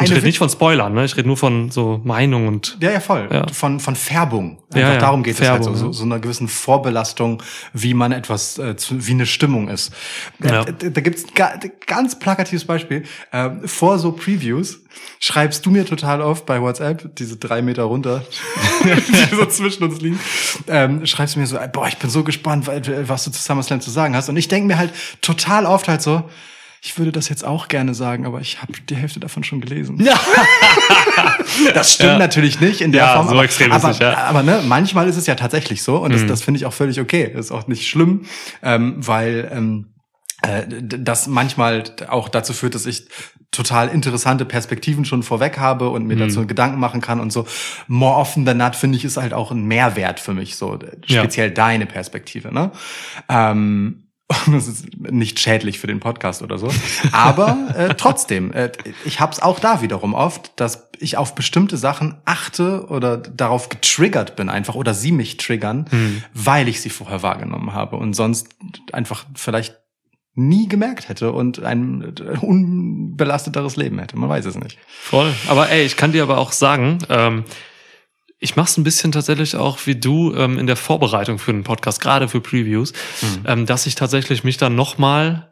Äh, 0.00 0.04
ich 0.04 0.10
rede 0.12 0.26
nicht 0.26 0.38
von 0.38 0.48
Spoilern, 0.48 0.92
ne? 0.94 1.04
Ich 1.04 1.16
rede 1.16 1.26
nur 1.28 1.36
von 1.36 1.70
so 1.70 2.00
Meinung 2.04 2.46
und 2.48 2.76
Ja, 2.80 2.90
ja, 2.90 3.00
voll. 3.00 3.28
Ja. 3.30 3.46
Von, 3.52 3.80
von 3.80 3.94
Färbung. 3.96 4.58
Einfach 4.72 4.80
Ja, 4.88 4.94
ja, 4.94 4.98
darum 5.00 5.22
geht 5.22 5.40
es 5.40 5.48
halt 5.48 5.64
so, 5.64 5.70
Färbung, 5.70 5.78
so, 5.78 5.86
ja. 5.86 5.92
so 5.92 6.04
einer 6.04 6.18
gewissen 6.18 6.48
Vorbelastung, 6.48 7.42
wie 7.72 7.94
man 7.94 8.12
etwas, 8.12 8.58
äh, 8.58 8.76
zu, 8.76 9.06
wie 9.06 9.12
eine 9.12 9.26
Stimmung 9.26 9.68
ist. 9.68 9.92
Ja. 10.42 10.62
Äh, 10.62 10.72
Da, 10.72 10.88
da 10.90 11.00
gibt's 11.00 11.24
ein 11.24 11.30
ga, 11.34 11.52
ganz 11.86 12.18
plakatives 12.18 12.64
Beispiel. 12.64 13.04
Ähm, 13.32 13.66
vor 13.66 13.98
so 13.98 14.12
Previews 14.12 14.80
schreibst 15.20 15.64
du 15.66 15.70
mir 15.70 15.84
total 15.86 16.20
oft 16.20 16.46
bei 16.46 16.60
WhatsApp, 16.60 17.14
diese 17.16 17.36
drei 17.36 17.62
Meter 17.62 17.84
runter, 17.84 18.22
die 18.84 19.34
so 19.34 19.44
zwischen 19.46 19.84
uns 19.84 20.00
liegen, 20.00 20.18
ähm, 20.68 21.04
schreibst 21.06 21.34
du 21.36 21.40
mir 21.40 21.46
so, 21.46 21.56
äh, 21.56 21.68
boah, 21.72 21.88
ich 21.88 21.96
bin 21.98 22.10
so 22.10 22.22
gespannt, 22.24 22.66
weil- 22.66 22.82
was 23.08 23.24
du 23.24 23.30
zu 23.30 23.40
SummerSlam 23.42 23.80
zu 23.80 23.90
sagen 23.90 24.14
hast. 24.16 24.28
Und 24.28 24.36
ich 24.36 24.48
denke 24.48 24.66
mir 24.68 24.78
halt 24.78 24.92
total 25.20 25.66
oft 25.66 25.88
halt 25.88 26.02
so, 26.02 26.22
ich 26.86 26.98
würde 26.98 27.12
das 27.12 27.30
jetzt 27.30 27.44
auch 27.46 27.68
gerne 27.68 27.94
sagen, 27.94 28.26
aber 28.26 28.40
ich 28.42 28.60
habe 28.60 28.74
die 28.90 28.94
Hälfte 28.94 29.18
davon 29.18 29.42
schon 29.42 29.60
gelesen. 29.62 29.98
Ja. 30.04 30.20
Das 31.72 31.94
stimmt 31.94 32.10
Ja. 32.12 32.18
natürlich 32.18 32.60
nicht 32.60 32.80
in 32.80 32.92
der 32.92 33.04
Ja, 33.04 33.14
Form. 33.16 33.26
so 33.28 33.32
aber, 33.34 33.44
extrem 33.44 33.70
ist 33.70 33.76
aber, 33.84 33.90
es, 33.90 33.98
ja. 34.00 34.10
Mhm. 34.10 34.16
aber 34.16 34.42
ne, 34.42 34.60
manchmal 34.66 35.08
ist 35.08 35.16
es 35.16 35.26
ja 35.26 35.34
tatsächlich 35.36 35.82
so 35.82 35.96
und 35.98 36.12
das, 36.12 36.26
das 36.26 36.42
finde 36.42 36.58
ich 36.58 36.66
auch 36.66 36.72
völlig 36.72 37.00
okay. 37.00 37.30
Das 37.34 37.46
ist 37.46 37.52
auch 37.52 37.66
nicht 37.68 37.88
schlimm, 37.88 38.24
ähm, 38.62 38.94
weil 38.98 39.50
ähm, 39.54 39.94
äh, 40.42 40.64
das 40.80 41.26
manchmal 41.28 41.84
auch 42.08 42.28
dazu 42.28 42.52
führt, 42.52 42.74
dass 42.74 42.86
ich 42.86 43.06
total 43.52 43.88
interessante 43.88 44.44
Perspektiven 44.44 45.04
schon 45.04 45.22
vorweg 45.22 45.58
habe 45.58 45.90
und 45.90 46.06
mir 46.06 46.16
Mhm. 46.16 46.20
dazu 46.20 46.46
Gedanken 46.46 46.80
machen 46.80 47.00
kann 47.00 47.20
und 47.20 47.32
so. 47.32 47.46
More 47.86 48.16
often 48.16 48.44
than 48.44 48.56
not 48.58 48.74
finde 48.74 48.98
ich 48.98 49.04
ist 49.04 49.16
halt 49.16 49.32
auch 49.32 49.52
ein 49.52 49.64
Mehrwert 49.64 50.18
für 50.18 50.34
mich, 50.34 50.56
so 50.56 50.74
äh, 50.74 50.96
Ja. 51.06 51.20
speziell 51.20 51.50
deine 51.52 51.86
Perspektive. 51.86 52.52
Ne? 52.52 52.72
Ähm, 53.28 54.03
das 54.50 54.68
ist 54.68 54.86
nicht 54.98 55.40
schädlich 55.40 55.78
für 55.78 55.86
den 55.86 56.00
Podcast 56.00 56.42
oder 56.42 56.58
so. 56.58 56.70
Aber 57.12 57.56
äh, 57.76 57.94
trotzdem, 57.94 58.52
äh, 58.52 58.72
ich 59.04 59.20
habe 59.20 59.32
es 59.32 59.40
auch 59.40 59.60
da 59.60 59.82
wiederum 59.82 60.14
oft, 60.14 60.52
dass 60.56 60.88
ich 60.98 61.16
auf 61.16 61.34
bestimmte 61.34 61.76
Sachen 61.76 62.16
achte 62.24 62.86
oder 62.86 63.16
darauf 63.16 63.68
getriggert 63.68 64.36
bin 64.36 64.48
einfach 64.48 64.74
oder 64.74 64.94
sie 64.94 65.12
mich 65.12 65.36
triggern, 65.36 65.86
weil 66.32 66.68
ich 66.68 66.80
sie 66.80 66.90
vorher 66.90 67.22
wahrgenommen 67.22 67.72
habe 67.72 67.96
und 67.96 68.14
sonst 68.14 68.48
einfach 68.92 69.24
vielleicht 69.34 69.76
nie 70.34 70.68
gemerkt 70.68 71.08
hätte 71.08 71.32
und 71.32 71.62
ein 71.62 72.14
äh, 72.18 72.38
unbelasteteres 72.44 73.76
Leben 73.76 73.98
hätte. 73.98 74.18
Man 74.18 74.28
weiß 74.28 74.44
es 74.46 74.56
nicht. 74.56 74.78
Voll. 74.88 75.32
Aber 75.46 75.70
ey, 75.70 75.84
ich 75.84 75.96
kann 75.96 76.12
dir 76.12 76.24
aber 76.24 76.38
auch 76.38 76.52
sagen, 76.52 76.98
ähm, 77.08 77.44
ich 78.44 78.56
mache 78.56 78.68
es 78.68 78.76
ein 78.76 78.84
bisschen 78.84 79.10
tatsächlich 79.10 79.56
auch 79.56 79.78
wie 79.86 79.96
du 79.96 80.34
ähm, 80.34 80.58
in 80.58 80.66
der 80.66 80.76
Vorbereitung 80.76 81.38
für 81.38 81.50
den 81.50 81.64
Podcast, 81.64 82.02
gerade 82.02 82.28
für 82.28 82.42
Previews, 82.42 82.92
ähm, 83.46 83.64
dass 83.64 83.86
ich 83.86 83.94
tatsächlich 83.94 84.44
mich 84.44 84.58
dann 84.58 84.74
nochmal 84.74 85.48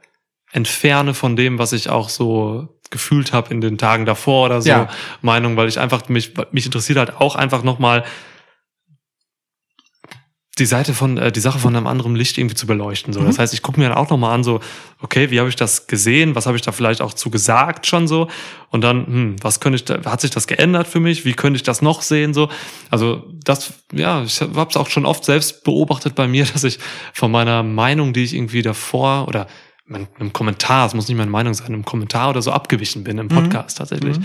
entferne 0.53 1.15
von 1.15 1.35
dem, 1.35 1.59
was 1.59 1.73
ich 1.73 1.89
auch 1.89 2.11
so 2.11 2.69
gefühlt 2.91 3.33
habe 3.33 3.51
in 3.51 3.63
den 3.63 3.79
Tagen 3.79 4.05
davor 4.05 4.45
oder 4.45 4.61
so 4.61 4.69
Ja. 4.69 4.89
Meinung, 5.23 5.57
weil 5.57 5.69
ich 5.69 5.81
einfach 5.81 6.11
mich 6.11 6.35
mich 6.53 6.67
interessiert 6.67 6.99
halt 6.99 7.17
auch 7.19 7.35
einfach 7.35 7.63
nochmal 7.63 8.05
die 10.59 10.67
Seite 10.67 10.93
von 10.93 11.17
äh, 11.17 11.33
die 11.33 11.41
Sache 11.41 11.59
von 11.59 11.75
einem 11.75 11.87
anderen 11.87 12.15
Licht 12.15 12.37
irgendwie 12.37 12.55
zu 12.55 12.67
beleuchten 12.67 13.15
so. 13.15 13.25
Das 13.25 13.39
heißt, 13.39 13.55
ich 13.55 13.63
gucke 13.63 13.81
mir 13.81 13.89
dann 13.89 13.97
auch 13.97 14.11
nochmal 14.11 14.35
an 14.35 14.45
so, 14.45 14.61
okay, 15.01 15.31
wie 15.31 15.39
habe 15.39 15.49
ich 15.49 15.57
das 15.57 15.87
gesehen? 15.87 16.35
Was 16.35 16.45
habe 16.45 16.57
ich 16.57 16.63
da 16.63 16.73
vielleicht 16.73 17.01
auch 17.01 17.15
zu 17.15 17.31
gesagt 17.31 17.87
schon 17.87 18.07
so? 18.07 18.29
Und 18.69 18.83
dann, 18.83 19.07
hm, 19.07 19.37
was 19.41 19.61
könnte 19.61 19.77
ich 19.77 19.85
da, 19.85 20.05
hat 20.05 20.21
sich 20.21 20.31
das 20.31 20.47
geändert 20.47 20.89
für 20.89 21.01
mich? 21.01 21.25
Wie 21.25 21.33
könnte 21.33 21.57
ich 21.57 21.63
das 21.63 21.81
noch 21.81 22.03
sehen 22.03 22.35
so? 22.35 22.51
Also 22.91 23.25
das, 23.45 23.73
ja, 23.93 24.23
ich 24.25 24.43
habe 24.43 24.69
es 24.69 24.77
auch 24.77 24.91
schon 24.91 25.07
oft 25.07 25.25
selbst 25.25 25.65
beobachtet 25.65 26.15
bei 26.15 26.29
mir, 26.29 26.45
dass 26.53 26.65
ich 26.65 26.79
von 27.15 27.31
meiner 27.31 27.63
Meinung, 27.63 28.13
die 28.13 28.25
ich 28.25 28.35
irgendwie 28.35 28.63
davor 28.63 29.29
oder 29.29 29.47
in 29.89 30.07
einem 30.19 30.33
Kommentar, 30.33 30.87
es 30.87 30.95
muss 30.95 31.09
nicht 31.09 31.17
meine 31.17 31.31
Meinung 31.31 31.55
sein, 31.55 31.73
im 31.73 31.85
Kommentar 31.85 32.31
oder 32.31 32.41
so 32.41 32.53
abgewichen 32.53 33.05
bin 33.05 33.19
im 33.19 33.29
Podcast 33.29 33.79
tatsächlich. 33.79 34.17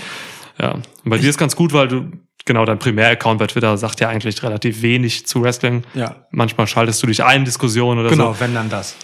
Ja, 0.60 0.72
und 0.72 0.86
bei 1.06 1.18
dir 1.18 1.30
ist 1.30 1.38
ganz 1.38 1.56
gut, 1.56 1.74
weil 1.74 1.88
du 1.88 2.12
genau 2.46 2.66
dein 2.66 2.80
Primär-Account 2.80 3.40
bei 3.40 3.48
Twitter 3.48 3.78
sagt 3.78 4.00
ja 4.00 4.10
eigentlich 4.10 4.42
relativ 4.42 4.82
wenig 4.82 5.28
zu 5.28 5.44
Wrestling. 5.44 5.84
Ja. 5.94 6.28
Manchmal 6.32 6.66
schaltest 6.66 7.04
du 7.04 7.08
dich 7.08 7.24
ein 7.24 7.40
in 7.40 7.46
Diskussionen 7.46 8.00
oder 8.00 8.10
Genau, 8.10 8.34
so. 8.34 8.40
wenn 8.40 8.56
dann 8.56 8.70
das. 8.70 8.96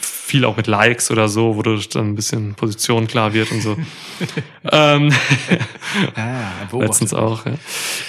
Viel 0.00 0.44
auch 0.44 0.56
mit 0.56 0.66
Likes 0.66 1.10
oder 1.10 1.28
so, 1.28 1.56
wo 1.56 1.62
du 1.62 1.76
dann 1.76 2.10
ein 2.10 2.14
bisschen 2.14 2.54
Position 2.54 3.06
klar 3.06 3.32
wird 3.32 3.50
und 3.52 3.62
so. 3.62 3.76
ähm, 4.72 5.12
ja, 6.16 6.52
letztens 6.72 7.14
auch. 7.14 7.46
Ja. 7.46 7.52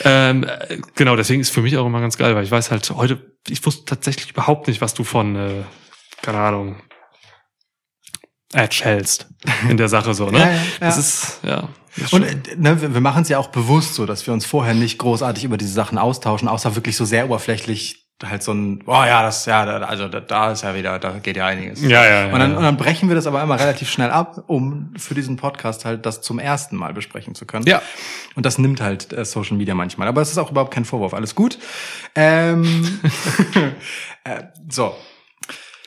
Ähm, 0.04 0.44
äh, 0.44 0.80
genau, 0.96 1.16
deswegen 1.16 1.42
ist 1.42 1.52
für 1.52 1.62
mich 1.62 1.78
auch 1.78 1.86
immer 1.86 2.02
ganz 2.02 2.18
geil, 2.18 2.36
weil 2.36 2.44
ich 2.44 2.52
weiß 2.52 2.72
halt 2.72 2.90
heute, 2.92 3.36
ich 3.48 3.66
wusste 3.66 3.86
tatsächlich 3.86 4.32
überhaupt 4.32 4.68
nicht, 4.68 4.82
was 4.82 4.94
du 4.94 5.04
von, 5.04 5.36
äh, 5.36 5.64
keine 6.22 6.40
Ahnung, 6.40 6.82
Edge 8.54 8.82
hältst 8.84 9.28
in 9.70 9.78
der 9.78 9.90
Sache 9.90 10.14
so, 10.14 10.30
ne? 10.30 10.40
Ja, 10.40 10.46
ja, 10.46 10.54
ja. 10.54 10.62
Das 10.80 10.98
ist, 10.98 11.40
ja. 11.44 11.70
Und 12.12 12.24
äh, 12.24 12.36
ne, 12.58 12.94
wir 12.94 13.02
machen 13.02 13.24
es 13.24 13.30
ja 13.30 13.38
auch 13.40 13.48
bewusst 13.48 13.96
so, 13.96 14.06
dass 14.06 14.26
wir 14.28 14.34
uns 14.34 14.46
vorher 14.46 14.74
nicht 14.74 14.98
großartig 15.00 15.44
über 15.44 15.58
diese 15.58 15.74
Sachen 15.74 15.98
austauschen, 15.98 16.48
außer 16.48 16.76
wirklich 16.76 16.96
so 16.98 17.06
sehr 17.06 17.26
oberflächlich 17.26 18.04
halt 18.26 18.42
so 18.42 18.52
ein, 18.52 18.84
oh 18.88 18.94
ja, 18.94 19.22
das, 19.22 19.46
ja, 19.46 19.64
da- 19.64 19.78
also 19.86 20.08
da, 20.08 20.20
da 20.20 20.52
ist 20.52 20.64
ja 20.64 20.74
wieder, 20.74 20.98
da 20.98 21.12
geht 21.20 21.38
ja 21.38 21.46
einiges. 21.46 21.82
Ja, 21.84 22.04
ja, 22.04 22.34
Und 22.34 22.40
dann, 22.40 22.52
ja. 22.54 22.58
und 22.58 22.64
dann 22.64 22.76
brechen 22.76 23.10
wir 23.10 23.16
das 23.16 23.28
aber 23.28 23.44
immer 23.44 23.60
relativ 23.60 23.92
schnell 23.92 24.10
ab, 24.10 24.44
um 24.48 24.92
für 24.98 25.14
diesen 25.14 25.36
Podcast 25.36 25.86
halt 25.86 26.04
das 26.08 26.22
zum 26.22 26.40
ersten 26.40 26.78
Mal 26.78 26.96
besprechen 26.96 27.36
zu 27.36 27.46
können. 27.46 27.68
Ja. 27.68 27.80
Und 28.34 28.44
das 28.48 28.58
nimmt 28.58 28.82
halt 28.82 29.14
äh, 29.14 29.24
Social 29.24 29.56
Media 29.56 29.76
manchmal. 29.76 30.08
Aber 30.08 30.22
es 30.22 30.32
ist 30.32 30.40
auch 30.40 30.50
überhaupt 30.50 30.74
kein 30.74 30.84
Vorwurf. 30.84 31.14
Alles 31.14 31.36
gut. 31.36 31.60
Ähm, 32.16 33.00
äh, 34.24 34.44
so. 34.68 34.96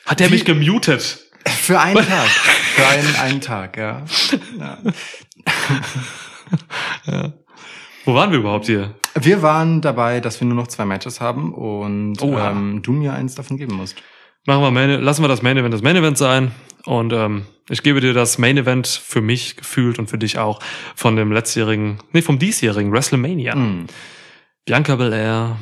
Hat 0.05 0.21
er 0.21 0.29
mich 0.29 0.45
gemutet? 0.45 1.19
Für 1.45 1.81
einen 1.81 1.95
Tag. 2.07 2.27
Für 2.29 2.87
einen, 2.87 3.15
einen 3.17 3.41
Tag, 3.41 3.75
ja. 3.77 4.03
ja. 4.57 4.77
Wo 8.05 8.13
waren 8.13 8.31
wir 8.31 8.39
überhaupt 8.39 8.65
hier? 8.65 8.95
Wir 9.19 9.41
waren 9.41 9.81
dabei, 9.81 10.19
dass 10.19 10.39
wir 10.39 10.47
nur 10.47 10.55
noch 10.55 10.67
zwei 10.67 10.85
Matches 10.85 11.21
haben 11.21 11.53
und 11.53 12.21
Oha. 12.21 12.51
ähm, 12.51 12.81
du 12.81 12.93
mir 12.93 13.13
eins 13.13 13.35
davon 13.35 13.57
geben 13.57 13.75
musst. 13.75 13.95
Machen 14.45 14.63
wir 14.63 14.71
Main, 14.71 15.01
lassen 15.01 15.23
wir 15.23 15.27
das 15.27 15.41
Main 15.41 15.57
Event 15.57 15.73
das 15.73 15.81
Main 15.83 15.95
Event 15.95 16.17
sein. 16.17 16.51
Und 16.85 17.13
ähm, 17.13 17.45
ich 17.69 17.83
gebe 17.83 18.01
dir 18.01 18.13
das 18.13 18.39
Main 18.39 18.57
Event 18.57 18.87
für 18.87 19.21
mich 19.21 19.55
gefühlt 19.55 19.99
und 19.99 20.09
für 20.09 20.17
dich 20.17 20.39
auch 20.39 20.59
von 20.95 21.15
dem 21.15 21.31
letztjährigen, 21.31 21.99
nee, 22.11 22.23
vom 22.23 22.39
diesjährigen 22.39 22.91
WrestleMania. 22.91 23.55
Mm. 23.55 23.85
Bianca 24.65 24.95
Belair 24.95 25.57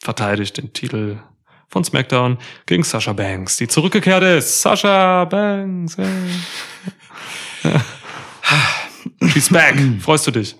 verteidigt 0.00 0.56
den 0.58 0.72
Titel 0.72 1.18
von 1.68 1.84
SmackDown 1.84 2.38
gegen 2.66 2.84
Sasha 2.84 3.12
Banks, 3.12 3.56
die 3.56 3.66
zurückgekehrt 3.66 4.22
ist. 4.22 4.62
Sasha 4.62 5.24
Banks. 5.24 5.96
Yeah. 7.64 7.80
She's 9.28 9.48
back. 9.50 9.76
Freust 10.00 10.26
du 10.26 10.30
dich? 10.30 10.56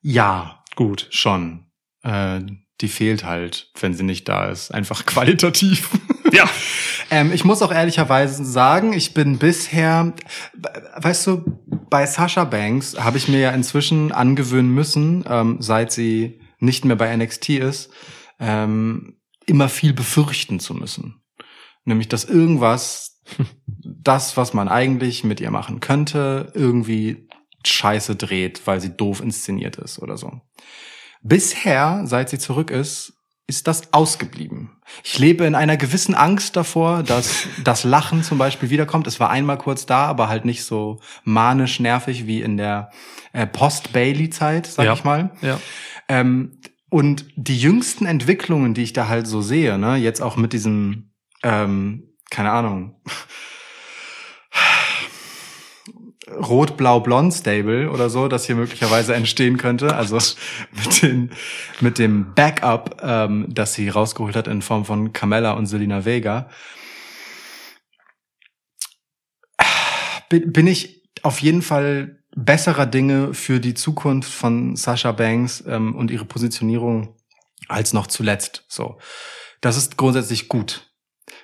Ja, 0.00 0.62
Gut. 0.76 1.08
schon. 1.10 1.66
Äh, 2.02 2.40
die 2.80 2.88
fehlt 2.88 3.24
halt, 3.24 3.70
wenn 3.80 3.94
sie 3.94 4.04
nicht 4.04 4.28
da 4.28 4.46
ist. 4.46 4.72
Einfach 4.72 5.06
qualitativ. 5.06 5.90
Ja. 6.32 6.48
Ähm, 7.10 7.32
ich 7.32 7.44
muss 7.44 7.62
auch 7.62 7.72
ehrlicherweise 7.72 8.44
sagen, 8.44 8.92
ich 8.92 9.14
bin 9.14 9.38
bisher, 9.38 10.12
weißt 10.96 11.26
du, 11.26 11.58
bei 11.90 12.06
Sasha 12.06 12.44
Banks 12.44 12.98
habe 12.98 13.16
ich 13.18 13.28
mir 13.28 13.40
ja 13.40 13.50
inzwischen 13.50 14.12
angewöhnen 14.12 14.70
müssen, 14.70 15.24
ähm, 15.28 15.56
seit 15.60 15.90
sie 15.90 16.40
nicht 16.58 16.84
mehr 16.84 16.96
bei 16.96 17.16
NXT 17.16 17.50
ist, 17.50 17.90
ähm, 18.38 19.16
immer 19.46 19.68
viel 19.68 19.92
befürchten 19.94 20.60
zu 20.60 20.74
müssen. 20.74 21.22
Nämlich, 21.84 22.08
dass 22.08 22.24
irgendwas, 22.24 23.22
das, 23.66 24.36
was 24.36 24.52
man 24.52 24.68
eigentlich 24.68 25.24
mit 25.24 25.40
ihr 25.40 25.50
machen 25.50 25.80
könnte, 25.80 26.52
irgendwie 26.54 27.27
scheiße 27.66 28.16
dreht, 28.16 28.66
weil 28.66 28.80
sie 28.80 28.96
doof 28.96 29.20
inszeniert 29.20 29.76
ist 29.76 29.98
oder 30.00 30.16
so. 30.16 30.40
Bisher, 31.22 32.02
seit 32.04 32.30
sie 32.30 32.38
zurück 32.38 32.70
ist, 32.70 33.14
ist 33.46 33.66
das 33.66 33.92
ausgeblieben. 33.94 34.76
Ich 35.02 35.18
lebe 35.18 35.44
in 35.44 35.54
einer 35.54 35.76
gewissen 35.78 36.14
Angst 36.14 36.54
davor, 36.56 37.02
dass 37.02 37.46
das 37.64 37.82
Lachen 37.84 38.22
zum 38.22 38.38
Beispiel 38.38 38.70
wiederkommt. 38.70 39.06
Es 39.06 39.20
war 39.20 39.30
einmal 39.30 39.58
kurz 39.58 39.86
da, 39.86 40.04
aber 40.06 40.28
halt 40.28 40.44
nicht 40.44 40.64
so 40.64 41.00
manisch 41.24 41.80
nervig 41.80 42.26
wie 42.26 42.42
in 42.42 42.56
der 42.56 42.90
äh, 43.32 43.46
Post-Bailey-Zeit, 43.46 44.66
sag 44.66 44.84
Ja. 44.84 44.92
ich 44.92 45.04
mal. 45.04 45.30
Ja. 45.40 45.58
Ähm, 46.08 46.60
und 46.90 47.26
die 47.36 47.58
jüngsten 47.58 48.06
Entwicklungen, 48.06 48.74
die 48.74 48.82
ich 48.82 48.92
da 48.92 49.08
halt 49.08 49.26
so 49.26 49.42
sehe, 49.42 49.78
ne, 49.78 49.96
jetzt 49.96 50.20
auch 50.22 50.36
mit 50.36 50.52
diesem, 50.52 51.12
ähm, 51.42 52.14
keine 52.30 52.50
Ahnung, 52.50 53.00
Rot-Blau-Blond-Stable 56.36 57.90
oder 57.90 58.10
so, 58.10 58.28
das 58.28 58.44
hier 58.44 58.56
möglicherweise 58.56 59.14
entstehen 59.14 59.56
könnte. 59.56 59.94
Also 59.94 60.16
mit, 60.72 61.02
den, 61.02 61.30
mit 61.80 61.98
dem 61.98 62.34
Backup, 62.34 63.00
ähm, 63.02 63.46
das 63.48 63.74
sie 63.74 63.88
rausgeholt 63.88 64.36
hat 64.36 64.48
in 64.48 64.62
Form 64.62 64.84
von 64.84 65.12
Carmella 65.12 65.52
und 65.52 65.66
Selina 65.66 66.04
Vega. 66.04 66.48
Bin, 70.28 70.66
ich 70.66 71.02
auf 71.22 71.40
jeden 71.40 71.62
Fall 71.62 72.18
besserer 72.36 72.86
Dinge 72.86 73.32
für 73.32 73.60
die 73.60 73.74
Zukunft 73.74 74.30
von 74.30 74.76
Sasha 74.76 75.12
Banks 75.12 75.64
ähm, 75.66 75.94
und 75.94 76.10
ihre 76.10 76.26
Positionierung 76.26 77.16
als 77.66 77.92
noch 77.92 78.06
zuletzt. 78.06 78.64
So, 78.68 78.98
das 79.60 79.76
ist 79.76 79.96
grundsätzlich 79.96 80.48
gut. 80.48 80.87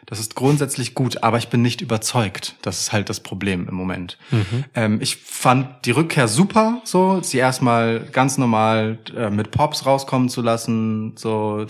Das 0.06 0.20
ist 0.20 0.35
grundsätzlich 0.35 0.94
gut, 0.94 1.22
aber 1.22 1.39
ich 1.39 1.48
bin 1.48 1.62
nicht 1.62 1.81
überzeugt. 1.81 2.56
Das 2.62 2.81
ist 2.81 2.93
halt 2.93 3.09
das 3.09 3.20
Problem 3.20 3.68
im 3.68 3.74
Moment. 3.74 4.18
Mhm. 4.31 4.64
Ähm, 4.74 5.01
ich 5.01 5.16
fand 5.16 5.86
die 5.86 5.93
Rückkehr 5.93 6.28
super, 6.28 6.82
so 6.85 7.22
sie 7.22 7.39
erstmal 7.39 8.01
ganz 8.12 8.36
normal 8.39 8.98
äh, 9.16 9.31
mit 9.31 9.51
Pops 9.51 9.86
rauskommen 9.86 10.28
zu 10.28 10.43
lassen, 10.43 11.16
so 11.16 11.66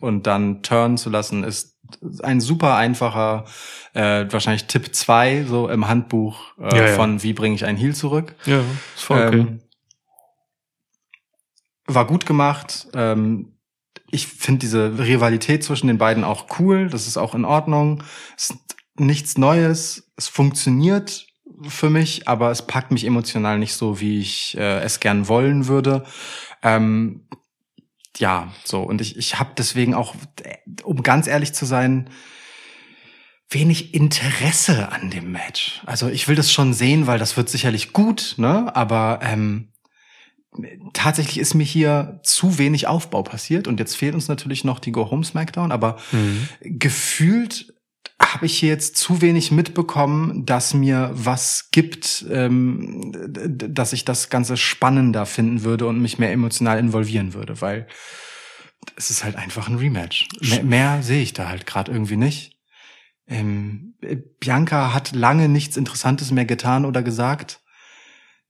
und 0.00 0.26
dann 0.26 0.62
turnen 0.62 0.96
zu 0.96 1.10
lassen, 1.10 1.44
ist 1.44 1.76
ein 2.22 2.40
super 2.40 2.76
einfacher, 2.76 3.46
äh, 3.94 4.26
wahrscheinlich 4.30 4.66
Tipp 4.66 4.94
zwei 4.94 5.44
so 5.44 5.68
im 5.68 5.88
Handbuch 5.88 6.38
äh, 6.58 6.76
Ja, 6.76 6.86
ja. 6.88 6.94
von 6.94 7.22
wie 7.22 7.32
bringe 7.32 7.54
ich 7.54 7.64
einen 7.64 7.78
Heal 7.78 7.94
zurück. 7.94 8.34
Ja, 8.44 8.60
ist 8.94 9.02
voll 9.04 9.26
okay. 9.26 9.38
Ähm, 9.40 9.60
war 11.86 12.06
gut 12.06 12.26
gemacht. 12.26 12.88
Ähm, 12.94 13.57
ich 14.10 14.26
finde 14.26 14.60
diese 14.60 14.98
Rivalität 14.98 15.62
zwischen 15.64 15.88
den 15.88 15.98
beiden 15.98 16.24
auch 16.24 16.58
cool. 16.58 16.88
Das 16.88 17.06
ist 17.06 17.16
auch 17.16 17.34
in 17.34 17.44
Ordnung. 17.44 18.02
Es 18.36 18.50
ist 18.50 18.58
nichts 18.96 19.38
Neues. 19.38 20.10
Es 20.16 20.28
funktioniert 20.28 21.26
für 21.66 21.90
mich, 21.90 22.28
aber 22.28 22.50
es 22.50 22.66
packt 22.66 22.90
mich 22.92 23.04
emotional 23.04 23.58
nicht 23.58 23.74
so, 23.74 24.00
wie 24.00 24.20
ich 24.20 24.56
äh, 24.56 24.80
es 24.80 25.00
gern 25.00 25.28
wollen 25.28 25.66
würde. 25.66 26.04
Ähm, 26.62 27.28
ja, 28.16 28.52
so. 28.64 28.82
Und 28.82 29.00
ich, 29.00 29.16
ich 29.16 29.38
habe 29.38 29.50
deswegen 29.56 29.94
auch, 29.94 30.14
äh, 30.42 30.56
um 30.84 31.02
ganz 31.02 31.26
ehrlich 31.26 31.52
zu 31.52 31.66
sein, 31.66 32.10
wenig 33.50 33.94
Interesse 33.94 34.92
an 34.92 35.10
dem 35.10 35.32
Match. 35.32 35.82
Also 35.86 36.08
ich 36.08 36.28
will 36.28 36.36
das 36.36 36.52
schon 36.52 36.74
sehen, 36.74 37.06
weil 37.06 37.18
das 37.18 37.36
wird 37.36 37.48
sicherlich 37.48 37.92
gut, 37.92 38.34
ne? 38.36 38.74
Aber 38.76 39.20
ähm, 39.22 39.72
tatsächlich 40.92 41.38
ist 41.38 41.54
mir 41.54 41.64
hier 41.64 42.20
zu 42.22 42.58
wenig 42.58 42.86
Aufbau 42.86 43.22
passiert 43.22 43.68
und 43.68 43.78
jetzt 43.78 43.96
fehlt 43.96 44.14
uns 44.14 44.28
natürlich 44.28 44.64
noch 44.64 44.78
die 44.78 44.92
Go 44.92 45.10
Home 45.10 45.24
Smackdown, 45.24 45.72
aber 45.72 45.98
Mhm. 46.12 46.48
gefühlt 46.62 47.74
habe 48.20 48.46
ich 48.46 48.58
hier 48.58 48.70
jetzt 48.70 48.96
zu 48.96 49.20
wenig 49.22 49.52
mitbekommen, 49.52 50.44
dass 50.44 50.74
mir 50.74 51.10
was 51.14 51.68
gibt, 51.70 52.26
ähm, 52.30 53.12
dass 53.48 53.92
ich 53.92 54.04
das 54.04 54.28
Ganze 54.28 54.56
spannender 54.56 55.24
finden 55.24 55.62
würde 55.62 55.86
und 55.86 56.00
mich 56.00 56.18
mehr 56.18 56.32
emotional 56.32 56.78
involvieren 56.78 57.32
würde, 57.34 57.60
weil 57.60 57.86
es 58.96 59.10
ist 59.10 59.22
halt 59.24 59.36
einfach 59.36 59.68
ein 59.68 59.76
Rematch. 59.76 60.28
Mehr, 60.40 60.64
mehr 60.64 61.02
sehe 61.02 61.22
ich 61.22 61.32
da 61.32 61.48
halt 61.48 61.66
gerade 61.66 61.92
irgendwie 61.92 62.16
nicht. 62.16 62.56
Ähm, 63.28 63.94
äh, 64.00 64.16
Bianca 64.40 64.92
hat 64.94 65.14
lange 65.14 65.48
nichts 65.48 65.76
Interessantes 65.76 66.30
mehr 66.32 66.46
getan 66.46 66.84
oder 66.84 67.02
gesagt. 67.02 67.60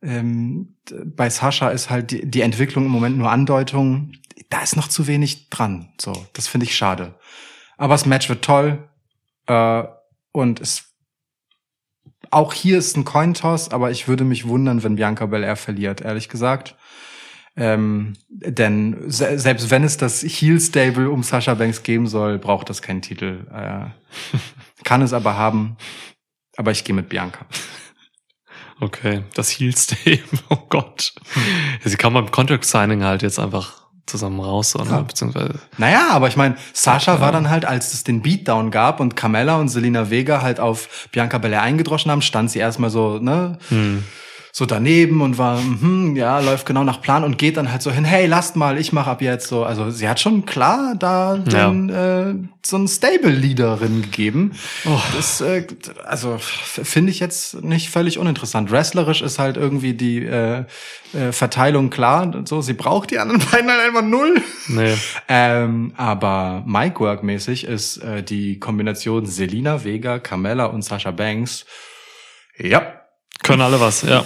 Ähm, 0.03 0.77
bei 1.05 1.29
Sascha 1.29 1.71
ist 1.71 1.91
halt 1.91 2.11
die, 2.11 2.31
die 2.31 2.43
Entwicklung 2.43 2.87
im 2.87 2.91
Moment 2.91 3.19
nur 3.19 3.31
Andeutung. 3.31 4.13
Da 4.51 4.63
ist 4.63 4.77
noch 4.77 4.89
zu 4.89 5.07
wenig 5.07 5.51
dran. 5.51 5.93
So, 6.01 6.27
das 6.33 6.49
finde 6.49 6.65
ich 6.67 6.77
schade. 6.77 7.15
Aber 7.77 7.95
das 7.95 8.07
Match 8.07 8.29
wird 8.29 8.45
toll. 8.45 8.89
Äh, 9.47 9.85
und 10.33 10.61
es 10.61 10.85
auch 12.31 12.53
hier 12.53 12.79
ist 12.79 12.97
ein 12.97 13.05
Cointoss, 13.05 13.71
aber 13.71 13.91
ich 13.91 14.07
würde 14.07 14.25
mich 14.25 14.47
wundern, 14.47 14.83
wenn 14.83 14.97
Bianca 14.97 15.27
Belair 15.27 15.57
verliert, 15.57 16.03
ehrlich 16.03 16.29
gesagt. 16.29 16.77
Ähm, 17.57 18.13
denn 18.29 19.11
se 19.11 19.39
selbst 19.39 19.71
wenn 19.71 19.83
es 19.83 19.97
das 19.97 20.23
Heel-Stable 20.23 21.11
um 21.11 21.23
Sasha 21.23 21.55
Banks 21.55 21.83
geben 21.83 22.07
soll, 22.07 22.39
braucht 22.39 22.71
das 22.71 22.83
keinen 22.83 23.03
Titel. 23.03 23.47
Äh, 23.53 23.87
kann 24.85 25.03
es 25.03 25.13
aber 25.13 25.37
haben. 25.37 25.77
Aber 26.57 26.71
ich 26.71 26.85
gehe 26.85 26.95
mit 26.95 27.09
Bianca. 27.09 27.47
Okay, 28.81 29.25
das 29.35 29.51
Heel 29.51 29.77
Stay. 29.77 30.23
Oh 30.51 30.57
Gott. 30.69 31.13
Ja, 31.85 31.91
sie 31.91 31.97
kam 31.97 32.15
beim 32.15 32.31
Contract 32.31 32.65
Signing 32.65 33.03
halt 33.05 33.23
jetzt 33.23 33.39
einfach 33.39 33.73
zusammen 34.07 34.41
raus, 34.41 34.75
oder? 34.77 34.91
Ja. 34.91 35.01
Beziehungsweise. 35.03 35.59
Naja, 35.77 36.09
aber 36.11 36.29
ich 36.29 36.37
meine, 36.37 36.57
Sascha 36.73 37.15
Ja. 37.17 37.21
war 37.21 37.33
dann 37.33 37.51
halt, 37.51 37.65
als 37.67 37.93
es 37.93 38.05
den 38.05 38.23
Beatdown 38.23 38.71
gab 38.71 39.01
und 39.01 39.17
Carmella 39.17 39.57
und 39.57 39.69
Selina 39.69 40.09
Vega 40.11 40.41
halt 40.43 40.61
auf 40.61 41.09
Bianca 41.13 41.39
Belair 41.39 41.63
eingedroschen 41.63 42.11
haben, 42.11 42.23
stand 42.23 42.51
sie 42.51 42.59
erstmal 42.61 42.91
so, 42.91 43.19
ne, 43.19 43.59
Hm. 43.69 44.05
So 44.59 44.67
daneben 44.67 45.21
und 45.21 45.39
war, 45.39 45.61
mhm, 45.61 46.17
ja, 46.17 46.41
läuft 46.41 46.67
genau 46.67 46.83
nach 46.83 47.01
Plan 47.01 47.23
und 47.23 47.39
geht 47.39 47.57
dann 47.57 47.71
halt 47.71 47.81
so 47.81 47.93
hin, 47.93 48.05
hey, 48.05 48.27
lasst 48.27 48.57
mal, 48.57 48.77
ich 48.77 48.93
mach 48.93 49.07
ab 49.07 49.23
jetzt 49.23 49.47
so. 49.47 49.63
Also 49.63 49.89
sie 49.91 50.09
hat 50.09 50.19
schon 50.19 50.47
klar 50.47 50.97
da 50.99 51.37
Ja. 51.49 51.71
den, 51.71 51.89
äh, 51.89 52.35
so 52.67 52.75
einen 52.75 52.89
Stable-Leaderin 52.89 54.03
gegeben. 54.03 54.51
Oh. 54.85 55.01
Das, 55.15 55.41
äh, 55.43 55.65
also 56.05 56.39
finde 56.41 57.13
ich 57.13 57.21
jetzt 57.21 57.63
nicht 57.63 57.91
völlig 57.91 58.19
uninteressant. 58.19 58.73
Wrestlerisch 58.73 59.23
ist 59.23 59.39
halt 59.39 59.57
irgendwie 59.57 59.95
die 59.95 60.25
äh, 60.25 60.65
äh, 61.15 61.31
Verteilung 61.31 61.89
klar. 61.89 62.43
So, 62.45 62.61
sie 62.61 62.75
braucht 62.75 63.13
die 63.13 63.21
anderen 63.21 63.41
beiden 63.53 63.71
halt 63.71 63.81
einfach 63.81 64.03
null. 64.03 64.43
Nee. 64.67 64.97
Ähm, 65.29 65.93
aber 65.97 66.65
Micwork-mäßig 66.67 67.63
ist 67.63 67.99
äh, 67.99 68.25
die 68.25 68.59
Kombination 68.59 69.25
Selina 69.25 69.85
Vega, 69.85 70.19
Carmella 70.19 70.65
und 70.65 70.83
Sasha 70.83 71.13
Banks. 71.13 71.65
Ja. 72.59 72.95
Können 73.45 73.63
alle 73.63 73.81
was, 73.81 74.03
ja. 74.03 74.25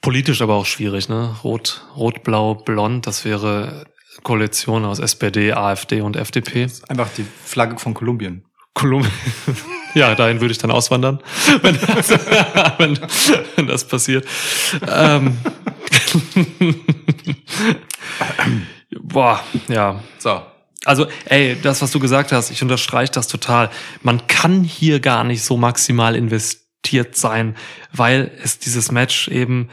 Politisch 0.00 0.42
aber 0.42 0.54
auch 0.54 0.66
schwierig, 0.66 1.08
ne? 1.08 1.36
Rot, 1.42 1.82
Rot, 1.96 2.22
Blau, 2.22 2.54
Blond, 2.54 3.06
das 3.06 3.24
wäre 3.24 3.86
Koalition 4.22 4.84
aus 4.84 4.98
SPD, 4.98 5.52
AfD 5.52 6.00
und 6.02 6.16
FDP. 6.16 6.68
Einfach 6.88 7.08
die 7.16 7.24
Flagge 7.44 7.78
von 7.78 7.94
Kolumbien. 7.94 8.44
Kolumbien. 8.74 9.12
Ja, 9.94 10.16
dahin 10.16 10.40
würde 10.40 10.50
ich 10.50 10.58
dann 10.58 10.72
auswandern, 10.72 11.20
wenn 11.62 11.78
das, 11.78 12.10
wenn, 12.78 12.98
wenn 13.54 13.66
das 13.68 13.84
passiert. 13.86 14.26
Ähm. 14.88 15.38
Boah, 19.00 19.40
ja. 19.68 20.00
So. 20.18 20.42
Also, 20.84 21.06
ey, 21.26 21.56
das, 21.62 21.80
was 21.80 21.92
du 21.92 22.00
gesagt 22.00 22.32
hast, 22.32 22.50
ich 22.50 22.60
unterstreiche 22.60 23.12
das 23.12 23.28
total. 23.28 23.70
Man 24.02 24.26
kann 24.26 24.64
hier 24.64 24.98
gar 24.98 25.22
nicht 25.22 25.44
so 25.44 25.56
maximal 25.56 26.16
investiert 26.84 27.16
sein, 27.16 27.56
weil 27.92 28.30
es 28.42 28.58
dieses 28.58 28.92
Match 28.92 29.28
eben 29.28 29.68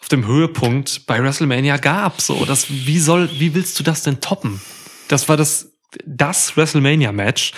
auf 0.00 0.08
dem 0.08 0.26
Höhepunkt 0.26 1.06
bei 1.06 1.22
WrestleMania 1.22 1.78
gab. 1.78 2.20
So, 2.20 2.44
das, 2.44 2.70
wie 2.70 3.00
soll, 3.00 3.28
wie 3.38 3.54
willst 3.54 3.78
du 3.78 3.82
das 3.82 4.02
denn 4.02 4.20
toppen? 4.20 4.60
Das 5.08 5.28
war 5.28 5.36
das, 5.36 5.72
das 6.04 6.56
WrestleMania-Match. 6.56 7.52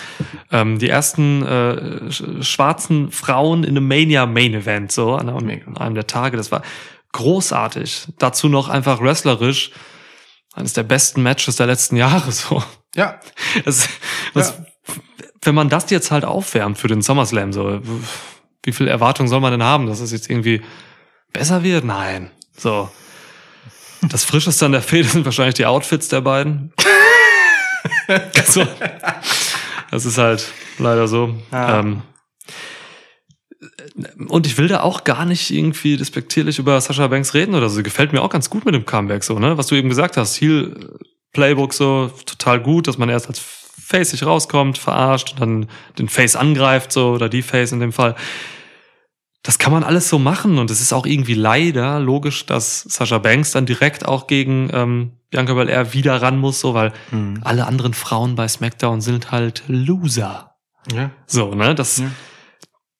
Ähm, 0.51 0.79
die 0.79 0.89
ersten 0.89 1.43
äh, 1.43 2.07
sch- 2.09 2.43
schwarzen 2.43 3.11
Frauen 3.11 3.63
in 3.63 3.77
einem 3.77 3.87
Mania-Main-Event, 3.87 4.91
so 4.91 5.13
an 5.13 5.29
einem, 5.29 5.45
Mega. 5.45 5.67
an 5.67 5.77
einem 5.77 5.95
der 5.95 6.07
Tage. 6.07 6.37
Das 6.37 6.51
war 6.51 6.63
großartig. 7.11 8.07
Dazu 8.17 8.49
noch 8.49 8.69
einfach 8.69 9.01
wrestlerisch. 9.01 9.71
Eines 10.53 10.73
der 10.73 10.83
besten 10.83 11.21
Matches 11.21 11.57
der 11.57 11.67
letzten 11.67 11.95
Jahre, 11.97 12.31
so. 12.31 12.63
Ja. 12.95 13.19
Das, 13.65 13.87
das, 14.33 14.59
Wenn 15.41 15.53
man 15.53 15.69
das 15.69 15.89
jetzt 15.91 16.09
halt 16.11 16.25
aufwärmt 16.25 16.77
für 16.79 16.87
den 16.87 17.01
SummerSlam, 17.01 17.53
so, 17.53 17.81
wie 18.63 18.71
viel 18.71 18.87
Erwartung 18.87 19.27
soll 19.27 19.39
man 19.39 19.51
denn 19.51 19.63
haben, 19.63 19.87
dass 19.87 19.99
es 19.99 20.11
jetzt 20.11 20.29
irgendwie 20.29 20.61
besser 21.33 21.63
wird? 21.63 21.83
Nein. 21.85 22.31
So. 22.57 22.89
Das 24.09 24.23
Frischeste 24.23 24.65
an 24.65 24.71
der 24.71 24.81
Fehde 24.81 25.07
sind 25.07 25.25
wahrscheinlich 25.25 25.55
die 25.55 25.65
Outfits 25.65 26.07
der 26.07 26.21
beiden. 26.21 26.73
so. 28.45 28.65
Das 29.91 30.05
ist 30.05 30.17
halt 30.17 30.51
leider 30.77 31.07
so. 31.07 31.35
Ja. 31.51 31.79
Ähm, 31.79 32.01
und 34.27 34.47
ich 34.47 34.57
will 34.57 34.67
da 34.67 34.81
auch 34.81 35.03
gar 35.03 35.25
nicht 35.25 35.51
irgendwie 35.51 35.97
despektierlich 35.97 36.59
über 36.59 36.79
Sascha 36.79 37.07
Banks 37.07 37.33
reden 37.33 37.55
oder 37.55 37.69
so. 37.69 37.83
Gefällt 37.83 38.13
mir 38.13 38.21
auch 38.21 38.29
ganz 38.29 38.49
gut 38.49 38.65
mit 38.65 38.73
dem 38.73 38.85
Comeback, 38.85 39.23
so, 39.23 39.39
ne? 39.39 39.57
Was 39.57 39.67
du 39.67 39.75
eben 39.75 39.89
gesagt 39.89 40.15
hast, 40.15 40.39
Heel 40.39 40.97
Playbook 41.33 41.73
so 41.73 42.11
total 42.25 42.61
gut, 42.61 42.87
dass 42.87 42.97
man 42.97 43.09
erst 43.09 43.27
als 43.27 43.39
Face 43.89 44.11
sich 44.11 44.23
rauskommt, 44.23 44.77
verarscht 44.77 45.31
und 45.33 45.39
dann 45.41 45.67
den 45.97 46.09
Face 46.09 46.35
angreift, 46.35 46.91
so, 46.91 47.09
oder 47.09 47.27
die 47.27 47.41
Face 47.41 47.71
in 47.71 47.79
dem 47.79 47.91
Fall. 47.91 48.15
Das 49.41 49.57
kann 49.57 49.71
man 49.71 49.83
alles 49.83 50.09
so 50.09 50.19
machen 50.19 50.59
und 50.59 50.69
es 50.69 50.79
ist 50.79 50.93
auch 50.93 51.05
irgendwie 51.07 51.33
leider 51.33 51.99
logisch, 51.99 52.45
dass 52.45 52.81
Sascha 52.81 53.17
Banks 53.17 53.51
dann 53.51 53.65
direkt 53.65 54.05
auch 54.05 54.27
gegen 54.27 54.69
ähm, 54.73 55.13
Bianca 55.31 55.53
Belair 55.55 55.93
wieder 55.93 56.21
ran 56.21 56.37
muss, 56.37 56.59
so, 56.59 56.73
weil 56.73 56.91
Hm. 57.09 57.39
alle 57.43 57.65
anderen 57.65 57.93
Frauen 57.95 58.35
bei 58.35 58.47
SmackDown 58.47 59.01
sind 59.01 59.31
halt 59.31 59.63
Loser. 59.67 60.55
Ja. 60.93 61.09
So, 61.25 61.55
ne? 61.55 61.73
Das, 61.73 61.97
Ja. 61.99 62.11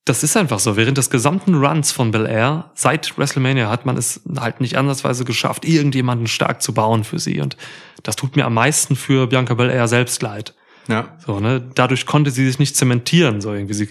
das 0.06 0.24
ist 0.24 0.38
einfach 0.38 0.60
so. 0.60 0.76
Während 0.76 0.98
des 0.98 1.10
gesamten 1.12 1.54
Runs 1.56 1.92
von 1.92 2.10
Bel 2.12 2.26
Air 2.26 2.72
seit 2.74 3.16
WrestleMania 3.18 3.70
hat 3.70 3.86
man 3.86 3.96
es 3.98 4.22
halt 4.40 4.60
nicht 4.62 4.76
andersweise 4.78 5.26
geschafft, 5.26 5.66
irgendjemanden 5.66 6.26
stark 6.28 6.62
zu 6.64 6.74
bauen 6.74 7.04
für 7.04 7.20
sie. 7.20 7.42
Und 7.42 7.58
das 8.04 8.16
tut 8.16 8.36
mir 8.36 8.46
am 8.46 8.54
meisten 8.56 8.96
für 8.96 9.28
Bianca 9.28 9.54
Belair 9.56 9.88
selbst 9.88 10.22
leid. 10.24 10.56
Ja. 10.90 11.16
So, 11.26 11.40
ne? 11.40 11.62
Dadurch 11.76 12.06
konnte 12.06 12.32
sie 12.32 12.46
sich 12.46 12.60
nicht 12.60 12.76
zementieren. 12.76 13.42
So 13.42 13.54
irgendwie 13.54 13.76
sie, 13.76 13.90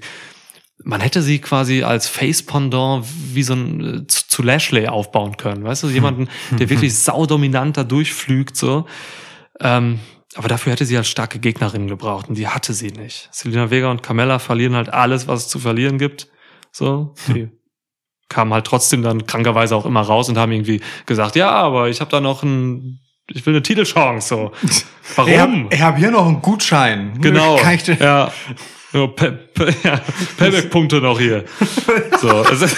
man 0.84 1.00
hätte 1.00 1.22
sie 1.22 1.38
quasi 1.38 1.82
als 1.82 2.08
Face-Pendant 2.08 3.06
wie 3.32 3.42
so 3.42 3.54
ein 3.54 4.02
äh, 4.02 4.06
zu, 4.06 4.28
zu 4.28 4.42
Lashley 4.42 4.88
aufbauen 4.88 5.36
können. 5.36 5.64
Weißt 5.64 5.84
du, 5.84 5.88
jemanden, 5.88 6.28
der 6.50 6.68
wirklich 6.68 6.98
saudominant 6.98 7.76
da 7.76 7.84
durchflügt, 7.84 8.56
so. 8.56 8.86
Ähm, 9.60 10.00
aber 10.34 10.48
dafür 10.48 10.72
hätte 10.72 10.84
sie 10.84 10.96
halt 10.96 11.06
starke 11.06 11.38
Gegnerinnen 11.38 11.88
gebraucht 11.88 12.28
und 12.28 12.36
die 12.36 12.48
hatte 12.48 12.74
sie 12.74 12.90
nicht. 12.90 13.28
Selena 13.32 13.70
Vega 13.70 13.90
und 13.90 14.02
Carmella 14.02 14.38
verlieren 14.38 14.76
halt 14.76 14.88
alles, 14.90 15.26
was 15.26 15.42
es 15.42 15.48
zu 15.48 15.58
verlieren 15.58 15.98
gibt. 15.98 16.28
So, 16.70 17.14
die 17.28 17.48
kamen 18.28 18.52
halt 18.52 18.66
trotzdem 18.66 19.02
dann 19.02 19.26
krankerweise 19.26 19.74
auch 19.74 19.86
immer 19.86 20.02
raus 20.02 20.28
und 20.28 20.36
haben 20.36 20.52
irgendwie 20.52 20.80
gesagt, 21.06 21.34
ja, 21.34 21.50
aber 21.50 21.88
ich 21.88 22.00
habe 22.00 22.10
da 22.10 22.20
noch 22.20 22.42
ein, 22.42 23.00
ich 23.30 23.44
will 23.46 23.54
eine 23.54 23.62
Titelchance. 23.62 24.28
So, 24.28 24.52
warum? 25.16 25.68
Ich 25.70 25.80
habe 25.80 25.92
hab 25.92 25.96
hier 25.98 26.10
noch 26.10 26.26
einen 26.26 26.42
Gutschein. 26.42 27.12
Genau. 27.20 27.56
Kann 27.56 27.74
ich 27.74 27.86
ja. 27.86 28.32
Ja, 28.92 29.06
Pe 29.06 29.32
Pe 29.32 29.74
ja, 29.84 30.00
Payback-Punkte 30.38 31.00
noch 31.00 31.18
hier. 31.18 31.44
So. 32.20 32.42
ist- 32.42 32.76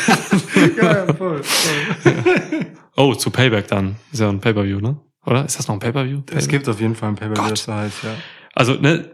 ja, 0.76 1.06
ja, 1.06 1.14
voll, 1.14 1.42
voll. 1.42 2.66
oh, 2.96 3.14
zu 3.14 3.30
Payback 3.30 3.68
dann. 3.68 3.96
Ist 4.12 4.20
ja 4.20 4.28
ein 4.28 4.40
Pay-Per-View, 4.40 4.80
ne? 4.80 4.98
Oder? 5.24 5.44
Ist 5.44 5.58
das 5.58 5.68
noch 5.68 5.76
ein 5.76 5.80
Pay-Per-View? 5.80 6.22
Es 6.34 6.48
gibt 6.48 6.68
auf 6.68 6.80
jeden 6.80 6.96
Fall 6.96 7.10
ein 7.10 7.14
Pay-Per-View, 7.14 7.48
das 7.50 7.64
da 7.66 7.76
heißt, 7.78 8.02
ja. 8.02 8.10
Also, 8.54 8.74
ne, 8.74 9.08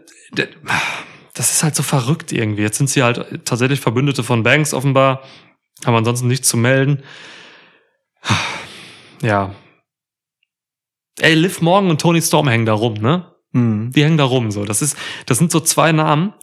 das 1.33 1.51
ist 1.51 1.63
halt 1.63 1.75
so 1.75 1.83
verrückt 1.83 2.31
irgendwie. 2.33 2.63
Jetzt 2.63 2.77
sind 2.79 2.89
sie 2.89 3.03
halt 3.03 3.45
tatsächlich 3.45 3.79
Verbündete 3.79 4.23
von 4.23 4.41
Banks 4.43 4.73
offenbar, 4.73 5.21
haben 5.85 5.95
ansonsten 5.95 6.27
nichts 6.27 6.47
zu 6.47 6.57
melden. 6.57 7.03
Ja. 9.21 9.53
Ey, 11.19 11.33
Liv 11.33 11.61
Morgan 11.61 11.89
und 11.89 12.01
Tony 12.01 12.21
Storm 12.21 12.47
hängen 12.47 12.65
da 12.65 12.73
rum, 12.73 12.95
ne? 12.95 13.25
Mhm. 13.51 13.91
Die 13.91 14.03
hängen 14.03 14.17
da 14.17 14.23
rum, 14.23 14.51
so. 14.51 14.65
Das 14.65 14.81
ist, 14.81 14.97
das 15.25 15.37
sind 15.37 15.51
so 15.51 15.59
zwei 15.59 15.91
Namen. 15.91 16.33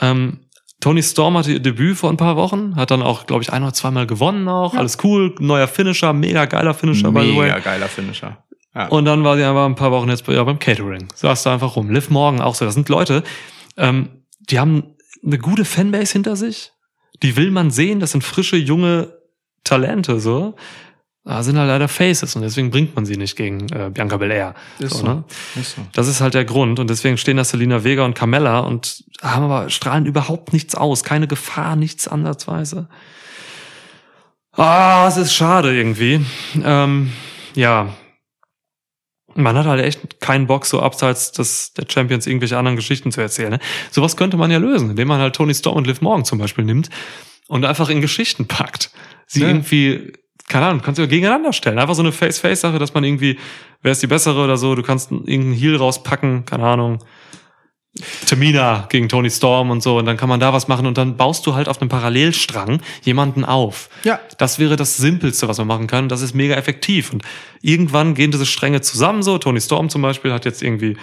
Ähm, 0.00 0.40
Tony 0.80 1.02
Storm 1.02 1.36
hatte 1.36 1.52
ihr 1.52 1.60
Debüt 1.60 1.96
vor 1.98 2.10
ein 2.10 2.16
paar 2.16 2.36
Wochen, 2.36 2.74
hat 2.76 2.90
dann 2.90 3.02
auch, 3.02 3.26
glaube 3.26 3.42
ich, 3.42 3.52
ein 3.52 3.62
oder 3.62 3.74
zweimal 3.74 4.06
gewonnen 4.06 4.48
auch. 4.48 4.74
Alles 4.74 4.98
cool, 5.04 5.34
neuer 5.38 5.68
Finisher, 5.68 6.12
mega 6.12 6.46
geiler 6.46 6.74
Finisher, 6.74 7.12
by 7.12 7.20
the 7.20 7.36
way. 7.36 7.48
Mega 7.48 7.58
geiler 7.58 7.88
Finisher. 7.88 8.38
Ja. 8.74 8.86
Und 8.88 9.04
dann 9.04 9.24
war 9.24 9.36
sie 9.36 9.44
einfach 9.44 9.66
ein 9.66 9.74
paar 9.74 9.90
Wochen 9.90 10.08
jetzt 10.08 10.24
bei, 10.24 10.34
ja, 10.34 10.44
beim 10.44 10.58
Catering. 10.58 11.08
Saß 11.14 11.42
da 11.42 11.52
einfach 11.52 11.76
rum. 11.76 11.90
Liv 11.90 12.08
Morgan 12.08 12.40
auch 12.40 12.54
so. 12.54 12.64
Das 12.64 12.74
sind 12.74 12.88
Leute, 12.88 13.22
ähm, 13.76 14.24
die 14.38 14.58
haben 14.58 14.96
eine 15.24 15.38
gute 15.38 15.64
Fanbase 15.64 16.12
hinter 16.12 16.36
sich. 16.36 16.72
Die 17.22 17.36
will 17.36 17.50
man 17.50 17.70
sehen. 17.70 18.00
Das 18.00 18.12
sind 18.12 18.24
frische, 18.24 18.56
junge 18.56 19.12
Talente, 19.64 20.20
so. 20.20 20.56
Da 21.24 21.42
sind 21.42 21.58
halt 21.58 21.68
leider 21.68 21.86
Faces 21.86 22.34
und 22.34 22.42
deswegen 22.42 22.70
bringt 22.70 22.96
man 22.96 23.04
sie 23.04 23.16
nicht 23.16 23.36
gegen 23.36 23.68
äh, 23.72 23.90
Bianca 23.92 24.16
Belair. 24.16 24.54
Ist 24.78 24.96
so. 24.96 25.06
ne? 25.06 25.24
Ist 25.54 25.76
so. 25.76 25.82
Das 25.92 26.08
ist 26.08 26.20
halt 26.22 26.32
der 26.34 26.46
Grund 26.46 26.78
und 26.78 26.88
deswegen 26.88 27.18
stehen 27.18 27.36
da 27.36 27.44
Selina 27.44 27.84
Vega 27.84 28.04
und 28.04 28.14
Carmella 28.14 28.60
und 28.60 29.04
haben 29.22 29.44
aber 29.44 29.68
strahlen 29.68 30.06
überhaupt 30.06 30.52
nichts 30.54 30.74
aus, 30.74 31.04
keine 31.04 31.28
Gefahr, 31.28 31.76
nichts 31.76 32.08
ansatzweise. 32.08 32.88
Ah, 34.52 35.06
es 35.08 35.16
ist 35.16 35.34
schade 35.34 35.74
irgendwie. 35.76 36.24
Ähm, 36.64 37.12
ja, 37.54 37.94
man 39.34 39.56
hat 39.56 39.66
halt 39.66 39.84
echt 39.84 40.20
keinen 40.20 40.46
Bock, 40.46 40.66
so 40.66 40.80
abseits 40.80 41.32
des, 41.32 41.72
der 41.74 41.84
Champions 41.88 42.26
irgendwelche 42.26 42.58
anderen 42.58 42.76
Geschichten 42.76 43.12
zu 43.12 43.20
erzählen. 43.20 43.50
Ne? 43.50 43.58
Sowas 43.90 44.16
könnte 44.16 44.36
man 44.36 44.50
ja 44.50 44.58
lösen, 44.58 44.90
indem 44.90 45.08
man 45.08 45.20
halt 45.20 45.36
Tony 45.36 45.54
Storm 45.54 45.76
und 45.76 45.86
Liv 45.86 46.00
Morgan 46.00 46.24
zum 46.24 46.38
Beispiel 46.38 46.64
nimmt 46.64 46.90
und 47.46 47.64
einfach 47.64 47.90
in 47.90 48.00
Geschichten 48.00 48.46
packt. 48.48 48.90
Sie 49.26 49.42
Ja. 49.42 49.48
irgendwie, 49.48 50.12
keine 50.48 50.66
Ahnung, 50.66 50.82
kannst 50.82 50.98
du 50.98 51.06
gegeneinander 51.06 51.52
stellen. 51.52 51.78
Einfach 51.78 51.94
so 51.94 52.02
eine 52.02 52.12
Face-Face-Sache, 52.12 52.78
dass 52.78 52.94
man 52.94 53.04
irgendwie, 53.04 53.38
wer 53.82 53.92
ist 53.92 54.02
die 54.02 54.06
bessere 54.06 54.42
oder 54.42 54.56
so, 54.56 54.74
du 54.74 54.82
kannst 54.82 55.10
irgendeinen 55.10 55.52
Heal 55.52 55.76
rauspacken, 55.76 56.44
keine 56.44 56.64
Ahnung. 56.64 56.98
Tamina 58.26 58.86
gegen 58.88 59.08
Tony 59.08 59.30
Storm 59.30 59.70
und 59.70 59.82
so, 59.82 59.98
und 59.98 60.06
dann 60.06 60.16
kann 60.16 60.28
man 60.28 60.38
da 60.38 60.52
was 60.52 60.68
machen 60.68 60.86
und 60.86 60.96
dann 60.96 61.16
baust 61.16 61.44
du 61.46 61.54
halt 61.54 61.68
auf 61.68 61.80
einem 61.80 61.88
Parallelstrang 61.88 62.80
jemanden 63.02 63.44
auf. 63.44 63.88
Ja. 64.04 64.20
Das 64.38 64.58
wäre 64.58 64.76
das 64.76 64.96
Simpelste, 64.96 65.48
was 65.48 65.58
man 65.58 65.66
machen 65.66 65.86
kann. 65.88 66.08
Das 66.08 66.22
ist 66.22 66.34
mega 66.34 66.54
effektiv. 66.54 67.12
Und 67.12 67.24
irgendwann 67.62 68.14
gehen 68.14 68.30
diese 68.30 68.46
Stränge 68.46 68.80
zusammen 68.80 69.22
so. 69.22 69.38
Tony 69.38 69.60
Storm 69.60 69.88
zum 69.88 70.02
Beispiel 70.02 70.32
hat 70.32 70.44
jetzt 70.44 70.62
irgendwie 70.62 70.96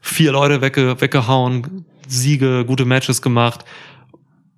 vier 0.00 0.32
Leute 0.32 0.60
wegge 0.60 1.00
weggehauen, 1.00 1.84
Siege, 2.08 2.64
gute 2.66 2.84
Matches 2.84 3.22
gemacht. 3.22 3.64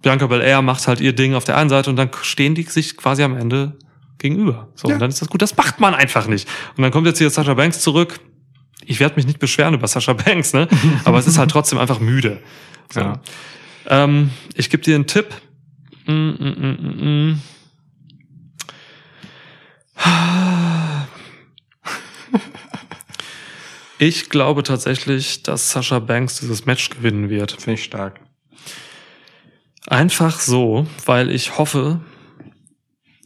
Bianca 0.03 0.27
Belair 0.27 0.63
macht 0.63 0.87
halt 0.87 1.01
ihr 1.01 1.13
Ding 1.13 1.35
auf 1.35 1.45
der 1.45 1.57
einen 1.57 1.71
Seite 1.71 1.91
und 1.91 1.97
dann 1.97 2.11
stehen 2.23 2.55
die 2.55 2.63
sich 2.63 2.97
quasi 2.97 3.23
am 3.23 3.37
Ende 3.37 3.77
gegenüber. 4.19 4.69
So, 4.75 4.89
Ja. 4.89 4.95
und 4.95 5.01
dann 5.01 5.11
ist 5.11 5.21
das 5.23 5.29
gut. 5.29 5.43
Das 5.43 5.57
macht 5.57 5.81
man 5.81 5.95
einfach 5.95 6.27
nicht. 6.27 6.49
Und 6.77 6.83
dann 6.83 6.91
kommt 6.93 7.07
jetzt 7.07 7.19
hier 7.19 7.31
Sasha 7.31 7.55
Banks 7.55 7.81
zurück. 7.81 8.21
Ich 8.85 9.01
werde 9.01 9.17
mich 9.17 9.27
nicht 9.27 9.39
beschweren 9.39 9.75
über 9.75 9.87
Sasha 9.89 10.13
Banks, 10.13 10.53
ne? 10.53 10.69
Aber 11.05 11.19
es 11.19 11.27
ist 11.27 11.39
halt 11.39 11.51
trotzdem 11.51 11.79
einfach 11.79 12.01
müde. 12.01 12.41
So. 12.91 13.01
Ja. 13.01 13.21
Ähm, 13.87 14.31
ich 14.55 14.71
gebe 14.71 14.83
dir 14.83 14.95
einen 14.95 15.07
Tipp. 15.07 15.35
Mm, 16.07 16.13
mm, 16.13 16.37
mm, 16.39 16.79
mm, 16.81 17.31
mm. 17.33 17.43
Ich 24.01 24.31
glaube 24.31 24.63
tatsächlich, 24.63 25.43
dass 25.43 25.71
Sasha 25.73 25.99
Banks 25.99 26.39
dieses 26.39 26.67
Match 26.67 26.89
gewinnen 26.91 27.31
wird. 27.31 27.53
Finde 27.53 27.73
ich 27.75 27.83
stark. 27.85 28.21
Einfach 29.89 30.39
so, 30.39 30.87
weil 31.05 31.31
ich 31.31 31.59
hoffe, 31.59 32.01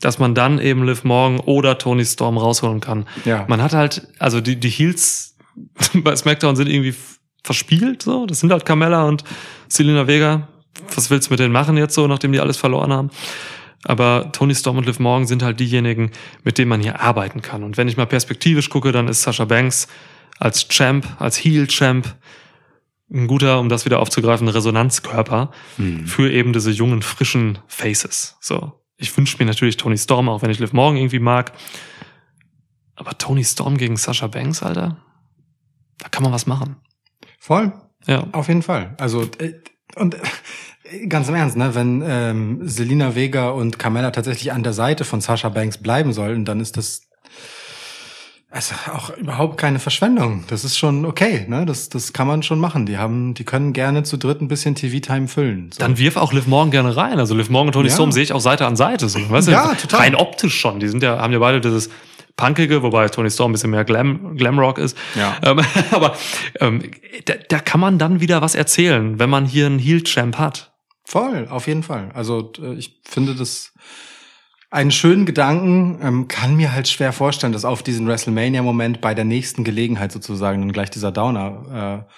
dass 0.02 0.18
man 0.18 0.34
dann 0.34 0.58
eben 0.58 0.84
Liv 0.84 1.04
Morgan 1.04 1.40
oder 1.40 1.78
Tony 1.78 2.04
Storm 2.04 2.36
rausholen 2.36 2.80
kann. 2.80 3.06
Ja. 3.24 3.46
Man 3.48 3.62
hat 3.62 3.72
halt, 3.72 4.08
also 4.18 4.40
die, 4.40 4.56
die 4.58 4.68
Heels 4.68 5.36
bei 5.94 6.14
SmackDown 6.14 6.56
sind 6.56 6.68
irgendwie 6.68 6.94
verspielt, 7.42 8.02
so. 8.02 8.26
Das 8.26 8.40
sind 8.40 8.52
halt 8.52 8.66
Carmella 8.66 9.04
und 9.04 9.24
Selena 9.68 10.06
Vega. 10.06 10.48
Was 10.94 11.10
willst 11.10 11.28
du 11.28 11.32
mit 11.32 11.40
denen 11.40 11.52
machen 11.52 11.76
jetzt 11.76 11.94
so, 11.94 12.06
nachdem 12.06 12.32
die 12.32 12.40
alles 12.40 12.56
verloren 12.56 12.92
haben? 12.92 13.10
Aber 13.84 14.30
Tony 14.32 14.54
Storm 14.54 14.78
und 14.78 14.86
Liv 14.86 14.98
Morgan 14.98 15.26
sind 15.26 15.42
halt 15.42 15.58
diejenigen, 15.58 16.12
mit 16.44 16.58
denen 16.58 16.68
man 16.68 16.80
hier 16.80 17.00
arbeiten 17.00 17.42
kann. 17.42 17.64
Und 17.64 17.76
wenn 17.76 17.88
ich 17.88 17.96
mal 17.96 18.06
perspektivisch 18.06 18.70
gucke, 18.70 18.92
dann 18.92 19.08
ist 19.08 19.22
Sasha 19.22 19.44
Banks 19.44 19.88
als 20.38 20.68
Champ, 20.68 21.06
als 21.18 21.36
Heel-Champ 21.36 22.14
ein 23.12 23.26
guter, 23.26 23.60
um 23.60 23.68
das 23.68 23.84
wieder 23.84 23.98
aufzugreifen, 23.98 24.48
Resonanzkörper 24.48 25.50
für 26.06 26.30
eben 26.30 26.52
diese 26.52 26.70
jungen, 26.70 27.02
frischen 27.02 27.58
Faces. 27.66 28.36
So. 28.40 28.72
Ich 29.02 29.16
wünsche 29.16 29.36
mir 29.38 29.46
natürlich 29.46 29.76
Tony 29.76 29.98
Storm, 29.98 30.28
auch 30.28 30.42
wenn 30.42 30.50
ich 30.50 30.60
Liv 30.60 30.72
Morgan 30.72 30.96
irgendwie 30.96 31.18
mag. 31.18 31.52
Aber 32.94 33.18
Tony 33.18 33.44
Storm 33.44 33.76
gegen 33.76 33.96
Sasha 33.96 34.28
Banks, 34.28 34.62
Alter, 34.62 34.96
da 35.98 36.08
kann 36.08 36.22
man 36.22 36.32
was 36.32 36.46
machen. 36.46 36.76
Voll. 37.40 37.72
Ja. 38.06 38.28
Auf 38.30 38.46
jeden 38.46 38.62
Fall. 38.62 38.94
Also 38.98 39.22
äh, 39.38 39.54
und 39.96 40.14
äh, 40.14 41.06
ganz 41.08 41.28
im 41.28 41.34
Ernst, 41.34 41.56
ne, 41.56 41.74
wenn 41.74 42.02
ähm, 42.06 42.60
Selina 42.62 43.16
Vega 43.16 43.50
und 43.50 43.78
Carmella 43.78 44.12
tatsächlich 44.12 44.52
an 44.52 44.62
der 44.62 44.72
Seite 44.72 45.04
von 45.04 45.20
Sasha 45.20 45.48
Banks 45.48 45.78
bleiben 45.78 46.12
sollten, 46.12 46.44
dann 46.44 46.60
ist 46.60 46.76
das 46.76 47.08
also 48.52 48.74
auch 48.92 49.16
überhaupt 49.16 49.56
keine 49.56 49.78
Verschwendung. 49.78 50.44
Das 50.48 50.62
ist 50.62 50.76
schon 50.76 51.06
okay, 51.06 51.46
ne? 51.48 51.64
Das 51.64 51.88
das 51.88 52.12
kann 52.12 52.26
man 52.26 52.42
schon 52.42 52.58
machen. 52.60 52.84
Die 52.84 52.98
haben, 52.98 53.32
die 53.32 53.44
können 53.44 53.72
gerne 53.72 54.02
zu 54.02 54.18
dritt 54.18 54.42
ein 54.42 54.48
bisschen 54.48 54.74
TV-Time 54.74 55.26
füllen. 55.26 55.70
So. 55.72 55.78
Dann 55.78 55.96
wirf 55.96 56.16
auch 56.18 56.34
Liv 56.34 56.46
Morgan 56.46 56.70
gerne 56.70 56.94
rein. 56.94 57.18
Also 57.18 57.34
Liv 57.34 57.48
Morgan 57.48 57.68
und 57.68 57.72
Tony 57.72 57.88
Ja. 57.88 57.94
Storm 57.94 58.12
sehe 58.12 58.22
ich 58.22 58.34
auch 58.34 58.40
Seite 58.40 58.66
an 58.66 58.76
Seite. 58.76 59.08
So, 59.08 59.18
weißt 59.30 59.48
du? 59.48 59.52
Ja, 59.52 59.74
total. 59.74 60.00
Rein 60.00 60.14
optisch 60.14 60.54
schon. 60.60 60.80
Die 60.80 60.88
sind 60.88 61.02
ja, 61.02 61.18
haben 61.18 61.32
ja 61.32 61.38
beide 61.38 61.62
dieses 61.62 61.88
Punkige, 62.36 62.82
wobei 62.82 63.08
Tony 63.08 63.30
Storm 63.30 63.50
ein 63.50 63.54
bisschen 63.54 63.70
mehr 63.70 63.84
Glam, 63.84 64.36
Glamrock 64.36 64.76
ist. 64.76 64.98
Ja. 65.14 65.34
Ähm, 65.42 65.60
aber 65.90 66.14
ähm, 66.60 66.90
da, 67.24 67.34
da 67.48 67.58
kann 67.58 67.80
man 67.80 67.98
dann 67.98 68.20
wieder 68.20 68.42
was 68.42 68.54
erzählen, 68.54 69.18
wenn 69.18 69.30
man 69.30 69.46
hier 69.46 69.64
einen 69.64 69.78
Heel-Champ 69.78 70.36
hat. 70.36 70.72
Voll, 71.04 71.48
auf 71.48 71.66
jeden 71.66 71.82
Fall. 71.82 72.10
Also 72.12 72.52
äh, 72.62 72.74
ich 72.74 73.00
finde 73.04 73.34
das 73.34 73.72
einen 74.72 74.90
schönen 74.90 75.26
Gedanken, 75.26 75.98
ähm, 76.02 76.28
kann 76.28 76.56
mir 76.56 76.72
halt 76.72 76.88
schwer 76.88 77.12
vorstellen, 77.12 77.52
dass 77.52 77.66
auf 77.66 77.82
diesen 77.82 78.06
WrestleMania-Moment 78.08 79.02
bei 79.02 79.12
der 79.12 79.26
nächsten 79.26 79.64
Gelegenheit 79.64 80.12
sozusagen 80.12 80.62
dann 80.62 80.72
gleich 80.72 80.90
dieser 80.90 81.12
Downer 81.12 82.06
äh, 82.08 82.12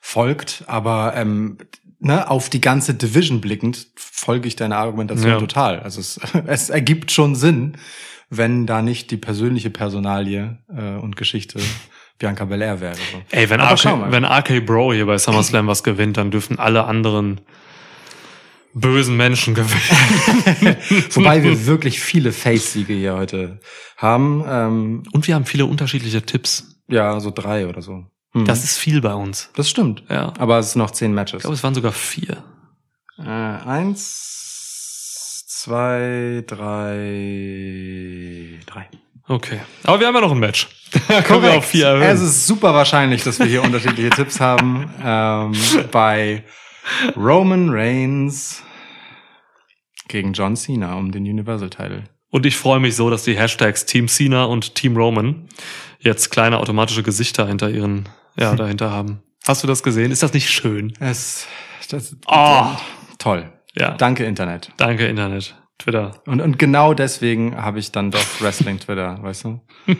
folgt. 0.00 0.64
Aber 0.66 1.14
ähm, 1.14 1.58
ne, 2.00 2.28
auf 2.28 2.50
die 2.50 2.60
ganze 2.60 2.94
Division 2.94 3.40
blickend 3.40 3.86
folge 3.94 4.48
ich 4.48 4.56
deiner 4.56 4.78
Argumentation 4.78 5.30
Ja. 5.30 5.38
total. 5.38 5.80
Also 5.80 6.00
es, 6.00 6.20
es 6.46 6.68
ergibt 6.68 7.12
schon 7.12 7.36
Sinn, 7.36 7.76
wenn 8.28 8.66
da 8.66 8.82
nicht 8.82 9.12
die 9.12 9.16
persönliche 9.16 9.70
Personalie 9.70 10.58
äh, 10.68 10.96
und 10.96 11.14
Geschichte 11.16 11.60
Bianca 12.18 12.44
Belair 12.44 12.80
wäre. 12.80 12.96
So. 12.96 13.22
Ey, 13.30 13.48
wenn 13.50 13.60
Aber 13.60 13.74
RK, 13.74 14.10
wenn 14.10 14.24
RK 14.24 14.66
Bro 14.66 14.94
hier 14.94 15.06
bei 15.06 15.16
SummerSlam 15.16 15.68
was 15.68 15.84
gewinnt, 15.84 16.16
dann 16.16 16.32
dürfen 16.32 16.58
alle 16.58 16.86
anderen 16.86 17.40
bösen 18.74 19.16
Menschen 19.16 19.54
gewinnen. 19.54 20.76
Wobei 21.14 21.42
wir 21.42 21.66
wirklich 21.66 22.00
viele 22.00 22.32
Face-Siege 22.32 22.92
hier 22.92 23.14
heute 23.16 23.60
haben. 23.96 24.44
Ähm, 24.46 25.02
Und 25.12 25.26
wir 25.26 25.34
haben 25.34 25.46
viele 25.46 25.66
unterschiedliche 25.66 26.22
Tipps. 26.22 26.76
Ja, 26.88 27.18
so 27.20 27.30
drei 27.30 27.66
oder 27.66 27.82
so. 27.82 28.04
Hm. 28.32 28.44
Das 28.44 28.62
ist 28.64 28.78
viel 28.78 29.00
bei 29.00 29.14
uns. 29.14 29.50
das 29.56 29.68
stimmt. 29.68 30.04
Ja. 30.08 30.32
Aber 30.38 30.58
es 30.58 30.72
sind 30.72 30.80
noch 30.80 30.92
zehn 30.92 31.10
Ich 31.10 31.14
Matches. 31.16 31.40
glaube, 31.42 31.54
es 31.56 31.62
waren 31.64 31.74
sogar 31.74 31.92
vier. 31.92 32.44
Äh, 33.18 33.22
eins, 33.28 35.44
zwei, 35.48 36.42
drei, 36.46 36.98
drei. 38.66 38.88
Okay. 39.28 39.60
Aber 39.84 40.00
wir 40.00 40.06
haben 40.08 40.14
ja 40.14 40.20
noch 40.20 40.32
ein 40.32 40.38
Match. 40.38 40.68
Da 41.08 41.22
können 41.22 41.42
wir 41.44 41.54
auf 41.54 41.66
vier 41.66 41.86
erhöhen. 41.86 42.02
Es 42.02 42.20
ist 42.20 42.48
super 42.48 42.74
wahrscheinlich, 42.74 43.22
dass 43.22 43.38
wir 43.38 43.46
hier 43.46 43.62
unterschiedliche 43.62 44.10
Tipps 44.10 44.40
haben. 44.40 44.92
Ähm, 45.04 45.52
bei 45.92 46.42
Roman 47.16 47.70
Reigns 47.70 48.62
gegen 50.08 50.32
John 50.32 50.56
Cena 50.56 50.94
um 50.94 51.12
den 51.12 51.24
Universal 51.24 51.70
Title. 51.70 52.04
Und 52.30 52.46
ich 52.46 52.56
freue 52.56 52.80
mich 52.80 52.96
so, 52.96 53.10
dass 53.10 53.24
die 53.24 53.36
Hashtags 53.36 53.86
Team 53.86 54.08
Cena 54.08 54.44
und 54.44 54.74
Team 54.74 54.96
Roman 54.96 55.48
jetzt 55.98 56.30
kleine 56.30 56.58
automatische 56.58 57.02
Gesichter 57.02 57.46
hinter 57.46 57.70
ihren, 57.70 58.08
ja, 58.38 58.54
dahinter 58.56 58.90
haben. 58.90 59.22
Hast 59.46 59.62
du 59.62 59.66
das 59.66 59.82
gesehen? 59.82 60.10
Ist 60.12 60.22
das 60.22 60.32
nicht 60.32 60.50
schön? 60.50 60.92
Es, 61.00 61.46
das, 61.88 62.16
Oh. 62.26 62.66
toll. 63.18 63.52
Ja. 63.74 63.92
Danke 63.92 64.24
Internet. 64.24 64.70
Danke, 64.76 65.06
Internet. 65.06 65.56
Twitter. 65.78 66.22
Und, 66.26 66.40
und 66.42 66.58
genau 66.58 66.92
deswegen 66.92 67.56
habe 67.56 67.78
ich 67.78 67.90
dann 67.90 68.10
doch 68.10 68.20
Wrestling 68.40 68.78
Twitter, 68.78 69.22
weißt 69.22 69.44
du? 69.44 69.60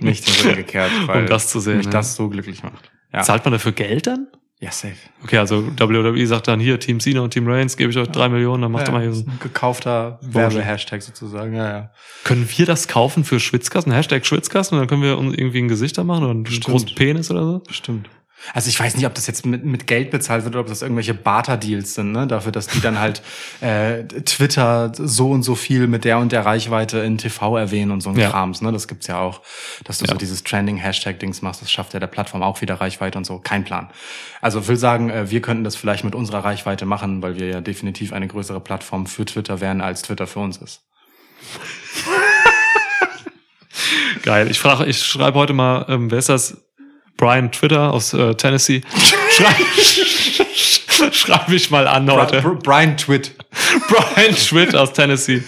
Nicht 0.00 0.26
den 0.28 0.34
Rücken 0.34 0.56
gekehrt, 0.56 0.92
weil 1.06 1.22
Um 1.22 1.26
das 1.26 1.48
zu 1.48 1.58
sehen, 1.60 1.78
mich 1.78 1.86
ja. 1.86 1.92
das 1.92 2.14
so 2.14 2.28
glücklich 2.28 2.62
macht. 2.62 2.90
Ja, 3.12 3.22
Zahlt 3.22 3.44
man 3.44 3.52
dafür 3.52 3.72
Geld 3.72 4.06
dann? 4.06 4.28
Ja 4.60 4.70
safe. 4.70 4.96
Okay, 5.22 5.38
also 5.38 5.66
WWE 5.78 6.26
sagt 6.26 6.48
dann 6.48 6.60
hier, 6.60 6.80
Team 6.80 7.00
Cena 7.00 7.20
und 7.20 7.32
Team 7.32 7.46
Reigns, 7.46 7.76
gebe 7.76 7.90
ich 7.90 7.98
euch 7.98 8.08
drei 8.08 8.28
Millionen, 8.28 8.62
dann 8.62 8.72
macht 8.72 8.88
ja, 8.88 8.92
ihr 8.92 8.98
mal 8.98 9.02
hier 9.02 9.12
so. 9.12 9.24
ein 9.24 9.38
gekaufter 9.42 10.18
Werbe-Hashtag 10.22 11.02
sozusagen. 11.02 11.54
Ja, 11.54 11.68
ja. 11.68 11.90
Können 12.24 12.48
wir 12.56 12.66
das 12.66 12.88
kaufen 12.88 13.24
für 13.24 13.38
Schwitzkasten? 13.40 13.92
Hashtag 13.92 14.24
Schwitzkasten 14.24 14.76
und 14.76 14.82
dann 14.82 14.88
können 14.88 15.02
wir 15.02 15.18
uns 15.18 15.36
irgendwie 15.36 15.58
ein 15.58 15.68
Gesichter 15.68 16.04
machen 16.04 16.24
oder 16.24 16.32
einen 16.32 16.42
Bestimmt. 16.44 16.66
großen 16.66 16.94
Penis 16.94 17.30
oder 17.30 17.42
so? 17.44 17.58
Bestimmt. 17.60 18.08
Also 18.54 18.68
ich 18.68 18.78
weiß 18.78 18.96
nicht, 18.96 19.06
ob 19.06 19.14
das 19.14 19.26
jetzt 19.26 19.44
mit, 19.44 19.64
mit 19.64 19.86
Geld 19.86 20.10
bezahlt 20.10 20.44
wird 20.44 20.54
oder 20.54 20.60
ob 20.60 20.68
das 20.68 20.82
irgendwelche 20.82 21.14
Barter-Deals 21.14 21.94
sind, 21.94 22.12
ne? 22.12 22.26
Dafür, 22.26 22.52
dass 22.52 22.68
die 22.68 22.80
dann 22.80 22.98
halt 22.98 23.22
äh, 23.60 24.04
Twitter 24.04 24.92
so 24.94 25.30
und 25.30 25.42
so 25.42 25.54
viel 25.54 25.86
mit 25.88 26.04
der 26.04 26.18
und 26.18 26.32
der 26.32 26.46
Reichweite 26.46 26.98
in 27.00 27.18
TV 27.18 27.56
erwähnen 27.56 27.90
und 27.90 28.00
so 28.02 28.10
ein 28.10 28.16
Ja. 28.16 28.30
Krams, 28.30 28.62
ne? 28.62 28.72
Das 28.72 28.86
gibt's 28.88 29.06
ja 29.08 29.18
auch. 29.18 29.40
Dass 29.84 29.98
du 29.98 30.04
Ja. 30.04 30.12
so 30.12 30.18
dieses 30.18 30.44
Trending-Hashtag-Dings 30.44 31.42
machst, 31.42 31.62
das 31.62 31.70
schafft 31.70 31.94
ja 31.94 32.00
der 32.00 32.06
Plattform 32.06 32.42
auch 32.42 32.60
wieder 32.60 32.74
Reichweite 32.80 33.18
und 33.18 33.24
so. 33.24 33.38
Kein 33.38 33.64
Plan. 33.64 33.90
Also 34.40 34.68
will 34.68 34.76
sagen, 34.76 35.10
äh, 35.10 35.30
wir 35.30 35.42
könnten 35.42 35.64
das 35.64 35.74
vielleicht 35.74 36.04
mit 36.04 36.14
unserer 36.14 36.44
Reichweite 36.44 36.86
machen, 36.86 37.22
weil 37.22 37.38
wir 37.38 37.48
ja 37.48 37.60
definitiv 37.60 38.12
eine 38.12 38.28
größere 38.28 38.60
Plattform 38.60 39.06
für 39.06 39.24
Twitter 39.24 39.60
wären, 39.60 39.80
als 39.80 40.02
Twitter 40.02 40.26
für 40.26 40.40
uns 40.40 40.58
ist. 40.58 40.82
Geil. 44.22 44.50
Ich 44.50 44.58
frage, 44.58 44.86
ich 44.86 45.02
schreibe 45.02 45.38
heute 45.38 45.52
mal, 45.52 45.86
ähm, 45.88 46.10
wer 46.10 46.18
ist 46.18 46.28
das? 46.28 46.56
Brian 47.16 47.50
Twitter 47.52 47.92
aus 47.92 48.12
äh, 48.12 48.34
Tennessee. 48.34 48.82
Schrei 49.30 49.54
Schreibe 51.12 51.54
ich 51.54 51.70
mal 51.70 51.86
an 51.86 52.10
heute. 52.10 52.40
Bri- 52.40 52.62
Brian 52.62 52.96
Twitt. 52.96 53.32
Brian 53.88 54.34
Schwitt 54.36 54.74
aus 54.74 54.92
Tennessee. 54.92 55.42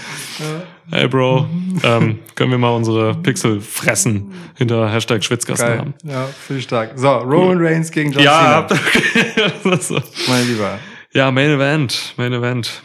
Hey 0.90 1.06
Bro, 1.08 1.46
ähm, 1.82 2.20
können 2.34 2.50
wir 2.50 2.58
mal 2.58 2.70
unsere 2.70 3.14
Pixel 3.14 3.60
fressen 3.60 4.32
hinter 4.56 4.90
Hashtag 4.90 5.22
Schwitzkasten 5.22 5.68
Geil. 5.68 5.78
haben. 5.78 5.94
Ja, 6.04 6.28
ich 6.48 6.64
stark. 6.64 6.92
So, 6.96 7.08
Roman 7.18 7.58
Reigns 7.60 7.90
gegen 7.90 8.12
John 8.12 8.22
Ja, 8.22 8.66
Cena. 8.66 9.76
so. 9.78 10.00
Mein 10.28 10.46
Lieber. 10.48 10.78
ja, 11.12 11.30
Main 11.30 11.50
Event, 11.50 12.14
Main 12.16 12.32
Event. 12.32 12.82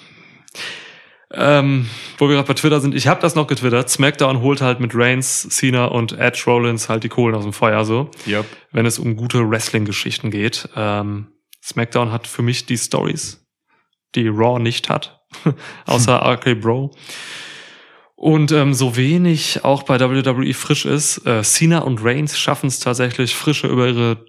Ähm, 1.36 1.90
wo 2.18 2.28
wir 2.28 2.36
gerade 2.36 2.48
bei 2.48 2.54
Twitter 2.54 2.80
sind, 2.80 2.94
ich 2.94 3.08
habe 3.08 3.20
das 3.20 3.34
noch 3.34 3.48
getwittert. 3.48 3.90
SmackDown 3.90 4.42
holt 4.42 4.62
halt 4.62 4.80
mit 4.80 4.92
Reigns, 4.94 5.48
Cena 5.50 5.86
und 5.86 6.12
Edge 6.14 6.44
Rollins 6.46 6.90
halt 6.90 7.04
die 7.04 7.10
Kohlen 7.10 7.36
aus 7.36 7.44
dem 7.44 7.54
Feuer 7.54 7.86
so, 7.86 8.12
Yep. 8.28 8.46
wenn 8.72 8.86
es 8.86 9.00
um 9.00 9.16
gute 9.16 9.50
Wrestling-Geschichten 9.50 10.30
geht. 10.30 10.70
Ähm, 10.76 11.28
SmackDown 11.64 12.12
hat 12.12 12.28
für 12.28 12.44
mich 12.44 12.66
die 12.68 12.78
Stories, 12.78 13.44
die 14.14 14.28
Raw 14.28 14.60
nicht 14.60 14.90
hat, 14.90 15.22
außer 15.86 16.22
RK 16.24 16.56
Bro. 16.56 16.92
Und 18.16 18.52
ähm, 18.52 18.74
so 18.74 18.96
wenig 18.96 19.66
auch 19.66 19.84
bei 19.84 20.00
WWE 20.00 20.54
frisch 20.54 20.86
ist, 20.86 21.26
äh, 21.26 21.42
Cena 21.42 21.80
und 21.80 22.04
Reigns 22.04 22.38
schaffen 22.38 22.68
es 22.68 22.80
tatsächlich, 22.80 23.36
frische 23.36 23.68
über 23.68 23.88
ihre 23.88 24.26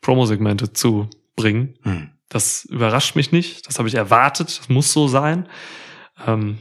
Promo-Segmente 0.00 0.72
zu 0.72 1.08
bringen. 1.36 1.74
Hm. 1.82 2.10
Das 2.28 2.64
überrascht 2.64 3.14
mich 3.14 3.30
nicht. 3.30 3.68
Das 3.68 3.78
habe 3.78 3.88
ich 3.88 3.94
erwartet. 3.94 4.58
Das 4.58 4.68
muss 4.68 4.92
so 4.92 5.06
sein. 5.06 5.48
Ähm, 6.26 6.58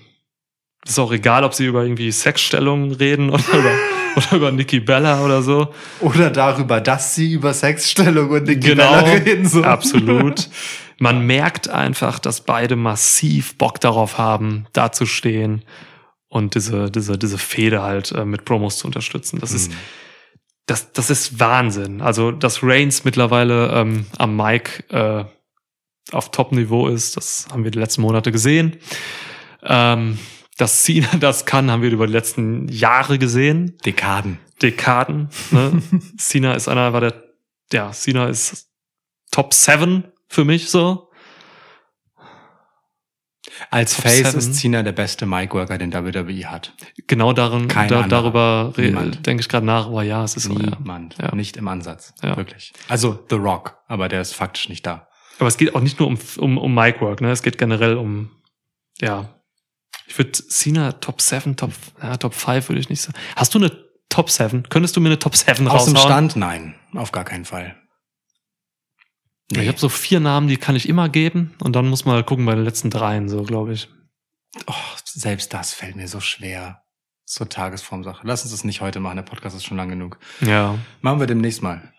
ist 0.85 0.99
auch 0.99 1.11
egal, 1.11 1.43
ob 1.43 1.53
sie 1.53 1.65
über 1.65 1.83
irgendwie 1.83 2.11
Sexstellungen 2.11 2.91
reden 2.91 3.29
oder 3.31 3.43
über, 3.53 3.71
oder 4.17 4.31
über 4.33 4.51
Nikki 4.51 4.79
Bella 4.79 5.23
oder 5.23 5.41
so. 5.41 5.73
Oder 6.01 6.29
darüber, 6.29 6.81
dass 6.81 7.15
sie 7.15 7.33
über 7.33 7.53
Sexstellung 7.53 8.29
und 8.29 8.43
Nikki 8.43 8.69
Genau. 8.69 8.91
Bella 8.91 9.01
reden. 9.13 9.45
So. 9.47 9.63
Absolut. 9.63 10.49
Man 10.99 11.25
merkt 11.25 11.67
einfach, 11.67 12.19
dass 12.19 12.41
beide 12.41 12.75
massiv 12.77 13.57
Bock 13.57 13.81
darauf 13.81 14.17
haben, 14.17 14.65
da 14.71 14.93
zu 14.93 15.05
stehen 15.05 15.63
und 16.29 16.55
diese, 16.55 16.89
diese, 16.89 17.17
diese 17.17 17.37
Fehde 17.37 17.81
halt 17.81 18.13
äh, 18.13 18.23
mit 18.23 18.45
Promos 18.45 18.77
zu 18.77 18.87
unterstützen. 18.87 19.39
Das 19.41 19.51
ist, 19.51 19.71
Hm. 19.71 19.77
das, 20.67 20.93
das 20.93 21.09
ist 21.09 21.39
Wahnsinn. 21.39 22.01
Also, 22.01 22.31
dass 22.31 22.63
Reigns 22.63 23.03
mittlerweile 23.03 23.71
ähm, 23.73 24.05
am 24.17 24.37
Mic 24.37 24.85
äh, 24.89 25.25
auf 26.11 26.31
Top-Niveau 26.31 26.87
ist, 26.87 27.17
das 27.17 27.47
haben 27.51 27.63
wir 27.65 27.71
die 27.71 27.79
letzten 27.79 28.01
Monate 28.01 28.31
gesehen. 28.31 28.77
Ähm, 29.65 30.19
dass 30.57 30.83
Cena 30.83 31.09
das 31.19 31.45
kann, 31.45 31.69
haben 31.69 31.81
wir 31.81 31.91
über 31.91 32.07
die 32.07 32.13
letzten 32.13 32.67
Jahre 32.69 33.19
gesehen. 33.19 33.77
Dekaden. 33.85 34.39
Dekaden. 34.61 35.29
Ne? 35.51 35.81
Cena 36.17 36.53
ist 36.53 36.67
einer, 36.67 36.93
war 36.93 37.01
der, 37.01 37.23
ja, 37.71 37.91
Cena 37.91 38.27
ist 38.27 38.69
Top 39.31 39.53
7 39.53 40.05
für 40.27 40.45
mich 40.45 40.69
so. 40.69 41.09
Als 43.69 43.95
Top 43.95 44.03
Face 44.03 44.17
seven. 44.17 44.39
ist 44.39 44.53
Cena 44.55 44.83
der 44.83 44.91
beste 44.91 45.25
Mic-Worker, 45.25 45.77
den 45.77 45.93
WWE 45.93 46.49
hat. 46.49 46.73
Genau 47.07 47.33
darin, 47.33 47.67
Kein 47.67 47.87
da, 47.87 48.07
darüber 48.07 48.73
Niemand. 48.77 49.25
denke 49.25 49.41
ich 49.41 49.49
gerade 49.49 49.65
nach, 49.65 49.87
aber 49.87 50.03
ja, 50.03 50.23
es 50.23 50.35
ist 50.35 50.43
so. 50.43 50.53
Niemand. 50.53 51.17
Ja. 51.21 51.33
Nicht 51.33 51.57
im 51.57 51.67
Ansatz. 51.67 52.13
Ja. 52.21 52.35
Wirklich. 52.37 52.73
Also 52.87 53.23
The 53.29 53.35
Rock, 53.35 53.77
aber 53.87 54.09
der 54.09 54.21
ist 54.21 54.33
faktisch 54.33 54.69
nicht 54.69 54.85
da. 54.85 55.07
Aber 55.39 55.47
es 55.47 55.57
geht 55.57 55.75
auch 55.75 55.81
nicht 55.81 55.99
nur 55.99 56.07
um, 56.07 56.17
um, 56.37 56.57
um 56.57 56.73
Micwork, 56.73 57.21
ne? 57.21 57.31
Es 57.31 57.43
geht 57.43 57.57
generell 57.57 57.97
um, 57.97 58.31
ja. 58.99 59.29
Ich 60.07 60.17
würde 60.17 60.31
Cena 60.31 60.93
Top 60.93 61.21
7, 61.21 61.55
Top, 61.55 61.71
ja, 62.01 62.17
Top 62.17 62.33
5 62.33 62.69
würde 62.69 62.79
ich 62.79 62.89
nicht 62.89 63.01
sagen. 63.01 63.17
Hast 63.35 63.53
du 63.53 63.59
eine 63.59 63.71
Top 64.09 64.29
7? 64.29 64.63
Könntest 64.69 64.95
du 64.95 65.01
mir 65.01 65.09
eine 65.09 65.19
Top 65.19 65.35
7 65.35 65.67
Aus 65.67 65.85
dem 65.85 65.95
raushauen? 65.95 66.11
Stand? 66.11 66.35
Nein, 66.35 66.75
auf 66.93 67.11
gar 67.11 67.23
keinen 67.25 67.45
Fall. 67.45 67.75
Ja, 69.51 69.61
Ich 69.61 69.67
habe 69.67 69.79
so 69.79 69.89
vier 69.89 70.19
Namen, 70.19 70.47
die 70.47 70.57
kann 70.57 70.75
ich 70.75 70.89
immer 70.89 71.09
geben 71.09 71.53
und 71.63 71.75
dann 71.75 71.87
muss 71.87 72.05
man 72.05 72.15
halt 72.15 72.25
gucken 72.25 72.45
bei 72.45 72.55
den 72.55 72.63
letzten 72.63 72.89
dreien, 72.89 73.29
so 73.29 73.43
glaube 73.43 73.73
ich. 73.73 73.89
Oh, 74.67 74.73
selbst 75.03 75.53
das 75.53 75.73
fällt 75.73 75.95
mir 75.95 76.07
so 76.07 76.19
schwer. 76.19 76.81
So 77.25 77.43
Tagesformsache. 77.43 78.21
Lass 78.25 78.43
uns 78.43 78.51
das 78.51 78.63
nicht 78.63 78.81
heute 78.81 78.99
machen, 78.99 79.15
der 79.15 79.23
Podcast 79.23 79.55
ist 79.55 79.65
schon 79.65 79.77
lang 79.77 79.89
genug. 79.89 80.19
Ja. 80.41 80.77
Machen 81.01 81.19
wir 81.19 81.27
demnächst 81.27 81.61
mal. 81.63 81.91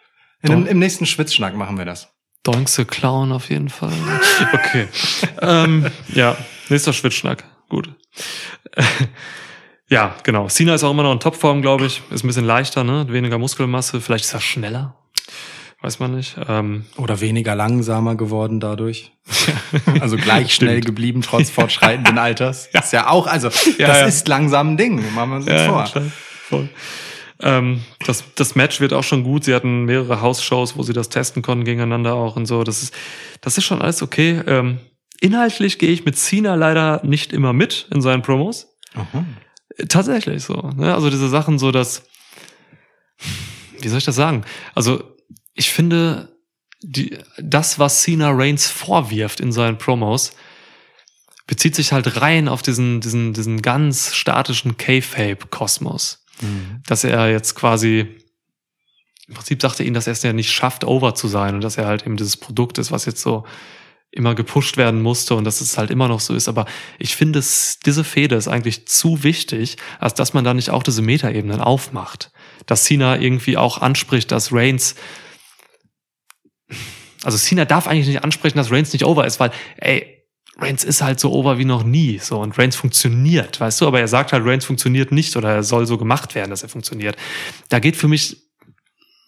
In 0.42 0.50
dem, 0.50 0.66
Im 0.66 0.78
nächsten 0.78 1.04
Schwitzschnack 1.06 1.54
machen 1.56 1.76
wir 1.78 1.84
das. 1.84 2.08
Doink 2.44 2.68
the 2.68 2.84
Clown 2.84 3.32
auf 3.32 3.50
jeden 3.50 3.68
Fall. 3.68 3.92
Okay. 4.52 4.88
ähm, 5.40 5.90
ja, 6.14 6.36
nächster 6.68 6.92
Schwitzschnack. 6.92 7.44
Gut. 7.68 7.90
ja, 9.88 10.14
genau. 10.22 10.48
Cena 10.48 10.74
ist 10.74 10.84
auch 10.84 10.90
immer 10.90 11.02
noch 11.02 11.12
in 11.12 11.20
Topform, 11.20 11.62
glaube 11.62 11.86
ich. 11.86 12.02
Ist 12.10 12.24
ein 12.24 12.28
bisschen 12.28 12.44
leichter, 12.44 12.84
ne? 12.84 13.06
Weniger 13.08 13.38
Muskelmasse. 13.38 14.00
Vielleicht 14.00 14.24
ist 14.24 14.34
er 14.34 14.40
schneller. 14.40 14.94
Weiß 15.82 15.98
man 16.00 16.16
nicht. 16.16 16.36
Ähm, 16.48 16.86
Oder 16.96 17.20
weniger 17.20 17.54
langsamer 17.54 18.14
geworden 18.16 18.60
dadurch. 18.60 19.12
also 20.00 20.16
gleich 20.16 20.54
schnell 20.54 20.80
geblieben, 20.80 21.22
trotz 21.22 21.50
fortschreitenden 21.50 22.18
Alters. 22.18 22.68
Ist 22.72 22.92
ja 22.92 23.08
auch, 23.08 23.26
also 23.26 23.48
Ja, 23.78 23.88
das 23.88 24.00
ja. 24.00 24.06
ist 24.06 24.26
langsam 24.28 24.72
ein 24.72 24.76
Ding. 24.76 25.14
Machen 25.14 25.30
wir 25.30 25.36
uns 25.36 25.46
jetzt 25.46 25.66
vor. 25.66 25.84
klar. 25.84 26.04
Voll. 26.48 26.68
Ähm, 27.40 27.82
das, 28.06 28.24
das 28.34 28.54
Match 28.54 28.80
wird 28.80 28.94
auch 28.94 29.04
schon 29.04 29.22
gut. 29.22 29.44
Sie 29.44 29.54
hatten 29.54 29.84
mehrere 29.84 30.22
House-Shows, 30.22 30.76
wo 30.76 30.82
sie 30.82 30.94
das 30.94 31.10
testen 31.10 31.42
konnten 31.42 31.64
gegeneinander 31.64 32.14
auch 32.14 32.36
und 32.36 32.46
so. 32.46 32.64
Das 32.64 32.82
ist, 32.82 32.94
das 33.42 33.58
ist 33.58 33.64
schon 33.64 33.82
alles 33.82 34.02
okay. 34.02 34.40
Ähm, 34.46 34.78
inhaltlich 35.20 35.78
gehe 35.78 35.90
ich 35.90 36.04
mit 36.04 36.16
Cena 36.16 36.54
leider 36.54 37.04
nicht 37.04 37.32
immer 37.32 37.52
mit 37.52 37.88
in 37.92 38.00
seinen 38.00 38.22
Promos. 38.22 38.68
Aha. 38.94 39.24
Tatsächlich 39.88 40.42
so. 40.42 40.70
Ne? 40.76 40.94
Also 40.94 41.10
diese 41.10 41.28
Sachen 41.28 41.58
so, 41.58 41.70
dass, 41.70 42.04
wie 43.80 43.88
soll 43.88 43.98
ich 43.98 44.04
das 44.04 44.16
sagen? 44.16 44.44
Also 44.74 45.02
ich 45.54 45.70
finde, 45.70 46.36
die, 46.82 47.18
das, 47.38 47.78
was 47.78 48.02
Cena 48.02 48.30
Reigns 48.30 48.68
vorwirft 48.68 49.40
in 49.40 49.52
seinen 49.52 49.78
Promos, 49.78 50.32
bezieht 51.46 51.74
sich 51.74 51.92
halt 51.92 52.20
rein 52.20 52.48
auf 52.48 52.62
diesen, 52.62 53.00
diesen, 53.00 53.32
diesen 53.32 53.62
ganz 53.62 54.14
statischen 54.14 54.76
K-Fape-Kosmos. 54.76 56.24
Mhm. 56.40 56.82
Dass 56.86 57.04
er 57.04 57.30
jetzt 57.30 57.54
quasi, 57.54 58.16
im 59.28 59.34
Prinzip 59.34 59.62
sagte 59.62 59.84
ihn, 59.84 59.94
dass 59.94 60.06
er 60.06 60.12
es 60.12 60.22
ja 60.22 60.32
nicht 60.32 60.50
schafft, 60.50 60.84
over 60.84 61.14
zu 61.14 61.28
sein 61.28 61.54
und 61.54 61.60
dass 61.62 61.78
er 61.78 61.86
halt 61.86 62.04
eben 62.04 62.16
dieses 62.16 62.36
Produkt 62.36 62.78
ist, 62.78 62.90
was 62.90 63.04
jetzt 63.04 63.22
so 63.22 63.44
immer 64.16 64.34
gepusht 64.34 64.76
werden 64.76 65.02
musste 65.02 65.34
und 65.34 65.44
dass 65.44 65.60
es 65.60 65.78
halt 65.78 65.90
immer 65.90 66.08
noch 66.08 66.20
so 66.20 66.34
ist. 66.34 66.48
Aber 66.48 66.66
ich 66.98 67.16
finde, 67.16 67.38
es, 67.38 67.78
diese 67.84 68.04
Fehde 68.04 68.36
ist 68.36 68.48
eigentlich 68.48 68.86
zu 68.86 69.22
wichtig, 69.22 69.76
als 69.98 70.14
dass 70.14 70.34
man 70.34 70.44
da 70.44 70.54
nicht 70.54 70.70
auch 70.70 70.82
diese 70.82 71.02
Metaebenen 71.02 71.60
aufmacht. 71.60 72.32
Dass 72.66 72.84
Cena 72.84 73.18
irgendwie 73.18 73.56
auch 73.56 73.78
anspricht, 73.80 74.32
dass 74.32 74.52
Reigns 74.52 74.94
also 77.22 77.38
Cena 77.38 77.64
darf 77.64 77.88
eigentlich 77.88 78.06
nicht 78.06 78.22
ansprechen, 78.22 78.56
dass 78.56 78.70
Reigns 78.70 78.92
nicht 78.92 79.04
over 79.04 79.26
ist, 79.26 79.40
weil, 79.40 79.50
ey, 79.78 80.16
Reigns 80.58 80.84
ist 80.84 81.02
halt 81.02 81.20
so 81.20 81.32
over 81.32 81.58
wie 81.58 81.64
noch 81.64 81.82
nie, 81.82 82.18
so, 82.18 82.40
und 82.40 82.56
Reigns 82.56 82.76
funktioniert, 82.76 83.60
weißt 83.60 83.80
du, 83.80 83.86
aber 83.86 84.00
er 84.00 84.08
sagt 84.08 84.32
halt, 84.32 84.44
Reigns 84.44 84.64
funktioniert 84.64 85.12
nicht 85.12 85.36
oder 85.36 85.50
er 85.50 85.62
soll 85.62 85.86
so 85.86 85.98
gemacht 85.98 86.34
werden, 86.34 86.50
dass 86.50 86.62
er 86.62 86.68
funktioniert. 86.68 87.16
Da 87.68 87.78
geht 87.78 87.96
für 87.96 88.08
mich 88.08 88.48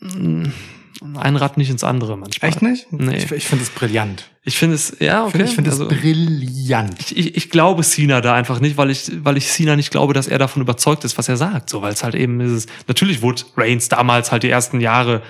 ein 0.00 1.36
Rad 1.36 1.58
nicht 1.58 1.70
ins 1.70 1.84
andere 1.84 2.16
manchmal. 2.16 2.50
Echt 2.50 2.62
nicht? 2.62 2.92
Nee. 2.92 3.16
Ich, 3.16 3.30
ich 3.30 3.46
finde 3.46 3.64
es 3.64 3.70
brillant. 3.70 4.30
Ich 4.48 4.58
finde 4.58 4.74
es, 4.76 4.96
ja, 4.98 5.24
okay. 5.26 5.42
Ich 5.44 5.54
finde 5.54 5.70
es 5.70 5.78
also, 5.80 5.88
brillant. 5.88 6.94
ich, 7.00 7.16
ich, 7.16 7.36
ich 7.36 7.50
glaube 7.50 7.82
Cena 7.82 8.20
da 8.20 8.34
einfach 8.34 8.60
nicht, 8.60 8.76
weil 8.76 8.90
ich, 8.90 9.10
weil 9.24 9.36
ich 9.36 9.46
Cena 9.48 9.76
nicht 9.76 9.90
glaube, 9.90 10.14
dass 10.14 10.26
er 10.26 10.38
davon 10.38 10.62
überzeugt 10.62 11.04
ist, 11.04 11.18
was 11.18 11.28
er 11.28 11.36
sagt. 11.36 11.68
So, 11.70 11.82
weil 11.82 11.92
es 11.92 12.02
halt 12.02 12.14
eben 12.14 12.40
ist. 12.40 12.50
es- 12.52 12.66
Natürlich 12.86 13.20
wurde 13.22 13.42
Reigns 13.56 13.88
damals 13.88 14.32
halt 14.32 14.42
die 14.42 14.50
ersten 14.50 14.80
Jahre 14.80 15.22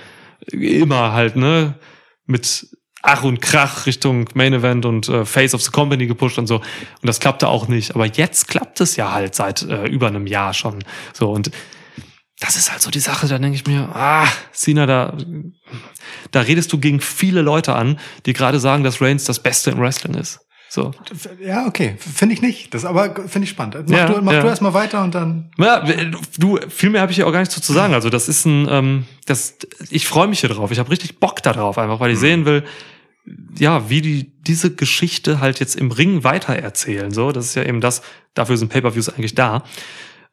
immer 0.51 1.11
halt, 1.11 1.35
ne, 1.35 1.75
mit 2.25 2.67
Ach 3.01 3.23
und 3.23 3.41
Krach 3.41 3.85
Richtung 3.85 4.27
Main 4.33 4.53
Event 4.53 4.85
und 4.85 5.07
äh, 5.09 5.25
Face 5.25 5.53
of 5.53 5.61
the 5.61 5.71
Company 5.71 6.05
gepusht 6.07 6.37
und 6.37 6.47
so. 6.47 6.55
Und 6.55 6.63
das 7.03 7.19
klappte 7.19 7.47
auch 7.47 7.67
nicht. 7.67 7.95
Aber 7.95 8.05
jetzt 8.05 8.47
klappt 8.47 8.81
es 8.81 8.95
ja 8.95 9.11
halt 9.13 9.35
seit 9.35 9.61
äh, 9.63 9.85
über 9.87 10.07
einem 10.07 10.27
Jahr 10.27 10.53
schon. 10.53 10.83
So, 11.13 11.29
und 11.31 11.49
das 12.39 12.55
ist 12.55 12.71
halt 12.71 12.81
so 12.81 12.89
die 12.89 12.99
Sache, 12.99 13.27
da 13.27 13.37
denke 13.37 13.55
ich 13.55 13.67
mir, 13.67 13.89
ah, 13.93 14.27
Cena, 14.53 14.85
da, 14.85 15.17
da 16.31 16.41
redest 16.41 16.71
du 16.71 16.79
gegen 16.79 17.01
viele 17.01 17.41
Leute 17.41 17.75
an, 17.75 17.99
die 18.25 18.33
gerade 18.33 18.59
sagen, 18.59 18.83
dass 18.83 19.01
Reigns 19.01 19.25
das 19.25 19.41
Beste 19.41 19.71
im 19.71 19.79
Wrestling 19.79 20.13
ist. 20.13 20.39
So. 20.71 20.91
Ja, 21.43 21.65
okay. 21.65 21.95
Finde 21.97 22.35
ich 22.35 22.43
nicht. 22.43 22.75
Das 22.75 22.85
aber 22.85 23.15
finde 23.27 23.45
ich 23.45 23.49
spannend. 23.49 23.89
Mach 23.89 23.97
Ja, 23.97 24.05
du, 24.05 24.21
mach 24.21 24.33
ja. 24.33 24.41
du 24.41 24.47
erstmal 24.47 24.75
weiter 24.75 25.03
und 25.03 25.15
dann. 25.15 25.49
Ja, 25.57 25.83
du, 26.37 26.59
viel 26.69 26.91
mehr 26.91 27.01
habe 27.01 27.11
ich 27.11 27.15
hier 27.15 27.27
auch 27.27 27.31
gar 27.31 27.39
nicht 27.39 27.51
so 27.51 27.59
zu 27.59 27.73
sagen. 27.73 27.95
Also 27.95 28.11
das 28.11 28.29
ist 28.29 28.45
ein, 28.45 28.67
ähm, 28.69 29.05
das, 29.25 29.57
ich 29.89 30.07
freue 30.07 30.27
mich 30.27 30.41
hier 30.41 30.49
drauf. 30.49 30.69
Ich 30.69 30.77
habe 30.77 30.91
richtig 30.91 31.19
Bock 31.19 31.41
da 31.41 31.53
drauf, 31.53 31.79
einfach, 31.79 31.99
weil 31.99 32.11
ich 32.11 32.19
sehen 32.19 32.45
will, 32.45 32.63
ja, 33.57 33.89
wie 33.89 34.01
die 34.01 34.31
diese 34.41 34.73
Geschichte 34.75 35.39
halt 35.39 35.59
jetzt 35.59 35.75
im 35.75 35.89
Ring 35.89 36.23
weitererzählen. 36.23 37.11
So, 37.11 37.31
das 37.31 37.45
ist 37.45 37.55
ja 37.55 37.63
eben 37.63 37.81
das. 37.81 38.03
Dafür 38.35 38.55
sind 38.55 38.69
Pay-per-Views 38.69 39.09
eigentlich 39.09 39.33
da. 39.33 39.63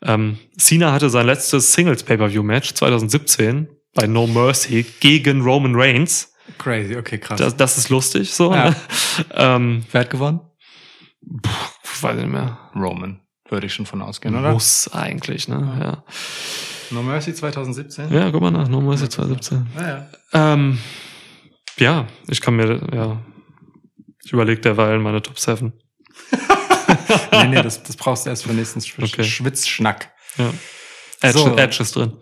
Ähm, 0.02 0.38
Cena 0.58 0.92
hatte 0.92 1.10
sein 1.10 1.26
letztes 1.26 1.72
Singles 1.72 2.02
Pay-per-View-Match 2.02 2.74
2017 2.74 3.68
bei 3.94 4.06
No 4.06 4.26
Mercy 4.26 4.84
gegen 5.00 5.40
Roman 5.42 5.74
Reigns. 5.74 6.32
Crazy, 6.58 6.96
okay, 6.96 7.18
krass. 7.18 7.38
Das, 7.38 7.56
das 7.56 7.78
ist 7.78 7.88
lustig. 7.88 8.32
So. 8.32 8.52
Ja. 8.52 8.70
Ne? 8.70 8.76
ähm, 9.34 9.84
Wer 9.90 10.02
hat 10.02 10.10
gewonnen? 10.10 10.40
weiß 12.02 12.16
nicht 12.16 12.28
mehr. 12.28 12.58
Roman. 12.74 13.20
Würde 13.48 13.66
ich 13.66 13.74
schon 13.74 13.86
von 13.86 14.02
ausgehen, 14.02 14.34
oder? 14.36 14.52
Muss 14.52 14.88
eigentlich, 14.92 15.48
ne? 15.48 15.78
Ja. 15.80 16.04
No 16.90 17.02
Mercy 17.02 17.34
2017? 17.34 18.12
Ja, 18.12 18.30
guck 18.30 18.40
mal 18.42 18.50
nach. 18.50 18.68
No 18.68 18.80
Mercy 18.80 19.08
2017. 19.08 19.66
Ja, 19.76 19.88
ja. 19.88 20.52
Ähm, 20.52 20.78
ja, 21.78 22.06
ich 22.28 22.40
kann 22.40 22.56
mir, 22.56 22.80
ja. 22.92 23.22
Ich 24.24 24.32
überlege 24.32 24.60
derweil 24.60 24.98
meine 24.98 25.22
Top 25.22 25.38
7. 25.38 25.72
nee, 27.32 27.46
nee, 27.48 27.62
das, 27.62 27.82
das 27.82 27.96
brauchst 27.96 28.26
du 28.26 28.30
erst 28.30 28.42
für 28.42 28.48
den 28.50 28.58
nächsten 28.58 28.80
Schw 28.80 29.04
Okay. 29.04 29.24
Schwitzschnack. 29.24 30.12
Ja. 30.38 30.50
Edge, 31.22 31.38
So. 31.38 31.56
Edge 31.56 31.82
ist 31.82 31.96
drin. 31.96 32.12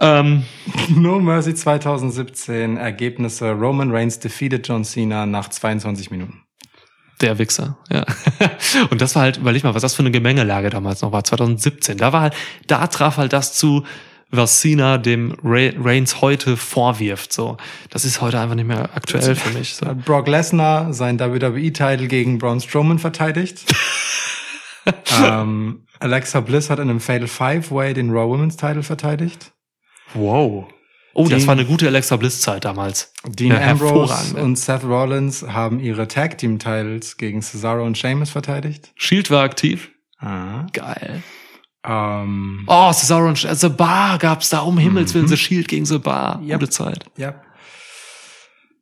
Ähm, 0.00 0.44
No 0.88 1.18
Mercy 1.18 1.54
2017, 1.54 2.76
Ergebnisse. 2.76 3.52
Roman 3.52 3.90
Reigns 3.90 4.18
defeated 4.18 4.66
John 4.68 4.84
Cena 4.84 5.26
nach 5.26 5.48
22 5.48 6.10
Minuten. 6.10 6.42
Der 7.22 7.38
Wichser, 7.38 7.78
ja. 7.90 8.04
Und 8.90 9.00
das 9.00 9.14
war 9.14 9.22
halt, 9.22 9.38
überleg 9.38 9.64
mal, 9.64 9.74
was 9.74 9.80
das 9.80 9.94
für 9.94 10.00
eine 10.00 10.10
Gemengelage 10.10 10.68
damals 10.68 11.00
noch 11.00 11.12
war, 11.12 11.24
2017. 11.24 11.96
Da 11.96 12.12
war 12.12 12.20
halt, 12.20 12.34
da 12.66 12.86
traf 12.88 13.16
halt 13.16 13.32
das 13.32 13.54
zu, 13.54 13.84
was 14.30 14.60
Cena 14.60 14.98
dem 14.98 15.32
Re 15.44 15.72
Reigns 15.78 16.20
heute 16.20 16.56
vorwirft. 16.56 17.32
So, 17.32 17.56
das 17.90 18.04
ist 18.04 18.20
heute 18.20 18.40
einfach 18.40 18.54
nicht 18.56 18.66
mehr 18.66 18.90
aktuell 18.94 19.34
für 19.36 19.56
mich. 19.56 19.74
So. 19.76 19.86
Hat 19.86 20.04
Brock 20.04 20.26
Lesnar 20.28 20.92
sein 20.92 21.18
WWE-Titel 21.20 22.06
gegen 22.08 22.38
Braun 22.38 22.60
Strowman 22.60 22.98
verteidigt. 22.98 23.64
ähm, 25.22 25.86
Alexa 26.00 26.40
Bliss 26.40 26.70
hat 26.70 26.78
in 26.78 26.90
einem 26.90 27.00
Fatal 27.00 27.28
Five-Way 27.28 27.94
den 27.94 28.10
Raw 28.10 28.28
Women's 28.28 28.56
Title 28.56 28.82
verteidigt. 28.82 29.52
Wow. 30.14 30.66
Oh, 31.14 31.28
das 31.28 31.38
Dean- 31.38 31.46
war 31.46 31.54
eine 31.54 31.64
gute 31.64 31.86
Alexa 31.86 32.16
Bliss 32.16 32.40
Zeit 32.42 32.64
damals. 32.66 33.12
Dean 33.26 33.52
Ja, 33.52 33.60
Ambrose 33.70 34.36
und 34.36 34.56
Seth 34.58 34.84
Rollins 34.84 35.42
haben 35.48 35.80
ihre 35.80 36.06
Tag 36.08 36.36
Team 36.38 36.58
Titles 36.58 37.16
gegen 37.16 37.40
Cesaro 37.40 37.84
und 37.84 37.96
Sheamus 37.96 38.30
verteidigt. 38.30 38.92
Shield 38.96 39.30
war 39.30 39.42
aktiv. 39.44 39.90
Ah. 40.18 40.66
Geil. 40.72 41.22
Ähm, 41.86 42.64
Oh, 42.66 42.92
Cesaro 42.92 43.28
und 43.28 43.36
The 43.38 43.68
Bar 43.68 44.18
gab's 44.18 44.50
da 44.50 44.60
um 44.60 44.76
Himmels 44.78 45.14
Willen, 45.14 45.26
Mhm. 45.26 45.30
The 45.30 45.36
Shield 45.36 45.68
gegen 45.68 45.86
The 45.86 45.98
Bar. 45.98 46.40
Yep. 46.42 46.60
Gute 46.60 46.70
Zeit. 46.70 47.04
ja. 47.16 47.34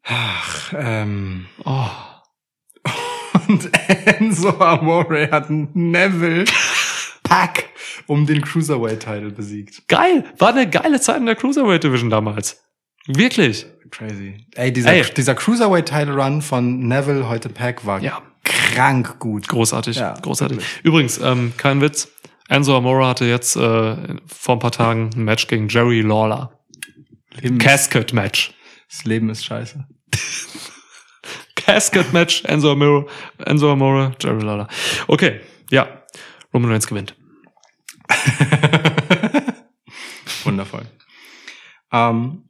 Ach, 0.07 0.73
ähm. 0.77 1.47
Oh. 1.65 1.89
Und 3.49 3.71
Enzo 4.07 4.51
Amore 4.61 5.31
hat 5.31 5.47
Neville 5.49 6.45
Pack 7.23 7.71
um 8.07 8.27
den 8.27 8.43
Cruiserweight-Title 8.43 9.31
besiegt. 9.31 9.89
Geil. 9.89 10.25
War 10.39 10.51
eine 10.51 10.69
geile 10.69 11.01
Zeit 11.01 11.17
in 11.17 11.27
der 11.27 11.37
Cruiserweight 11.37 11.85
Division 11.85 12.11
damals. 12.11 12.63
Wirklich. 13.07 13.67
Crazy. 13.91 14.47
Ey, 14.55 14.73
dieser, 14.73 14.93
Ey. 14.93 15.05
dieser 15.17 15.35
Cruiserweight-Title-Run 15.35 16.43
von 16.43 16.87
Neville, 16.87 17.29
heute 17.29 17.49
Pack, 17.49 17.87
war 17.87 18.01
Ja. 18.03 18.21
krank 18.45 19.19
gut. 19.21 19.49
Großartig, 19.49 19.97
Ja, 19.97 20.15
großartig. 20.21 20.59
Übrigens, 20.83 21.19
ähm, 21.19 21.55
kein 21.57 21.81
Witz. 21.81 22.09
Enzo 22.49 22.77
Amora 22.77 23.09
hatte 23.09 23.25
jetzt 23.25 23.57
äh, 23.57 23.97
vor 24.27 24.57
ein 24.57 24.59
paar 24.59 24.73
Tagen 24.73 25.11
ein 25.15 25.25
Match 25.25 25.47
gegen 25.47 25.69
Jerry 25.69 26.03
Lawler. 26.03 26.59
Leben, 27.41 27.59
Casket-Match. 27.59 28.53
das 28.89 29.05
Leben 29.05 29.31
ist 29.31 29.45
scheiße. 29.45 29.87
Casket-Match, 31.57 32.45
Enzo 32.45 32.73
Amora, 32.73 33.07
Enzo 33.45 33.73
Amora, 33.73 34.13
Jerry 34.21 34.43
Lawler. 34.43 34.69
Okay, 35.09 35.41
ja. 35.71 36.05
Roman 36.53 36.71
Reigns 36.71 36.87
gewinnt. 36.87 37.17
Wundervoll. 40.45 40.87
Ähm, 41.91 42.45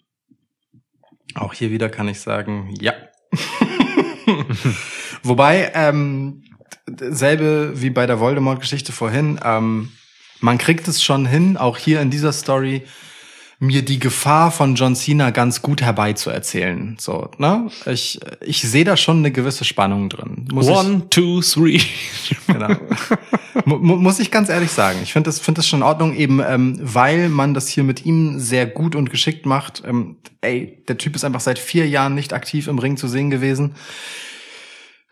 auch 1.35 1.55
hier 1.55 1.71
wieder 1.71 1.89
kann 1.89 2.09
ich 2.09 2.21
sagen, 2.21 2.75
ja. 2.81 2.95
Wobei, 5.23 5.73
ähm, 5.75 6.44
selbe 6.99 7.73
wie 7.77 7.91
bei 7.91 8.07
der 8.07 8.21
Voldemort-Geschichte 8.21 8.93
vorhin, 8.93 9.39
ähm, 9.45 9.91
man 10.41 10.59
kriegt 10.59 10.87
es 10.89 11.03
schon 11.03 11.27
hin, 11.27 11.57
auch 11.57 11.79
hier 11.79 12.01
in 12.01 12.11
dieser 12.11 12.33
Story, 12.33 12.83
mir 13.61 13.83
die 13.83 13.99
Gefahr 14.01 14.51
von 14.51 14.75
John 14.75 14.95
Cena 14.97 15.31
ganz 15.31 15.63
gut 15.63 15.81
herbeizuerzählen. 15.81 16.97
So, 17.01 17.31
ne? 17.39 17.71
Ich, 17.87 18.21
ich 18.45 18.61
sehe 18.63 18.85
da 18.85 18.97
schon 18.97 19.19
eine 19.19 19.31
gewisse 19.31 19.65
Spannung 19.65 20.09
drin. 20.11 20.49
Muss 20.53 20.67
ich, 20.69 20.75
One, 20.75 21.09
two, 21.09 21.41
three. 21.41 21.81
Genau. 22.47 22.69
Mu- 23.65 23.79
mu- 23.79 23.97
Muss 23.97 24.19
ich 24.19 24.31
ganz 24.33 24.49
ehrlich 24.51 24.71
sagen. 24.71 24.99
Ich 25.03 25.13
finde 25.13 25.29
das, 25.29 25.39
finde 25.39 25.61
das 25.61 25.69
schon 25.69 25.79
in 25.79 25.83
Ordnung, 25.85 26.15
eben 26.15 26.41
ähm, 26.47 26.79
weil 26.83 27.29
man 27.31 27.55
das 27.55 27.69
hier 27.69 27.85
mit 27.85 28.05
ihm 28.05 28.39
sehr 28.41 28.67
gut 28.67 28.97
und 28.97 29.09
geschickt 29.09 29.47
macht. 29.47 29.83
Ähm, 29.87 30.17
ey, 30.43 30.83
der 30.89 30.99
Typ 30.99 31.15
ist 31.15 31.25
einfach 31.25 31.41
seit 31.41 31.59
vier 31.61 31.89
Jahren 31.89 32.15
nicht 32.17 32.33
aktiv 32.35 32.67
im 32.67 32.79
Ring 32.81 32.97
zu 32.99 33.07
sehen 33.09 33.31
gewesen. 33.31 33.77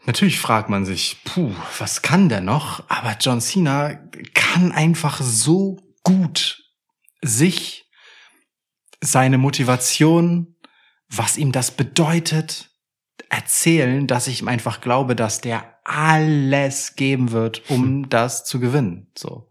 Natürlich 0.05 0.41
fragt 0.41 0.69
man 0.69 0.85
sich, 0.85 1.19
puh, 1.24 1.53
was 1.79 2.03
kann 2.03 2.29
der 2.29 2.41
noch? 2.41 2.89
Aber 2.89 3.16
John 3.20 3.41
Cena 3.41 3.95
kann 4.35 4.73
einfach 4.73 5.20
so 5.23 5.79
gut 6.03 6.62
sich, 7.23 7.89
seine 9.01 9.39
Motivation, 9.39 10.57
was 11.09 11.37
ihm 11.37 11.53
das 11.53 11.73
bedeutet, 11.73 12.70
erzählen, 13.29 14.07
dass 14.07 14.27
ich 14.29 14.43
ihm 14.43 14.49
einfach 14.49 14.81
glaube, 14.81 15.16
dass 15.16 15.41
der 15.41 15.79
alles 15.85 16.95
geben 16.97 17.33
wird, 17.33 17.69
um 17.70 18.09
das 18.09 18.45
zu 18.45 18.61
gewinnen. 18.61 19.11
So. 19.16 19.51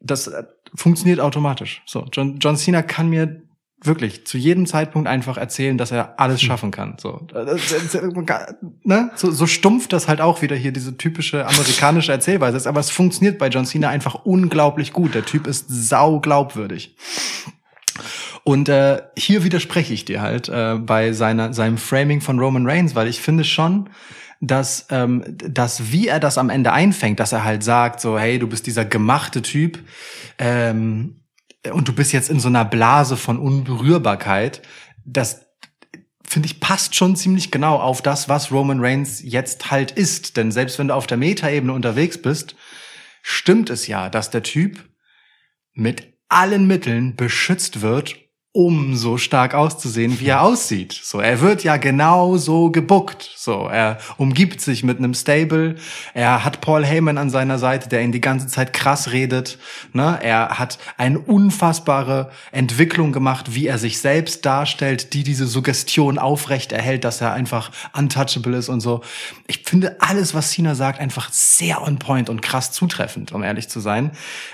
Das 0.00 0.26
äh, 0.26 0.44
funktioniert 0.74 1.20
automatisch. 1.20 1.82
So. 1.86 2.06
John, 2.12 2.38
John 2.38 2.56
Cena 2.56 2.82
kann 2.82 3.08
mir 3.08 3.42
wirklich 3.82 4.26
zu 4.26 4.38
jedem 4.38 4.66
Zeitpunkt 4.66 5.08
einfach 5.08 5.36
erzählen, 5.36 5.76
dass 5.76 5.90
er 5.90 6.20
alles 6.20 6.40
schaffen 6.42 6.70
kann. 6.70 6.96
So, 7.00 7.26
ne? 8.84 9.10
so, 9.14 9.30
so 9.30 9.46
stumpf 9.46 9.88
das 9.88 10.08
halt 10.08 10.20
auch 10.20 10.42
wieder 10.42 10.56
hier 10.56 10.72
diese 10.72 10.96
typische 10.96 11.46
amerikanische 11.46 12.12
Erzählweise 12.12 12.56
ist, 12.56 12.66
aber 12.66 12.80
es 12.80 12.90
funktioniert 12.90 13.38
bei 13.38 13.48
John 13.48 13.66
Cena 13.66 13.88
einfach 13.88 14.24
unglaublich 14.24 14.92
gut. 14.92 15.14
Der 15.14 15.24
Typ 15.24 15.46
ist 15.46 15.66
sau 15.68 16.20
glaubwürdig. 16.20 16.96
Und 18.44 18.68
äh, 18.68 19.02
hier 19.16 19.44
widerspreche 19.44 19.94
ich 19.94 20.04
dir 20.04 20.20
halt 20.20 20.48
äh, 20.48 20.76
bei 20.76 21.12
seiner, 21.12 21.52
seinem 21.52 21.78
Framing 21.78 22.20
von 22.20 22.38
Roman 22.38 22.66
Reigns, 22.66 22.94
weil 22.94 23.06
ich 23.06 23.20
finde 23.20 23.44
schon, 23.44 23.88
dass, 24.40 24.86
ähm, 24.90 25.22
dass 25.38 25.92
wie 25.92 26.08
er 26.08 26.18
das 26.18 26.38
am 26.38 26.50
Ende 26.50 26.72
einfängt, 26.72 27.20
dass 27.20 27.32
er 27.32 27.44
halt 27.44 27.62
sagt, 27.62 28.00
so, 28.00 28.18
hey, 28.18 28.40
du 28.40 28.48
bist 28.48 28.66
dieser 28.66 28.84
gemachte 28.84 29.42
Typ 29.42 29.78
ähm, 30.38 31.21
und 31.70 31.88
du 31.88 31.92
bist 31.92 32.12
jetzt 32.12 32.30
in 32.30 32.40
so 32.40 32.48
einer 32.48 32.64
Blase 32.64 33.16
von 33.16 33.38
Unberührbarkeit, 33.38 34.62
das 35.04 35.46
finde 36.24 36.46
ich, 36.46 36.60
passt 36.60 36.94
schon 36.94 37.14
ziemlich 37.14 37.50
genau 37.50 37.76
auf 37.76 38.00
das, 38.00 38.28
was 38.28 38.50
Roman 38.50 38.80
Reigns 38.80 39.20
jetzt 39.22 39.70
halt 39.70 39.90
ist. 39.92 40.36
Denn 40.36 40.50
selbst 40.50 40.78
wenn 40.78 40.88
du 40.88 40.94
auf 40.94 41.06
der 41.06 41.18
Metaebene 41.18 41.72
unterwegs 41.72 42.20
bist, 42.20 42.56
stimmt 43.22 43.68
es 43.70 43.86
ja, 43.86 44.08
dass 44.08 44.30
der 44.30 44.42
Typ 44.42 44.82
mit 45.74 46.14
allen 46.28 46.66
Mitteln 46.66 47.16
beschützt 47.16 47.82
wird, 47.82 48.16
um 48.54 48.96
so 48.96 49.16
stark 49.16 49.54
auszusehen, 49.54 50.20
wie 50.20 50.26
er 50.26 50.42
aussieht. 50.42 50.92
So, 50.92 51.20
er 51.20 51.40
wird 51.40 51.64
ja 51.64 51.78
genau 51.78 52.36
so 52.36 52.70
gebuckt. 52.70 53.30
So, 53.34 53.66
er 53.66 53.96
umgibt 54.18 54.60
sich 54.60 54.84
mit 54.84 54.98
einem 54.98 55.14
Stable. 55.14 55.76
Er 56.12 56.44
hat 56.44 56.60
Paul 56.60 56.84
Heyman 56.84 57.16
an 57.16 57.30
seiner 57.30 57.58
Seite, 57.58 57.88
der 57.88 58.02
ihn 58.02 58.12
die 58.12 58.20
ganze 58.20 58.48
Zeit 58.48 58.74
krass 58.74 59.10
redet. 59.10 59.58
Ne? 59.94 60.18
Er 60.22 60.58
hat 60.58 60.78
eine 60.98 61.18
unfassbare 61.18 62.30
Entwicklung 62.50 63.12
gemacht, 63.12 63.54
wie 63.54 63.68
er 63.68 63.78
sich 63.78 64.00
selbst 64.00 64.44
darstellt, 64.44 65.14
die 65.14 65.22
diese 65.22 65.46
Suggestion 65.46 66.18
aufrecht 66.18 66.72
erhält, 66.72 67.04
dass 67.04 67.22
er 67.22 67.32
einfach 67.32 67.70
untouchable 67.96 68.54
ist 68.58 68.68
und 68.68 68.82
so. 68.82 69.00
Ich 69.46 69.62
finde 69.64 69.96
alles, 70.00 70.34
was 70.34 70.50
Cena 70.50 70.74
sagt, 70.74 71.00
einfach 71.00 71.32
sehr 71.32 71.80
on 71.80 71.98
point 71.98 72.28
und 72.28 72.42
krass 72.42 72.70
zutreffend, 72.70 73.32
um 73.32 73.42
ehrlich 73.42 73.70
zu 73.70 73.80
sein. 73.80 74.10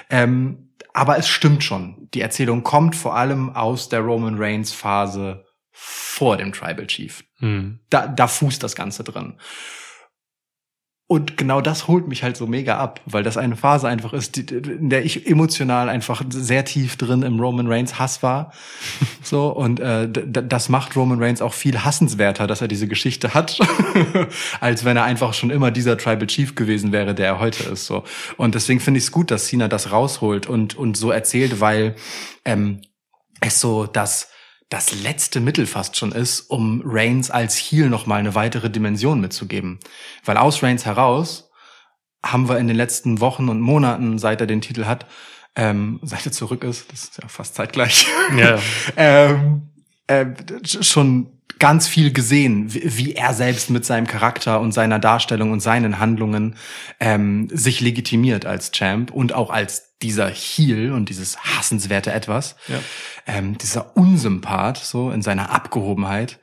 Ähm, 0.09 0.68
aber 0.99 1.17
es 1.17 1.29
stimmt 1.29 1.63
schon. 1.63 2.09
Die 2.13 2.21
Erzählung 2.21 2.65
kommt 2.65 2.97
vor 2.97 3.15
allem 3.15 3.55
aus 3.55 3.89
der 3.89 4.01
Roman 4.01 4.35
Reigns 4.37 4.73
Phase 4.73 5.45
vor 5.71 6.37
dem 6.37 6.53
Tribal 6.53 6.89
Chief. 6.89 7.23
Hm. 7.39 7.79
Da, 7.89 8.09
da 8.09 8.27
fußt 8.27 8.61
das 8.61 8.75
Ganze 8.75 9.05
drin. 9.05 9.39
Und 11.11 11.39
genau 11.39 11.63
das 11.63 11.89
holt 11.89 12.07
mich 12.07 12.23
halt 12.23 12.37
so 12.37 12.47
mega 12.47 12.77
ab, 12.77 13.01
weil 13.07 13.23
das 13.23 13.39
eine 13.39 13.57
Phase 13.57 13.89
einfach 13.89 14.13
ist, 14.13 14.37
die, 14.37 14.43
in 14.55 14.91
der 14.91 15.07
ich 15.07 15.27
emotional 15.27 15.89
einfach 15.89 16.23
sehr 16.29 16.67
tief 16.67 16.99
drin 16.99 17.23
im 17.23 17.41
Roman 17.41 17.67
Reigns 17.67 17.99
Hass 17.99 18.23
war. 18.23 18.53
So, 19.21 19.49
und 19.49 19.79
äh, 19.79 20.09
das 20.09 20.71
macht 20.71 20.97
Roman 20.97 21.23
Reigns 21.23 21.43
auch 21.43 21.53
viel 21.53 21.85
hassenswerter, 21.85 22.47
dass 22.47 22.63
er 22.63 22.69
diese 22.69 22.89
Geschichte 22.89 23.35
hat, 23.35 23.59
als 24.61 24.87
wenn 24.87 24.97
er 24.97 25.05
einfach 25.05 25.35
schon 25.35 25.51
immer 25.51 25.71
dieser 25.71 25.99
Tribal 25.99 26.27
Chief 26.27 26.55
gewesen 26.55 26.93
wäre, 26.93 27.15
der 27.15 27.27
er 27.27 27.39
heute 27.39 27.65
ist. 27.65 27.85
So. 27.85 28.05
Und 28.39 28.55
deswegen 28.55 28.81
finde 28.81 28.99
ich 28.99 29.05
es 29.05 29.13
gut, 29.13 29.31
dass 29.31 29.47
Cena 29.49 29.69
das 29.69 29.93
rausholt 29.93 30.47
und, 30.47 30.77
und 30.77 30.97
so 30.97 31.11
erzählt, 31.11 31.61
weil 31.61 31.95
ähm, 32.47 32.81
es 33.41 33.61
so 33.61 33.87
das 33.87 34.31
das 34.69 35.03
letzte 35.03 35.41
Mittel 35.41 35.67
fast 35.67 35.97
schon 35.97 36.13
ist, 36.13 36.43
um 36.43 36.83
Reigns 36.85 37.31
als 37.31 37.57
Heel 37.57 37.89
noch 37.89 38.07
mal 38.07 38.17
eine 38.17 38.35
weitere 38.35 38.71
Dimension 38.71 39.21
mitzugeben. 39.21 39.79
Weil 40.25 40.37
aus 40.37 40.63
Reigns 40.63 40.85
heraus 40.85 41.51
haben 42.23 42.49
wir 42.49 42.59
in 42.59 42.69
den 42.69 42.77
letzten 42.77 43.21
Wochen 43.21 43.49
und 43.49 43.61
Monaten, 43.61 44.19
seit 44.19 44.41
er 44.41 44.47
den 44.47 44.61
Titel 44.61 44.85
hat, 44.85 45.07
ähm, 45.57 46.01
seit 46.03 46.27
er 46.27 46.33
zurück 46.33 46.65
ist, 46.65 46.93
das 46.93 47.05
ist 47.05 47.23
ja 47.23 47.29
fast 47.29 47.55
zeitgleich, 47.55 48.07
ja. 48.37 48.59
ähm, 48.97 49.71
äh, 50.07 50.27
schon 50.65 51.38
ganz 51.59 51.89
viel 51.89 52.13
gesehen, 52.13 52.73
wie, 52.73 53.15
er 53.15 53.35
selbst 53.35 53.71
mit 53.71 53.85
seinem 53.85 54.07
Charakter 54.07 54.61
und 54.61 54.73
seiner 54.73 54.99
Darstellung 54.99 55.51
und 55.51 55.61
seinen 55.61 55.99
Handlungen 55.99 56.57
ähm, 57.01 57.49
sich 57.53 57.81
legitimiert 57.81 58.47
als 58.47 58.71
Champ 58.71 59.11
und 59.11 59.33
auch 59.33 59.51
als 59.51 59.97
dieser 59.99 60.29
Heel 60.29 60.93
und 60.93 61.09
dieses 61.09 61.39
hassenswerte 61.39 62.13
Etwas, 62.13 62.55
Ja. 62.69 62.79
ähm, 63.27 63.59
dieser 63.59 63.97
Unsympath 63.97 64.79
so 64.79 65.11
in 65.11 65.23
seiner 65.23 65.51
Abgehobenheit. 65.51 66.39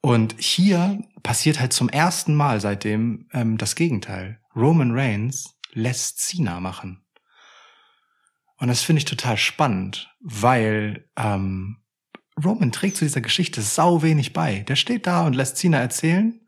Und 0.00 0.34
hier 0.38 1.02
passiert 1.22 1.60
halt 1.60 1.72
zum 1.72 1.88
ersten 1.88 2.34
Mal 2.34 2.60
seitdem 2.60 3.26
ähm, 3.32 3.58
das 3.58 3.74
Gegenteil. 3.74 4.40
Roman 4.56 4.92
Reigns 4.92 5.56
lässt 5.72 6.18
Cena 6.20 6.60
machen. 6.60 7.02
Und 8.58 8.68
das 8.68 8.82
finde 8.82 8.98
ich 8.98 9.04
total 9.04 9.36
spannend, 9.36 10.10
weil 10.20 11.06
ähm, 11.16 11.78
Roman 12.42 12.72
trägt 12.72 12.96
zu 12.96 13.04
dieser 13.04 13.20
Geschichte 13.20 13.62
sau 13.62 14.02
wenig 14.02 14.32
bei. 14.32 14.60
Der 14.60 14.76
steht 14.76 15.06
da 15.06 15.26
und 15.26 15.34
lässt 15.34 15.56
Cena 15.56 15.78
erzählen. 15.78 16.40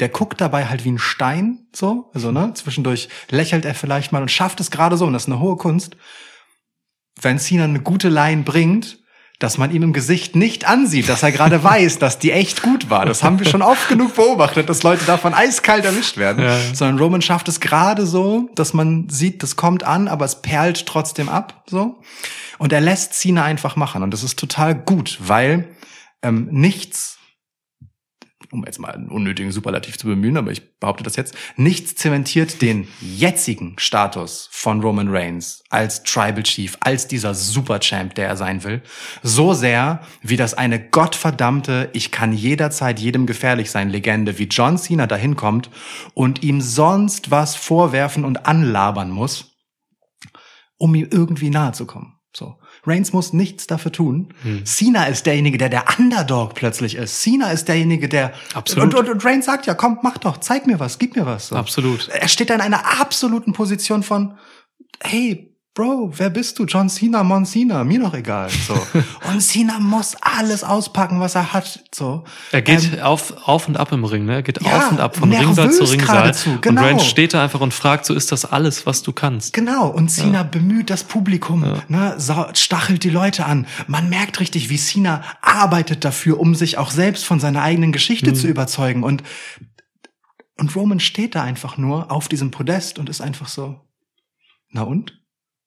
Der 0.00 0.08
guckt 0.08 0.40
dabei 0.40 0.66
halt 0.66 0.84
wie 0.84 0.92
ein 0.92 0.98
Stein, 0.98 1.66
so, 1.74 2.10
also, 2.14 2.30
ne, 2.30 2.52
zwischendurch 2.54 3.08
lächelt 3.30 3.64
er 3.64 3.74
vielleicht 3.74 4.12
mal 4.12 4.22
und 4.22 4.30
schafft 4.30 4.60
es 4.60 4.70
gerade 4.70 4.96
so, 4.96 5.06
und 5.06 5.14
das 5.14 5.24
ist 5.24 5.28
eine 5.28 5.40
hohe 5.40 5.56
Kunst. 5.56 5.96
Wenn 7.20 7.38
Cena 7.38 7.64
eine 7.64 7.80
gute 7.80 8.08
Line 8.08 8.42
bringt, 8.42 9.03
dass 9.40 9.58
man 9.58 9.72
ihm 9.72 9.82
im 9.82 9.92
Gesicht 9.92 10.36
nicht 10.36 10.66
ansieht, 10.66 11.08
dass 11.08 11.22
er 11.22 11.32
gerade 11.32 11.62
weiß, 11.62 11.98
dass 11.98 12.18
die 12.18 12.30
echt 12.30 12.62
gut 12.62 12.88
war. 12.88 13.04
Das 13.04 13.22
haben 13.22 13.38
wir 13.38 13.46
schon 13.46 13.62
oft 13.62 13.88
genug 13.88 14.14
beobachtet, 14.14 14.68
dass 14.68 14.82
Leute 14.82 15.04
davon 15.04 15.34
eiskalt 15.34 15.84
erwischt 15.84 16.16
werden. 16.16 16.44
Ja. 16.44 16.56
Sondern 16.72 16.98
Roman 16.98 17.22
schafft 17.22 17.48
es 17.48 17.60
gerade 17.60 18.06
so, 18.06 18.48
dass 18.54 18.74
man 18.74 19.08
sieht, 19.08 19.42
das 19.42 19.56
kommt 19.56 19.82
an, 19.84 20.06
aber 20.06 20.24
es 20.24 20.40
perlt 20.40 20.86
trotzdem 20.86 21.28
ab, 21.28 21.64
so. 21.68 22.00
Und 22.58 22.72
er 22.72 22.80
lässt 22.80 23.14
Cena 23.14 23.42
einfach 23.42 23.74
machen. 23.74 24.02
Und 24.04 24.12
das 24.12 24.22
ist 24.22 24.38
total 24.38 24.74
gut, 24.74 25.18
weil 25.20 25.68
ähm, 26.22 26.48
nichts 26.50 27.18
um 28.54 28.64
jetzt 28.64 28.78
mal 28.78 28.92
einen 28.92 29.08
unnötigen 29.08 29.52
Superlativ 29.52 29.98
zu 29.98 30.06
bemühen, 30.06 30.36
aber 30.36 30.52
ich 30.52 30.78
behaupte 30.78 31.02
das 31.04 31.16
jetzt, 31.16 31.34
nichts 31.56 31.96
zementiert 31.96 32.62
den 32.62 32.88
jetzigen 33.00 33.74
Status 33.78 34.48
von 34.52 34.80
Roman 34.80 35.08
Reigns 35.08 35.62
als 35.70 36.02
Tribal 36.04 36.44
Chief, 36.44 36.76
als 36.80 37.08
dieser 37.08 37.34
Superchamp, 37.34 38.14
der 38.14 38.28
er 38.28 38.36
sein 38.36 38.62
will, 38.64 38.82
so 39.22 39.52
sehr, 39.52 40.00
wie 40.22 40.36
das 40.36 40.54
eine 40.54 40.80
gottverdammte, 40.80 41.90
ich 41.92 42.10
kann 42.10 42.32
jederzeit 42.32 43.00
jedem 43.00 43.26
gefährlich 43.26 43.70
sein 43.70 43.90
Legende 43.90 44.38
wie 44.38 44.44
John 44.44 44.78
Cena 44.78 45.06
dahin 45.06 45.36
kommt 45.36 45.68
und 46.14 46.42
ihm 46.42 46.60
sonst 46.60 47.30
was 47.30 47.56
vorwerfen 47.56 48.24
und 48.24 48.46
anlabern 48.46 49.10
muss, 49.10 49.56
um 50.78 50.94
ihm 50.94 51.08
irgendwie 51.10 51.50
nahe 51.50 51.72
zu 51.72 51.86
kommen. 51.86 52.18
So. 52.36 52.56
Reigns 52.86 53.12
muss 53.12 53.32
nichts 53.32 53.66
dafür 53.66 53.92
tun. 53.92 54.28
Hm. 54.42 54.64
Cena 54.66 55.04
ist 55.04 55.26
derjenige, 55.26 55.58
der 55.58 55.68
der 55.68 55.84
Underdog 55.98 56.54
plötzlich 56.54 56.96
ist. 56.96 57.22
Cena 57.22 57.50
ist 57.50 57.68
derjenige, 57.68 58.08
der 58.08 58.32
Absolut. 58.54 58.94
Und, 58.94 59.00
und, 59.00 59.08
und 59.08 59.24
Reigns 59.24 59.46
sagt 59.46 59.66
ja, 59.66 59.74
komm, 59.74 59.98
mach 60.02 60.18
doch, 60.18 60.38
zeig 60.38 60.66
mir 60.66 60.80
was, 60.80 60.98
gib 60.98 61.16
mir 61.16 61.26
was. 61.26 61.48
So. 61.48 61.56
Absolut. 61.56 62.08
Er 62.08 62.28
steht 62.28 62.50
da 62.50 62.54
in 62.54 62.60
einer 62.60 63.00
absoluten 63.00 63.52
Position 63.52 64.02
von, 64.02 64.34
hey, 65.02 65.53
Bro, 65.76 66.12
wer 66.18 66.30
bist 66.30 66.60
du? 66.60 66.66
John 66.66 66.88
Cena, 66.88 67.24
Mon 67.24 67.44
Cena, 67.44 67.82
mir 67.82 67.98
doch 67.98 68.14
egal. 68.14 68.48
So. 68.48 68.74
Und 69.28 69.40
Cena 69.42 69.80
muss 69.80 70.14
alles 70.20 70.62
auspacken, 70.62 71.18
was 71.18 71.34
er 71.34 71.52
hat. 71.52 71.82
So. 71.92 72.22
Er 72.52 72.62
geht 72.62 73.00
auf, 73.02 73.34
auf 73.48 73.66
und 73.66 73.76
ab 73.76 73.90
im 73.90 74.04
Ring, 74.04 74.24
ne? 74.24 74.34
Er 74.34 74.42
geht 74.44 74.60
Ähm, 74.60 74.66
ja, 74.68 74.76
auf 74.78 74.92
und 74.92 75.00
ab 75.00 75.16
von 75.16 75.32
Ringsaal 75.32 75.72
zu 75.72 75.82
Ringsaal. 75.82 76.32
genau. 76.60 76.80
Und 76.80 76.86
Reigns 76.86 77.04
steht 77.06 77.34
da 77.34 77.42
einfach 77.42 77.60
und 77.60 77.74
fragt, 77.74 78.06
so 78.06 78.14
ist 78.14 78.30
das 78.30 78.44
alles, 78.44 78.86
was 78.86 79.02
du 79.02 79.12
kannst. 79.12 79.52
Genau, 79.52 79.88
und 79.88 80.10
Cena 80.12 80.44
bemüht 80.44 80.90
das 80.90 81.02
Publikum, 81.02 81.62
ne, 81.88 82.14
sau- 82.18 82.46
stachelt 82.54 83.02
die 83.02 83.10
Leute 83.10 83.44
an. 83.44 83.66
Man 83.88 84.08
merkt 84.08 84.38
richtig, 84.38 84.68
wie 84.70 84.76
Cena 84.78 85.22
arbeitet 85.42 86.04
dafür, 86.04 86.38
um 86.38 86.54
sich 86.54 86.78
auch 86.78 86.92
selbst 86.92 87.24
von 87.24 87.40
seiner 87.40 87.62
eigenen 87.62 87.90
Geschichte 87.90 88.30
Mhm. 88.30 88.34
zu 88.36 88.46
überzeugen. 88.46 89.02
Und, 89.02 89.24
und 90.56 90.76
Roman 90.76 91.00
steht 91.00 91.34
da 91.34 91.42
einfach 91.42 91.78
nur 91.78 92.12
auf 92.12 92.28
diesem 92.28 92.52
Podest 92.52 93.00
und 93.00 93.08
ist 93.08 93.20
einfach 93.20 93.48
so, 93.48 93.80
na 94.70 94.82
und? 94.82 95.18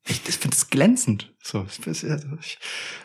Ich, 0.10 0.22
finde 0.38 0.56
es 0.56 0.70
glänzend. 0.70 1.34
So, 1.44 1.66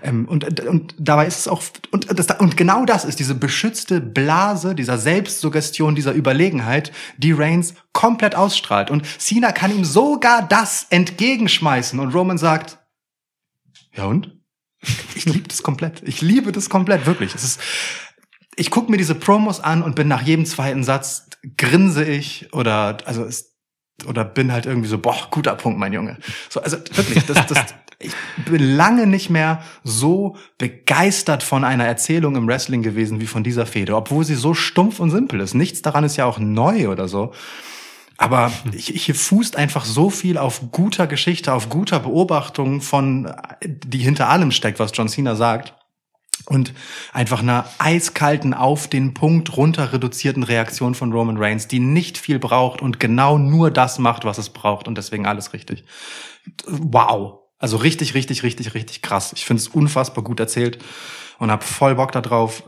ähm, 0.03 0.27
und, 0.29 0.61
und 0.61 0.95
dabei 0.99 1.27
ist 1.27 1.41
es 1.41 1.49
auch 1.49 1.63
und, 1.91 2.07
das, 2.17 2.27
und 2.39 2.57
genau 2.57 2.85
das 2.85 3.05
ist 3.05 3.19
diese 3.19 3.35
beschützte 3.35 4.01
Blase 4.01 4.75
dieser 4.75 4.99
Selbstsuggestion, 4.99 5.95
dieser 5.95 6.13
Überlegenheit, 6.13 6.93
die 7.17 7.33
Reigns 7.33 7.75
komplett 7.93 8.35
ausstrahlt. 8.35 8.91
Und 8.91 9.07
Cena 9.19 9.53
kann 9.53 9.75
ihm 9.75 9.85
sogar 9.85 10.47
das 10.47 10.87
entgegenschmeißen. 10.91 11.99
Und 11.99 12.15
Roman 12.15 12.39
sagt, 12.39 12.79
ja 13.95 14.05
und? 14.05 14.39
Ich 15.15 15.27
liebe 15.27 15.47
das 15.49 15.63
komplett. 15.63 16.03
Ich 16.05 16.21
liebe 16.23 16.51
das 16.51 16.69
komplett, 16.69 17.07
wirklich. 17.07 17.35
Es 17.35 17.45
ist, 17.45 17.61
ich 18.57 18.71
gucke 18.71 18.91
mir 18.91 18.97
diese 18.97 19.15
Promos 19.15 19.61
an 19.61 19.83
und 19.83 19.95
bin 19.95 20.09
nach 20.09 20.23
jedem 20.23 20.47
zweiten 20.47 20.83
Satz 20.83 21.29
grinse 21.57 22.05
ich 22.05 22.53
oder 22.53 22.99
also 23.05 23.25
es 23.25 23.52
oder 24.07 24.25
bin 24.25 24.53
halt 24.53 24.67
irgendwie 24.67 24.89
so, 24.89 24.99
boah, 24.99 25.17
guter 25.31 25.55
Punkt, 25.55 25.79
mein 25.79 25.93
Junge. 25.93 26.19
So, 26.49 26.61
also 26.61 26.77
wirklich, 26.95 27.25
das, 27.27 27.47
das, 27.47 27.59
ich 27.99 28.13
bin 28.45 28.77
lange 28.77 29.07
nicht 29.07 29.31
mehr 29.31 29.63
so 29.85 30.37
begeistert 30.59 31.43
von 31.43 31.65
einer 31.65 31.87
Erzählung 31.87 32.37
im 32.37 32.47
Wrestling 32.47 32.83
gewesen 32.83 33.21
wie 33.21 33.27
von 33.27 33.45
dieser 33.45 33.67
Fehde, 33.67 33.97
obwohl 33.97 34.25
sie 34.25 34.35
so 34.35 34.55
stumpf 34.55 35.01
und 35.01 35.11
simpel 35.11 35.41
ist. 35.41 35.55
Nichts 35.55 35.83
daran 35.83 36.05
ist 36.05 36.17
ja 36.17 36.25
auch 36.25 36.39
neu 36.39 36.89
oder 36.89 37.09
so. 37.09 37.33
Aber 38.19 38.53
ich, 38.73 38.87
hier 38.87 39.15
fußt 39.15 39.57
einfach 39.57 39.85
so 39.85 40.11
viel 40.11 40.39
auf 40.39 40.71
guter 40.71 41.07
Geschichte, 41.07 41.53
auf 41.53 41.69
guter 41.69 42.01
Beobachtung 42.01 42.81
von, 42.81 43.33
die 43.65 43.99
hinter 43.99 44.29
allem 44.29 44.53
steckt, 44.53 44.79
was 44.79 44.93
John 44.95 45.09
Cena 45.09 45.35
sagt. 45.35 45.75
Und 46.47 46.75
einfach 47.13 47.41
einer 47.41 47.67
eiskalten, 47.79 48.55
auf 48.55 48.89
den 48.89 49.15
Punkt 49.15 49.57
runter 49.57 49.93
reduzierten 49.93 50.43
Reaktion 50.43 50.95
von 50.95 51.13
Roman 51.13 51.37
Reigns, 51.37 51.69
die 51.69 51.81
nicht 51.81 52.19
viel 52.19 52.39
braucht 52.39 52.83
und 52.83 53.01
genau 53.01 53.39
nur 53.39 53.71
das 53.71 53.99
macht, 53.99 54.25
was 54.25 54.39
es 54.39 54.51
braucht 54.51 54.89
und 54.89 54.99
deswegen 54.99 55.27
alles 55.27 55.53
richtig. 55.53 55.85
Wow. 56.67 57.41
Also 57.59 57.77
richtig, 57.77 58.15
richtig, 58.15 58.43
richtig, 58.43 58.75
richtig 58.75 59.03
krass. 59.03 59.33
Ich 59.37 59.45
finde 59.45 59.61
es 59.61 59.69
unfassbar 59.69 60.25
gut 60.25 60.41
erzählt 60.41 60.79
und 61.39 61.51
habe 61.51 61.65
voll 61.65 61.95
Bock 61.95 62.13
darauf, 62.13 62.65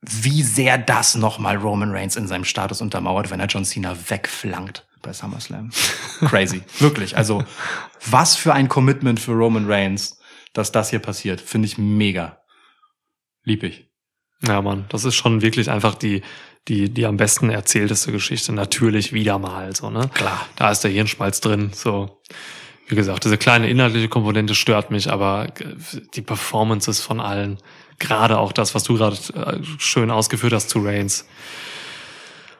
wie 0.00 0.42
sehr 0.42 0.78
das 0.78 1.16
nochmal 1.16 1.56
Roman 1.56 1.90
Reigns 1.90 2.14
in 2.14 2.28
seinem 2.28 2.44
Status 2.44 2.80
untermauert, 2.80 3.30
wenn 3.30 3.40
er 3.40 3.46
John 3.46 3.64
Cena 3.64 3.96
wegflankt 4.08 4.86
bei 5.02 5.12
SummerSlam. 5.12 5.70
Crazy. 6.20 6.62
Wirklich. 6.78 7.16
Also, 7.16 7.44
was 8.08 8.36
für 8.36 8.54
ein 8.54 8.68
Commitment 8.68 9.18
für 9.18 9.32
Roman 9.32 9.66
Reigns, 9.66 10.20
dass 10.56 10.72
das 10.72 10.90
hier 10.90 11.00
passiert. 11.00 11.40
Finde 11.40 11.66
ich 11.66 11.78
mega. 11.78 12.38
Lieb 13.46 13.62
ich. 13.62 13.86
Ja, 14.46 14.60
Mann, 14.60 14.84
das 14.90 15.04
ist 15.04 15.14
schon 15.14 15.40
wirklich 15.40 15.70
einfach 15.70 15.94
die, 15.94 16.20
die, 16.68 16.90
die 16.90 17.06
am 17.06 17.16
besten 17.16 17.48
erzählteste 17.48 18.12
Geschichte. 18.12 18.52
Natürlich 18.52 19.12
wieder 19.14 19.38
mal, 19.38 19.74
so, 19.74 19.88
ne? 19.88 20.10
Klar. 20.12 20.46
Da 20.56 20.70
ist 20.70 20.80
der 20.80 20.90
Hirnschmalz 20.90 21.40
drin, 21.40 21.70
so. 21.72 22.20
Wie 22.88 22.96
gesagt, 22.96 23.24
diese 23.24 23.38
kleine 23.38 23.68
inhaltliche 23.68 24.08
Komponente 24.08 24.54
stört 24.54 24.90
mich, 24.90 25.10
aber 25.10 25.48
die 26.14 26.22
Performances 26.22 27.00
von 27.00 27.20
allen, 27.20 27.58
gerade 27.98 28.38
auch 28.38 28.52
das, 28.52 28.74
was 28.74 28.84
du 28.84 28.96
gerade 28.96 29.16
äh, 29.34 29.58
schön 29.78 30.10
ausgeführt 30.10 30.52
hast 30.52 30.70
zu 30.70 30.80
Reigns. 30.80 31.26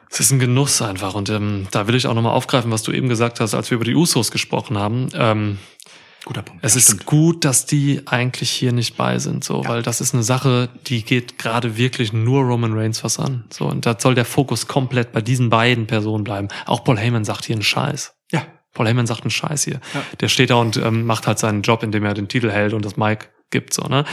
Es 0.09 0.19
ist 0.21 0.31
ein 0.31 0.39
Genuss 0.39 0.81
einfach. 0.81 1.13
Und 1.13 1.29
ähm, 1.29 1.67
da 1.71 1.87
will 1.87 1.95
ich 1.95 2.07
auch 2.07 2.13
nochmal 2.13 2.33
aufgreifen, 2.33 2.71
was 2.71 2.83
du 2.83 2.91
eben 2.91 3.09
gesagt 3.09 3.39
hast, 3.39 3.53
als 3.53 3.69
wir 3.69 3.75
über 3.75 3.85
die 3.85 3.95
Usos 3.95 4.31
gesprochen 4.31 4.77
haben. 4.77 5.09
Ähm, 5.13 5.59
Guter 6.27 6.41
Punkt. 6.41 6.61
es 6.61 6.73
Ja, 6.73 6.79
ist 6.79 6.87
stimmt. 6.87 7.05
gut, 7.05 7.45
dass 7.45 7.65
die 7.65 8.01
eigentlich 8.05 8.51
hier 8.51 8.73
nicht 8.73 8.97
bei 8.97 9.17
sind, 9.17 9.45
so, 9.45 9.63
weil 9.65 9.81
das 9.81 10.01
ist 10.01 10.13
eine 10.13 10.23
Sache, 10.23 10.67
die 10.87 11.03
geht 11.03 11.37
gerade 11.37 11.77
wirklich 11.77 12.11
nur 12.11 12.43
Roman 12.43 12.73
Reigns 12.73 13.01
was 13.05 13.17
an. 13.17 13.45
So, 13.49 13.65
und 13.65 13.85
da 13.85 13.95
soll 13.97 14.13
der 14.13 14.25
Fokus 14.25 14.67
komplett 14.67 15.13
bei 15.13 15.21
diesen 15.21 15.49
beiden 15.49 15.87
Personen 15.87 16.25
bleiben. 16.25 16.49
Auch 16.65 16.83
Paul 16.83 16.97
Heyman 16.99 17.23
sagt 17.23 17.45
hier 17.45 17.55
einen 17.55 17.63
Scheiß. 17.63 18.13
Ja. 18.33 18.45
Paul 18.73 18.87
Heyman 18.87 19.07
sagt 19.07 19.21
einen 19.21 19.31
Scheiß 19.31 19.63
hier. 19.63 19.79
Ja. 19.93 20.03
Der 20.19 20.27
steht 20.27 20.49
da 20.49 20.55
und 20.55 20.75
ähm, 20.75 21.05
macht 21.05 21.27
halt 21.27 21.39
seinen 21.39 21.61
Job, 21.61 21.81
indem 21.81 22.03
er 22.03 22.13
den 22.13 22.27
Titel 22.27 22.51
hält 22.51 22.73
und 22.73 22.83
das 22.83 22.97
Mic 22.97 23.29
gibt, 23.49 23.73
so, 23.73 23.83
ne? 23.83 24.03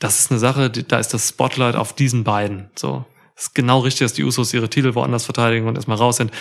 Das 0.00 0.18
ist 0.18 0.32
eine 0.32 0.40
Sache, 0.40 0.68
die, 0.68 0.82
da 0.86 0.98
ist 0.98 1.14
das 1.14 1.28
Spotlight 1.28 1.76
auf 1.76 1.92
diesen 1.94 2.24
beiden, 2.24 2.70
so. 2.74 3.04
Es 3.36 3.44
ist 3.44 3.54
genau 3.54 3.78
richtig, 3.78 4.00
dass 4.00 4.14
die 4.14 4.24
Usos 4.24 4.52
ihre 4.52 4.68
Titel 4.68 4.96
woanders 4.96 5.24
verteidigen 5.26 5.68
und 5.68 5.76
erstmal 5.76 5.96
raus 5.96 6.16
sind. 6.16 6.32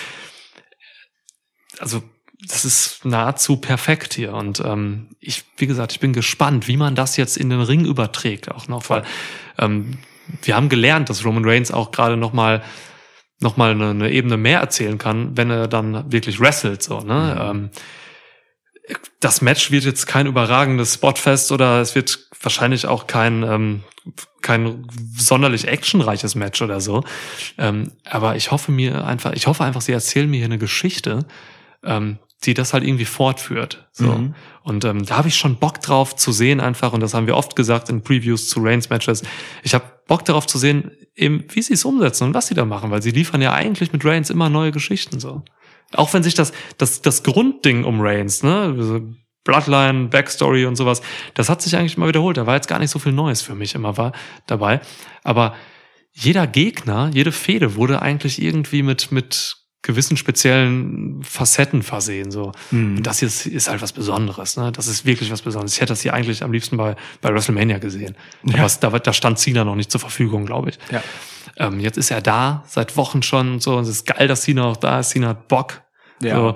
Also, 1.79 2.01
das 2.47 2.65
ist 2.65 3.05
nahezu 3.05 3.57
perfekt 3.57 4.13
hier. 4.13 4.33
Und 4.33 4.59
ähm, 4.61 5.09
ich, 5.19 5.43
wie 5.57 5.67
gesagt, 5.67 5.91
ich 5.91 5.99
bin 5.99 6.13
gespannt, 6.13 6.67
wie 6.67 6.77
man 6.77 6.95
das 6.95 7.17
jetzt 7.17 7.37
in 7.37 7.49
den 7.49 7.61
Ring 7.61 7.85
überträgt 7.85 8.51
auch 8.51 8.67
noch, 8.67 8.89
weil 8.89 9.03
ähm, 9.59 9.97
wir 10.43 10.55
haben 10.55 10.69
gelernt, 10.69 11.09
dass 11.09 11.25
Roman 11.25 11.45
Reigns 11.45 11.71
auch 11.71 11.91
gerade 11.91 12.17
noch 12.17 12.33
mal 12.33 12.63
noch 13.39 13.57
mal 13.57 13.71
eine, 13.71 13.89
eine 13.89 14.11
Ebene 14.11 14.37
mehr 14.37 14.59
erzählen 14.59 14.99
kann, 14.99 15.35
wenn 15.35 15.49
er 15.49 15.67
dann 15.67 16.11
wirklich 16.11 16.39
wrestelt. 16.39 16.83
So, 16.83 17.01
ne? 17.01 17.37
Ähm, 17.41 17.69
das 19.19 19.41
Match 19.41 19.71
wird 19.71 19.83
jetzt 19.83 20.05
kein 20.05 20.27
überragendes 20.27 20.95
Spotfest 20.95 21.51
oder 21.51 21.81
es 21.81 21.95
wird 21.95 22.27
wahrscheinlich 22.39 22.85
auch 22.85 23.07
kein 23.07 23.41
ähm, 23.41 23.83
kein 24.41 24.87
sonderlich 25.15 25.67
actionreiches 25.67 26.35
Match 26.35 26.61
oder 26.61 26.81
so. 26.81 27.03
Ähm, 27.57 27.91
aber 28.05 28.35
ich 28.35 28.51
hoffe 28.51 28.71
mir 28.71 29.05
einfach, 29.05 29.33
ich 29.33 29.47
hoffe 29.47 29.63
einfach, 29.63 29.81
sie 29.81 29.91
erzählen 29.91 30.29
mir 30.29 30.37
hier 30.37 30.45
eine 30.45 30.57
Geschichte, 30.57 31.25
ähm, 31.83 32.17
die 32.43 32.53
das 32.53 32.73
halt 32.73 32.83
irgendwie 32.83 33.05
fortführt. 33.05 33.87
So. 33.91 34.11
Mhm. 34.11 34.35
Und 34.63 34.85
ähm, 34.85 35.05
da 35.05 35.17
habe 35.17 35.27
ich 35.27 35.35
schon 35.35 35.57
Bock 35.57 35.81
drauf 35.81 36.15
zu 36.15 36.31
sehen 36.31 36.59
einfach, 36.59 36.93
und 36.93 36.99
das 37.01 37.13
haben 37.13 37.27
wir 37.27 37.37
oft 37.37 37.55
gesagt 37.55 37.89
in 37.89 38.01
Previews 38.01 38.49
zu 38.49 38.59
Reigns 38.61 38.89
Matches. 38.89 39.21
Ich 39.63 39.73
habe 39.73 39.85
Bock 40.07 40.25
darauf 40.25 40.47
zu 40.47 40.57
sehen, 40.57 40.91
eben, 41.15 41.45
wie 41.49 41.61
sie 41.61 41.73
es 41.73 41.85
umsetzen 41.85 42.25
und 42.25 42.33
was 42.33 42.47
sie 42.47 42.55
da 42.55 42.65
machen, 42.65 42.89
weil 42.91 43.01
sie 43.01 43.11
liefern 43.11 43.41
ja 43.41 43.53
eigentlich 43.53 43.93
mit 43.93 44.03
Reigns 44.03 44.29
immer 44.29 44.49
neue 44.49 44.71
Geschichten 44.71 45.19
so. 45.19 45.43
Auch 45.93 46.13
wenn 46.13 46.23
sich 46.23 46.33
das, 46.33 46.53
das, 46.77 47.01
das 47.01 47.23
Grundding 47.23 47.83
um 47.83 48.01
Reigns, 48.01 48.43
ne, 48.43 49.03
Bloodline, 49.43 50.07
Backstory 50.07 50.65
und 50.65 50.75
sowas, 50.75 51.01
das 51.33 51.49
hat 51.49 51.61
sich 51.61 51.75
eigentlich 51.75 51.97
immer 51.97 52.07
wiederholt. 52.07 52.37
Da 52.37 52.45
war 52.45 52.55
jetzt 52.55 52.67
gar 52.67 52.79
nicht 52.79 52.91
so 52.91 52.99
viel 52.99 53.11
Neues 53.11 53.41
für 53.41 53.55
mich 53.55 53.75
immer 53.75 53.97
war 53.97 54.13
dabei. 54.45 54.81
Aber 55.23 55.55
jeder 56.11 56.45
Gegner, 56.47 57.09
jede 57.13 57.31
Fehde 57.31 57.75
wurde 57.75 58.01
eigentlich 58.01 58.41
irgendwie 58.41 58.83
mit, 58.83 59.11
mit 59.11 59.60
gewissen 59.83 60.15
speziellen 60.15 61.23
Facetten 61.23 61.81
versehen, 61.81 62.29
so. 62.31 62.51
Mhm. 62.69 62.97
Und 62.97 63.03
das 63.07 63.19
hier 63.19 63.27
ist, 63.27 63.45
ist 63.45 63.69
halt 63.69 63.81
was 63.81 63.93
Besonderes, 63.93 64.57
ne? 64.57 64.71
Das 64.71 64.87
ist 64.87 65.05
wirklich 65.05 65.31
was 65.31 65.41
Besonderes. 65.41 65.73
Ich 65.73 65.81
hätte 65.81 65.91
das 65.91 66.01
hier 66.01 66.13
eigentlich 66.13 66.43
am 66.43 66.51
liebsten 66.51 66.77
bei, 66.77 66.95
bei 67.21 67.33
WrestleMania 67.33 67.79
gesehen. 67.79 68.15
Ja. 68.43 68.67
Da, 68.79 68.89
da 68.89 69.13
stand 69.13 69.39
Cena 69.39 69.63
noch 69.63 69.75
nicht 69.75 69.91
zur 69.91 69.99
Verfügung, 69.99 70.45
glaube 70.45 70.69
ich. 70.69 70.79
Ja. 70.91 71.03
Ähm, 71.57 71.79
jetzt 71.79 71.97
ist 71.97 72.11
er 72.11 72.21
da, 72.21 72.63
seit 72.67 72.95
Wochen 72.95 73.23
schon 73.23 73.59
so. 73.59 73.77
Und 73.77 73.83
es 73.83 73.89
ist 73.89 74.05
geil, 74.05 74.27
dass 74.27 74.43
Cena 74.43 74.65
auch 74.65 74.77
da 74.77 74.99
ist. 74.99 75.09
Cena 75.09 75.29
hat 75.29 75.47
Bock. 75.47 75.81
Ja, 76.21 76.35
so. 76.35 76.55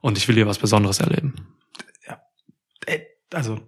Und 0.00 0.18
ich 0.18 0.26
will 0.26 0.34
hier 0.34 0.46
was 0.46 0.58
Besonderes 0.58 0.98
erleben. 0.98 1.34
Äh, 2.86 3.00
Also, 3.32 3.60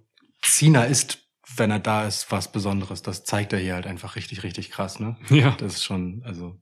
Cena 0.42 0.84
ist, 0.84 1.18
wenn 1.56 1.70
er 1.70 1.78
da 1.78 2.06
ist, 2.06 2.30
was 2.30 2.50
Besonderes. 2.52 3.02
Das 3.02 3.24
zeigt 3.24 3.52
er 3.52 3.58
hier 3.58 3.74
halt 3.74 3.86
einfach 3.86 4.16
richtig, 4.16 4.42
richtig 4.42 4.70
krass, 4.70 5.00
ne? 5.00 5.16
Ja. 5.30 5.52
Das 5.58 5.74
ist 5.74 5.84
schon, 5.84 6.22
also, 6.24 6.60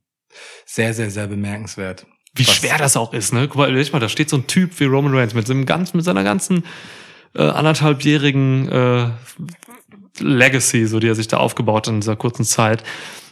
sehr, 0.66 0.95
sehr, 0.95 1.11
sehr 1.11 1.27
bemerkenswert. 1.27 2.07
Wie 2.36 2.47
Was- 2.47 2.55
schwer 2.56 2.78
das 2.78 2.97
auch 2.97 3.12
ist, 3.12 3.32
ne? 3.32 3.47
Guck 3.48 3.56
mal, 3.56 3.69
überleg 3.70 3.93
mal, 3.93 4.01
da 4.01 4.09
steht 4.09 4.28
so 4.28 4.36
ein 4.36 4.47
Typ 4.47 4.78
wie 4.81 4.85
Roman 4.85 5.15
Reigns 5.15 5.35
mit 5.35 5.47
seinem 5.47 5.66
ganz, 5.66 5.94
mit 5.94 6.05
seiner 6.05 6.24
ganzen 6.24 6.65
äh, 7.36 7.43
anderthalbjährigen 7.43 8.69
äh, 8.70 9.06
Legacy, 10.20 10.86
so 10.86 11.01
die 11.01 11.09
er 11.09 11.15
sich 11.15 11.28
da 11.28 11.39
aufgebaut 11.39 11.86
hat 11.86 11.94
in 11.94 12.01
dieser 12.01 12.16
kurzen 12.16 12.44
Zeit. 12.44 12.82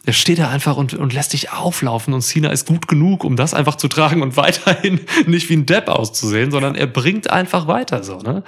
Der 0.07 0.13
steht 0.13 0.41
da 0.41 0.51
einfach 0.51 0.77
und, 0.77 0.95
und 0.95 1.13
lässt 1.13 1.33
dich 1.33 1.53
auflaufen 1.53 2.13
und 2.13 2.23
Cena 2.23 2.51
ist 2.51 2.67
gut 2.67 2.89
genug, 2.89 3.23
um 3.23 3.37
das 3.37 3.55
einfach 3.55 3.77
zu 3.77 3.87
tragen 3.89 4.23
und 4.23 4.37
weiterhin 4.37 5.01
nicht 5.27 5.49
wie 5.49 5.55
ein 5.55 5.67
Depp 5.67 5.89
auszusehen, 5.89 6.51
sondern 6.51 6.75
er 6.75 6.87
bringt 6.89 7.31
einfach 7.31 7.67
weiter 7.69 8.03
so, 8.03 8.19
ne? 8.19 8.43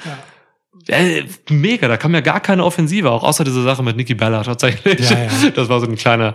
Äh, 0.89 1.23
mega, 1.49 1.89
da 1.89 1.97
kam 1.97 2.13
ja 2.13 2.21
gar 2.21 2.41
keine 2.41 2.65
Offensive, 2.65 3.11
auch 3.11 3.23
außer 3.23 3.45
diese 3.45 3.63
Sache 3.63 3.83
mit 3.83 3.97
Nikki 3.97 4.15
Bella 4.15 4.43
tatsächlich. 4.43 5.09
Ja, 5.09 5.19
ja. 5.25 5.31
Das 5.55 5.69
war 5.69 5.81
so 5.81 5.87
ein 5.87 5.97
kleiner. 5.97 6.35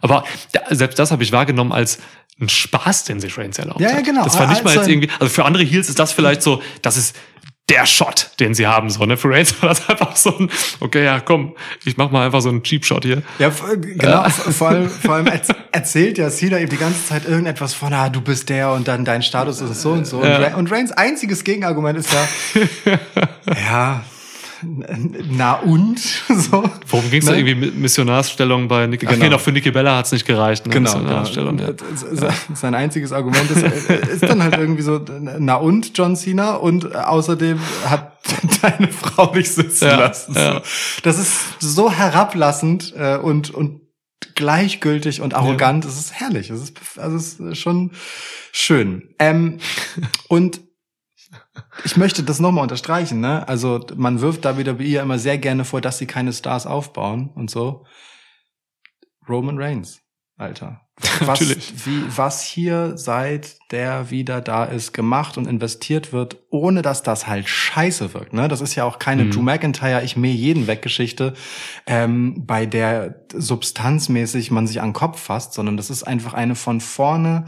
Aber 0.00 0.24
selbst 0.70 0.98
das 0.98 1.10
habe 1.10 1.22
ich 1.22 1.32
wahrgenommen 1.32 1.72
als 1.72 1.98
ein 2.40 2.48
Spaß, 2.48 3.04
den 3.04 3.20
sich 3.20 3.36
Reigns 3.38 3.58
erlaubt 3.58 3.80
Ja, 3.80 3.90
ja, 3.90 4.00
genau. 4.00 4.24
Das 4.24 4.38
war 4.38 4.46
nicht 4.48 4.64
mal 4.64 4.70
Also 4.70 4.80
jetzt 4.80 4.88
ein- 4.88 4.92
irgendwie, 5.02 5.10
also 5.20 5.32
für 5.32 5.44
andere 5.44 5.62
Heels 5.64 5.88
ist 5.88 5.98
das 5.98 6.12
vielleicht 6.12 6.42
so, 6.42 6.62
das 6.82 6.96
ist 6.96 7.14
der 7.68 7.86
Shot, 7.86 8.30
den 8.40 8.52
sie 8.52 8.66
haben, 8.66 8.90
so, 8.90 9.04
ne? 9.06 9.16
Für 9.16 9.28
Reigns 9.30 9.62
war 9.62 9.68
das 9.68 9.88
einfach 9.88 10.16
so 10.16 10.36
ein, 10.36 10.50
okay, 10.80 11.04
ja, 11.04 11.20
komm, 11.20 11.54
ich 11.84 11.96
mach 11.96 12.10
mal 12.10 12.26
einfach 12.26 12.40
so 12.40 12.48
einen 12.48 12.64
Cheap 12.64 12.84
Shot 12.84 13.04
hier. 13.04 13.22
Ja, 13.38 13.52
genau. 13.76 14.24
v- 14.28 14.50
Vor 14.50 14.68
allem, 14.70 14.90
vor 15.04 15.14
allem 15.14 15.26
erz- 15.28 15.54
erzählt 15.70 16.18
ja 16.18 16.30
Cena 16.30 16.58
eben 16.58 16.68
die 16.70 16.76
ganze 16.78 17.06
Zeit 17.06 17.26
irgendetwas 17.28 17.72
von, 17.74 17.92
ah, 17.92 18.08
du 18.08 18.22
bist 18.22 18.48
der 18.48 18.72
und 18.72 18.88
dann 18.88 19.04
dein 19.04 19.22
Status 19.22 19.60
ist 19.60 19.82
so 19.82 19.92
und 19.92 20.04
so. 20.04 20.18
Und, 20.18 20.26
Ja. 20.28 20.56
Und 20.56 20.68
Reigns 20.72 20.90
einziges 20.90 21.44
Gegenargument 21.44 21.96
ist 21.96 22.12
ja, 22.12 22.92
ja, 23.54 24.04
na 25.30 25.54
und? 25.54 25.98
So. 26.28 26.64
Worum 26.88 27.10
ging's 27.10 27.26
Ne? 27.26 27.32
da 27.32 27.38
irgendwie 27.38 27.54
mit 27.54 27.76
Missionarsstellung 27.78 28.68
bei 28.68 28.86
Nikki? 28.86 29.06
Ach, 29.06 29.12
Genau. 29.12 29.24
genau, 29.24 29.38
für 29.38 29.52
Nikki 29.52 29.70
Bella 29.70 29.96
hat's 29.96 30.12
nicht 30.12 30.26
gereicht, 30.26 30.66
ne? 30.66 30.72
Genau, 30.72 30.90
genau. 30.92 31.02
Missionarsstellung, 31.02 31.58
ja. 31.58 31.68
Se- 31.94 32.28
Sein 32.54 32.74
einziges 32.74 33.12
Argument 33.12 33.50
ist, 33.50 33.62
ist 34.08 34.22
dann 34.22 34.42
halt 34.42 34.56
irgendwie 34.56 34.82
so, 34.82 35.00
na 35.38 35.56
und 35.56 35.96
John 35.96 36.16
Cena 36.16 36.54
und 36.54 36.94
außerdem 36.94 37.58
hat 37.86 38.12
deine 38.62 38.88
Frau 38.88 39.32
mich 39.32 39.50
sitzen 39.52 39.84
Ja, 39.86 39.96
lassen. 39.98 40.34
So. 40.34 40.40
ja. 40.40 40.62
Das 41.02 41.18
ist 41.18 41.32
so 41.60 41.90
herablassend 41.92 42.94
äh, 42.96 43.16
und, 43.16 43.50
und 43.50 43.80
gleichgültig 44.34 45.20
und 45.20 45.34
arrogant. 45.34 45.84
Es 45.84 45.98
ist 45.98 46.12
herrlich. 46.12 46.50
Es 46.50 46.60
ist, 46.62 46.78
also 46.98 47.16
es 47.16 47.40
ist 47.40 47.58
schon 47.58 47.92
schön. 48.52 49.14
Ähm, 49.18 49.58
und 50.28 50.60
ich 51.84 51.96
möchte 51.96 52.22
das 52.22 52.40
nochmal 52.40 52.62
unterstreichen, 52.62 53.20
ne? 53.20 53.46
Also 53.48 53.84
man 53.96 54.20
wirft 54.20 54.44
da 54.44 54.58
wieder 54.58 54.80
ja 54.80 55.02
immer 55.02 55.18
sehr 55.18 55.38
gerne 55.38 55.64
vor, 55.64 55.80
dass 55.80 55.98
sie 55.98 56.06
keine 56.06 56.32
Stars 56.32 56.66
aufbauen 56.66 57.30
und 57.34 57.50
so. 57.50 57.84
Roman 59.28 59.58
Reigns, 59.58 60.00
Alter. 60.36 60.82
Was, 61.20 61.40
Natürlich. 61.40 61.86
wie, 61.86 62.04
was 62.14 62.42
hier 62.42 62.98
seit 62.98 63.56
der 63.70 64.10
wieder 64.10 64.42
da 64.42 64.64
ist 64.64 64.92
gemacht 64.92 65.38
und 65.38 65.46
investiert 65.46 66.12
wird, 66.12 66.36
ohne 66.50 66.82
dass 66.82 67.02
das 67.02 67.26
halt 67.26 67.48
scheiße 67.48 68.12
wirkt. 68.12 68.34
Ne? 68.34 68.48
Das 68.48 68.60
ist 68.60 68.74
ja 68.74 68.84
auch 68.84 68.98
keine 68.98 69.24
Mhm. 69.24 69.30
Drew 69.30 69.40
McIntyre, 69.42 70.02
ich 70.02 70.16
mähe 70.16 70.34
jeden 70.34 70.66
weg 70.66 70.82
Geschichte, 70.82 71.32
ähm, 71.86 72.44
bei 72.46 72.66
der 72.66 73.24
substanzmäßig 73.32 74.50
man 74.50 74.66
sich 74.66 74.82
an 74.82 74.88
den 74.88 74.94
Kopf 74.94 75.20
fasst, 75.20 75.54
sondern 75.54 75.78
das 75.78 75.88
ist 75.88 76.02
einfach 76.02 76.34
eine 76.34 76.54
von 76.54 76.82
vorne 76.82 77.46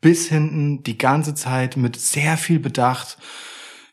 bis 0.00 0.28
hinten 0.28 0.82
die 0.82 0.98
ganze 0.98 1.34
Zeit 1.34 1.76
mit 1.76 1.96
sehr 1.96 2.36
viel 2.36 2.58
Bedacht, 2.58 3.18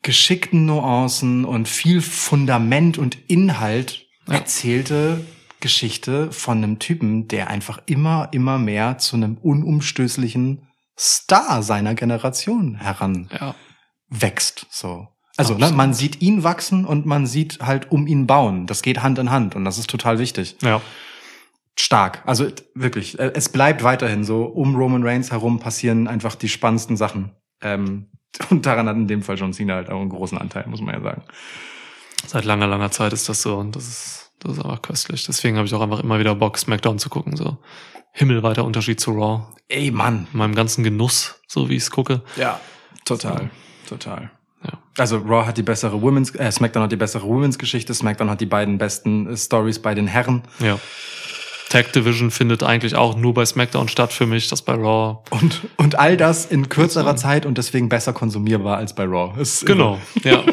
geschickten 0.01 0.65
Nuancen 0.65 1.43
und 1.45 1.67
viel 1.67 2.01
Fundament 2.01 2.97
und 2.97 3.17
Inhalt 3.29 4.05
erzählte 4.27 5.25
Geschichte 5.59 6.31
von 6.31 6.57
einem 6.57 6.79
Typen, 6.79 7.27
der 7.27 7.49
einfach 7.49 7.81
immer, 7.87 8.29
immer 8.31 8.57
mehr 8.57 8.97
zu 8.99 9.15
einem 9.15 9.37
unumstößlichen 9.37 10.67
Star 10.97 11.63
seiner 11.63 11.95
Generation 11.95 12.75
heran 12.75 13.29
Ja. 13.37 13.55
wächst, 14.09 14.67
so. 14.69 15.07
Also, 15.35 15.53
ne, 15.55 15.71
man 15.71 15.93
sieht 15.93 16.21
ihn 16.21 16.43
wachsen 16.43 16.83
und 16.83 17.05
man 17.05 17.27
sieht 17.27 17.59
halt 17.61 17.91
um 17.91 18.07
ihn 18.07 18.25
bauen. 18.25 18.65
Das 18.65 18.81
geht 18.81 19.03
Hand 19.03 19.19
in 19.19 19.29
Hand 19.29 19.55
und 19.55 19.65
das 19.65 19.77
ist 19.77 19.87
total 19.87 20.17
wichtig. 20.17 20.55
Ja. 20.61 20.81
Stark. 21.79 22.23
Also 22.25 22.47
wirklich, 22.73 23.19
äh, 23.19 23.31
es 23.35 23.49
bleibt 23.49 23.83
weiterhin 23.83 24.23
so. 24.23 24.43
Um 24.45 24.75
Roman 24.75 25.03
Reigns 25.03 25.31
herum 25.31 25.59
passieren 25.59 26.07
einfach 26.07 26.35
die 26.35 26.49
spannendsten 26.49 26.97
Sachen. 26.97 27.31
Ähm, 27.61 28.07
und 28.49 28.65
daran 28.65 28.87
hat 28.87 28.95
in 28.95 29.07
dem 29.07 29.21
Fall 29.21 29.37
John 29.37 29.53
Cena 29.53 29.75
halt 29.75 29.89
auch 29.89 30.01
einen 30.01 30.09
großen 30.09 30.37
Anteil, 30.37 30.65
muss 30.67 30.81
man 30.81 30.95
ja 30.95 31.01
sagen. 31.01 31.23
Seit 32.25 32.45
langer, 32.45 32.67
langer 32.67 32.91
Zeit 32.91 33.13
ist 33.13 33.29
das 33.29 33.41
so 33.41 33.57
und 33.57 33.75
das 33.75 33.87
ist, 33.87 34.31
das 34.39 34.53
ist 34.53 34.59
einfach 34.59 34.81
köstlich. 34.81 35.25
Deswegen 35.25 35.57
habe 35.57 35.67
ich 35.67 35.73
auch 35.73 35.81
einfach 35.81 35.99
immer 35.99 36.19
wieder 36.19 36.35
Bock, 36.35 36.57
SmackDown 36.57 36.99
zu 36.99 37.09
gucken. 37.09 37.37
So 37.37 37.57
himmelweiter 38.11 38.65
Unterschied 38.65 38.99
zu 38.99 39.11
Raw. 39.11 39.43
Ey, 39.67 39.91
Mann. 39.91 40.27
In 40.33 40.39
meinem 40.39 40.55
ganzen 40.55 40.83
Genuss, 40.83 41.39
so 41.47 41.69
wie 41.69 41.75
ich 41.75 41.83
es 41.83 41.91
gucke. 41.91 42.23
Ja, 42.35 42.59
total. 43.05 43.51
Total. 43.87 44.31
Ja. 44.63 44.79
Also 44.97 45.17
Raw 45.17 45.45
hat 45.45 45.57
die 45.57 45.63
bessere 45.63 46.01
Women's, 46.01 46.33
äh, 46.35 46.51
SmackDown 46.51 46.83
hat 46.83 46.91
die 46.91 46.97
bessere 46.97 47.27
Women's 47.27 47.59
Geschichte, 47.59 47.93
SmackDown 47.93 48.29
hat 48.29 48.41
die 48.41 48.47
beiden 48.47 48.79
besten 48.79 49.27
äh, 49.27 49.37
Stories 49.37 49.79
bei 49.79 49.93
den 49.93 50.07
Herren 50.07 50.43
Ja. 50.59 50.79
Tag 51.69 51.91
Division 51.93 52.31
findet 52.31 52.63
eigentlich 52.63 52.95
auch 52.95 53.15
nur 53.15 53.33
bei 53.33 53.45
SmackDown 53.45 53.89
statt 53.89 54.13
für 54.13 54.25
mich, 54.25 54.47
das 54.47 54.61
bei 54.61 54.73
Raw. 54.73 55.19
und 55.29 55.61
und 55.75 55.99
all 55.99 56.17
das 56.17 56.45
in 56.45 56.69
kürzerer 56.69 57.15
Zeit 57.15 57.45
und 57.45 57.57
deswegen 57.57 57.89
besser 57.89 58.13
konsumierbar 58.13 58.77
als 58.77 58.95
bei 58.95 59.03
Raw. 59.03 59.39
Ist 59.39 59.65
Genau, 59.65 59.99
ja. 60.23 60.43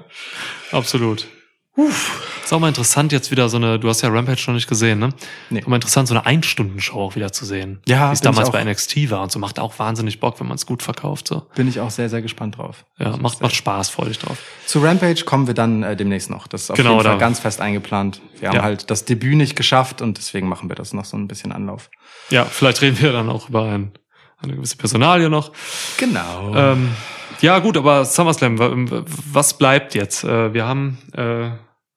Absolut. 0.72 1.26
Ist 1.76 2.52
auch 2.52 2.58
mal 2.60 2.68
interessant 2.68 3.12
jetzt 3.12 3.30
wieder 3.30 3.48
so 3.48 3.56
eine, 3.56 3.78
du 3.78 3.88
hast 3.88 4.02
ja 4.02 4.10
Rampage 4.10 4.42
noch 4.46 4.54
nicht 4.54 4.68
gesehen, 4.68 4.98
ne? 4.98 5.08
Nee. 5.48 5.60
Ist 5.60 5.64
auch 5.64 5.68
mal 5.70 5.76
interessant, 5.76 6.06
so 6.08 6.14
eine 6.14 6.26
Einstunde-Show 6.26 7.00
auch 7.00 7.16
wieder 7.16 7.32
zu 7.32 7.46
sehen. 7.46 7.80
Ja, 7.88 8.10
Wie 8.10 8.12
es 8.12 8.20
damals 8.20 8.50
bei 8.50 8.62
NXT 8.62 9.10
war 9.10 9.22
und 9.22 9.32
so 9.32 9.38
macht 9.38 9.58
auch 9.58 9.78
wahnsinnig 9.78 10.20
Bock, 10.20 10.38
wenn 10.38 10.48
man 10.48 10.56
es 10.56 10.66
gut 10.66 10.82
verkauft, 10.82 11.28
so. 11.28 11.46
Bin 11.54 11.66
ich 11.68 11.80
auch 11.80 11.88
sehr 11.90 12.10
sehr 12.10 12.20
gespannt 12.20 12.58
drauf. 12.58 12.84
Ja, 12.98 13.16
macht, 13.16 13.40
macht 13.40 13.54
Spaß, 13.54 13.88
freu 13.88 14.04
dich 14.06 14.18
drauf. 14.18 14.36
Zu 14.66 14.80
Rampage 14.80 15.24
kommen 15.24 15.46
wir 15.46 15.54
dann 15.54 15.82
äh, 15.82 15.96
demnächst 15.96 16.28
noch. 16.28 16.46
Das 16.46 16.64
ist 16.64 16.70
auf 16.70 16.76
Genau, 16.76 16.90
jeden 16.92 17.04
Fall 17.04 17.12
da- 17.12 17.18
ganz 17.18 17.40
fest 17.40 17.60
eingeplant. 17.62 18.20
Wir 18.38 18.48
haben 18.50 18.56
Ja. 18.56 18.62
halt 18.62 18.90
das 18.90 19.06
Debüt 19.06 19.36
nicht 19.36 19.56
geschafft 19.56 20.02
und 20.02 20.18
deswegen 20.18 20.48
machen 20.48 20.68
wir 20.68 20.76
das 20.76 20.92
noch 20.92 21.06
so 21.06 21.16
ein 21.16 21.28
bisschen 21.28 21.52
Anlauf. 21.52 21.88
Ja, 22.28 22.44
vielleicht 22.44 22.82
reden 22.82 23.00
wir 23.00 23.12
dann 23.12 23.30
auch 23.30 23.48
über 23.48 23.62
ein, 23.64 23.92
eine 24.42 24.56
gewisse 24.56 24.76
Personalie 24.76 25.30
noch. 25.30 25.52
Genau. 25.96 26.54
Ähm, 26.54 26.90
ja, 27.42 27.58
gut, 27.58 27.76
aber 27.76 28.04
SummerSlam, 28.04 28.58
wa- 28.58 29.04
was 29.32 29.58
bleibt 29.58 29.94
jetzt? 29.94 30.24
Äh, 30.24 30.54
Wir 30.54 30.64
haben 30.66 30.98
äh, 31.14 31.50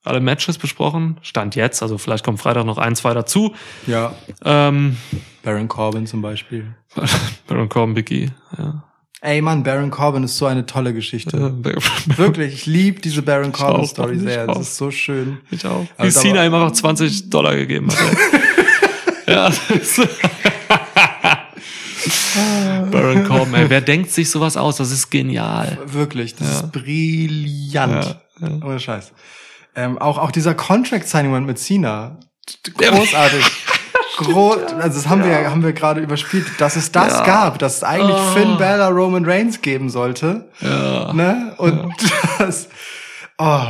alle 0.03 0.19
Matches 0.19 0.57
besprochen, 0.57 1.17
Stand 1.21 1.55
jetzt, 1.55 1.81
also 1.81 1.97
vielleicht 1.97 2.23
kommt 2.25 2.39
Freitag 2.41 2.65
noch 2.65 2.77
ein, 2.77 2.95
zwei 2.95 3.13
dazu. 3.13 3.53
ja. 3.87 4.13
Ähm, 4.43 4.97
Baron 5.43 5.67
Corbin 5.67 6.07
zum 6.07 6.21
Beispiel. 6.21 6.75
Baron 7.47 7.69
Corbin, 7.69 7.93
Big 7.95 8.11
E, 8.11 8.29
ja. 8.57 8.83
Ey 9.21 9.41
Mann, 9.41 9.63
Baron 9.63 9.89
Corbin 9.89 10.23
ist 10.23 10.37
so 10.37 10.45
eine 10.45 10.65
tolle 10.67 10.93
Geschichte. 10.93 11.51
Wirklich, 12.17 12.53
ich 12.53 12.65
liebe 12.67 13.01
diese 13.01 13.23
Baron 13.23 13.51
Corbin 13.51 13.85
Story 13.87 14.19
sehr. 14.19 14.45
Das 14.45 14.59
ist 14.59 14.77
so 14.77 14.91
schön. 14.91 15.39
Ich 15.49 15.65
auch. 15.65 15.81
Wie 15.83 15.87
Also, 16.03 16.19
Cena 16.19 16.41
aber- 16.41 16.45
ihm 16.47 16.53
einfach 16.53 16.71
20 16.73 17.29
Dollar 17.31 17.55
gegeben 17.55 17.89
hat. 17.91 17.97
ja, 19.27 19.49
das 19.49 19.69
ist 19.71 20.07
Baron 22.91 23.23
Corbin, 23.25 23.55
ey, 23.55 23.69
wer 23.69 23.81
denkt 23.81 24.11
sich 24.11 24.29
sowas 24.29 24.57
aus? 24.57 24.77
Das 24.77 24.91
ist 24.91 25.09
genial. 25.09 25.77
Wirklich, 25.85 26.35
das 26.35 26.47
Ja. 26.47 26.53
ist 26.55 26.71
brillant. 26.71 28.17
Ja, 28.41 28.47
ja. 28.47 28.65
Ohne 28.65 28.79
Scheiß. 28.79 29.11
Ähm, 29.75 29.97
auch, 29.97 30.17
auch 30.17 30.31
dieser 30.31 30.53
Contract-Signing 30.53 31.45
mit 31.45 31.59
Cena. 31.59 32.17
Großartig. 32.77 33.45
Gro 34.17 34.51
also 34.79 34.97
das 35.01 35.09
haben 35.09 35.23
wir 35.25 35.31
ja, 35.31 35.49
haben 35.51 35.61
wir 35.63 35.73
gerade 35.73 35.99
überspielt, 35.99 36.45
dass 36.59 36.77
es 36.77 36.89
das 36.91 37.11
Ja. 37.19 37.25
gab, 37.25 37.59
dass 37.59 37.77
es 37.77 37.83
eigentlich 37.83 38.15
Oh. 38.17 38.31
Finn 38.33 38.57
Balor 38.57 38.89
Roman 38.91 39.25
Reigns 39.25 39.61
geben 39.61 39.89
sollte. 39.89 40.49
Ja. 40.61 41.11
Ne? 41.11 41.53
Und 41.57 41.91
das, 42.39 42.69
oh, 43.37 43.61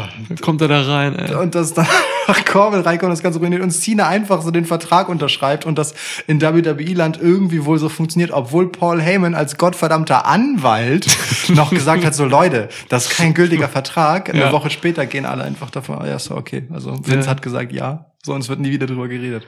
kommt 0.42 0.62
er 0.62 0.68
da 0.68 0.82
rein, 0.82 1.16
ey. 1.18 1.36
und 1.36 1.56
dass 1.56 1.74
einfach 2.28 2.46
Corbin 2.46 2.82
reinkommt, 2.82 3.12
das 3.12 3.22
Ganze 3.22 3.40
ruiniert 3.40 3.62
und 3.62 3.72
Cena 3.72 4.08
einfach 4.08 4.42
so 4.42 4.52
den 4.52 4.66
Vertrag 4.66 5.10
unterschreibt 5.10 5.66
und 5.66 5.78
das 5.78 5.94
in 6.28 6.42
WWE-Land 6.42 7.20
irgendwie 7.22 7.66
wohl 7.66 7.78
so 7.80 7.90
funktioniert, 7.90 8.32
obwohl 8.32 8.72
Paul 8.72 9.02
Heyman 9.02 9.36
als 9.36 9.58
gottverdammter 9.58 10.26
Anwalt 10.26 11.08
noch 11.50 11.70
gesagt 11.72 12.04
hat, 12.06 12.16
so 12.16 12.26
Leute, 12.26 12.70
das 12.90 13.06
ist 13.08 13.18
kein 13.18 13.34
gültiger 13.34 13.70
Vertrag. 13.70 14.30
Eine 14.30 14.40
Ja. 14.40 14.52
Woche 14.52 14.70
später 14.70 15.06
gehen 15.06 15.26
alle 15.26 15.44
einfach 15.44 15.70
davon, 15.70 16.00
ah, 16.00 16.08
ja, 16.08 16.18
so 16.20 16.36
okay. 16.36 16.68
Also 16.74 16.92
Vince 17.04 17.26
Ja. 17.26 17.28
hat 17.28 17.42
gesagt, 17.42 17.72
ja, 17.72 18.06
So, 18.26 18.34
und 18.34 18.42
es 18.42 18.50
wird 18.50 18.60
nie 18.60 18.72
wieder 18.72 18.88
drüber 18.88 19.08
geredet. 19.08 19.46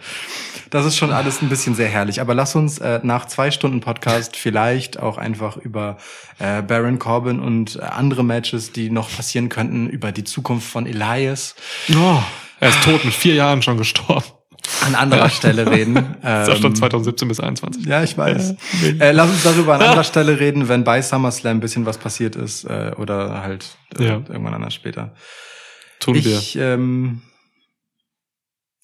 Das 0.70 0.86
ist 0.86 0.98
schon 0.98 1.12
alles 1.12 1.41
ein 1.41 1.49
bisschen 1.49 1.74
sehr 1.74 1.88
herrlich. 1.88 2.22
Aber 2.22 2.36
lass 2.36 2.56
uns 2.56 2.78
äh, 2.78 2.99
nach 3.02 3.26
zwei 3.26 3.49
Stunden 3.49 3.80
Podcast 3.82 4.36
vielleicht 4.38 4.99
auch 4.99 5.18
einfach 5.18 5.58
über 5.58 5.98
äh, 6.38 6.62
Baron 6.62 6.99
Corbin 6.99 7.40
und 7.40 7.78
äh, 7.78 7.80
andere 7.82 8.24
Matches, 8.24 8.72
die 8.74 8.91
noch 8.91 9.10
passieren 9.10 9.49
könnten, 9.49 9.90
über 9.90 10.12
die 10.12 10.24
Zukunft 10.26 10.70
von 10.70 10.86
Elias 10.86 11.56
Oh, 11.95 12.20
er 12.60 12.70
ist 12.70 12.84
tot, 12.84 13.04
mit 13.04 13.16
vier 13.16 13.34
Jahren 13.34 13.64
schon 13.64 13.78
gestorben. 13.78 14.26
an 14.86 14.94
anderer 14.94 15.30
Stelle 15.32 15.70
reden. 15.72 16.16
Das 16.22 16.49
ist 16.49 16.58
schon 16.62 16.66
Ähm, 16.72 16.76
2017 16.76 17.28
bis 17.28 17.40
21. 17.40 17.86
Ja, 17.88 18.04
ich 18.04 18.16
weiß. 18.16 18.56
Äh, 18.99 19.12
lass 19.12 19.30
uns 19.32 19.41
darüber 19.44 19.74
an 19.74 19.82
anderer 19.88 20.04
Stelle 20.04 20.40
reden, 20.40 20.68
wenn 20.70 20.84
bei 20.84 21.02
SummerSlam 21.02 21.58
ein 21.58 21.60
bisschen 21.62 21.88
was 21.88 21.98
passiert 21.98 22.36
ist 22.36 22.66
äh, 22.66 22.91
oder 22.98 23.41
halt 23.41 23.66
äh, 23.98 24.04
Ja. 24.06 24.14
irgendwann 24.30 24.54
anders 24.54 24.76
später. 24.76 25.16
Tun 25.99 26.14
wir. 26.14 26.38
Ich 26.38 26.56
ähm, 26.58 27.24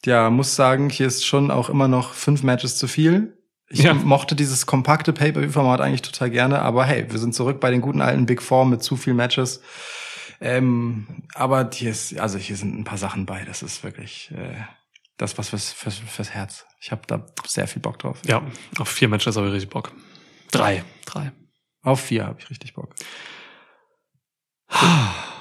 ja, 0.06 0.30
muss 0.30 0.56
sagen, 0.56 0.90
hier 0.90 1.08
ist 1.08 1.26
schon 1.26 1.52
auch 1.52 1.70
immer 1.70 1.88
noch 1.88 2.14
fünf 2.14 2.44
Matches 2.44 2.78
zu 2.78 2.88
viel. 2.88 3.38
Ich 3.70 3.80
Ja. 3.80 3.94
mochte 3.94 4.36
dieses 4.36 4.66
kompakte 4.66 5.14
Pay-Per-View-Format 5.14 5.82
eigentlich 5.82 6.02
total 6.04 6.30
gerne, 6.30 6.62
aber 6.62 6.86
hey, 6.86 7.10
wir 7.10 7.20
sind 7.20 7.34
zurück 7.34 7.60
bei 7.60 7.72
den 7.72 7.82
guten 7.82 8.02
alten 8.02 8.26
Big 8.26 8.42
Four 8.42 8.66
mit 8.66 8.84
zu 8.84 8.98
viel 8.98 9.14
Matches. 9.14 9.62
Ähm, 10.42 11.24
aber 11.34 11.70
hier 11.74 11.90
ist, 11.92 12.20
also 12.20 12.38
hier 12.38 12.58
sind 12.58 12.78
ein 12.78 12.84
paar 12.84 12.98
Sachen 12.98 13.26
bei. 13.26 13.46
Das 13.46 13.64
ist 13.64 13.84
wirklich 13.84 14.30
äh, 14.32 14.56
das 15.18 15.38
was 15.38 15.50
fürs, 15.50 15.72
fürs, 15.72 15.98
fürs 15.98 16.32
Herz. 16.32 16.66
Ich 16.82 16.92
habe 16.92 17.04
da 17.08 17.26
sehr 17.48 17.68
viel 17.68 17.82
Bock 17.82 18.00
drauf. 18.00 18.20
Ja, 18.28 18.44
auf 18.78 18.90
vier 18.90 19.08
Matches 19.08 19.38
habe 19.38 19.48
ich 19.48 19.54
richtig 19.54 19.70
Bock. 19.70 19.92
Drei. 20.52 20.84
Drei. 21.06 21.32
Auf 21.82 22.02
vier 22.02 22.26
habe 22.26 22.40
ich 22.40 22.50
richtig 22.50 22.74
Bock. 22.74 22.94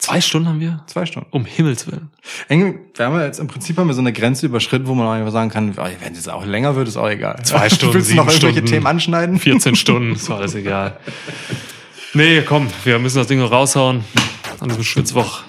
Zwei 0.00 0.20
Stunden 0.22 0.48
haben 0.48 0.60
wir? 0.60 0.82
Zwei 0.86 1.04
Stunden. 1.04 1.28
Um 1.30 1.44
Himmels 1.44 1.86
Willen. 1.86 2.10
Wir 2.48 3.04
haben 3.04 3.20
jetzt 3.20 3.38
im 3.38 3.48
Prinzip 3.48 3.76
haben 3.76 3.86
wir 3.86 3.94
so 3.94 4.00
eine 4.00 4.14
Grenze 4.14 4.46
überschritten, 4.46 4.86
wo 4.86 4.94
man 4.94 5.06
auch 5.06 5.12
einfach 5.12 5.30
sagen 5.30 5.50
kann, 5.50 5.74
oh, 5.76 5.84
wenn 6.00 6.14
es 6.14 6.26
auch 6.26 6.44
länger 6.44 6.74
wird, 6.74 6.88
ist 6.88 6.96
auch 6.96 7.08
egal. 7.08 7.38
Zwei 7.44 7.68
Stunden, 7.70 7.94
Willst 7.94 8.10
du 8.10 8.14
noch 8.16 8.26
irgendwelche 8.26 8.56
Stunden. 8.56 8.66
Themen 8.66 8.86
anschneiden? 8.86 9.38
14 9.38 9.74
Stunden, 9.76 10.14
ist 10.14 10.30
alles 10.30 10.54
egal. 10.54 10.96
Nee, 12.14 12.42
komm, 12.42 12.68
wir 12.84 12.98
müssen 12.98 13.18
das 13.18 13.26
Ding 13.26 13.38
noch 13.40 13.52
raushauen 13.52 14.02
an 14.58 14.68
diesem 14.70 14.84
Schwitzwoch. 14.84 15.42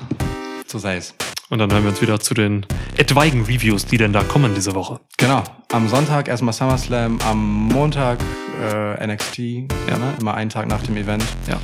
So 0.67 0.77
sei 0.79 0.97
es. 0.97 1.15
Und 1.49 1.59
dann 1.59 1.71
hören 1.71 1.83
wir 1.83 1.89
uns 1.89 2.01
wieder 2.01 2.19
zu 2.19 2.33
den 2.33 2.65
etwaigen 2.97 3.43
Reviews, 3.45 3.85
die 3.85 3.97
denn 3.97 4.13
da 4.13 4.21
kommen 4.23 4.53
diese 4.53 4.75
Woche. 4.75 4.99
Genau. 5.17 5.43
Am 5.71 5.87
Sonntag 5.87 6.27
erstmal 6.27 6.53
SummerSlam, 6.53 7.19
am 7.27 7.67
Montag 7.67 8.19
äh, 8.61 9.07
NXT, 9.07 9.37
ja, 9.39 9.97
ne? 9.97 10.13
immer 10.19 10.33
einen 10.33 10.49
Tag 10.49 10.67
nach 10.67 10.81
dem 10.83 10.97
Event. 10.97 11.23
Ja, 11.47 11.55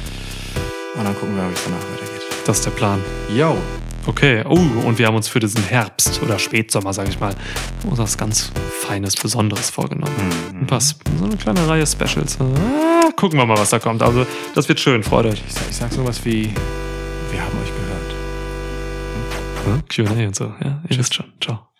Und 0.95 1.03
dann 1.05 1.13
gucken 1.15 1.35
wir, 1.35 1.47
wie 1.49 1.53
es 1.53 1.63
danach 1.63 1.77
weitergeht. 1.79 2.06
Das 2.47 2.59
ist 2.59 2.65
der 2.65 2.71
Plan. 2.71 3.03
Yo. 3.35 3.57
Okay, 4.05 4.41
oh, 4.47 4.55
und 4.85 4.97
wir 4.97 5.07
haben 5.07 5.15
uns 5.15 5.27
für 5.27 5.41
diesen 5.41 5.61
Herbst 5.63 6.21
oder 6.23 6.39
Spätsommer, 6.39 6.93
sage 6.93 7.09
ich 7.09 7.19
mal, 7.19 7.35
uns 7.83 7.99
was 7.99 8.17
ganz 8.17 8.53
Feines, 8.87 9.15
Besonderes 9.17 9.69
vorgenommen. 9.69 10.15
Mhm. 10.53 10.61
Ein 10.61 10.67
paar, 10.67 10.79
so 10.79 10.95
eine 11.21 11.35
kleine 11.35 11.67
Reihe 11.67 11.85
Specials. 11.85 12.37
Ah, 12.39 13.11
gucken 13.17 13.37
wir 13.37 13.45
mal, 13.45 13.57
was 13.57 13.71
da 13.71 13.79
kommt. 13.79 14.01
Also, 14.01 14.25
das 14.55 14.69
wird 14.69 14.79
schön, 14.79 15.03
freut 15.03 15.25
euch. 15.25 15.43
Ich 15.45 15.53
sag, 15.53 15.69
ich 15.69 15.75
sag 15.75 15.91
sowas 15.91 16.23
wie, 16.23 16.53
wir 17.31 17.41
haben 17.41 17.57
euch 17.61 17.71
gehört. 17.75 18.15
Q&A 19.93 20.27
und 20.27 20.35
so, 20.35 20.53
ja, 20.63 20.81
ihr 20.87 20.97
wisst 20.97 21.13
schon. 21.13 21.25
Ciao. 21.41 21.66